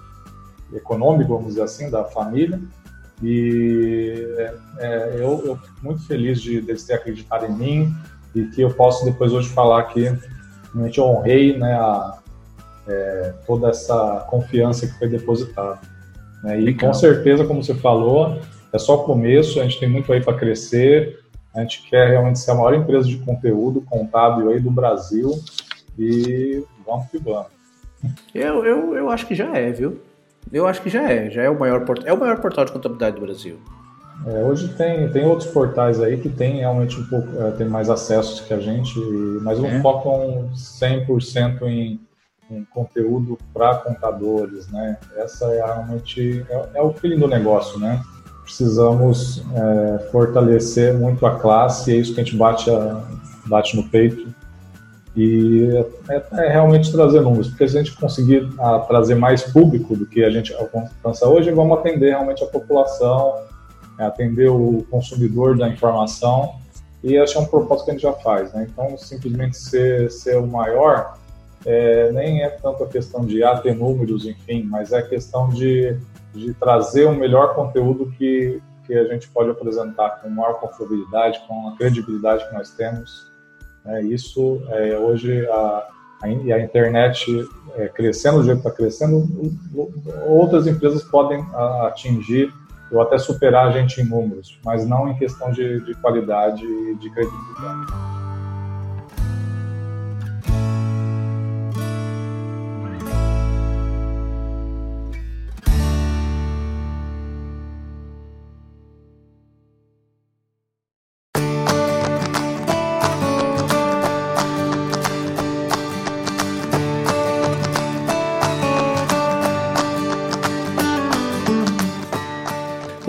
econômico, 0.74 1.34
vamos 1.34 1.50
dizer 1.50 1.62
assim, 1.62 1.90
da 1.90 2.04
família. 2.04 2.60
E 3.22 4.34
é, 4.36 4.54
é, 4.78 5.16
eu, 5.16 5.42
eu 5.44 5.56
fico 5.56 5.76
muito 5.80 6.04
feliz 6.06 6.40
de, 6.40 6.60
de 6.60 6.70
eles 6.70 6.82
terem 6.84 7.00
acreditado 7.00 7.46
em 7.46 7.52
mim. 7.52 7.96
e 8.34 8.46
que 8.46 8.62
eu 8.62 8.74
posso 8.74 9.04
depois 9.04 9.32
hoje 9.32 9.48
falar 9.50 9.84
que 9.84 10.12
realmente 10.72 11.00
honrei 11.00 11.56
né, 11.56 11.74
a, 11.74 12.18
é, 12.88 13.34
toda 13.46 13.68
essa 13.68 14.26
confiança 14.28 14.86
que 14.86 14.98
foi 14.98 15.08
depositada. 15.08 15.78
Né? 16.42 16.60
E 16.60 16.64
Legal. 16.64 16.90
com 16.90 16.94
certeza, 16.94 17.44
como 17.44 17.62
você 17.62 17.74
falou, 17.74 18.38
é 18.72 18.78
só 18.78 18.96
o 18.96 19.04
começo, 19.04 19.60
a 19.60 19.64
gente 19.64 19.78
tem 19.78 19.88
muito 19.88 20.12
aí 20.12 20.22
para 20.22 20.36
crescer, 20.36 21.20
a 21.54 21.60
gente 21.60 21.82
quer 21.88 22.10
realmente 22.10 22.38
ser 22.38 22.52
a 22.52 22.54
maior 22.54 22.74
empresa 22.74 23.06
de 23.06 23.18
conteúdo 23.18 23.82
contábil 23.82 24.50
aí 24.50 24.58
do 24.58 24.70
Brasil 24.70 25.30
e 25.98 26.64
vamos 26.86 27.06
que 27.10 27.18
vamos. 27.18 27.48
Eu, 28.34 28.64
eu, 28.64 28.96
eu 28.96 29.10
acho 29.10 29.26
que 29.26 29.34
já 29.34 29.54
é, 29.56 29.70
viu? 29.70 30.00
Eu 30.50 30.66
acho 30.66 30.82
que 30.82 30.90
já 30.90 31.08
é, 31.08 31.30
já 31.30 31.42
é 31.42 31.50
o 31.50 31.58
maior 31.58 31.84
portal, 31.84 32.08
é 32.08 32.12
o 32.12 32.18
maior 32.18 32.40
portal 32.40 32.64
de 32.64 32.72
contabilidade 32.72 33.16
do 33.16 33.22
Brasil. 33.22 33.60
É, 34.26 34.44
hoje 34.44 34.68
tem, 34.68 35.08
tem 35.08 35.26
outros 35.26 35.50
portais 35.50 36.00
aí 36.00 36.16
que 36.16 36.28
tem 36.28 36.58
realmente 36.58 36.98
um 37.00 37.04
pouco, 37.06 37.28
é, 37.42 37.50
tem 37.52 37.66
mais 37.66 37.90
acessos 37.90 38.40
que 38.40 38.54
a 38.54 38.60
gente, 38.60 38.98
mas 39.42 39.58
não 39.58 39.68
é. 39.68 39.80
focam 39.80 40.48
100% 40.54 41.62
em, 41.62 42.00
em 42.50 42.64
conteúdo 42.66 43.36
para 43.52 43.76
contadores, 43.76 44.68
né? 44.68 44.98
Essa 45.16 45.46
é 45.46 45.64
realmente 45.64 46.46
é, 46.48 46.68
é, 46.74 46.82
o 46.82 46.92
feeling 46.92 47.18
do 47.18 47.26
negócio, 47.26 47.80
né? 47.80 48.00
Precisamos 48.44 49.42
é, 49.54 49.98
fortalecer 50.10 50.94
muito 50.94 51.24
a 51.26 51.38
classe, 51.38 51.92
é 51.92 51.96
isso 51.96 52.14
que 52.14 52.20
a 52.20 52.24
gente 52.24 52.36
bate, 52.36 52.70
a, 52.70 53.04
bate 53.46 53.76
no 53.76 53.88
peito 53.88 54.32
e 55.16 55.68
é, 56.08 56.22
é, 56.32 56.48
realmente 56.48 56.90
trazer 56.90 57.20
números, 57.20 57.48
porque 57.48 57.68
se 57.68 57.76
a 57.76 57.82
gente 57.82 57.96
conseguir 57.96 58.48
a, 58.58 58.78
trazer 58.80 59.14
mais 59.14 59.42
público 59.42 59.94
do 59.94 60.06
que 60.06 60.24
a 60.24 60.30
gente 60.30 60.54
alcança 60.54 61.28
hoje, 61.28 61.50
vamos 61.50 61.78
atender 61.78 62.10
realmente 62.10 62.42
a 62.42 62.46
população, 62.46 63.34
é, 64.02 64.06
atender 64.06 64.50
o 64.50 64.84
consumidor 64.90 65.56
da 65.56 65.68
informação, 65.68 66.54
e 67.02 67.16
esse 67.16 67.36
é 67.36 67.40
um 67.40 67.46
propósito 67.46 67.86
que 67.86 67.90
a 67.90 67.94
gente 67.94 68.02
já 68.02 68.12
faz. 68.12 68.52
Né? 68.52 68.66
Então, 68.70 68.96
simplesmente 68.96 69.56
ser, 69.56 70.10
ser 70.10 70.36
o 70.36 70.46
maior 70.46 71.18
é, 71.64 72.10
nem 72.12 72.42
é 72.42 72.48
tanto 72.48 72.84
a 72.84 72.88
questão 72.88 73.24
de 73.24 73.42
ah, 73.42 73.56
ter 73.56 73.74
números, 73.74 74.26
enfim, 74.26 74.64
mas 74.64 74.92
é 74.92 74.98
a 74.98 75.02
questão 75.06 75.48
de, 75.48 75.96
de 76.34 76.54
trazer 76.54 77.06
o 77.06 77.14
melhor 77.14 77.54
conteúdo 77.54 78.12
que, 78.18 78.60
que 78.86 78.94
a 78.94 79.04
gente 79.04 79.28
pode 79.28 79.50
apresentar 79.50 80.20
com 80.20 80.28
maior 80.28 80.54
confiabilidade, 80.54 81.40
com 81.46 81.68
a 81.68 81.76
credibilidade 81.76 82.48
que 82.48 82.54
nós 82.54 82.70
temos 82.70 83.32
é, 83.84 84.02
isso 84.02 84.62
é, 84.68 84.96
hoje 84.96 85.46
a, 85.48 85.86
a, 86.22 86.26
a 86.26 86.60
internet 86.60 87.26
é, 87.74 87.88
crescendo 87.88 88.38
do 88.38 88.44
jeito 88.44 88.62
que 88.62 88.68
está 88.68 88.76
crescendo, 88.76 89.28
outras 90.26 90.66
empresas 90.66 91.02
podem 91.02 91.44
atingir 91.82 92.52
ou 92.92 93.00
até 93.00 93.18
superar 93.18 93.68
a 93.68 93.70
gente 93.70 94.00
em 94.00 94.04
números, 94.04 94.58
mas 94.64 94.86
não 94.86 95.08
em 95.08 95.14
questão 95.14 95.50
de, 95.50 95.80
de 95.80 95.94
qualidade 95.94 96.64
e 96.64 96.94
de 96.96 97.10
credibilidade. 97.10 98.21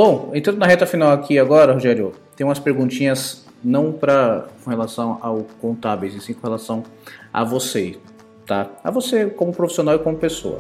Bom, 0.06 0.32
entrando 0.34 0.58
na 0.58 0.66
reta 0.66 0.86
final 0.86 1.14
aqui 1.14 1.40
agora, 1.40 1.72
Rogério, 1.72 2.12
tem 2.36 2.46
umas 2.46 2.60
perguntinhas 2.60 3.46
não 3.64 3.94
para 3.94 4.48
com 4.62 4.70
relação 4.70 5.18
ao 5.22 5.46
contábeis, 5.62 6.14
e 6.14 6.20
sim 6.20 6.34
com 6.34 6.46
relação 6.46 6.84
a 7.32 7.42
você, 7.46 7.96
tá? 8.46 8.68
A 8.84 8.92
você 8.92 9.28
como 9.28 9.54
profissional 9.54 9.96
e 9.96 10.00
como 10.00 10.18
pessoa. 10.18 10.60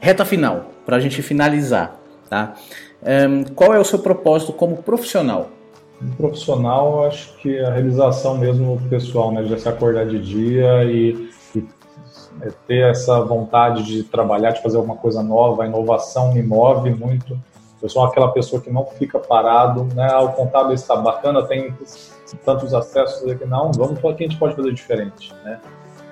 Reta 0.00 0.24
final, 0.24 0.64
para 0.84 0.96
a 0.96 0.98
gente 0.98 1.22
finalizar, 1.22 1.96
tá? 2.28 2.54
Um, 3.04 3.44
qual 3.54 3.72
é 3.72 3.78
o 3.78 3.84
seu 3.84 4.00
propósito 4.00 4.52
como 4.52 4.78
profissional? 4.78 5.50
Profissional, 6.16 7.06
acho 7.06 7.36
que 7.36 7.60
a 7.60 7.70
realização 7.70 8.36
mesmo 8.36 8.82
pessoal, 8.90 9.30
né? 9.30 9.44
De 9.44 9.60
se 9.60 9.68
acordar 9.68 10.06
de 10.06 10.18
dia 10.18 10.82
e, 10.86 11.30
e 11.54 11.64
é, 12.40 12.50
ter 12.66 12.90
essa 12.90 13.20
vontade 13.20 13.84
de 13.84 14.02
trabalhar, 14.02 14.50
de 14.50 14.60
fazer 14.60 14.76
alguma 14.76 14.96
coisa 14.96 15.22
nova. 15.22 15.62
A 15.62 15.68
inovação 15.68 16.34
me 16.34 16.42
move 16.42 16.90
muito 16.90 17.38
eu 17.82 17.88
sou 17.88 18.04
aquela 18.04 18.30
pessoa 18.30 18.62
que 18.62 18.70
não 18.70 18.86
fica 18.86 19.18
parado, 19.18 19.84
né? 19.94 20.08
Ah, 20.10 20.20
o 20.20 20.32
contábil 20.32 20.72
está 20.72 20.94
bacana, 20.94 21.42
tem 21.42 21.76
tantos 22.44 22.72
acessos 22.72 23.28
aqui. 23.28 23.44
Não, 23.44 23.72
vamos 23.72 23.98
o 24.02 24.14
que 24.14 24.24
a 24.24 24.28
gente 24.28 24.38
pode 24.38 24.54
fazer 24.54 24.72
diferente, 24.72 25.34
né? 25.44 25.60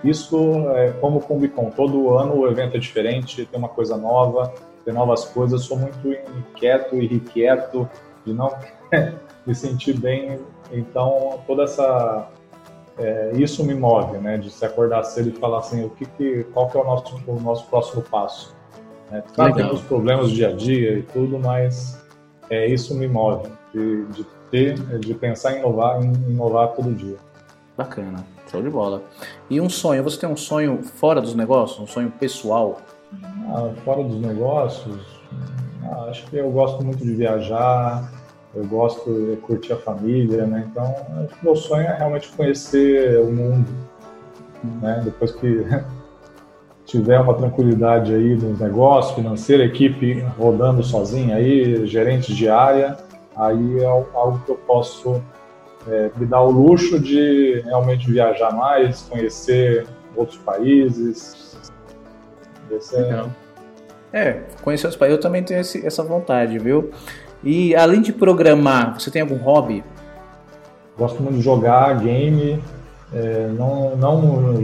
Isso 0.02 0.36
é 0.70 0.90
como 1.00 1.20
com 1.20 1.36
o 1.36 1.38
Bicom. 1.38 1.70
Todo 1.70 2.14
ano 2.16 2.38
o 2.38 2.48
evento 2.48 2.76
é 2.76 2.80
diferente, 2.80 3.46
tem 3.46 3.58
uma 3.58 3.68
coisa 3.68 3.96
nova, 3.96 4.52
tem 4.84 4.92
novas 4.92 5.24
coisas. 5.26 5.60
Eu 5.60 5.66
sou 5.66 5.78
muito 5.78 6.08
inquieto 6.08 6.96
e 6.96 7.04
irrequieto 7.04 7.88
de 8.26 8.32
não 8.32 8.52
me 9.46 9.54
sentir 9.54 9.98
bem. 9.98 10.40
Então, 10.72 11.40
toda 11.46 11.64
essa 11.64 12.28
é, 12.98 13.30
isso 13.34 13.64
me 13.64 13.74
move, 13.74 14.18
né? 14.18 14.38
De 14.38 14.50
se 14.50 14.64
acordar 14.64 15.04
cedo 15.04 15.28
e 15.28 15.32
falar 15.32 15.58
assim, 15.58 15.84
o 15.84 15.90
que, 15.90 16.04
que 16.04 16.44
qual 16.52 16.68
que 16.68 16.76
é 16.76 16.80
o 16.80 16.84
nosso 16.84 17.22
o 17.26 17.40
nosso 17.40 17.66
próximo 17.66 18.02
passo? 18.02 18.58
Né? 19.10 19.22
Claro, 19.34 19.54
tem 19.54 19.72
os 19.72 19.82
problemas 19.82 20.28
do 20.28 20.34
dia 20.34 20.48
a 20.48 20.52
dia 20.52 20.98
e 20.98 21.02
tudo, 21.02 21.38
mas 21.38 22.00
é, 22.48 22.66
isso 22.66 22.94
me 22.94 23.08
move, 23.08 23.48
de, 23.74 24.04
de 24.06 24.26
ter, 24.50 24.74
de 24.98 25.14
pensar 25.14 25.54
em 25.54 25.58
inovar, 25.58 26.02
em 26.02 26.12
inovar 26.30 26.68
todo 26.68 26.92
dia. 26.92 27.16
Bacana, 27.76 28.24
show 28.50 28.62
de 28.62 28.68
bola. 28.68 29.02
E 29.48 29.60
um 29.60 29.70
sonho, 29.70 30.02
você 30.02 30.18
tem 30.18 30.28
um 30.28 30.36
sonho 30.36 30.82
fora 30.82 31.20
dos 31.20 31.34
negócios, 31.34 31.80
um 31.80 31.86
sonho 31.86 32.10
pessoal? 32.10 32.80
Ah, 33.48 33.72
fora 33.84 34.04
dos 34.04 34.20
negócios, 34.20 35.00
ah, 35.84 36.06
acho 36.10 36.26
que 36.26 36.36
eu 36.36 36.50
gosto 36.50 36.84
muito 36.84 37.04
de 37.04 37.14
viajar, 37.14 38.12
eu 38.54 38.64
gosto 38.66 39.10
de 39.12 39.36
curtir 39.36 39.72
a 39.72 39.76
família, 39.76 40.44
né? 40.44 40.68
Então, 40.70 40.84
acho 41.24 41.34
que 41.38 41.44
meu 41.44 41.56
sonho 41.56 41.86
é 41.86 41.96
realmente 41.96 42.28
conhecer 42.32 43.20
o 43.20 43.32
mundo, 43.32 43.68
né? 44.82 45.00
Depois 45.04 45.32
que 45.32 45.64
tiver 46.90 47.20
uma 47.20 47.34
tranquilidade 47.34 48.12
aí 48.12 48.34
nos 48.34 48.58
negócios, 48.58 49.14
financeiro, 49.14 49.62
equipe 49.62 50.20
rodando 50.36 50.82
sozinha 50.82 51.36
aí, 51.36 51.86
gerente 51.86 52.34
de 52.34 52.48
área, 52.48 52.96
aí 53.36 53.78
é 53.80 53.86
algo 53.86 54.40
que 54.44 54.50
eu 54.50 54.56
posso 54.56 55.22
é, 55.86 56.10
me 56.16 56.26
dar 56.26 56.42
o 56.42 56.50
luxo 56.50 56.98
de 56.98 57.60
realmente 57.64 58.10
viajar 58.10 58.52
mais, 58.52 59.02
conhecer 59.02 59.86
outros 60.16 60.38
países. 60.38 61.56
Esse 62.68 62.96
é... 62.96 63.24
é, 64.12 64.42
conhecer 64.62 64.86
outros 64.86 64.98
países, 64.98 65.16
eu 65.16 65.22
também 65.22 65.44
tenho 65.44 65.60
esse, 65.60 65.86
essa 65.86 66.02
vontade, 66.02 66.58
viu? 66.58 66.90
E 67.42 67.74
além 67.76 68.02
de 68.02 68.12
programar, 68.12 68.98
você 68.98 69.12
tem 69.12 69.22
algum 69.22 69.36
hobby? 69.36 69.84
Gosto 70.98 71.22
muito 71.22 71.36
de 71.36 71.42
jogar 71.42 72.00
game, 72.00 72.60
é, 73.14 73.48
não, 73.56 73.96
não 73.96 74.54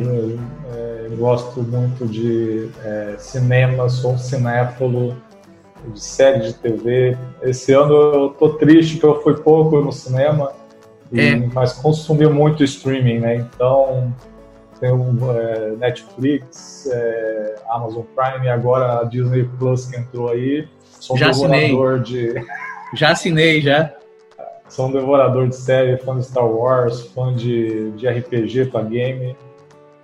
é, 1.07 1.17
gosto 1.17 1.63
muito 1.63 2.07
de 2.07 2.69
é, 2.85 3.17
cinema, 3.19 3.89
sou 3.89 4.13
um 4.13 4.19
cinéfilo 4.19 5.17
de 5.89 6.01
série 6.01 6.41
de 6.41 6.55
TV. 6.55 7.17
Esse 7.43 7.73
ano 7.73 7.95
eu 7.95 8.29
tô 8.31 8.51
triste 8.51 8.99
que 8.99 9.05
eu 9.05 9.23
fui 9.23 9.35
pouco 9.35 9.81
no 9.81 9.93
cinema, 9.93 10.53
e, 11.13 11.21
é. 11.21 11.37
mas 11.55 11.73
consumi 11.75 12.27
muito 12.27 12.65
streaming, 12.65 13.21
né? 13.21 13.37
Então 13.37 14.13
tem 14.81 14.91
é, 14.91 15.77
Netflix, 15.77 16.89
é, 16.93 17.55
Amazon 17.69 18.03
Prime, 18.15 18.49
agora 18.49 19.01
a 19.01 19.05
Disney 19.05 19.45
Plus 19.59 19.87
que 19.87 19.97
entrou 19.97 20.31
aí. 20.31 20.69
Sou 20.85 21.17
já 21.17 21.31
devorador 21.31 22.01
assinei. 22.01 22.35
de. 22.35 22.47
Já 22.95 23.11
assinei, 23.11 23.61
já. 23.61 23.93
Sou 24.69 24.87
um 24.87 24.93
devorador 24.93 25.49
de 25.49 25.57
série, 25.57 25.97
fã 25.99 26.17
de 26.17 26.25
Star 26.25 26.47
Wars, 26.47 27.03
fã 27.09 27.35
de, 27.35 27.91
de 27.91 28.09
RPG 28.09 28.67
para 28.67 28.85
game. 28.85 29.37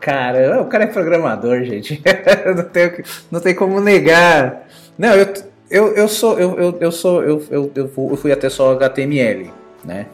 Cara, 0.02 0.60
o 0.60 0.64
cara 0.64 0.82
é 0.82 0.86
programador, 0.88 1.62
gente. 1.62 2.02
não, 2.56 2.64
tem, 2.64 2.92
não 3.30 3.40
tem 3.40 3.54
como 3.54 3.80
negar. 3.80 4.66
Não, 4.98 5.14
eu, 5.14 5.32
eu, 5.70 5.94
eu 5.94 6.08
sou. 6.08 6.40
Eu, 6.40 6.58
eu, 6.58 6.78
eu 6.80 6.90
sou. 6.90 7.22
Eu, 7.22 7.40
eu, 7.48 7.72
eu 7.76 8.16
fui 8.16 8.32
até 8.32 8.50
só 8.50 8.72
HTML, 8.72 9.48
né? 9.84 10.06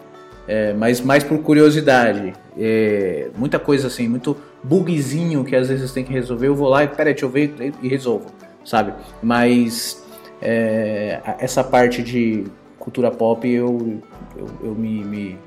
É, 0.46 0.74
mas 0.74 1.00
mais 1.00 1.24
por 1.24 1.38
curiosidade. 1.38 2.34
É, 2.58 3.28
muita 3.34 3.58
coisa 3.58 3.86
assim, 3.86 4.06
muito 4.08 4.36
bugzinho 4.62 5.42
que 5.42 5.56
às 5.56 5.68
vezes 5.68 5.90
tem 5.90 6.04
que 6.04 6.12
resolver. 6.12 6.48
Eu 6.48 6.54
vou 6.54 6.68
lá 6.68 6.84
e, 6.84 6.88
peraí, 6.88 7.14
deixa 7.14 7.24
eu 7.24 7.30
ver 7.30 7.54
e 7.82 7.88
resolvo, 7.88 8.26
sabe? 8.66 8.92
Mas 9.22 10.04
é, 10.42 11.18
essa 11.38 11.64
parte 11.64 12.02
de 12.02 12.44
cultura 12.78 13.10
pop 13.10 13.48
eu, 13.48 14.02
eu, 14.36 14.48
eu 14.64 14.74
me, 14.74 15.02
me, 15.02 15.38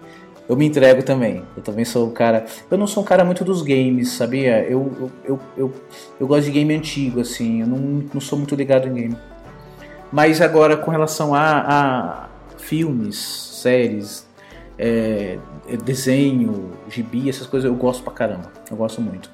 eu 0.51 0.57
me 0.57 0.65
entrego 0.65 1.01
também. 1.01 1.43
Eu 1.55 1.63
também 1.63 1.85
sou 1.85 2.09
o 2.09 2.11
cara. 2.11 2.45
Eu 2.69 2.77
não 2.77 2.85
sou 2.85 3.01
um 3.01 3.05
cara 3.05 3.23
muito 3.23 3.41
dos 3.45 3.61
games, 3.61 4.09
sabia? 4.09 4.61
Eu, 4.63 5.09
eu, 5.23 5.39
eu, 5.55 5.73
eu, 6.19 6.27
gosto 6.27 6.43
de 6.43 6.51
game 6.51 6.75
antigo, 6.75 7.21
assim. 7.21 7.61
Eu 7.61 7.67
não, 7.67 7.77
não 8.13 8.19
sou 8.19 8.37
muito 8.37 8.53
ligado 8.53 8.85
em 8.85 8.93
game. 8.93 9.17
Mas 10.11 10.41
agora, 10.41 10.75
com 10.75 10.91
relação 10.91 11.33
a, 11.33 11.61
a 11.61 12.29
filmes, 12.57 13.15
séries, 13.15 14.27
é, 14.77 15.39
é, 15.69 15.77
desenho, 15.77 16.71
gibi, 16.89 17.29
essas 17.29 17.47
coisas 17.47 17.71
eu 17.71 17.75
gosto 17.77 18.03
pra 18.03 18.11
caramba. 18.11 18.51
Eu 18.69 18.75
gosto 18.75 19.01
muito. 19.01 19.31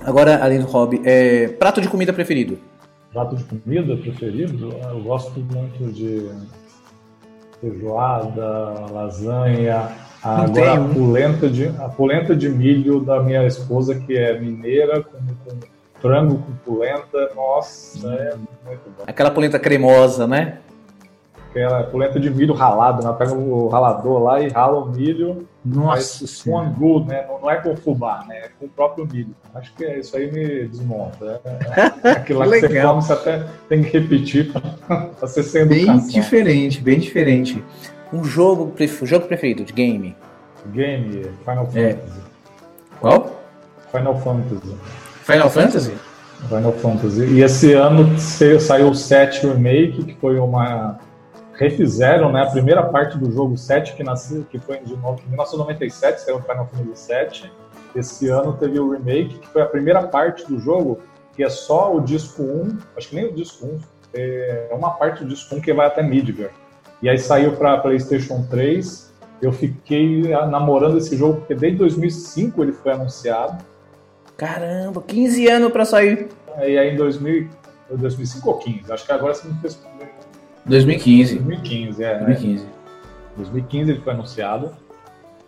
Agora, 0.00 0.42
além 0.42 0.60
do 0.60 0.66
hobby, 0.66 1.02
é, 1.04 1.48
prato 1.48 1.78
de 1.78 1.88
comida 1.88 2.10
preferido? 2.10 2.58
Prato 3.12 3.36
de 3.36 3.44
comida 3.44 3.94
preferido? 3.98 4.70
Eu 4.90 5.02
gosto 5.02 5.38
muito 5.40 5.92
de 5.92 6.26
feijoada, 7.60 8.86
lasanha. 8.90 9.90
Agora 10.22 10.74
a 10.74 10.84
polenta, 10.88 11.48
de, 11.48 11.68
a 11.68 11.88
polenta 11.88 12.36
de 12.36 12.48
milho 12.48 13.00
da 13.00 13.22
minha 13.22 13.46
esposa, 13.46 13.94
que 13.94 14.16
é 14.16 14.38
mineira, 14.38 15.02
com, 15.02 15.18
com 15.18 15.58
frango 16.00 16.38
com 16.38 16.52
polenta, 16.64 17.30
nossa, 17.34 18.08
é 18.12 18.34
muito 18.66 18.90
bom. 18.96 19.04
Aquela 19.06 19.30
polenta 19.30 19.58
cremosa, 19.58 20.26
né? 20.26 20.58
Aquela 21.50 21.82
polenta 21.82 22.20
de 22.20 22.30
milho 22.30 22.54
ralado, 22.54 23.04
né? 23.04 23.12
Pega 23.18 23.34
o 23.34 23.66
ralador 23.66 24.22
lá 24.22 24.40
e 24.40 24.48
rala 24.48 24.78
o 24.78 24.88
milho. 24.88 25.48
Nossa 25.64 26.24
com 26.44 26.58
angu, 26.58 27.04
né? 27.04 27.26
Não, 27.28 27.50
é 27.50 27.56
com 27.56 27.76
fubá, 27.76 28.24
né? 28.28 28.36
É 28.36 28.50
com 28.58 28.66
o 28.66 28.68
próprio 28.68 29.06
milho. 29.12 29.34
Acho 29.52 29.74
que 29.74 29.84
isso 29.84 30.16
aí 30.16 30.30
me 30.30 30.68
desmonta. 30.68 31.40
É, 31.44 32.10
aquilo 32.12 32.38
lá 32.38 32.46
que 32.46 32.60
você 32.60 32.80
come, 32.80 33.02
você 33.02 33.12
até 33.12 33.46
tem 33.68 33.82
que 33.82 33.98
repetir 33.98 34.52
para 34.52 35.26
ser 35.26 35.42
sem 35.42 35.66
Bem 35.66 35.98
diferente, 36.06 36.80
bem 36.80 37.00
diferente. 37.00 37.62
Um 38.12 38.22
jogo, 38.22 38.72
jogo 39.02 39.26
preferido 39.26 39.64
de 39.64 39.72
game? 39.72 40.16
Game, 40.66 41.26
Final 41.44 41.68
é. 41.74 41.94
Fantasy. 41.94 42.20
Qual? 43.00 43.42
Final 43.90 44.18
Fantasy. 44.20 44.76
Final 45.24 45.50
Fantasy? 45.50 45.94
Final 46.48 46.72
Fantasy. 46.72 47.24
E 47.24 47.42
esse 47.42 47.72
ano 47.72 48.16
saiu 48.60 48.90
o 48.90 48.94
7 48.94 49.46
Remake, 49.46 50.04
que 50.04 50.14
foi 50.14 50.38
uma 50.38 50.98
refizeram 51.60 52.32
né, 52.32 52.42
a 52.42 52.46
primeira 52.46 52.82
parte 52.82 53.18
do 53.18 53.30
jogo 53.30 53.54
7, 53.54 53.94
que, 53.94 54.02
nasceu, 54.02 54.46
que 54.50 54.58
foi 54.58 54.78
em 54.78 54.86
1997, 54.86 56.22
saiu 56.22 56.38
no 56.38 56.42
Final 56.42 56.66
Fantasy 56.66 56.96
7. 56.96 57.52
Esse 57.94 58.28
ano 58.30 58.54
teve 58.54 58.80
o 58.80 58.90
remake, 58.90 59.38
que 59.38 59.46
foi 59.48 59.60
a 59.60 59.66
primeira 59.66 60.02
parte 60.04 60.46
do 60.46 60.58
jogo, 60.58 61.00
que 61.36 61.44
é 61.44 61.50
só 61.50 61.94
o 61.94 62.00
disco 62.00 62.42
1, 62.42 62.78
acho 62.96 63.10
que 63.10 63.14
nem 63.14 63.26
o 63.26 63.32
disco 63.34 63.66
1, 63.66 63.78
é 64.14 64.70
uma 64.72 64.92
parte 64.92 65.22
do 65.22 65.28
disco 65.28 65.54
1 65.54 65.60
que 65.60 65.74
vai 65.74 65.86
até 65.86 66.02
Midgar. 66.02 66.50
E 67.02 67.10
aí 67.10 67.18
saiu 67.18 67.52
para 67.52 67.76
PlayStation 67.76 68.46
3. 68.50 69.12
Eu 69.42 69.52
fiquei 69.52 70.22
namorando 70.50 70.96
esse 70.96 71.14
jogo 71.14 71.40
porque 71.40 71.54
desde 71.54 71.78
2005 71.78 72.62
ele 72.62 72.72
foi 72.72 72.92
anunciado. 72.92 73.62
Caramba, 74.36 75.02
15 75.06 75.46
anos 75.48 75.72
para 75.72 75.84
sair. 75.84 76.28
E 76.58 76.78
aí 76.78 76.94
em 76.94 76.96
2000, 76.96 77.48
2005 77.90 78.48
ou 78.48 78.58
15, 78.58 78.92
acho 78.92 79.04
que 79.04 79.12
agora 79.12 79.34
você 79.34 79.46
me 79.46 79.54
fez 79.60 79.74
2015. 80.70 81.38
2015, 81.40 82.04
é. 82.04 82.18
2015. 82.18 82.66
2015 83.36 83.90
ele 83.90 84.00
foi 84.00 84.12
anunciado. 84.12 84.70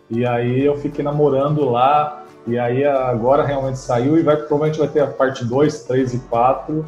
E 0.09 0.25
aí 0.25 0.65
eu 0.65 0.75
fiquei 0.77 1.03
namorando 1.03 1.69
lá. 1.69 2.25
E 2.45 2.59
aí 2.59 2.85
agora 2.85 3.43
realmente 3.43 3.79
saiu 3.79 4.17
e 4.17 4.21
vai, 4.21 4.35
provavelmente 4.35 4.77
vai 4.77 4.89
ter 4.89 4.99
a 4.99 5.07
parte 5.07 5.45
2, 5.45 5.83
3 5.83 6.13
e 6.13 6.19
4. 6.19 6.85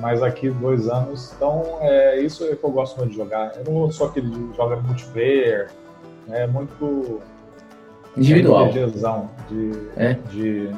Mas 0.00 0.22
aqui 0.22 0.50
dois 0.50 0.88
anos. 0.88 1.32
Então 1.36 1.62
é 1.80 2.18
isso 2.20 2.44
é 2.44 2.56
que 2.56 2.64
eu 2.64 2.70
gosto 2.70 2.96
muito 2.98 3.10
de 3.10 3.16
jogar. 3.16 3.52
Eu 3.64 3.72
não 3.72 3.92
sou 3.92 4.08
aquele 4.08 4.30
que 4.30 4.56
joga 4.56 4.76
multiplayer. 4.76 5.68
É 6.30 6.46
muito. 6.46 7.20
Individual. 8.16 8.68
De, 9.48 9.72
é. 9.96 10.14
de 10.30 10.70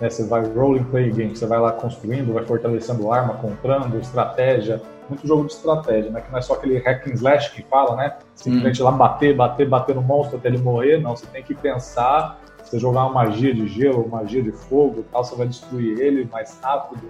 né, 0.00 0.08
você 0.08 0.24
vai 0.24 0.44
rolling 0.44 0.84
play 0.84 1.10
game, 1.10 1.36
você 1.36 1.46
vai 1.46 1.58
lá 1.58 1.72
construindo, 1.72 2.32
vai 2.32 2.44
fortalecendo 2.44 3.10
arma, 3.10 3.34
comprando, 3.34 3.98
estratégia 3.98 4.80
muito 5.08 5.26
jogo 5.26 5.46
de 5.46 5.52
estratégia, 5.52 6.10
né? 6.10 6.20
Que 6.20 6.30
não 6.30 6.38
é 6.38 6.42
só 6.42 6.54
aquele 6.54 6.78
hack 6.78 7.06
and 7.08 7.14
slash 7.14 7.52
que 7.52 7.62
fala, 7.62 7.96
né? 7.96 8.16
Simplesmente 8.34 8.82
hum. 8.82 8.84
lá 8.86 8.92
bater, 8.92 9.34
bater, 9.34 9.68
bater 9.68 9.94
no 9.94 10.02
monstro 10.02 10.38
até 10.38 10.48
ele 10.48 10.58
morrer. 10.58 10.98
Não, 10.98 11.16
você 11.16 11.26
tem 11.26 11.42
que 11.42 11.54
pensar, 11.54 12.40
você 12.62 12.78
jogar 12.78 13.06
uma 13.06 13.24
magia 13.24 13.54
de 13.54 13.66
gelo, 13.68 14.02
uma 14.02 14.22
magia 14.22 14.42
de 14.42 14.52
fogo 14.52 15.04
tal, 15.12 15.24
você 15.24 15.36
vai 15.36 15.46
destruir 15.46 16.00
ele 16.00 16.28
mais 16.30 16.58
rápido. 16.62 17.02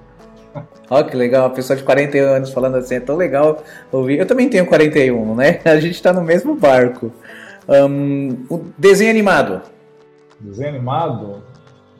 Olha 0.89 1.05
que 1.05 1.17
legal, 1.17 1.49
uma 1.49 1.55
pessoa 1.55 1.77
de 1.77 1.83
41 1.83 2.25
anos 2.25 2.51
falando 2.51 2.77
assim, 2.77 2.97
é 2.97 3.01
tão 3.01 3.17
legal 3.17 3.63
ouvir. 3.91 4.19
Eu 4.19 4.27
também 4.27 4.49
tenho 4.49 4.67
41, 4.67 5.35
né? 5.35 5.61
A 5.65 5.81
gente 5.81 6.01
tá 6.03 6.13
no 6.13 6.23
mesmo 6.23 6.55
barco. 6.55 7.13
Um, 7.69 8.45
o 8.51 8.65
desenho 8.77 9.11
animado. 9.11 9.63
Desenho 10.39 10.69
animado? 10.69 11.43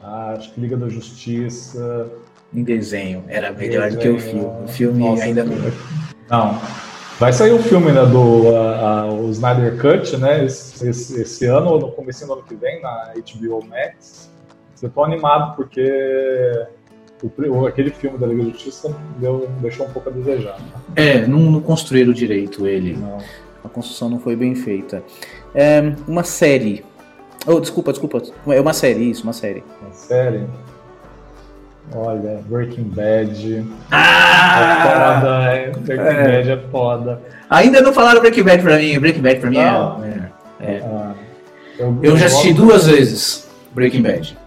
Ah, 0.01 0.35
acho 0.37 0.53
que 0.53 0.61
Liga 0.61 0.77
da 0.77 0.87
Justiça, 0.87 2.11
em 2.59 2.63
desenho. 2.63 3.23
Era 3.27 3.51
melhor 3.51 3.91
do 3.91 3.97
que 3.97 4.09
o 4.09 4.19
filme. 4.19 4.45
O 4.63 4.67
filme 4.67 4.99
Nossa, 5.03 5.23
ainda 5.23 5.43
não. 5.43 5.55
Não. 6.29 6.61
Vai 7.19 7.31
sair 7.31 7.53
o 7.53 7.59
filme 7.59 7.93
né, 7.93 8.05
do 8.05 8.19
uh, 8.19 9.09
uh, 9.09 9.25
o 9.25 9.31
Snyder 9.31 9.77
Cut, 9.77 10.17
né? 10.17 10.43
Esse, 10.43 10.89
esse, 10.89 11.21
esse, 11.21 11.45
ano 11.45 11.69
ou 11.69 11.79
no 11.79 11.91
começo 11.91 12.25
do 12.27 12.33
ano 12.33 12.43
que 12.43 12.55
vem, 12.55 12.81
na 12.81 13.13
HBO 13.15 13.65
Max. 13.65 14.29
Eu 14.81 14.89
tô 14.89 15.03
animado 15.03 15.55
porque 15.55 16.67
o, 17.23 17.65
aquele 17.65 17.89
filme 17.91 18.17
da 18.17 18.27
Liga 18.27 18.43
da 18.43 18.49
Justiça 18.49 18.93
deu, 19.17 19.49
deixou 19.61 19.85
um 19.85 19.89
pouco 19.91 20.09
a 20.09 20.11
desejar. 20.11 20.59
Né? 20.59 20.67
É, 20.95 21.25
não, 21.25 21.39
não 21.39 21.61
construíram 21.61 22.11
direito 22.11 22.67
ele. 22.67 22.97
Não. 22.97 23.17
A 23.63 23.69
construção 23.69 24.09
não 24.09 24.19
foi 24.19 24.35
bem 24.35 24.53
feita. 24.53 25.01
É, 25.53 25.93
uma 26.07 26.23
série. 26.23 26.83
Oh, 27.47 27.59
desculpa, 27.59 27.91
desculpa. 27.91 28.21
É 28.47 28.59
uma 28.59 28.73
série, 28.73 29.09
isso, 29.09 29.23
uma 29.23 29.33
série. 29.33 29.63
Uma 29.81 29.93
série. 29.93 30.45
Olha, 31.93 32.39
Breaking 32.47 32.83
Bad. 32.83 33.65
Ah! 33.91 34.55
É 34.59 34.83
foda, 34.83 35.29
é. 35.43 35.71
Breaking 35.71 36.05
é. 36.05 36.23
Bad 36.23 36.51
é 36.51 36.57
foda. 36.71 37.21
Ainda 37.49 37.81
não 37.81 37.93
falaram 37.93 38.21
Breaking 38.21 38.43
Bad 38.43 38.63
pra 38.63 38.77
mim. 38.77 38.99
Breaking 38.99 39.21
Bad 39.21 39.39
pra 39.39 39.49
mim 39.49 39.57
não. 39.57 40.03
é. 40.03 40.31
é. 40.59 40.81
Ah, 40.83 41.13
eu, 41.77 41.97
eu, 42.01 42.17
já 42.17 42.27
assisti 42.27 42.53
duas 42.53 42.87
vezes 42.87 43.47
Breaking 43.73 44.01
Bad. 44.01 44.37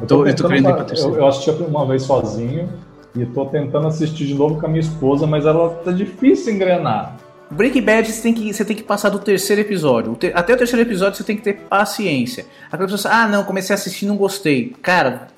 Eu 0.00 0.06
tô, 0.06 0.26
eu 0.26 0.36
tô 0.36 0.48
querendo 0.48 0.68
ir 0.68 0.74
pra 0.74 0.84
terceira. 0.84 1.14
Eu, 1.14 1.20
eu 1.20 1.26
assisti 1.26 1.50
uma 1.50 1.86
vez 1.86 2.02
sozinho 2.02 2.68
e 3.16 3.26
tô 3.26 3.46
tentando 3.46 3.88
assistir 3.88 4.26
de 4.26 4.34
novo 4.34 4.60
com 4.60 4.66
a 4.66 4.68
minha 4.68 4.80
esposa, 4.80 5.26
mas 5.26 5.44
ela 5.44 5.70
tá 5.84 5.90
difícil 5.90 6.54
engrenar. 6.54 7.16
Breaking 7.50 7.82
Bad 7.82 8.12
você 8.12 8.22
tem 8.22 8.34
que, 8.34 8.52
você 8.52 8.64
tem 8.64 8.76
que 8.76 8.82
passar 8.82 9.08
do 9.08 9.18
terceiro 9.18 9.62
episódio. 9.62 10.16
Até 10.34 10.52
o 10.52 10.56
terceiro 10.56 10.86
episódio 10.86 11.16
você 11.16 11.24
tem 11.24 11.36
que 11.36 11.42
ter 11.42 11.54
paciência. 11.68 12.44
Aquela 12.70 12.88
pessoa 12.88 13.12
ah, 13.12 13.26
não, 13.26 13.42
comecei 13.44 13.74
a 13.74 13.78
assistir 13.78 14.04
e 14.04 14.08
não 14.08 14.16
gostei. 14.16 14.74
Cara, 14.82 15.28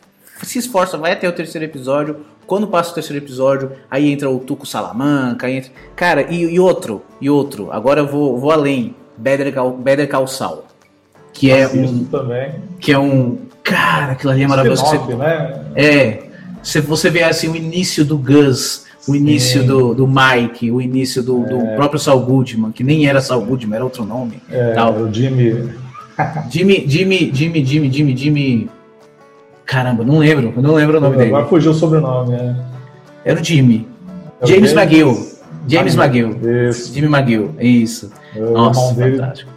se 0.47 0.59
esforça, 0.59 0.97
vai 0.97 1.13
até 1.13 1.29
o 1.29 1.33
terceiro 1.33 1.65
episódio. 1.65 2.17
Quando 2.47 2.67
passa 2.67 2.91
o 2.91 2.95
terceiro 2.95 3.23
episódio, 3.23 3.73
aí 3.91 4.11
entra 4.11 4.29
o 4.29 4.39
Tuco 4.39 4.67
Salamanca, 4.67 5.49
entra... 5.49 5.71
Cara, 5.95 6.23
e, 6.23 6.43
e, 6.43 6.59
outro, 6.59 7.03
e 7.21 7.31
outro, 7.31 7.71
agora 7.71 8.01
eu 8.01 8.07
vou, 8.07 8.39
vou 8.39 8.51
além. 8.51 8.95
Better 9.17 9.53
Call, 9.53 9.77
Better 9.77 10.09
Saul. 10.27 10.65
Que 11.33 11.51
é 11.51 11.69
um. 11.69 12.05
Também. 12.05 12.55
Que 12.81 12.93
é 12.93 12.99
um. 12.99 13.39
Cara, 13.63 14.13
aquilo 14.13 14.33
ali 14.33 14.43
é 14.43 14.49
maravilhoso. 14.49 14.85
Você, 14.85 15.15
né? 15.15 15.65
É. 15.77 16.23
Você, 16.63 16.81
você 16.81 17.11
vê 17.11 17.23
assim 17.23 17.49
o 17.49 17.57
início 17.57 18.05
do 18.05 18.19
Gus, 18.19 18.87
o 19.07 19.15
início 19.15 19.65
do, 19.65 19.95
do 19.95 20.09
Mike, 20.09 20.71
o 20.71 20.81
início 20.81 21.23
do, 21.23 21.45
é. 21.45 21.49
do 21.49 21.77
próprio 21.77 21.99
Saul 21.99 22.21
Goodman, 22.21 22.73
que 22.73 22.85
nem 22.85 23.07
era 23.07 23.21
Saul 23.21 23.45
Goodman, 23.45 23.77
era 23.77 23.85
outro 23.85 24.05
nome. 24.05 24.43
É, 24.51 24.73
tal. 24.73 24.95
o 24.95 25.13
Jimmy. 25.13 25.71
Jimmy, 26.51 26.85
Jimmy, 26.87 27.31
Jimmy, 27.33 27.65
Jimmy, 27.65 27.91
Jimmy, 27.91 28.17
Jimmy. 28.17 28.71
Caramba, 29.71 30.03
não 30.03 30.19
lembro, 30.19 30.53
não 30.61 30.75
lembro 30.75 30.99
o 30.99 31.01
nome 31.01 31.15
Agora 31.15 31.25
dele. 31.27 31.37
Agora 31.37 31.47
fugiu 31.49 31.71
o 31.71 31.75
sobrenome, 31.75 32.35
é. 32.35 32.57
Era 33.25 33.41
o 33.41 33.45
Jimmy. 33.45 33.87
É 34.41 34.45
o 34.45 34.49
James, 34.49 34.73
James 34.73 34.73
McGill. 34.73 35.29
James 35.69 35.95
McGill. 35.95 36.69
Isso. 36.69 36.93
Jimmy 36.93 37.07
McGill, 37.07 37.55
isso. 37.61 38.11
Eu, 38.35 38.51
Nossa, 38.51 38.95
dele, 38.95 39.19
fantástico. 39.19 39.53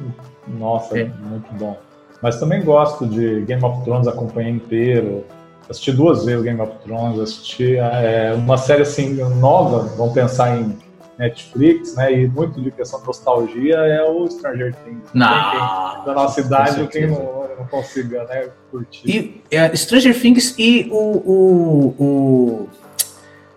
Nossa, 0.60 0.99
é. 0.99 1.06
muito 1.06 1.52
bom. 1.53 1.76
Mas 2.22 2.40
também 2.40 2.61
gosto 2.61 3.07
de 3.07 3.41
Game 3.41 3.65
of 3.65 3.84
Thrones, 3.84 4.07
acompanhei 4.07 4.52
inteiro. 4.52 5.23
Assisti 5.68 5.91
duas 5.91 6.23
vezes 6.23 6.44
Game 6.44 6.61
of 6.61 6.72
Thrones, 6.84 7.19
assisti 7.19 7.77
é, 7.77 8.35
uma 8.38 8.57
série 8.57 8.84
assim 8.84 9.15
nova, 9.40 9.90
vamos 9.98 10.14
pensar 10.14 10.56
em 10.56 10.77
Netflix, 11.18 11.95
né? 11.95 12.14
E 12.14 12.27
muito 12.27 12.61
de 12.61 12.69
questão 12.69 12.99
de 12.99 13.07
nostalgia 13.07 13.77
é 13.77 14.03
o 14.07 14.27
Stranger 14.30 14.76
Things. 14.85 15.10
Não, 15.11 16.06
da 16.06 16.14
nossa 16.14 16.40
idade, 16.40 16.88
quem 16.88 17.07
não, 17.07 17.43
não 17.57 17.65
consiga 17.65 18.23
né, 18.25 18.49
curtir. 18.71 19.01
E 19.09 19.41
é, 19.51 19.75
Stranger 19.75 20.19
Things 20.19 20.55
e 20.57 20.88
o, 20.91 20.95
o, 20.95 21.95
o. 21.99 22.69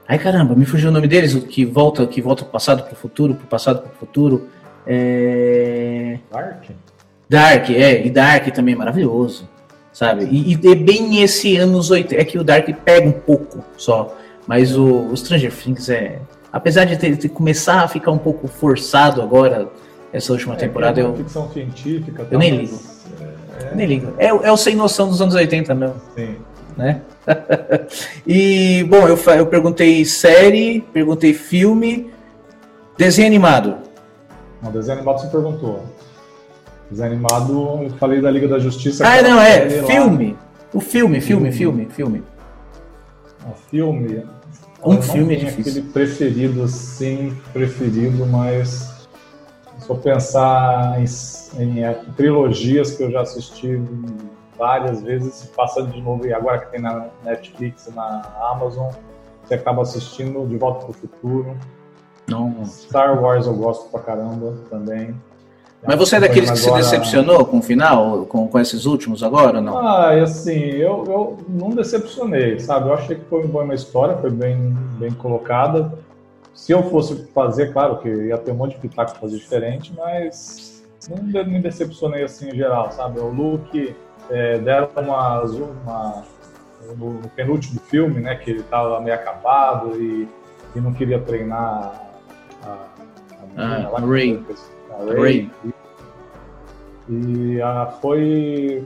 Ai 0.08 0.18
caramba, 0.18 0.54
me 0.54 0.64
fugiu 0.64 0.90
o 0.90 0.92
nome 0.92 1.08
deles, 1.08 1.34
o 1.34 1.42
que 1.42 1.64
volta, 1.64 2.06
que 2.06 2.20
volta 2.22 2.44
pro 2.44 2.52
passado 2.52 2.84
pro 2.84 2.96
futuro, 2.96 3.34
pro 3.34 3.46
passado 3.46 3.80
pro 3.80 3.90
futuro. 3.98 4.48
É... 4.86 6.18
Dark? 6.30 6.64
Dark, 7.28 7.70
é, 7.70 8.06
e 8.06 8.10
Dark 8.10 8.46
também 8.52 8.74
é 8.74 8.78
maravilhoso, 8.78 9.48
sabe? 9.92 10.26
E, 10.26 10.54
e 10.54 10.70
é 10.70 10.74
bem 10.76 11.22
esse 11.22 11.56
anos 11.56 11.90
80, 11.90 12.20
é 12.20 12.24
que 12.24 12.38
o 12.38 12.44
Dark 12.44 12.68
pega 12.84 13.08
um 13.08 13.12
pouco 13.12 13.64
só, 13.76 14.16
mas 14.46 14.76
o, 14.76 15.08
o 15.08 15.16
Stranger 15.16 15.52
Things 15.52 15.88
é, 15.88 16.20
apesar 16.52 16.84
de 16.84 16.96
ter, 16.96 17.28
começar 17.30 17.82
a 17.82 17.88
ficar 17.88 18.12
um 18.12 18.18
pouco 18.18 18.46
forçado 18.46 19.20
agora, 19.20 19.68
essa 20.12 20.32
última 20.32 20.54
é, 20.54 20.56
temporada, 20.56 21.00
é 21.00 21.04
eu. 21.04 21.16
Ficção 21.16 21.50
científica, 21.52 22.26
eu 22.30 22.38
nem 22.38 22.56
ligo. 22.56 22.80
É... 23.60 23.74
Nem 23.74 23.86
ligo. 23.86 24.14
É, 24.18 24.26
é 24.26 24.52
o 24.52 24.56
sem 24.56 24.74
noção 24.74 25.08
dos 25.08 25.20
anos 25.20 25.34
80 25.34 25.74
mesmo. 25.74 25.96
Sim. 26.14 26.36
Né? 26.76 27.00
e, 28.26 28.84
bom, 28.84 29.08
eu, 29.08 29.18
eu 29.34 29.46
perguntei 29.46 30.04
série, 30.04 30.80
perguntei 30.92 31.32
filme, 31.32 32.10
desenho 32.96 33.26
animado. 33.26 33.76
Não, 34.62 34.70
desenho 34.70 34.98
animado 34.98 35.20
você 35.20 35.28
perguntou. 35.28 35.84
Desanimado, 36.90 37.80
eu 37.82 37.90
falei 37.98 38.20
da 38.20 38.30
Liga 38.30 38.46
da 38.46 38.58
Justiça. 38.58 39.04
Ah, 39.06 39.20
não, 39.20 39.40
é, 39.40 39.68
filme. 39.84 40.32
Lá. 40.32 40.46
O 40.72 40.80
filme, 40.80 41.20
filme, 41.20 41.50
filme, 41.50 41.88
filme. 41.90 42.22
O 43.44 43.54
filme. 43.70 44.26
Um 44.84 45.02
filme 45.02 45.34
é 45.34 45.38
difícil. 45.38 45.72
aquele 45.72 45.92
preferido, 45.92 46.68
sim, 46.68 47.36
preferido, 47.52 48.24
mas 48.26 48.95
se 49.86 49.92
eu 49.92 49.96
pensar 49.96 51.00
em, 51.00 51.04
em, 51.62 51.84
em, 51.84 52.12
trilogias 52.16 52.90
que 52.96 53.04
eu 53.04 53.10
já 53.10 53.20
assisti 53.20 53.80
várias 54.58 55.00
vezes, 55.00 55.48
passa 55.56 55.82
de 55.82 56.00
novo, 56.02 56.26
e 56.26 56.34
agora 56.34 56.58
que 56.58 56.72
tem 56.72 56.80
na 56.80 57.06
Netflix, 57.24 57.88
na 57.94 58.22
Amazon, 58.50 58.90
você 59.44 59.54
acaba 59.54 59.82
assistindo 59.82 60.44
De 60.46 60.56
Volta 60.56 60.86
para 60.86 60.90
o 60.90 60.92
Futuro. 60.92 61.56
Não. 62.28 62.64
Star 62.64 63.22
Wars 63.22 63.46
eu 63.46 63.54
gosto 63.54 63.88
pra 63.90 64.00
caramba 64.00 64.56
também. 64.68 65.14
Mas 65.86 65.96
você 65.96 66.16
é 66.16 66.20
daqueles 66.20 66.50
que 66.50 66.66
agora... 66.66 66.82
se 66.82 66.90
decepcionou 66.90 67.44
com 67.44 67.58
o 67.58 67.62
final, 67.62 68.26
com, 68.26 68.48
com 68.48 68.58
esses 68.58 68.86
últimos 68.86 69.22
agora 69.22 69.60
não? 69.60 69.78
Ah, 69.78 70.10
assim, 70.20 70.58
eu, 70.58 71.04
eu 71.06 71.36
não 71.48 71.70
decepcionei, 71.70 72.58
sabe? 72.58 72.88
Eu 72.88 72.94
achei 72.94 73.14
que 73.14 73.24
foi 73.26 73.44
uma 73.44 73.62
boa 73.62 73.74
história, 73.74 74.16
foi 74.16 74.30
bem, 74.30 74.76
bem 74.98 75.12
colocada. 75.12 75.96
Se 76.56 76.72
eu 76.72 76.82
fosse 76.84 77.26
fazer, 77.34 77.70
claro 77.70 77.98
que 77.98 78.08
ia 78.08 78.38
ter 78.38 78.50
um 78.50 78.54
monte 78.54 78.76
de 78.76 78.80
pitaco 78.80 79.12
pra 79.12 79.20
fazer 79.20 79.36
diferente, 79.36 79.92
mas 79.94 80.82
não 81.08 81.44
me 81.44 81.60
decepcionei 81.60 82.24
assim 82.24 82.48
em 82.48 82.56
geral, 82.56 82.90
sabe? 82.90 83.20
O 83.20 83.28
Luke 83.28 83.94
é, 84.30 84.58
deram 84.58 84.88
uma, 84.96 85.42
uma 85.42 86.24
no, 86.96 87.12
no, 87.20 87.28
penúltimo 87.28 87.78
filme, 87.80 88.20
né, 88.20 88.34
que 88.36 88.50
ele 88.50 88.60
estava 88.60 88.98
meio 89.02 89.14
acabado 89.14 90.00
e, 90.00 90.26
e, 90.74 90.80
não 90.80 90.94
queria 90.94 91.20
treinar 91.20 92.08
a, 92.64 92.68
a, 93.56 93.86
ah, 93.94 94.00
Ray. 94.00 94.42
a 94.90 95.04
Ray. 95.04 95.20
Ray. 95.20 95.50
E 97.08 97.60
ah, 97.60 97.94
foi 98.00 98.82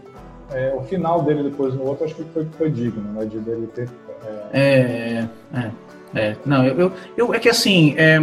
é, 0.52 0.74
o 0.76 0.82
final 0.82 1.22
dele 1.22 1.44
depois 1.44 1.72
no 1.72 1.84
outro, 1.84 2.04
acho 2.04 2.16
que 2.16 2.24
foi, 2.24 2.44
foi 2.58 2.68
digno, 2.68 3.12
né? 3.12 3.24
De 3.24 3.38
dele 3.38 3.68
ter. 3.68 3.88
É, 4.52 4.60
é, 4.60 5.28
é. 5.54 5.70
É. 6.14 6.36
Não, 6.44 6.64
eu, 6.64 6.78
eu, 6.78 6.92
eu, 7.16 7.34
é 7.34 7.38
que 7.38 7.48
assim, 7.48 7.94
é, 7.96 8.18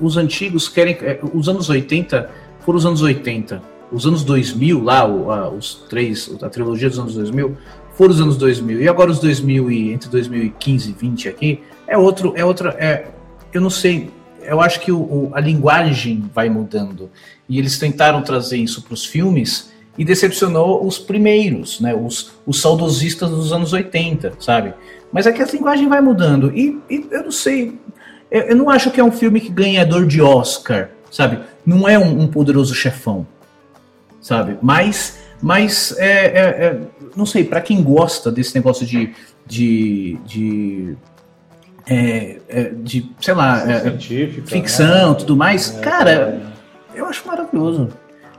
os 0.00 0.16
antigos 0.16 0.68
querem. 0.68 0.96
É, 1.00 1.18
os 1.34 1.48
anos 1.48 1.68
80 1.68 2.30
foram 2.60 2.78
os 2.78 2.86
anos 2.86 3.02
80. 3.02 3.62
Os 3.90 4.06
anos 4.06 4.24
2000, 4.24 4.82
lá, 4.82 5.06
o, 5.06 5.30
a, 5.30 5.50
os 5.50 5.74
três, 5.88 6.34
a 6.42 6.48
trilogia 6.48 6.88
dos 6.88 6.98
anos 6.98 7.14
2000, 7.14 7.56
foram 7.94 8.14
os 8.14 8.20
anos 8.20 8.36
2000. 8.36 8.82
E 8.82 8.88
agora 8.88 9.10
os 9.10 9.18
2000 9.18 9.70
e 9.70 9.92
entre 9.92 10.08
2015 10.08 10.90
e 10.90 10.92
20 10.92 11.28
aqui, 11.28 11.60
é 11.86 11.98
outro, 11.98 12.32
é 12.36 12.44
outra. 12.44 12.70
É, 12.78 13.06
eu 13.52 13.60
não 13.60 13.70
sei, 13.70 14.08
eu 14.42 14.60
acho 14.60 14.80
que 14.80 14.90
o, 14.90 14.98
o, 14.98 15.30
a 15.34 15.40
linguagem 15.40 16.24
vai 16.34 16.48
mudando. 16.48 17.10
E 17.48 17.58
eles 17.58 17.78
tentaram 17.78 18.22
trazer 18.22 18.56
isso 18.56 18.82
para 18.82 18.94
os 18.94 19.04
filmes 19.04 19.70
e 19.98 20.04
decepcionou 20.04 20.86
os 20.86 20.98
primeiros, 20.98 21.80
né? 21.80 21.94
Os, 21.94 22.32
os 22.46 22.60
saudosistas 22.60 23.30
dos 23.30 23.52
anos 23.52 23.72
80, 23.72 24.34
sabe? 24.40 24.72
Mas 25.12 25.26
é 25.26 25.32
que 25.32 25.42
a 25.42 25.46
linguagem 25.46 25.88
vai 25.88 26.00
mudando. 26.00 26.50
E, 26.56 26.80
e 26.88 27.06
eu 27.10 27.24
não 27.24 27.32
sei. 27.32 27.78
Eu, 28.30 28.42
eu, 28.42 28.56
não 28.56 28.70
acho 28.70 28.90
que 28.90 29.00
é 29.00 29.04
um 29.04 29.12
filme 29.12 29.40
que 29.40 29.50
ganhador 29.50 30.06
de 30.06 30.22
Oscar, 30.22 30.90
sabe? 31.10 31.40
Não 31.66 31.86
é 31.86 31.98
um, 31.98 32.22
um 32.22 32.26
poderoso 32.26 32.74
chefão, 32.74 33.26
sabe? 34.20 34.56
Mas, 34.62 35.18
mas 35.40 35.94
é, 35.98 36.26
é, 36.26 36.40
é 36.40 36.80
não 37.14 37.26
sei, 37.26 37.44
para 37.44 37.60
quem 37.60 37.82
gosta 37.82 38.32
desse 38.32 38.54
negócio 38.54 38.86
de, 38.86 39.12
de, 39.46 40.18
de 40.24 40.96
é, 41.86 42.38
é, 42.48 42.62
de, 42.74 43.10
sei 43.20 43.34
lá, 43.34 43.62
é, 43.70 43.98
ficção, 44.46 45.10
né? 45.10 45.16
tudo 45.18 45.36
mais, 45.36 45.76
é, 45.76 45.80
cara, 45.80 46.40
eu 46.94 47.06
acho 47.06 47.26
maravilhoso. 47.26 47.88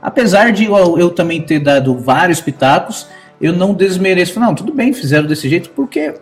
Apesar 0.00 0.52
de 0.52 0.64
eu, 0.64 0.98
eu, 0.98 1.10
também 1.10 1.40
ter 1.40 1.60
dado 1.60 1.96
vários 1.96 2.40
pitacos, 2.40 3.06
eu 3.40 3.52
não 3.52 3.72
desmereço. 3.72 4.38
Não, 4.38 4.54
tudo 4.54 4.72
bem, 4.72 4.92
fizeram 4.92 5.26
desse 5.26 5.48
jeito 5.48 5.70
porque 5.70 6.14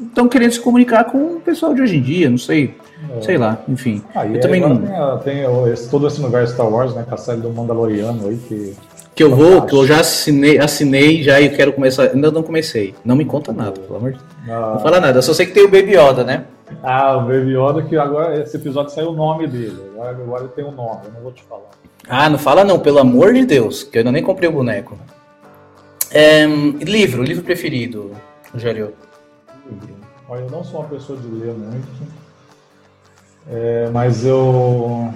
estão 0.00 0.28
querendo 0.28 0.52
se 0.52 0.60
comunicar 0.60 1.04
com 1.04 1.36
o 1.36 1.40
pessoal 1.40 1.74
de 1.74 1.82
hoje 1.82 1.96
em 1.96 2.02
dia, 2.02 2.30
não 2.30 2.38
sei. 2.38 2.74
É. 3.16 3.20
Sei 3.20 3.36
lá, 3.36 3.58
enfim. 3.68 4.02
Ah, 4.14 4.26
eu 4.26 4.40
também 4.40 4.60
não. 4.60 4.78
Tem, 5.18 5.42
tem 5.42 5.72
esse, 5.72 5.90
todo 5.90 6.06
esse 6.06 6.20
universo 6.20 6.54
Star 6.54 6.68
Wars, 6.68 6.94
né? 6.94 7.04
Com 7.06 7.14
a 7.14 7.18
série 7.18 7.40
do 7.40 7.50
Mandaloriano 7.50 8.28
aí 8.28 8.36
que 8.36 8.74
que 9.14 9.22
eu 9.22 9.34
vou, 9.34 9.62
que 9.62 9.74
eu 9.74 9.86
já 9.86 10.00
assinei, 10.00 10.58
assinei 10.58 11.22
já 11.22 11.40
e 11.40 11.48
quero 11.48 11.72
começar. 11.72 12.10
Ainda 12.10 12.30
não 12.30 12.42
comecei. 12.42 12.94
Não 13.04 13.14
me 13.14 13.24
conta 13.24 13.52
nada, 13.52 13.80
pelo 13.80 13.96
amor 13.96 14.12
de 14.12 14.18
Deus. 14.18 14.30
Não, 14.46 14.74
não 14.74 14.80
fala 14.80 15.00
nada. 15.00 15.18
Eu 15.18 15.22
só 15.22 15.32
sei 15.32 15.46
que 15.46 15.52
tem 15.52 15.62
o 15.62 15.70
Baby 15.70 15.96
Yoda, 15.96 16.24
né? 16.24 16.44
Ah, 16.82 17.16
o 17.16 17.20
Baby 17.20 17.56
Yoda, 17.56 17.82
que 17.82 17.96
agora 17.96 18.40
esse 18.40 18.56
episódio 18.56 18.92
saiu 18.92 19.10
o 19.10 19.14
nome 19.14 19.46
dele. 19.46 19.78
Agora, 19.94 20.10
agora 20.10 20.44
ele 20.44 20.52
tem 20.52 20.64
um 20.64 20.72
nome, 20.72 21.02
eu 21.04 21.12
não 21.12 21.20
vou 21.20 21.32
te 21.32 21.44
falar. 21.44 21.70
Ah, 22.08 22.28
não 22.28 22.38
fala 22.38 22.64
não, 22.64 22.80
pelo 22.80 22.98
amor 22.98 23.32
de 23.32 23.46
Deus, 23.46 23.84
que 23.84 23.96
eu 23.96 24.00
ainda 24.00 24.10
nem 24.10 24.22
comprei 24.22 24.48
o 24.48 24.52
boneco. 24.52 24.98
É, 26.10 26.44
livro, 26.44 27.22
livro 27.22 27.44
preferido, 27.44 28.10
Rogério? 28.52 28.94
Olha, 30.28 30.40
eu 30.40 30.50
não 30.50 30.64
sou 30.64 30.80
uma 30.80 30.88
pessoa 30.88 31.18
de 31.18 31.26
ler 31.28 31.52
muito, 31.52 31.88
é, 33.50 33.90
mas 33.92 34.24
eu, 34.24 35.12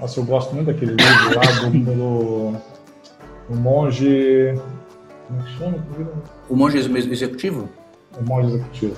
nossa, 0.00 0.20
eu 0.20 0.24
gosto 0.24 0.54
muito 0.54 0.68
daquele 0.68 0.92
livro 0.92 1.36
lá 1.36 1.68
do, 1.68 2.52
do 3.48 3.56
monge. 3.56 4.54
Como 5.26 5.40
é 5.40 5.44
que 5.44 5.58
chama? 5.58 5.78
O 6.48 6.56
monge 6.56 6.78
executivo? 6.78 7.68
O 8.16 8.22
monge 8.22 8.54
executivo. 8.54 8.96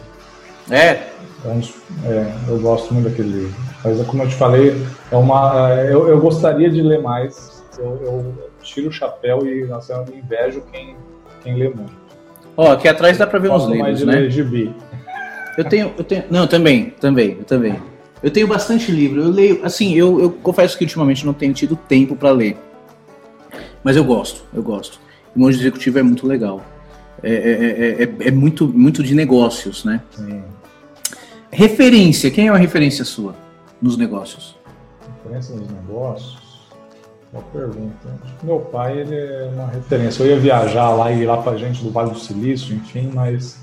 É? 0.70 1.08
Então, 1.38 1.60
é, 2.04 2.32
eu 2.48 2.58
gosto 2.60 2.92
muito 2.92 3.08
daquele 3.08 3.28
livro. 3.28 3.54
Mas, 3.82 4.06
como 4.06 4.24
eu 4.24 4.28
te 4.28 4.34
falei, 4.34 4.86
é 5.10 5.16
uma, 5.16 5.70
é, 5.70 5.92
eu, 5.92 6.08
eu 6.08 6.20
gostaria 6.20 6.68
de 6.68 6.82
ler 6.82 7.00
mais. 7.00 7.64
Eu, 7.78 8.00
eu 8.02 8.50
tiro 8.62 8.88
o 8.88 8.92
chapéu 8.92 9.46
e 9.46 9.64
nossa, 9.64 9.92
eu 9.92 10.14
invejo 10.14 10.62
quem, 10.72 10.96
quem 11.42 11.56
lê 11.56 11.68
muito. 11.68 11.92
Ó, 12.56 12.72
aqui 12.72 12.88
atrás 12.88 13.16
dá 13.16 13.26
pra 13.26 13.38
ver 13.38 13.50
uns 13.50 13.64
livros, 13.64 13.80
mais 13.80 13.98
de 13.98 14.06
né? 14.06 14.12
Ler 14.14 14.30
gibi. 14.30 14.74
Eu 15.56 15.64
tenho, 15.64 15.94
eu 15.96 16.04
tenho. 16.04 16.24
Não, 16.30 16.46
também, 16.46 16.90
também, 17.00 17.36
eu 17.38 17.44
também. 17.44 17.80
Eu 18.22 18.30
tenho 18.30 18.46
bastante 18.46 18.90
livro. 18.90 19.22
Eu 19.22 19.30
leio, 19.30 19.64
assim, 19.64 19.94
eu, 19.94 20.20
eu 20.20 20.30
confesso 20.30 20.76
que 20.76 20.84
ultimamente 20.84 21.24
não 21.24 21.32
tenho 21.32 21.54
tido 21.54 21.76
tempo 21.76 22.16
para 22.16 22.30
ler. 22.30 22.56
Mas 23.82 23.96
eu 23.96 24.04
gosto, 24.04 24.44
eu 24.52 24.62
gosto. 24.62 25.00
O 25.34 25.40
monge 25.40 25.58
executivo 25.58 25.98
é 25.98 26.02
muito 26.02 26.26
legal. 26.26 26.64
É, 27.22 27.32
é, 27.32 28.02
é, 28.02 28.28
é, 28.28 28.30
muito, 28.30 28.66
muito 28.68 29.02
de 29.02 29.14
negócios, 29.14 29.84
né? 29.84 30.02
Sim. 30.10 30.42
Referência, 31.50 32.30
quem 32.30 32.48
é 32.48 32.52
uma 32.52 32.58
referência 32.58 33.04
sua 33.04 33.34
nos 33.80 33.96
negócios? 33.96 34.56
Referência 35.22 35.54
nos 35.54 35.70
negócios? 35.70 36.46
Boa 37.32 37.44
pergunta. 37.52 38.08
Meu 38.42 38.60
pai, 38.60 38.98
ele 38.98 39.14
é 39.14 39.50
uma 39.54 39.66
referência. 39.68 40.22
Eu 40.22 40.30
ia 40.30 40.38
viajar 40.38 40.90
lá 40.90 41.10
e 41.12 41.22
ir 41.22 41.26
lá 41.26 41.38
pra 41.38 41.56
gente 41.56 41.82
do 41.82 41.90
Vale 41.90 42.10
do 42.10 42.18
Silício, 42.18 42.74
enfim, 42.74 43.10
mas 43.12 43.58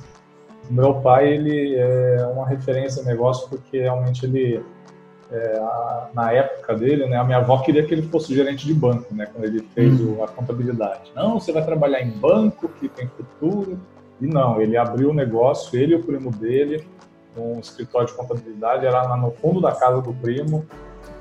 meu 0.69 0.95
pai, 1.01 1.33
ele 1.33 1.75
é 1.75 2.25
uma 2.33 2.47
referência 2.47 3.01
em 3.01 3.05
negócio 3.05 3.49
porque 3.49 3.81
realmente 3.81 4.25
ele 4.25 4.63
é, 5.31 5.57
a, 5.57 6.09
na 6.13 6.31
época 6.31 6.75
dele, 6.75 7.07
né, 7.07 7.17
a 7.17 7.23
minha 7.23 7.39
avó 7.39 7.57
queria 7.59 7.83
que 7.83 7.93
ele 7.93 8.03
fosse 8.03 8.33
gerente 8.33 8.65
de 8.67 8.73
banco, 8.73 9.13
né, 9.13 9.25
quando 9.25 9.45
ele 9.45 9.61
fez 9.73 9.99
hum. 9.99 10.17
o, 10.19 10.23
a 10.23 10.27
contabilidade. 10.27 11.11
Não, 11.15 11.39
você 11.39 11.51
vai 11.51 11.65
trabalhar 11.65 12.01
em 12.01 12.11
banco, 12.11 12.69
que 12.79 12.87
tem 12.87 13.07
futuro. 13.07 13.79
E 14.21 14.27
não, 14.27 14.61
ele 14.61 14.77
abriu 14.77 15.09
o 15.09 15.13
negócio, 15.13 15.77
ele 15.77 15.93
e 15.93 15.95
o 15.95 16.03
primo 16.03 16.29
dele, 16.31 16.87
um 17.35 17.59
escritório 17.59 18.07
de 18.07 18.13
contabilidade, 18.13 18.85
era 18.85 19.01
lá 19.01 19.17
no 19.17 19.31
fundo 19.31 19.59
da 19.59 19.71
casa 19.71 20.01
do 20.01 20.13
primo, 20.13 20.65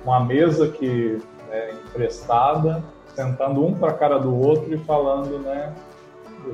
uma 0.05 0.21
mesa 0.21 0.69
que 0.69 1.19
é, 1.51 1.73
emprestada, 1.73 2.85
sentando 3.15 3.65
um 3.65 3.75
para 3.75 3.91
a 3.91 3.95
cara 3.95 4.19
do 4.19 4.35
outro 4.35 4.73
e 4.75 4.79
falando, 4.79 5.39
né, 5.39 5.73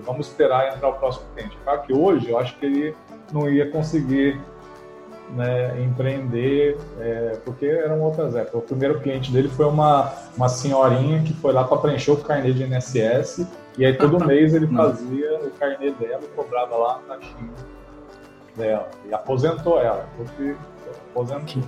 vamos 0.04 0.28
esperar 0.28 0.74
entrar 0.74 0.88
o 0.88 0.94
próximo 0.94 1.26
cliente. 1.34 1.56
Claro 1.64 1.82
que 1.82 1.92
hoje 1.92 2.30
eu 2.30 2.38
acho 2.38 2.56
que 2.58 2.66
ele 2.66 2.96
não 3.32 3.48
ia 3.48 3.70
conseguir 3.70 4.40
né, 5.30 5.82
empreender, 5.82 6.78
é, 6.98 7.38
porque 7.44 7.66
eram 7.66 8.00
outras 8.00 8.34
épocas. 8.34 8.62
O 8.62 8.64
primeiro 8.64 9.00
cliente 9.00 9.30
dele 9.30 9.48
foi 9.48 9.66
uma, 9.66 10.12
uma 10.36 10.48
senhorinha 10.48 11.22
que 11.22 11.32
foi 11.34 11.52
lá 11.52 11.64
para 11.64 11.78
preencher 11.78 12.12
o 12.12 12.16
carnê 12.16 12.52
de 12.52 12.62
INSS, 12.64 13.46
e 13.76 13.84
aí 13.84 13.94
todo 13.94 14.22
mês 14.24 14.54
ele 14.54 14.66
fazia 14.66 15.38
o 15.40 15.50
carnê 15.52 15.90
dela 15.92 16.22
e 16.22 16.28
cobrava 16.28 16.76
lá 16.76 17.00
na 17.06 17.20
China 17.20 17.52
dela. 18.56 18.88
E 19.06 19.14
aposentou 19.14 19.80
ela, 19.80 20.08
porque 20.16 20.54
aposentou. 21.10 21.62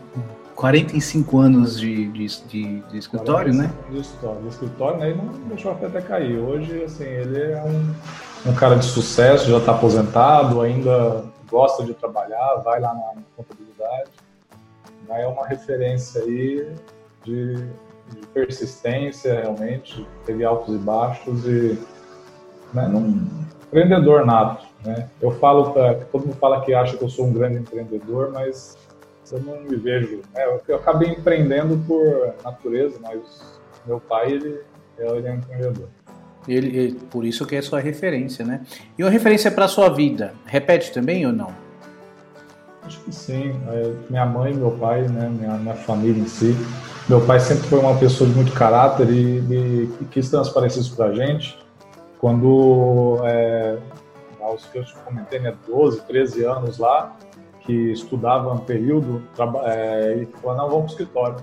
45 0.60 1.38
anos 1.38 1.80
de, 1.80 2.08
de, 2.08 2.26
de, 2.46 2.80
de 2.80 2.98
escritório, 2.98 3.54
né? 3.54 3.72
De, 3.88 3.98
história, 3.98 4.42
de 4.42 4.48
escritório, 4.48 4.98
né? 4.98 5.10
E 5.10 5.14
não 5.14 5.24
deixou 5.48 5.72
até 5.72 6.02
cair. 6.02 6.38
Hoje, 6.38 6.84
assim, 6.84 7.04
ele 7.04 7.52
é 7.52 7.62
um, 7.64 8.50
um 8.50 8.54
cara 8.54 8.76
de 8.76 8.84
sucesso, 8.84 9.50
já 9.50 9.56
está 9.56 9.72
aposentado, 9.72 10.60
ainda 10.60 11.24
gosta 11.50 11.82
de 11.82 11.94
trabalhar, 11.94 12.56
vai 12.56 12.78
lá 12.78 12.92
na 12.92 13.22
contabilidade. 13.34 14.10
É 15.08 15.26
uma 15.26 15.46
referência 15.46 16.22
aí 16.22 16.70
de, 17.24 17.54
de 18.10 18.26
persistência, 18.34 19.40
realmente, 19.40 20.06
teve 20.26 20.44
altos 20.44 20.74
e 20.74 20.78
baixos 20.78 21.46
e 21.46 21.78
né, 22.74 22.86
empreendedor 23.66 24.26
nato. 24.26 24.66
Né? 24.84 25.08
Eu 25.22 25.30
falo, 25.30 25.72
pra, 25.72 25.94
todo 25.94 26.26
mundo 26.26 26.36
fala 26.36 26.60
que 26.60 26.74
acha 26.74 26.98
que 26.98 27.02
eu 27.02 27.08
sou 27.08 27.26
um 27.26 27.32
grande 27.32 27.56
empreendedor, 27.56 28.30
mas 28.30 28.76
eu 29.32 29.40
não 29.40 29.60
me 29.60 29.76
vejo. 29.76 30.20
Né? 30.34 30.44
Eu, 30.44 30.60
eu 30.66 30.76
acabei 30.76 31.10
empreendendo 31.10 31.76
por 31.86 32.34
natureza, 32.44 32.98
mas 33.02 33.60
meu 33.86 34.00
pai 34.00 34.32
ele, 34.32 34.60
ele 34.98 35.26
é 35.26 35.32
um 35.32 35.36
empreendedor. 35.36 35.88
Ele, 36.48 36.76
ele, 36.76 36.94
por 37.10 37.24
isso 37.24 37.46
que 37.46 37.54
é 37.54 37.62
sua 37.62 37.80
referência, 37.80 38.44
né? 38.44 38.62
E 38.98 39.04
uma 39.04 39.10
referência 39.10 39.50
para 39.50 39.68
sua 39.68 39.88
vida, 39.90 40.32
repete 40.46 40.92
também 40.92 41.26
ou 41.26 41.32
não? 41.32 41.52
Acho 42.82 42.98
que 43.00 43.14
sim. 43.14 43.60
É, 43.68 43.92
minha 44.08 44.26
mãe, 44.26 44.54
meu 44.54 44.70
pai, 44.72 45.02
né, 45.02 45.28
minha, 45.28 45.52
minha 45.54 45.74
família 45.74 46.20
em 46.20 46.26
si. 46.26 46.56
Meu 47.08 47.20
pai 47.20 47.40
sempre 47.40 47.68
foi 47.68 47.78
uma 47.78 47.96
pessoa 47.98 48.28
de 48.28 48.34
muito 48.34 48.52
caráter 48.52 49.10
e, 49.10 49.38
e, 49.38 49.90
e 50.00 50.04
quis 50.10 50.30
transparecer 50.30 50.80
isso 50.80 50.96
pra 50.96 51.12
gente. 51.12 51.58
Quando, 52.18 53.18
é, 53.24 53.78
aos 54.40 54.64
que 54.66 54.78
eu 54.78 54.84
te 54.84 54.94
comentei, 55.04 55.40
né, 55.40 55.54
12, 55.66 56.02
13 56.02 56.44
anos 56.44 56.78
lá, 56.78 57.16
que 57.70 57.92
estudava 57.92 58.52
um 58.52 58.58
período, 58.58 59.22
é, 59.64 60.12
ele 60.12 60.26
falou, 60.26 60.56
não, 60.56 60.68
vamos 60.68 60.92
pro 60.92 61.02
escritório. 61.02 61.36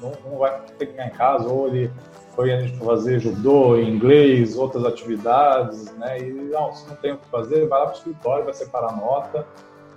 Não, 0.00 0.12
não 0.28 0.38
vai 0.38 0.60
ter 0.78 0.86
que 0.86 0.92
ficar 0.92 1.06
em 1.06 1.10
casa, 1.10 1.48
ou 1.48 1.68
ele 1.68 1.90
foi 2.34 2.52
a 2.52 2.60
gente 2.60 2.76
fazer 2.78 3.20
judô, 3.20 3.76
inglês, 3.78 4.56
outras 4.56 4.84
atividades, 4.84 5.92
né? 5.96 6.20
E 6.20 6.32
não, 6.32 6.72
se 6.72 6.88
não 6.88 6.96
tem 6.96 7.12
o 7.12 7.18
que 7.18 7.26
fazer, 7.28 7.66
vai 7.66 7.80
lá 7.80 7.86
para 7.86 7.94
o 7.94 7.98
escritório, 7.98 8.44
vai 8.44 8.54
separar 8.54 8.96
nota, 8.96 9.46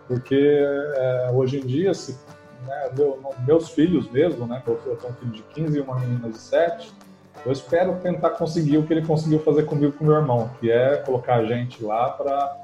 porque 0.08 0.36
é, 0.36 1.32
hoje 1.34 1.60
em 1.60 1.66
dia, 1.66 1.94
se, 1.94 2.18
né, 2.66 2.90
meu, 2.98 3.20
meus 3.46 3.70
filhos 3.70 4.10
mesmo, 4.10 4.46
né? 4.46 4.62
Eu 4.66 4.76
tenho 4.76 5.14
um 5.14 5.16
filho 5.16 5.32
de 5.32 5.42
15 5.44 5.78
e 5.78 5.82
uma 5.82 6.00
menina 6.00 6.30
de 6.30 6.38
7, 6.38 6.92
eu 7.46 7.52
espero 7.52 7.96
tentar 8.02 8.32
conseguir 8.32 8.78
o 8.78 8.84
que 8.84 8.94
ele 8.94 9.06
conseguiu 9.06 9.40
fazer 9.40 9.64
comigo 9.64 9.94
com 9.94 10.06
meu 10.06 10.16
irmão, 10.16 10.50
que 10.60 10.72
é 10.72 10.98
colocar 10.98 11.36
a 11.36 11.46
gente 11.46 11.84
lá 11.84 12.10
para 12.10 12.61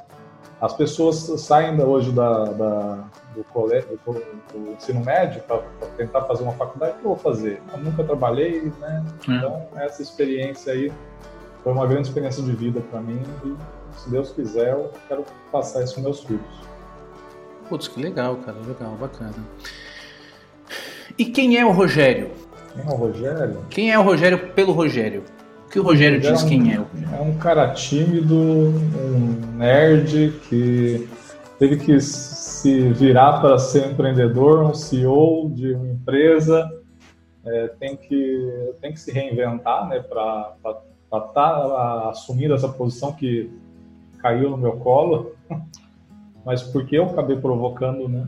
as 0.59 0.73
pessoas 0.73 1.17
saem 1.39 1.79
hoje 1.81 2.11
da, 2.11 2.45
da 2.45 3.03
do, 3.35 3.43
colégio, 3.45 3.99
do, 4.05 4.13
do, 4.13 4.71
ensino 4.71 5.03
médio 5.03 5.41
para 5.43 5.61
tentar 5.95 6.23
fazer 6.23 6.43
uma 6.43 6.53
faculdade, 6.53 6.93
o 6.93 6.95
que 6.95 7.05
eu 7.05 7.09
vou 7.09 7.17
fazer? 7.17 7.61
Eu 7.71 7.79
nunca 7.79 8.03
trabalhei, 8.03 8.71
né? 8.79 9.05
É. 9.27 9.31
Então, 9.31 9.67
essa 9.75 10.01
experiência 10.01 10.73
aí 10.73 10.91
foi 11.63 11.71
uma 11.71 11.85
grande 11.85 12.07
experiência 12.07 12.41
de 12.41 12.51
vida 12.53 12.81
para 12.89 12.99
mim 13.01 13.21
e, 13.45 13.99
se 13.99 14.09
Deus 14.09 14.31
quiser, 14.31 14.73
eu 14.73 14.91
quero 15.07 15.25
passar 15.51 15.83
isso 15.83 15.95
com 15.95 16.01
meus 16.01 16.23
filhos. 16.23 16.41
Putz, 17.69 17.87
que 17.87 18.01
legal, 18.01 18.37
cara, 18.37 18.57
legal, 18.65 18.91
bacana. 18.99 19.33
E 21.17 21.25
quem 21.25 21.57
é 21.57 21.65
o 21.65 21.71
Rogério? 21.71 22.31
Quem 22.73 22.83
é 22.83 22.89
o 22.89 22.95
Rogério? 22.95 23.65
Quem 23.69 23.91
é 23.91 23.99
o 23.99 24.01
Rogério 24.01 24.53
pelo 24.53 24.71
Rogério? 24.71 25.23
O 25.67 25.69
que 25.69 25.79
o 25.79 25.83
Rogério 25.83 26.17
diz 26.17 26.41
é 26.41 26.45
um, 26.45 26.47
quem 26.47 26.71
é? 26.71 26.75
É 26.75 27.21
um 27.21 27.37
cara 27.37 27.69
tímido, 27.71 28.33
um 28.37 29.57
nerd 29.57 30.33
que 30.47 31.05
teve 31.59 31.75
que 31.75 31.99
se 31.99 32.89
virar 32.93 33.41
para 33.41 33.59
ser 33.59 33.91
empreendedor, 33.91 34.63
um 34.63 34.73
CEO 34.73 35.51
de 35.53 35.73
uma 35.73 35.89
empresa, 35.89 36.71
é, 37.45 37.67
tem, 37.79 37.97
que, 37.97 38.73
tem 38.79 38.93
que 38.93 38.99
se 38.99 39.11
reinventar 39.11 39.89
né, 39.89 39.99
para 39.99 40.55
estar 41.03 41.19
tá 41.33 42.09
assumindo 42.11 42.53
essa 42.53 42.69
posição 42.69 43.11
que 43.11 43.51
caiu 44.19 44.49
no 44.49 44.57
meu 44.57 44.77
colo, 44.77 45.35
mas 46.45 46.63
porque 46.63 46.97
eu 46.97 47.07
acabei 47.07 47.35
provocando, 47.35 48.07
né? 48.07 48.25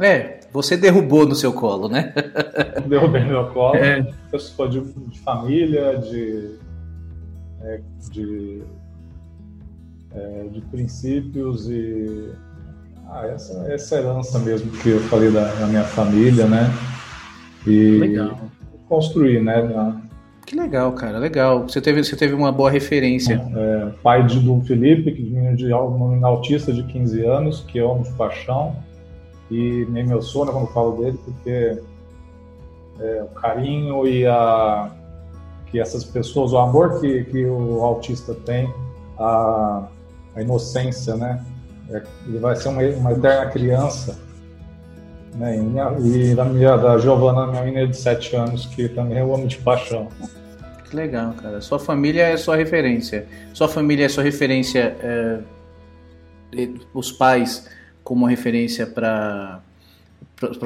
É, 0.00 0.40
você 0.52 0.76
derrubou 0.76 1.24
no 1.24 1.36
seu 1.36 1.52
colo, 1.52 1.88
né? 1.88 2.12
Derrubei 2.88 3.22
no 3.22 3.28
meu 3.28 3.46
colo. 3.50 3.76
É. 3.76 4.12
Eu 4.32 4.40
sou 4.40 4.66
de, 4.66 4.80
de 4.80 5.20
família, 5.20 5.96
de 5.98 6.58
é, 7.62 7.80
de, 8.10 8.62
é, 10.12 10.48
de 10.52 10.60
princípios 10.62 11.68
e 11.68 12.32
ah, 13.08 13.26
essa, 13.26 13.72
essa 13.72 13.96
herança 13.96 14.38
mesmo 14.38 14.70
que 14.70 14.90
eu 14.90 15.00
falei 15.00 15.30
da, 15.30 15.52
da 15.54 15.66
minha 15.66 15.84
família, 15.84 16.46
né? 16.46 16.70
E 17.66 17.98
legal. 17.98 18.38
construir, 18.88 19.42
né? 19.42 19.62
Na... 19.62 20.00
Que 20.46 20.56
legal, 20.56 20.92
cara, 20.92 21.18
legal. 21.18 21.68
Você 21.68 21.80
teve, 21.80 22.02
você 22.02 22.16
teve 22.16 22.34
uma 22.34 22.52
boa 22.52 22.70
referência. 22.70 23.40
É, 23.54 23.90
pai 24.02 24.24
de, 24.26 24.40
do 24.40 24.60
Felipe, 24.62 25.12
que 25.12 25.22
menino 25.22 25.56
de 25.56 25.72
um 25.72 26.26
autista 26.26 26.72
de 26.72 26.82
15 26.84 27.24
anos, 27.24 27.60
que 27.60 27.78
eu 27.78 27.90
amo 27.90 28.04
de 28.04 28.12
paixão. 28.12 28.76
E 29.50 29.84
me 29.88 30.00
emociona 30.00 30.52
quando 30.52 30.68
falo 30.68 31.02
dele, 31.02 31.18
porque 31.24 31.80
é, 33.00 33.22
o 33.22 33.34
carinho 33.34 34.06
e 34.06 34.24
a, 34.24 34.90
que 35.70 35.80
essas 35.80 36.04
pessoas, 36.04 36.52
o 36.52 36.58
amor 36.58 37.00
que, 37.00 37.24
que 37.24 37.44
o 37.44 37.82
autista 37.82 38.34
tem, 38.34 38.72
a, 39.18 39.88
a 40.34 40.42
inocência, 40.42 41.16
né? 41.16 41.44
É, 41.90 42.02
ele 42.26 42.38
vai 42.38 42.56
ser 42.56 42.68
uma, 42.68 42.82
uma 42.82 43.12
eterna 43.12 43.50
criança. 43.50 44.18
Né? 45.34 45.56
E, 45.56 45.60
minha, 45.60 45.96
e 46.00 46.34
da, 46.34 46.44
minha, 46.44 46.76
da 46.76 46.98
Giovana, 46.98 47.46
minha 47.46 47.62
menina 47.62 47.86
de 47.86 47.96
7 47.96 48.36
anos, 48.36 48.66
que 48.66 48.88
também 48.88 49.18
eu 49.18 49.32
amo 49.34 49.46
de 49.46 49.58
paixão. 49.58 50.08
Que 50.88 50.96
legal, 50.96 51.32
cara. 51.34 51.60
Sua 51.60 51.78
família 51.78 52.24
é 52.24 52.36
sua 52.36 52.56
referência. 52.56 53.26
Sua 53.52 53.68
família 53.68 54.06
é 54.06 54.08
sua 54.08 54.24
referência, 54.24 54.96
é, 55.00 55.38
os 56.92 57.12
pais 57.12 57.68
como 58.02 58.26
referência 58.26 58.86
para 58.86 59.60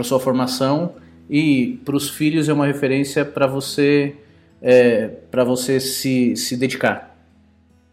sua 0.02 0.18
formação 0.18 0.94
e 1.28 1.78
para 1.84 1.96
os 1.96 2.08
filhos 2.08 2.48
é 2.48 2.52
uma 2.52 2.66
referência 2.66 3.24
para 3.24 3.46
você 3.46 4.16
é, 4.64 5.08
para 5.30 5.44
você 5.44 5.78
se, 5.78 6.34
se 6.34 6.56
dedicar. 6.56 7.14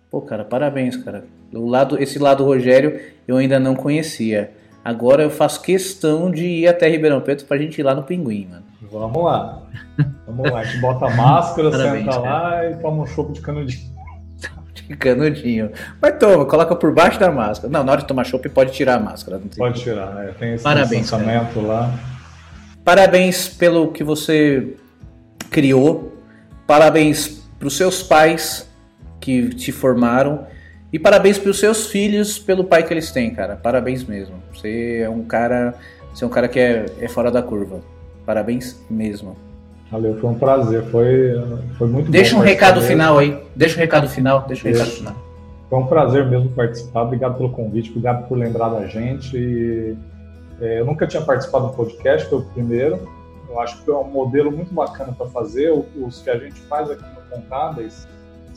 Pô, 0.10 0.22
cara, 0.22 0.46
parabéns, 0.46 0.96
cara. 0.96 1.26
O 1.54 1.68
lado, 1.68 2.02
esse 2.02 2.18
lado 2.18 2.46
Rogério 2.46 2.98
eu 3.28 3.36
ainda 3.36 3.60
não 3.60 3.76
conhecia. 3.76 4.52
Agora 4.84 5.22
eu 5.22 5.30
faço 5.30 5.62
questão 5.62 6.32
de 6.32 6.46
ir 6.46 6.68
até 6.68 6.88
Ribeirão 6.88 7.20
Preto 7.20 7.46
pra 7.46 7.58
gente 7.58 7.78
ir 7.80 7.84
lá 7.84 7.94
no 7.94 8.04
Pinguim, 8.04 8.48
mano. 8.50 8.64
Vamos 8.90 9.24
lá. 9.24 9.62
Vamos 10.26 10.50
lá. 10.50 10.60
A 10.60 10.64
gente 10.64 10.80
bota 10.80 11.06
a 11.06 11.10
máscara, 11.16 11.70
Parabéns, 11.72 12.06
senta 12.06 12.22
cara. 12.22 12.34
lá 12.34 12.70
e 12.70 12.76
toma 12.78 13.04
um 13.04 13.06
chopp 13.06 13.34
de 13.34 13.42
canudinho. 13.42 13.92
De 14.74 14.98
canudinho. 14.98 15.72
Mas 16.02 16.18
toma, 16.18 16.46
coloca 16.46 16.76
por 16.76 16.94
baixo 16.94 17.20
da 17.20 17.32
máscara. 17.32 17.72
Não, 17.72 17.84
na 17.84 17.92
hora 17.92 18.02
de 18.02 18.08
tomar 18.08 18.24
chopp 18.26 18.48
pode 18.50 18.72
tirar 18.72 18.96
a 18.96 19.00
máscara. 19.00 19.40
pode 19.58 19.82
tirar, 19.82 20.26
é. 20.26 20.32
Tem 20.32 20.54
esse 20.54 20.64
Parabéns, 20.64 21.12
lá. 21.12 21.94
Parabéns 22.84 23.48
pelo 23.48 23.92
que 23.92 24.04
você 24.04 24.76
criou 25.50 26.11
Parabéns 26.72 27.44
para 27.60 27.68
os 27.68 27.76
seus 27.76 28.02
pais 28.02 28.66
que 29.20 29.50
te 29.50 29.74
formaram. 29.74 30.46
E 30.94 30.98
parabéns 30.98 31.38
para 31.38 31.52
os 31.52 31.60
seus 31.60 31.88
filhos 31.88 32.40
pelo 32.40 32.64
pai 32.64 32.82
que 32.82 32.94
eles 32.94 33.12
têm, 33.12 33.36
cara. 33.36 33.58
Parabéns 33.58 34.06
mesmo. 34.06 34.36
Você 34.54 35.02
é 35.04 35.10
um 35.10 35.22
cara, 35.22 35.74
você 36.14 36.24
é 36.24 36.28
um 36.28 36.30
cara 36.30 36.48
que 36.48 36.58
é, 36.58 36.86
é 37.02 37.10
fora 37.10 37.30
da 37.30 37.44
curva. 37.44 37.82
Parabéns 38.26 38.80
mesmo. 38.90 39.36
Valeu, 39.92 40.18
foi 40.18 40.30
um 40.30 40.36
prazer. 40.36 40.84
Foi, 40.84 41.34
foi 41.78 41.90
muito 41.90 42.10
Deixa 42.10 42.38
um 42.38 42.40
recado 42.40 42.80
final 42.80 43.18
aí. 43.18 43.38
Deixa 43.54 43.76
um 43.76 43.80
recado 43.80 44.08
final. 44.08 44.46
Deixa 44.48 44.66
um 44.66 44.72
Deixa. 44.72 44.86
recado 44.86 44.98
final. 44.98 45.16
Foi 45.70 45.78
um 45.78 45.88
prazer 45.88 46.26
mesmo 46.30 46.52
participar. 46.52 47.02
Obrigado 47.02 47.36
pelo 47.36 47.50
convite, 47.50 47.90
obrigado 47.90 48.30
por 48.30 48.38
lembrar 48.38 48.70
da 48.70 48.88
gente. 48.88 49.36
E, 49.36 49.94
é, 50.62 50.80
eu 50.80 50.86
nunca 50.86 51.06
tinha 51.06 51.22
participado 51.22 51.68
do 51.68 51.74
podcast, 51.74 52.30
foi 52.30 52.40
o 52.40 52.44
primeiro. 52.44 52.98
Eu 53.52 53.60
acho 53.60 53.84
que 53.84 53.92
é 53.92 53.94
um 53.94 54.10
modelo 54.10 54.50
muito 54.50 54.74
bacana 54.74 55.12
para 55.12 55.28
fazer. 55.28 55.72
Os 55.72 56.22
que 56.22 56.30
a 56.30 56.38
gente 56.38 56.60
faz 56.62 56.90
aqui 56.90 57.04
no 57.04 57.22
Contábeis 57.30 58.08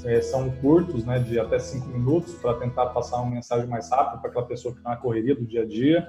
é, 0.04 0.20
são 0.20 0.48
curtos, 0.50 1.04
né, 1.04 1.18
de 1.18 1.38
até 1.38 1.58
cinco 1.58 1.88
minutos, 1.88 2.34
para 2.34 2.54
tentar 2.54 2.86
passar 2.86 3.20
uma 3.20 3.30
mensagem 3.30 3.66
mais 3.66 3.90
rápida 3.90 4.18
para 4.18 4.30
aquela 4.30 4.46
pessoa 4.46 4.72
que 4.72 4.78
está 4.78 4.90
na 4.90 4.96
correria 4.96 5.34
do 5.34 5.44
dia 5.44 5.62
a 5.62 5.66
dia. 5.66 6.08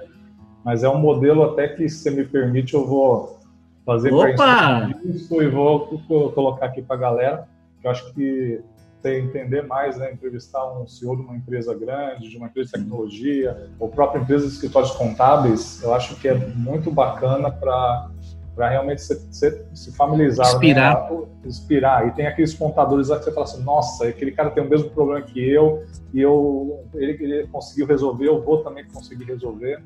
Mas 0.64 0.84
é 0.84 0.88
um 0.88 0.98
modelo 0.98 1.42
até 1.42 1.68
que, 1.68 1.88
se 1.88 1.98
você 1.98 2.10
me 2.10 2.24
permite, 2.24 2.74
eu 2.74 2.86
vou 2.86 3.40
fazer 3.84 4.10
para 4.36 4.90
isso 5.04 5.42
e 5.42 5.48
vou 5.48 6.00
colocar 6.32 6.66
aqui 6.66 6.80
para 6.82 6.96
a 6.96 6.98
galera. 6.98 7.48
Eu 7.82 7.90
acho 7.90 8.12
que 8.14 8.62
entender 9.04 9.62
mais, 9.62 9.96
né, 9.96 10.12
entrevistar 10.12 10.64
um 10.72 10.86
CEO 10.86 11.16
de 11.16 11.22
uma 11.22 11.36
empresa 11.36 11.74
grande, 11.74 12.28
de 12.28 12.36
uma 12.36 12.46
empresa 12.46 12.72
de 12.72 12.78
tecnologia, 12.78 13.70
ou 13.78 13.88
própria 13.88 14.20
empresa 14.20 14.46
de 14.46 14.52
escritórios 14.52 14.90
contábeis, 14.92 15.82
eu 15.82 15.94
acho 15.94 16.16
que 16.16 16.26
é 16.26 16.34
muito 16.34 16.90
bacana 16.90 17.50
para 17.50 18.10
para 18.56 18.70
realmente 18.70 19.02
se, 19.02 19.14
se, 19.30 19.64
se 19.74 19.92
familiarizar, 19.92 20.46
inspirar. 20.46 21.10
Né? 21.10 21.26
inspirar. 21.44 22.08
E 22.08 22.10
tem 22.12 22.26
aqueles 22.26 22.54
contadores 22.54 23.08
lá 23.08 23.18
que 23.18 23.26
você 23.26 23.32
fala 23.32 23.44
assim, 23.44 23.62
nossa, 23.62 24.08
aquele 24.08 24.32
cara 24.32 24.50
tem 24.50 24.64
o 24.64 24.68
mesmo 24.68 24.88
problema 24.88 25.20
que 25.20 25.38
eu 25.38 25.84
e 26.12 26.22
eu 26.22 26.82
ele, 26.94 27.12
ele 27.22 27.46
conseguiu 27.48 27.86
resolver, 27.86 28.26
eu 28.26 28.42
vou 28.42 28.64
também 28.64 28.84
conseguir 28.86 29.24
resolver. 29.24 29.82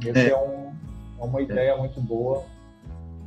Esse 0.00 0.16
é, 0.16 0.30
é, 0.30 0.36
um, 0.36 0.70
é 1.20 1.24
uma 1.24 1.42
ideia 1.42 1.76
muito 1.76 2.00
boa 2.00 2.44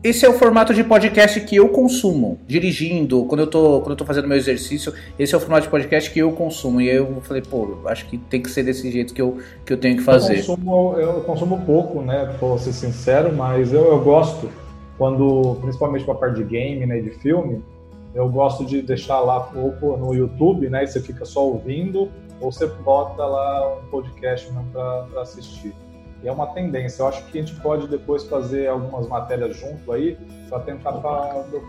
esse 0.04 0.26
é 0.26 0.30
o 0.30 0.34
formato 0.34 0.74
de 0.74 0.84
podcast 0.84 1.40
que 1.42 1.56
eu 1.56 1.70
consumo, 1.70 2.40
dirigindo, 2.48 3.24
quando 3.26 3.42
eu 3.42 3.48
tô, 3.48 3.82
quando 3.82 3.92
eu 3.92 3.96
tô 3.96 4.04
fazendo 4.04 4.28
meu 4.28 4.36
exercício, 4.36 4.92
esse 5.20 5.36
é 5.36 5.38
o 5.38 5.40
formato 5.40 5.66
de 5.66 5.70
podcast 5.70 6.10
que 6.10 6.18
eu 6.18 6.32
consumo. 6.32 6.82
E 6.82 6.90
aí 6.90 6.96
eu 6.96 7.22
falei, 7.22 7.44
pô, 7.44 7.78
acho 7.86 8.08
que 8.08 8.18
tem 8.18 8.42
que 8.42 8.50
ser 8.50 8.64
desse 8.64 8.90
jeito 8.92 9.14
que 9.14 9.22
eu, 9.22 9.38
que 9.64 9.72
eu 9.72 9.78
tenho 9.78 9.98
que 9.98 10.04
fazer. 10.04 10.40
Eu 10.40 10.46
consumo, 10.58 10.96
eu 10.98 11.14
consumo 11.22 11.62
pouco, 11.68 12.02
né, 12.02 12.36
pra 12.40 12.58
ser 12.58 12.74
sincero, 12.74 13.32
mas 13.32 13.72
eu, 13.72 13.86
eu 13.86 14.00
gosto, 14.04 14.50
quando, 15.02 15.58
principalmente 15.62 16.06
com 16.06 16.12
a 16.12 16.16
parte 16.16 16.36
de 16.36 16.44
game, 16.44 16.86
né, 16.86 17.02
de 17.02 17.10
filme, 17.10 17.66
eu 18.14 18.30
gosto 18.30 18.64
de 18.64 18.84
deixar 18.84 19.20
lá 19.20 19.40
pouco 19.40 19.98
no 19.98 20.14
YouTube, 20.14 20.70
né, 20.70 20.84
e 20.84 20.88
você 20.88 21.02
fica 21.02 21.26
só 21.26 21.44
ouvindo, 21.44 22.12
ou 22.40 22.52
você 22.52 22.68
bota 22.68 23.26
lá 23.26 23.80
um 23.80 23.88
podcast 23.90 24.48
para 24.72 25.22
assistir. 25.22 25.74
E 26.22 26.28
é 26.28 26.32
uma 26.32 26.46
tendência. 26.54 27.02
Eu 27.02 27.08
acho 27.08 27.26
que 27.26 27.40
a 27.40 27.42
gente 27.42 27.60
pode 27.62 27.88
depois 27.88 28.26
fazer 28.26 28.68
algumas 28.68 29.08
matérias 29.08 29.58
junto 29.58 29.92
aí 29.92 30.20
para 30.48 30.60
tentar 30.60 30.92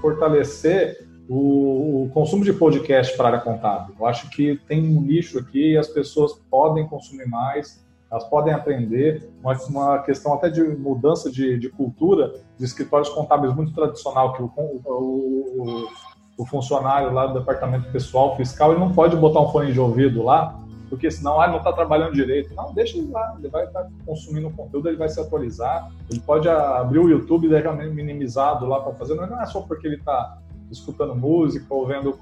fortalecer 0.03 1.09
o, 1.27 2.03
o, 2.03 2.11
consumo 2.11 2.45
de 2.45 2.53
podcast 2.53 3.17
para 3.17 3.29
a 3.29 3.31
área 3.33 3.41
contábil. 3.41 3.95
Eu 3.99 4.05
acho 4.05 4.29
que 4.29 4.61
tem 4.69 4.95
um 4.95 5.01
nicho 5.01 5.39
aqui 5.39 5.73
e 5.73 5.79
as 5.79 5.89
pessoas 5.89 6.35
podem 6.51 6.87
consumir 6.87 7.27
mais, 7.27 7.83
elas 8.13 8.25
podem 8.25 8.53
aprender, 8.53 9.27
mas 9.43 9.67
uma 9.67 10.01
questão 10.01 10.35
até 10.35 10.51
de 10.51 10.63
mudança 10.63 11.31
de, 11.31 11.59
de 11.59 11.71
cultura 11.71 12.35
de 12.59 12.65
escritórios 12.65 13.09
contábeis 13.09 13.55
muito 13.55 13.73
tradicional, 13.73 14.35
que 14.35 14.43
o, 14.43 14.53
o, 14.85 15.89
o, 16.37 16.47
funcionário 16.47 17.11
lá 17.11 17.27
do 17.27 17.39
departamento 17.39 17.91
pessoal 17.91 18.37
fiscal 18.37 18.73
ele 18.73 18.81
não 18.81 18.93
pode 18.93 19.17
botar 19.17 19.41
um 19.41 19.49
fone 19.49 19.73
de 19.73 19.81
ouvido 19.81 20.23
lá, 20.23 20.61
porque 20.91 21.11
senão 21.11 21.41
ah, 21.41 21.49
não 21.49 21.57
está 21.57 21.73
trabalhando 21.73 22.13
direito. 22.13 22.55
Não, 22.55 22.75
deixa 22.75 22.99
ele 22.99 23.11
lá, 23.11 23.35
ele 23.39 23.49
vai 23.49 23.65
estar 23.65 23.85
tá 23.85 23.89
consumindo 24.05 24.51
conteúdo, 24.51 24.91
ele 24.91 24.99
vai 24.99 25.09
se 25.09 25.19
atualizar, 25.19 25.91
ele 26.11 26.21
pode 26.21 26.51
abrir 26.51 26.99
o 26.99 27.09
YouTube 27.09 27.47
e 27.47 27.49
deixar 27.49 27.73
minimizado 27.75 28.67
lá 28.67 28.79
para 28.81 28.93
fazer, 28.93 29.15
não 29.15 29.41
é 29.41 29.47
só 29.47 29.63
porque 29.63 29.87
ele 29.87 29.97
está 29.97 30.39
escutando 30.73 31.15
música 31.15 31.67
ou 31.71 31.87
vendo 31.87 32.13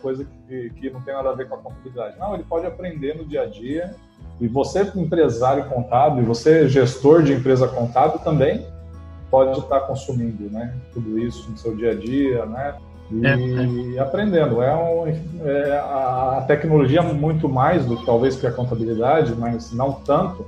coisa 0.00 0.26
que, 0.48 0.70
que 0.70 0.90
não 0.90 1.00
tem 1.02 1.14
nada 1.14 1.30
a 1.30 1.34
ver 1.34 1.48
com 1.48 1.56
a 1.56 1.58
contabilidade. 1.58 2.18
Não, 2.18 2.34
ele 2.34 2.44
pode 2.44 2.66
aprender 2.66 3.16
no 3.16 3.24
dia 3.24 3.42
a 3.42 3.46
dia. 3.46 3.94
E 4.40 4.48
você, 4.48 4.90
empresário 4.96 5.64
contábil, 5.66 6.24
você, 6.24 6.68
gestor 6.68 7.22
de 7.22 7.32
empresa 7.32 7.68
contábil, 7.68 8.18
também 8.20 8.66
pode 9.30 9.58
estar 9.58 9.80
consumindo 9.80 10.50
né, 10.50 10.74
tudo 10.92 11.18
isso 11.18 11.50
no 11.50 11.56
seu 11.56 11.76
dia 11.76 11.92
a 11.92 11.94
dia, 11.94 12.44
né? 12.46 12.76
E 13.10 13.26
é, 13.26 13.96
é. 13.96 13.98
aprendendo. 13.98 14.62
É, 14.62 14.74
um, 14.74 15.06
é 15.46 15.78
a 15.78 16.44
tecnologia 16.46 17.02
muito 17.02 17.48
mais 17.48 17.84
do 17.84 17.96
que 17.96 18.06
talvez 18.06 18.36
que 18.36 18.46
a 18.46 18.52
contabilidade, 18.52 19.34
mas 19.34 19.72
não 19.72 19.92
tanto, 19.92 20.46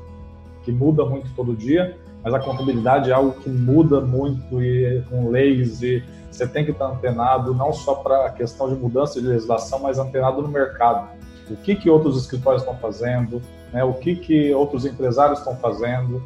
que 0.65 0.73
muda 0.73 1.05
muito 1.05 1.31
todo 1.35 1.55
dia 1.55 1.97
mas 2.25 2.33
a 2.33 2.39
contabilidade 2.39 3.11
é 3.11 3.13
algo 3.13 3.33
que 3.33 3.51
muda 3.51 4.01
muito 4.01 4.63
e 4.63 5.03
com 5.11 5.29
leis 5.29 5.83
e 5.83 6.03
você 6.35 6.49
tem 6.49 6.65
que 6.65 6.73
estar 6.73 6.87
antenado 6.87 7.55
não 7.55 7.73
só 7.73 7.95
para 7.95 8.27
a 8.27 8.31
questão 8.31 8.69
de 8.69 8.75
mudança 8.75 9.21
de 9.21 9.27
legislação, 9.27 9.79
mas 9.79 9.99
antenado 9.99 10.43
no 10.43 10.49
mercado. 10.49 11.09
O 11.49 11.57
que, 11.57 11.77
que 11.77 11.89
outros 11.89 12.21
escritórios 12.21 12.63
estão 12.63 12.77
fazendo, 12.77 13.41
né? 13.73 13.85
o 13.85 13.95
que, 13.95 14.17
que 14.17 14.53
outros 14.53 14.85
empresários 14.85 15.39
estão 15.39 15.57
fazendo. 15.57 16.23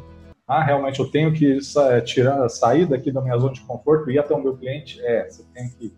Ah, 0.47 0.63
realmente 0.63 0.99
eu 0.99 1.11
tenho 1.11 1.31
que 1.31 1.59
tirar, 2.05 2.49
sair 2.49 2.87
daqui 2.87 3.11
da 3.11 3.21
minha 3.21 3.37
zona 3.37 3.53
de 3.53 3.61
conforto 3.61 4.09
e 4.09 4.15
ir 4.15 4.19
até 4.19 4.33
o 4.33 4.41
meu 4.41 4.57
cliente? 4.57 4.99
É, 5.01 5.29
você 5.29 5.43
tem 5.53 5.69
que. 5.69 5.93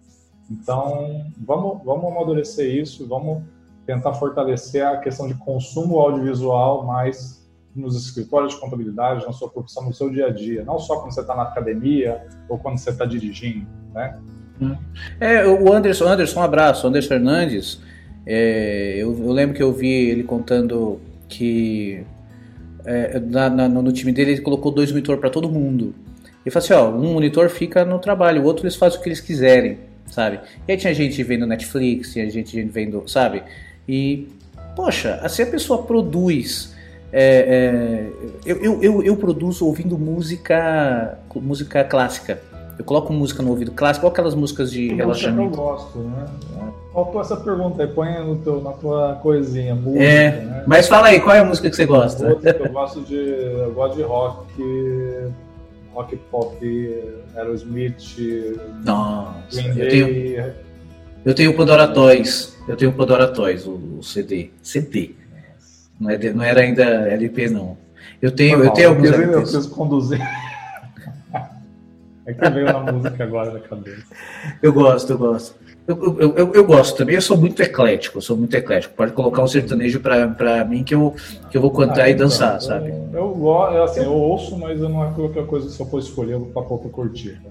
Então, 0.50 1.26
vamos, 1.38 1.82
vamos 1.86 2.12
amadurecer 2.12 2.70
isso, 2.76 3.08
vamos 3.08 3.44
tentar 3.86 4.14
fortalecer 4.14 4.86
a 4.86 4.98
questão 4.98 5.26
de 5.26 5.36
consumo 5.36 5.98
audiovisual 6.00 6.86
mais 6.86 7.50
nos 7.74 7.96
escritórios 7.96 8.54
de 8.54 8.60
contabilidade, 8.60 9.26
na 9.26 9.32
sua 9.32 9.50
profissão, 9.50 9.86
no 9.86 9.94
seu 9.94 10.10
dia 10.10 10.28
a 10.28 10.30
dia, 10.30 10.66
não 10.66 10.78
só 10.78 11.00
quando 11.00 11.14
você 11.14 11.22
está 11.22 11.34
na 11.34 11.44
academia 11.44 12.28
ou 12.50 12.58
quando 12.58 12.78
você 12.78 12.90
está 12.90 13.06
dirigindo, 13.06 13.66
né? 13.94 14.78
É, 15.20 15.46
o 15.46 15.74
Anderson, 15.74 16.08
Anderson, 16.08 16.40
um 16.40 16.44
abraço, 16.44 16.88
Anderson 16.88 17.10
Fernandes, 17.10 17.82
é, 18.26 18.96
eu, 18.98 19.18
eu, 19.18 19.32
lembro 19.32 19.56
que 19.56 19.64
eu 19.64 19.74
vi 19.74 20.10
ele 20.10 20.24
contando 20.24 21.00
que 21.28 22.04
é, 22.86 23.20
na, 23.20 23.50
na, 23.50 23.68
no 23.68 23.92
time 23.92 24.12
dele 24.12 24.34
ele 24.34 24.42
colocou 24.42 24.72
dois 24.72 24.92
monitores 24.92 25.20
para 25.20 25.30
todo 25.30 25.50
mundo. 25.50 25.96
Ele 26.46 26.52
falou 26.52 26.66
assim, 26.66 26.74
ó, 26.74 26.90
um 26.90 27.14
monitor 27.14 27.50
fica 27.50 27.84
no 27.84 28.00
trabalho, 28.00 28.42
o 28.42 28.46
outro 28.46 28.64
eles 28.64 28.76
fazem 28.76 29.00
o 29.00 29.02
que 29.02 29.10
eles 29.10 29.20
quiserem, 29.20 29.80
sabe? 30.08 30.40
E 30.68 30.72
aí 30.72 30.78
tinha 30.78 30.94
gente 30.94 31.22
vendo 31.24 31.46
Netflix, 31.46 32.14
tinha 32.14 32.30
gente 32.30 32.62
vendo, 32.64 33.04
sabe? 33.08 33.44
E, 33.88 34.28
poxa, 34.76 35.20
assim 35.24 35.44
a 35.44 35.48
pessoa 35.48 35.84
produz 35.84 36.76
é, 37.14 37.24
é, 37.24 38.12
eu, 38.46 38.82
eu, 38.82 39.04
eu, 39.04 39.18
produzo 39.18 39.66
ouvindo 39.66 39.98
música, 39.98 41.20
música 41.36 41.84
clássica. 41.84 42.42
Eu 42.82 42.86
coloco 42.86 43.14
música 43.14 43.44
no 43.44 43.52
ouvido 43.52 43.72
clássico, 43.72 44.08
ou 44.08 44.12
aquelas 44.12 44.34
músicas 44.34 44.72
de 44.72 44.92
relaxamento. 44.96 45.54
eu 45.54 45.56
gosto, 45.56 46.00
né? 46.00 46.26
Faltou 46.92 47.22
essa 47.22 47.38
pergunta 47.38 47.84
aí, 47.84 47.88
põe 47.88 48.12
no 48.26 48.38
teu, 48.38 48.60
na 48.60 48.72
tua 48.72 49.20
coisinha, 49.22 49.76
música, 49.76 50.04
é, 50.04 50.32
né? 50.32 50.64
Mas 50.66 50.88
fala 50.88 51.10
aí, 51.10 51.20
qual 51.20 51.36
é 51.36 51.40
a 51.40 51.46
música 51.46 51.70
que 51.70 51.76
você 51.76 51.86
gosta? 51.86 52.26
Eu 52.26 52.72
gosto 52.74 53.02
de, 53.02 53.16
eu 53.16 53.72
gosto 53.72 53.98
de 53.98 54.02
rock, 54.02 54.64
rock 55.94 56.16
pop, 56.32 56.58
Aerosmith, 57.36 58.18
Nossa, 58.84 59.62
Green 59.62 59.78
eu 59.78 59.90
tenho, 59.90 60.54
eu 61.24 61.36
tenho 61.36 61.52
o 61.52 61.54
Pandora 61.56 61.88
Toys, 61.88 62.58
eu 62.68 62.76
tenho 62.76 62.90
o 62.90 62.96
Pandora 62.96 63.28
Toys, 63.28 63.68
o, 63.68 63.74
o 64.00 64.04
CD, 64.04 64.50
CD. 64.64 65.12
Não, 66.00 66.10
é 66.10 66.18
não 66.34 66.44
era 66.44 66.62
ainda 66.62 66.84
LP, 66.84 67.48
não. 67.48 67.78
Eu 68.20 68.32
tenho, 68.32 68.64
eu 68.64 68.72
tenho 68.72 68.90
alguns 68.90 69.08
LPs. 69.08 69.34
Eu 69.34 69.42
preciso 69.42 69.70
conduzir. 69.70 70.20
É 72.26 72.34
que 72.34 72.50
veio 72.50 72.66
na 72.66 72.80
música 72.92 73.24
agora 73.24 73.52
na 73.52 73.60
cabeça. 73.60 74.04
Eu 74.62 74.72
gosto, 74.72 75.12
eu 75.12 75.18
gosto. 75.18 75.56
Eu, 75.88 76.20
eu, 76.20 76.36
eu, 76.38 76.54
eu, 76.54 76.64
gosto 76.64 76.96
também, 76.96 77.16
eu 77.16 77.22
sou 77.22 77.36
muito 77.36 77.62
eclético, 77.62 78.20
eu 78.20 78.22
sou 78.22 78.38
muito 78.38 78.56
eclético. 78.56 78.94
Pode 78.94 79.14
colocar 79.14 79.44
um 79.44 79.48
sertanejo 79.48 80.00
pra, 80.00 80.28
pra 80.28 80.64
mim 80.64 80.84
que 80.84 80.94
eu, 80.94 81.16
que 81.50 81.58
eu 81.58 81.62
vou 81.62 81.72
cantar 81.72 82.04
ah, 82.04 82.10
e 82.10 82.14
então, 82.14 82.28
dançar, 82.28 82.50
então, 82.50 82.62
sabe? 82.62 82.94
Eu, 83.12 83.42
eu, 83.44 83.84
assim, 83.84 84.04
eu 84.04 84.14
ouço, 84.14 84.58
mas 84.58 84.80
eu 84.80 84.88
não 84.88 85.04
é 85.04 85.12
qualquer 85.12 85.46
coisa 85.48 85.66
que 85.68 85.74
se 85.74 85.80
eu 85.80 85.86
for 85.88 86.00
escolher, 86.00 86.34
eu 86.34 86.40
vou 86.40 86.50
pra 86.50 86.62
pouco 86.62 86.88
curtir. 86.90 87.42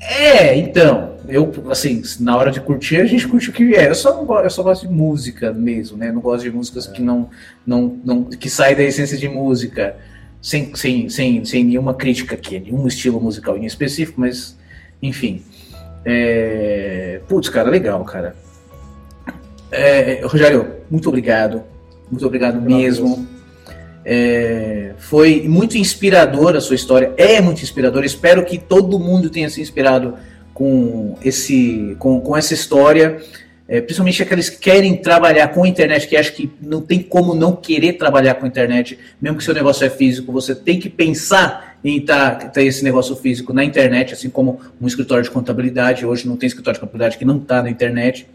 É, 0.00 0.56
então, 0.56 1.16
eu, 1.28 1.52
assim, 1.68 2.00
na 2.20 2.36
hora 2.36 2.50
de 2.50 2.60
curtir, 2.60 2.96
a 2.96 3.04
gente 3.04 3.28
curte 3.28 3.50
o 3.50 3.52
que 3.52 3.64
vier. 3.64 3.88
Eu 3.88 3.94
só, 3.94 4.22
não, 4.22 4.38
eu 4.38 4.50
só 4.50 4.62
gosto 4.62 4.86
de 4.88 4.92
música 4.92 5.52
mesmo, 5.52 5.98
né? 5.98 6.08
Eu 6.08 6.14
não 6.14 6.22
gosto 6.22 6.44
de 6.44 6.50
músicas 6.50 6.86
que 6.86 7.02
não, 7.02 7.28
não, 7.66 7.98
não 8.02 8.24
que 8.24 8.48
saem 8.48 8.76
da 8.76 8.82
essência 8.82 9.18
de 9.18 9.28
música, 9.28 9.96
sem, 10.40 10.74
sem, 10.74 11.08
sem, 11.08 11.44
sem 11.44 11.64
nenhuma 11.64 11.94
crítica 11.94 12.34
aqui, 12.34 12.58
nenhum 12.58 12.86
estilo 12.86 13.20
musical 13.20 13.56
em 13.56 13.66
específico, 13.66 14.20
mas, 14.20 14.56
enfim. 15.02 15.42
É... 16.04 17.20
Putz, 17.28 17.48
cara, 17.48 17.68
legal, 17.70 18.04
cara. 18.04 18.34
É, 19.70 20.20
Rogério, 20.24 20.76
muito 20.90 21.08
obrigado. 21.08 21.62
Muito 22.10 22.26
obrigado 22.26 22.60
mesmo. 22.60 23.26
É, 24.04 24.94
foi 24.98 25.46
muito 25.46 25.76
inspiradora 25.76 26.58
a 26.58 26.60
sua 26.60 26.74
história, 26.74 27.12
é 27.16 27.40
muito 27.40 27.62
inspiradora. 27.62 28.04
Espero 28.04 28.44
que 28.44 28.58
todo 28.58 28.98
mundo 28.98 29.30
tenha 29.30 29.48
se 29.48 29.60
inspirado 29.60 30.14
com, 30.52 31.16
esse, 31.22 31.94
com, 31.98 32.20
com 32.20 32.36
essa 32.36 32.54
história, 32.54 33.18
é, 33.70 33.80
principalmente 33.80 34.20
aqueles 34.20 34.50
que 34.50 34.58
querem 34.58 34.96
trabalhar 34.96 35.46
com 35.48 35.64
internet, 35.64 36.08
que 36.08 36.16
acham 36.16 36.34
que 36.34 36.50
não 36.60 36.82
tem 36.82 37.00
como 37.00 37.36
não 37.36 37.54
querer 37.54 37.92
trabalhar 37.92 38.34
com 38.34 38.44
internet, 38.44 38.98
mesmo 39.22 39.38
que 39.38 39.44
seu 39.44 39.54
negócio 39.54 39.86
é 39.86 39.88
físico, 39.88 40.32
você 40.32 40.56
tem 40.56 40.80
que 40.80 40.90
pensar 40.90 41.78
em 41.84 42.00
tá, 42.00 42.34
tá 42.34 42.60
esse 42.60 42.82
negócio 42.82 43.14
físico 43.14 43.52
na 43.52 43.62
internet, 43.62 44.12
assim 44.12 44.28
como 44.28 44.58
um 44.80 44.88
escritório 44.88 45.22
de 45.22 45.30
contabilidade. 45.30 46.04
Hoje 46.04 46.26
não 46.26 46.36
tem 46.36 46.48
escritório 46.48 46.78
de 46.78 46.80
contabilidade 46.80 47.16
que 47.16 47.24
não 47.24 47.36
está 47.36 47.62
na 47.62 47.70
internet. 47.70 48.26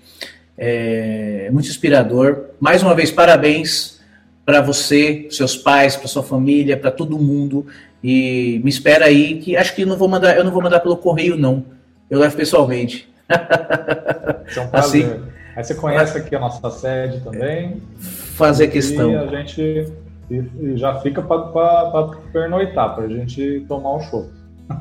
É 0.58 1.50
muito 1.52 1.68
inspirador. 1.68 2.46
Mais 2.58 2.82
uma 2.82 2.96
vez, 2.96 3.12
parabéns 3.12 4.00
para 4.46 4.62
você, 4.62 5.28
seus 5.32 5.58
pais, 5.58 5.98
para 5.98 6.08
sua 6.08 6.24
família, 6.24 6.78
para 6.78 6.92
todo 6.92 7.20
mundo. 7.20 7.68
E 8.02 8.62
me 8.64 8.70
espera 8.70 9.08
aí 9.08 9.38
que 9.40 9.58
acho 9.58 9.76
que 9.76 9.86
não 9.86 9.98
vou 9.98 10.08
mandar, 10.08 10.38
eu 10.38 10.46
não 10.46 10.52
vou 10.52 10.62
mandar 10.62 10.80
pelo 10.80 10.96
correio 10.96 11.36
não. 11.36 11.66
Eu 12.10 12.20
levo 12.20 12.38
pessoalmente. 12.38 13.14
É 13.30 14.62
um 14.62 14.68
prazer. 14.70 15.06
Assim, 15.06 15.24
aí 15.56 15.64
você 15.64 15.76
conhece 15.76 16.18
aqui 16.18 16.36
a 16.36 16.40
nossa 16.40 16.70
sede 16.70 17.22
também. 17.22 17.82
Fazer 18.00 18.68
questão. 18.68 19.12
E 19.12 19.16
a 19.16 19.28
gente 19.28 19.92
e, 20.30 20.78
já 20.78 21.00
fica 21.02 21.22
para 21.22 22.08
pernoitar, 22.32 22.96
para 22.96 23.06
a 23.06 23.08
gente 23.08 23.66
tomar 23.68 23.96
um 23.96 24.02
show. 24.02 24.30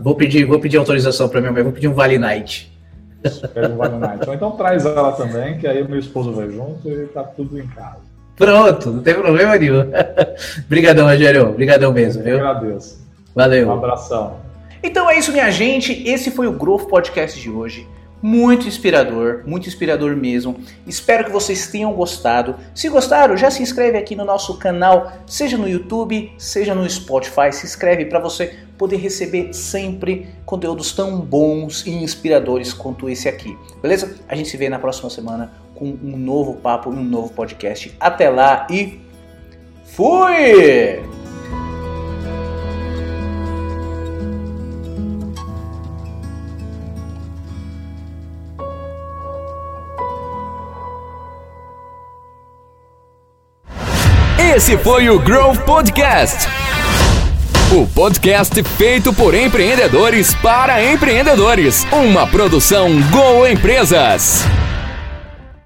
Vou 0.01 0.15
pedir, 0.15 0.45
vou 0.45 0.59
pedir 0.59 0.79
autorização 0.79 1.29
para 1.29 1.41
minha 1.41 1.53
mãe, 1.53 1.63
vou 1.63 1.73
pedir 1.73 1.89
um 1.89 1.93
Vale 1.95 2.19
Night. 2.19 2.73
Pega 3.53 3.69
um 3.69 3.77
Vale 3.77 3.99
Night. 3.99 4.31
Então 4.31 4.53
traz 4.53 4.87
ela 4.87 5.13
também, 5.13 5.59
que 5.59 5.67
aí 5.67 5.87
meu 5.87 5.99
esposo 5.99 6.33
vai 6.33 6.51
junto 6.51 6.89
e 6.89 7.07
tá 7.09 7.23
tudo 7.23 7.59
em 7.59 7.67
casa. 7.67 7.99
Pronto, 8.37 8.91
não 8.91 9.03
tem 9.03 9.15
problema 9.15 9.57
nenhum. 9.57 9.85
Obrigadão, 10.67 11.07
Rogério. 11.07 11.51
Obrigadão 11.51 11.93
mesmo, 11.93 12.23
Eu 12.23 12.39
viu? 12.39 12.49
agradeço. 12.49 13.05
Valeu. 13.35 13.69
Um 13.69 13.73
abração. 13.73 14.39
Então 14.83 15.09
é 15.09 15.19
isso, 15.19 15.31
minha 15.31 15.51
gente. 15.51 15.93
Esse 16.09 16.31
foi 16.31 16.47
o 16.47 16.53
Growth 16.53 16.89
Podcast 16.89 17.41
de 17.41 17.51
hoje. 17.51 17.87
Muito 18.27 18.67
inspirador, 18.67 19.43
muito 19.45 19.69
inspirador 19.69 20.17
mesmo. 20.17 20.57
Espero 20.87 21.27
que 21.27 21.31
vocês 21.31 21.67
tenham 21.67 21.93
gostado. 21.93 22.57
Se 22.75 22.89
gostaram, 22.89 23.37
já 23.37 23.51
se 23.51 23.63
inscreve 23.63 23.99
aqui 23.99 24.17
no 24.17 24.25
nosso 24.25 24.57
canal, 24.57 25.13
seja 25.27 25.59
no 25.59 25.69
YouTube, 25.69 26.33
seja 26.39 26.75
no 26.75 26.89
Spotify. 26.89 27.53
Se 27.53 27.67
inscreve 27.67 28.07
para 28.07 28.19
você 28.19 28.61
poder 28.79 28.97
receber 28.97 29.53
sempre 29.53 30.27
conteúdos 30.47 30.91
tão 30.93 31.21
bons 31.21 31.85
e 31.85 31.91
inspiradores 31.91 32.73
quanto 32.73 33.11
esse 33.11 33.29
aqui. 33.29 33.59
Beleza? 33.83 34.17
A 34.27 34.35
gente 34.35 34.49
se 34.49 34.57
vê 34.57 34.71
na 34.71 34.79
próxima 34.79 35.11
semana 35.11 35.53
com 35.75 35.85
um 35.85 36.17
novo 36.17 36.55
papo 36.55 36.91
e 36.95 36.97
um 36.97 37.05
novo 37.05 37.31
podcast. 37.31 37.95
Até 38.01 38.31
lá 38.31 38.67
e 38.71 39.03
fui! 39.85 41.24
Esse 54.55 54.79
foi 54.79 55.11
o 55.11 55.19
Growth 55.19 55.59
Podcast 55.65 56.47
o 57.73 57.89
podcast 57.89 58.63
feito 58.77 59.13
por 59.13 59.35
empreendedores 59.35 60.33
para 60.35 60.93
empreendedores. 60.93 61.85
Uma 61.91 62.25
produção 62.25 62.89
Go 63.11 63.45
Empresas. 63.49 64.45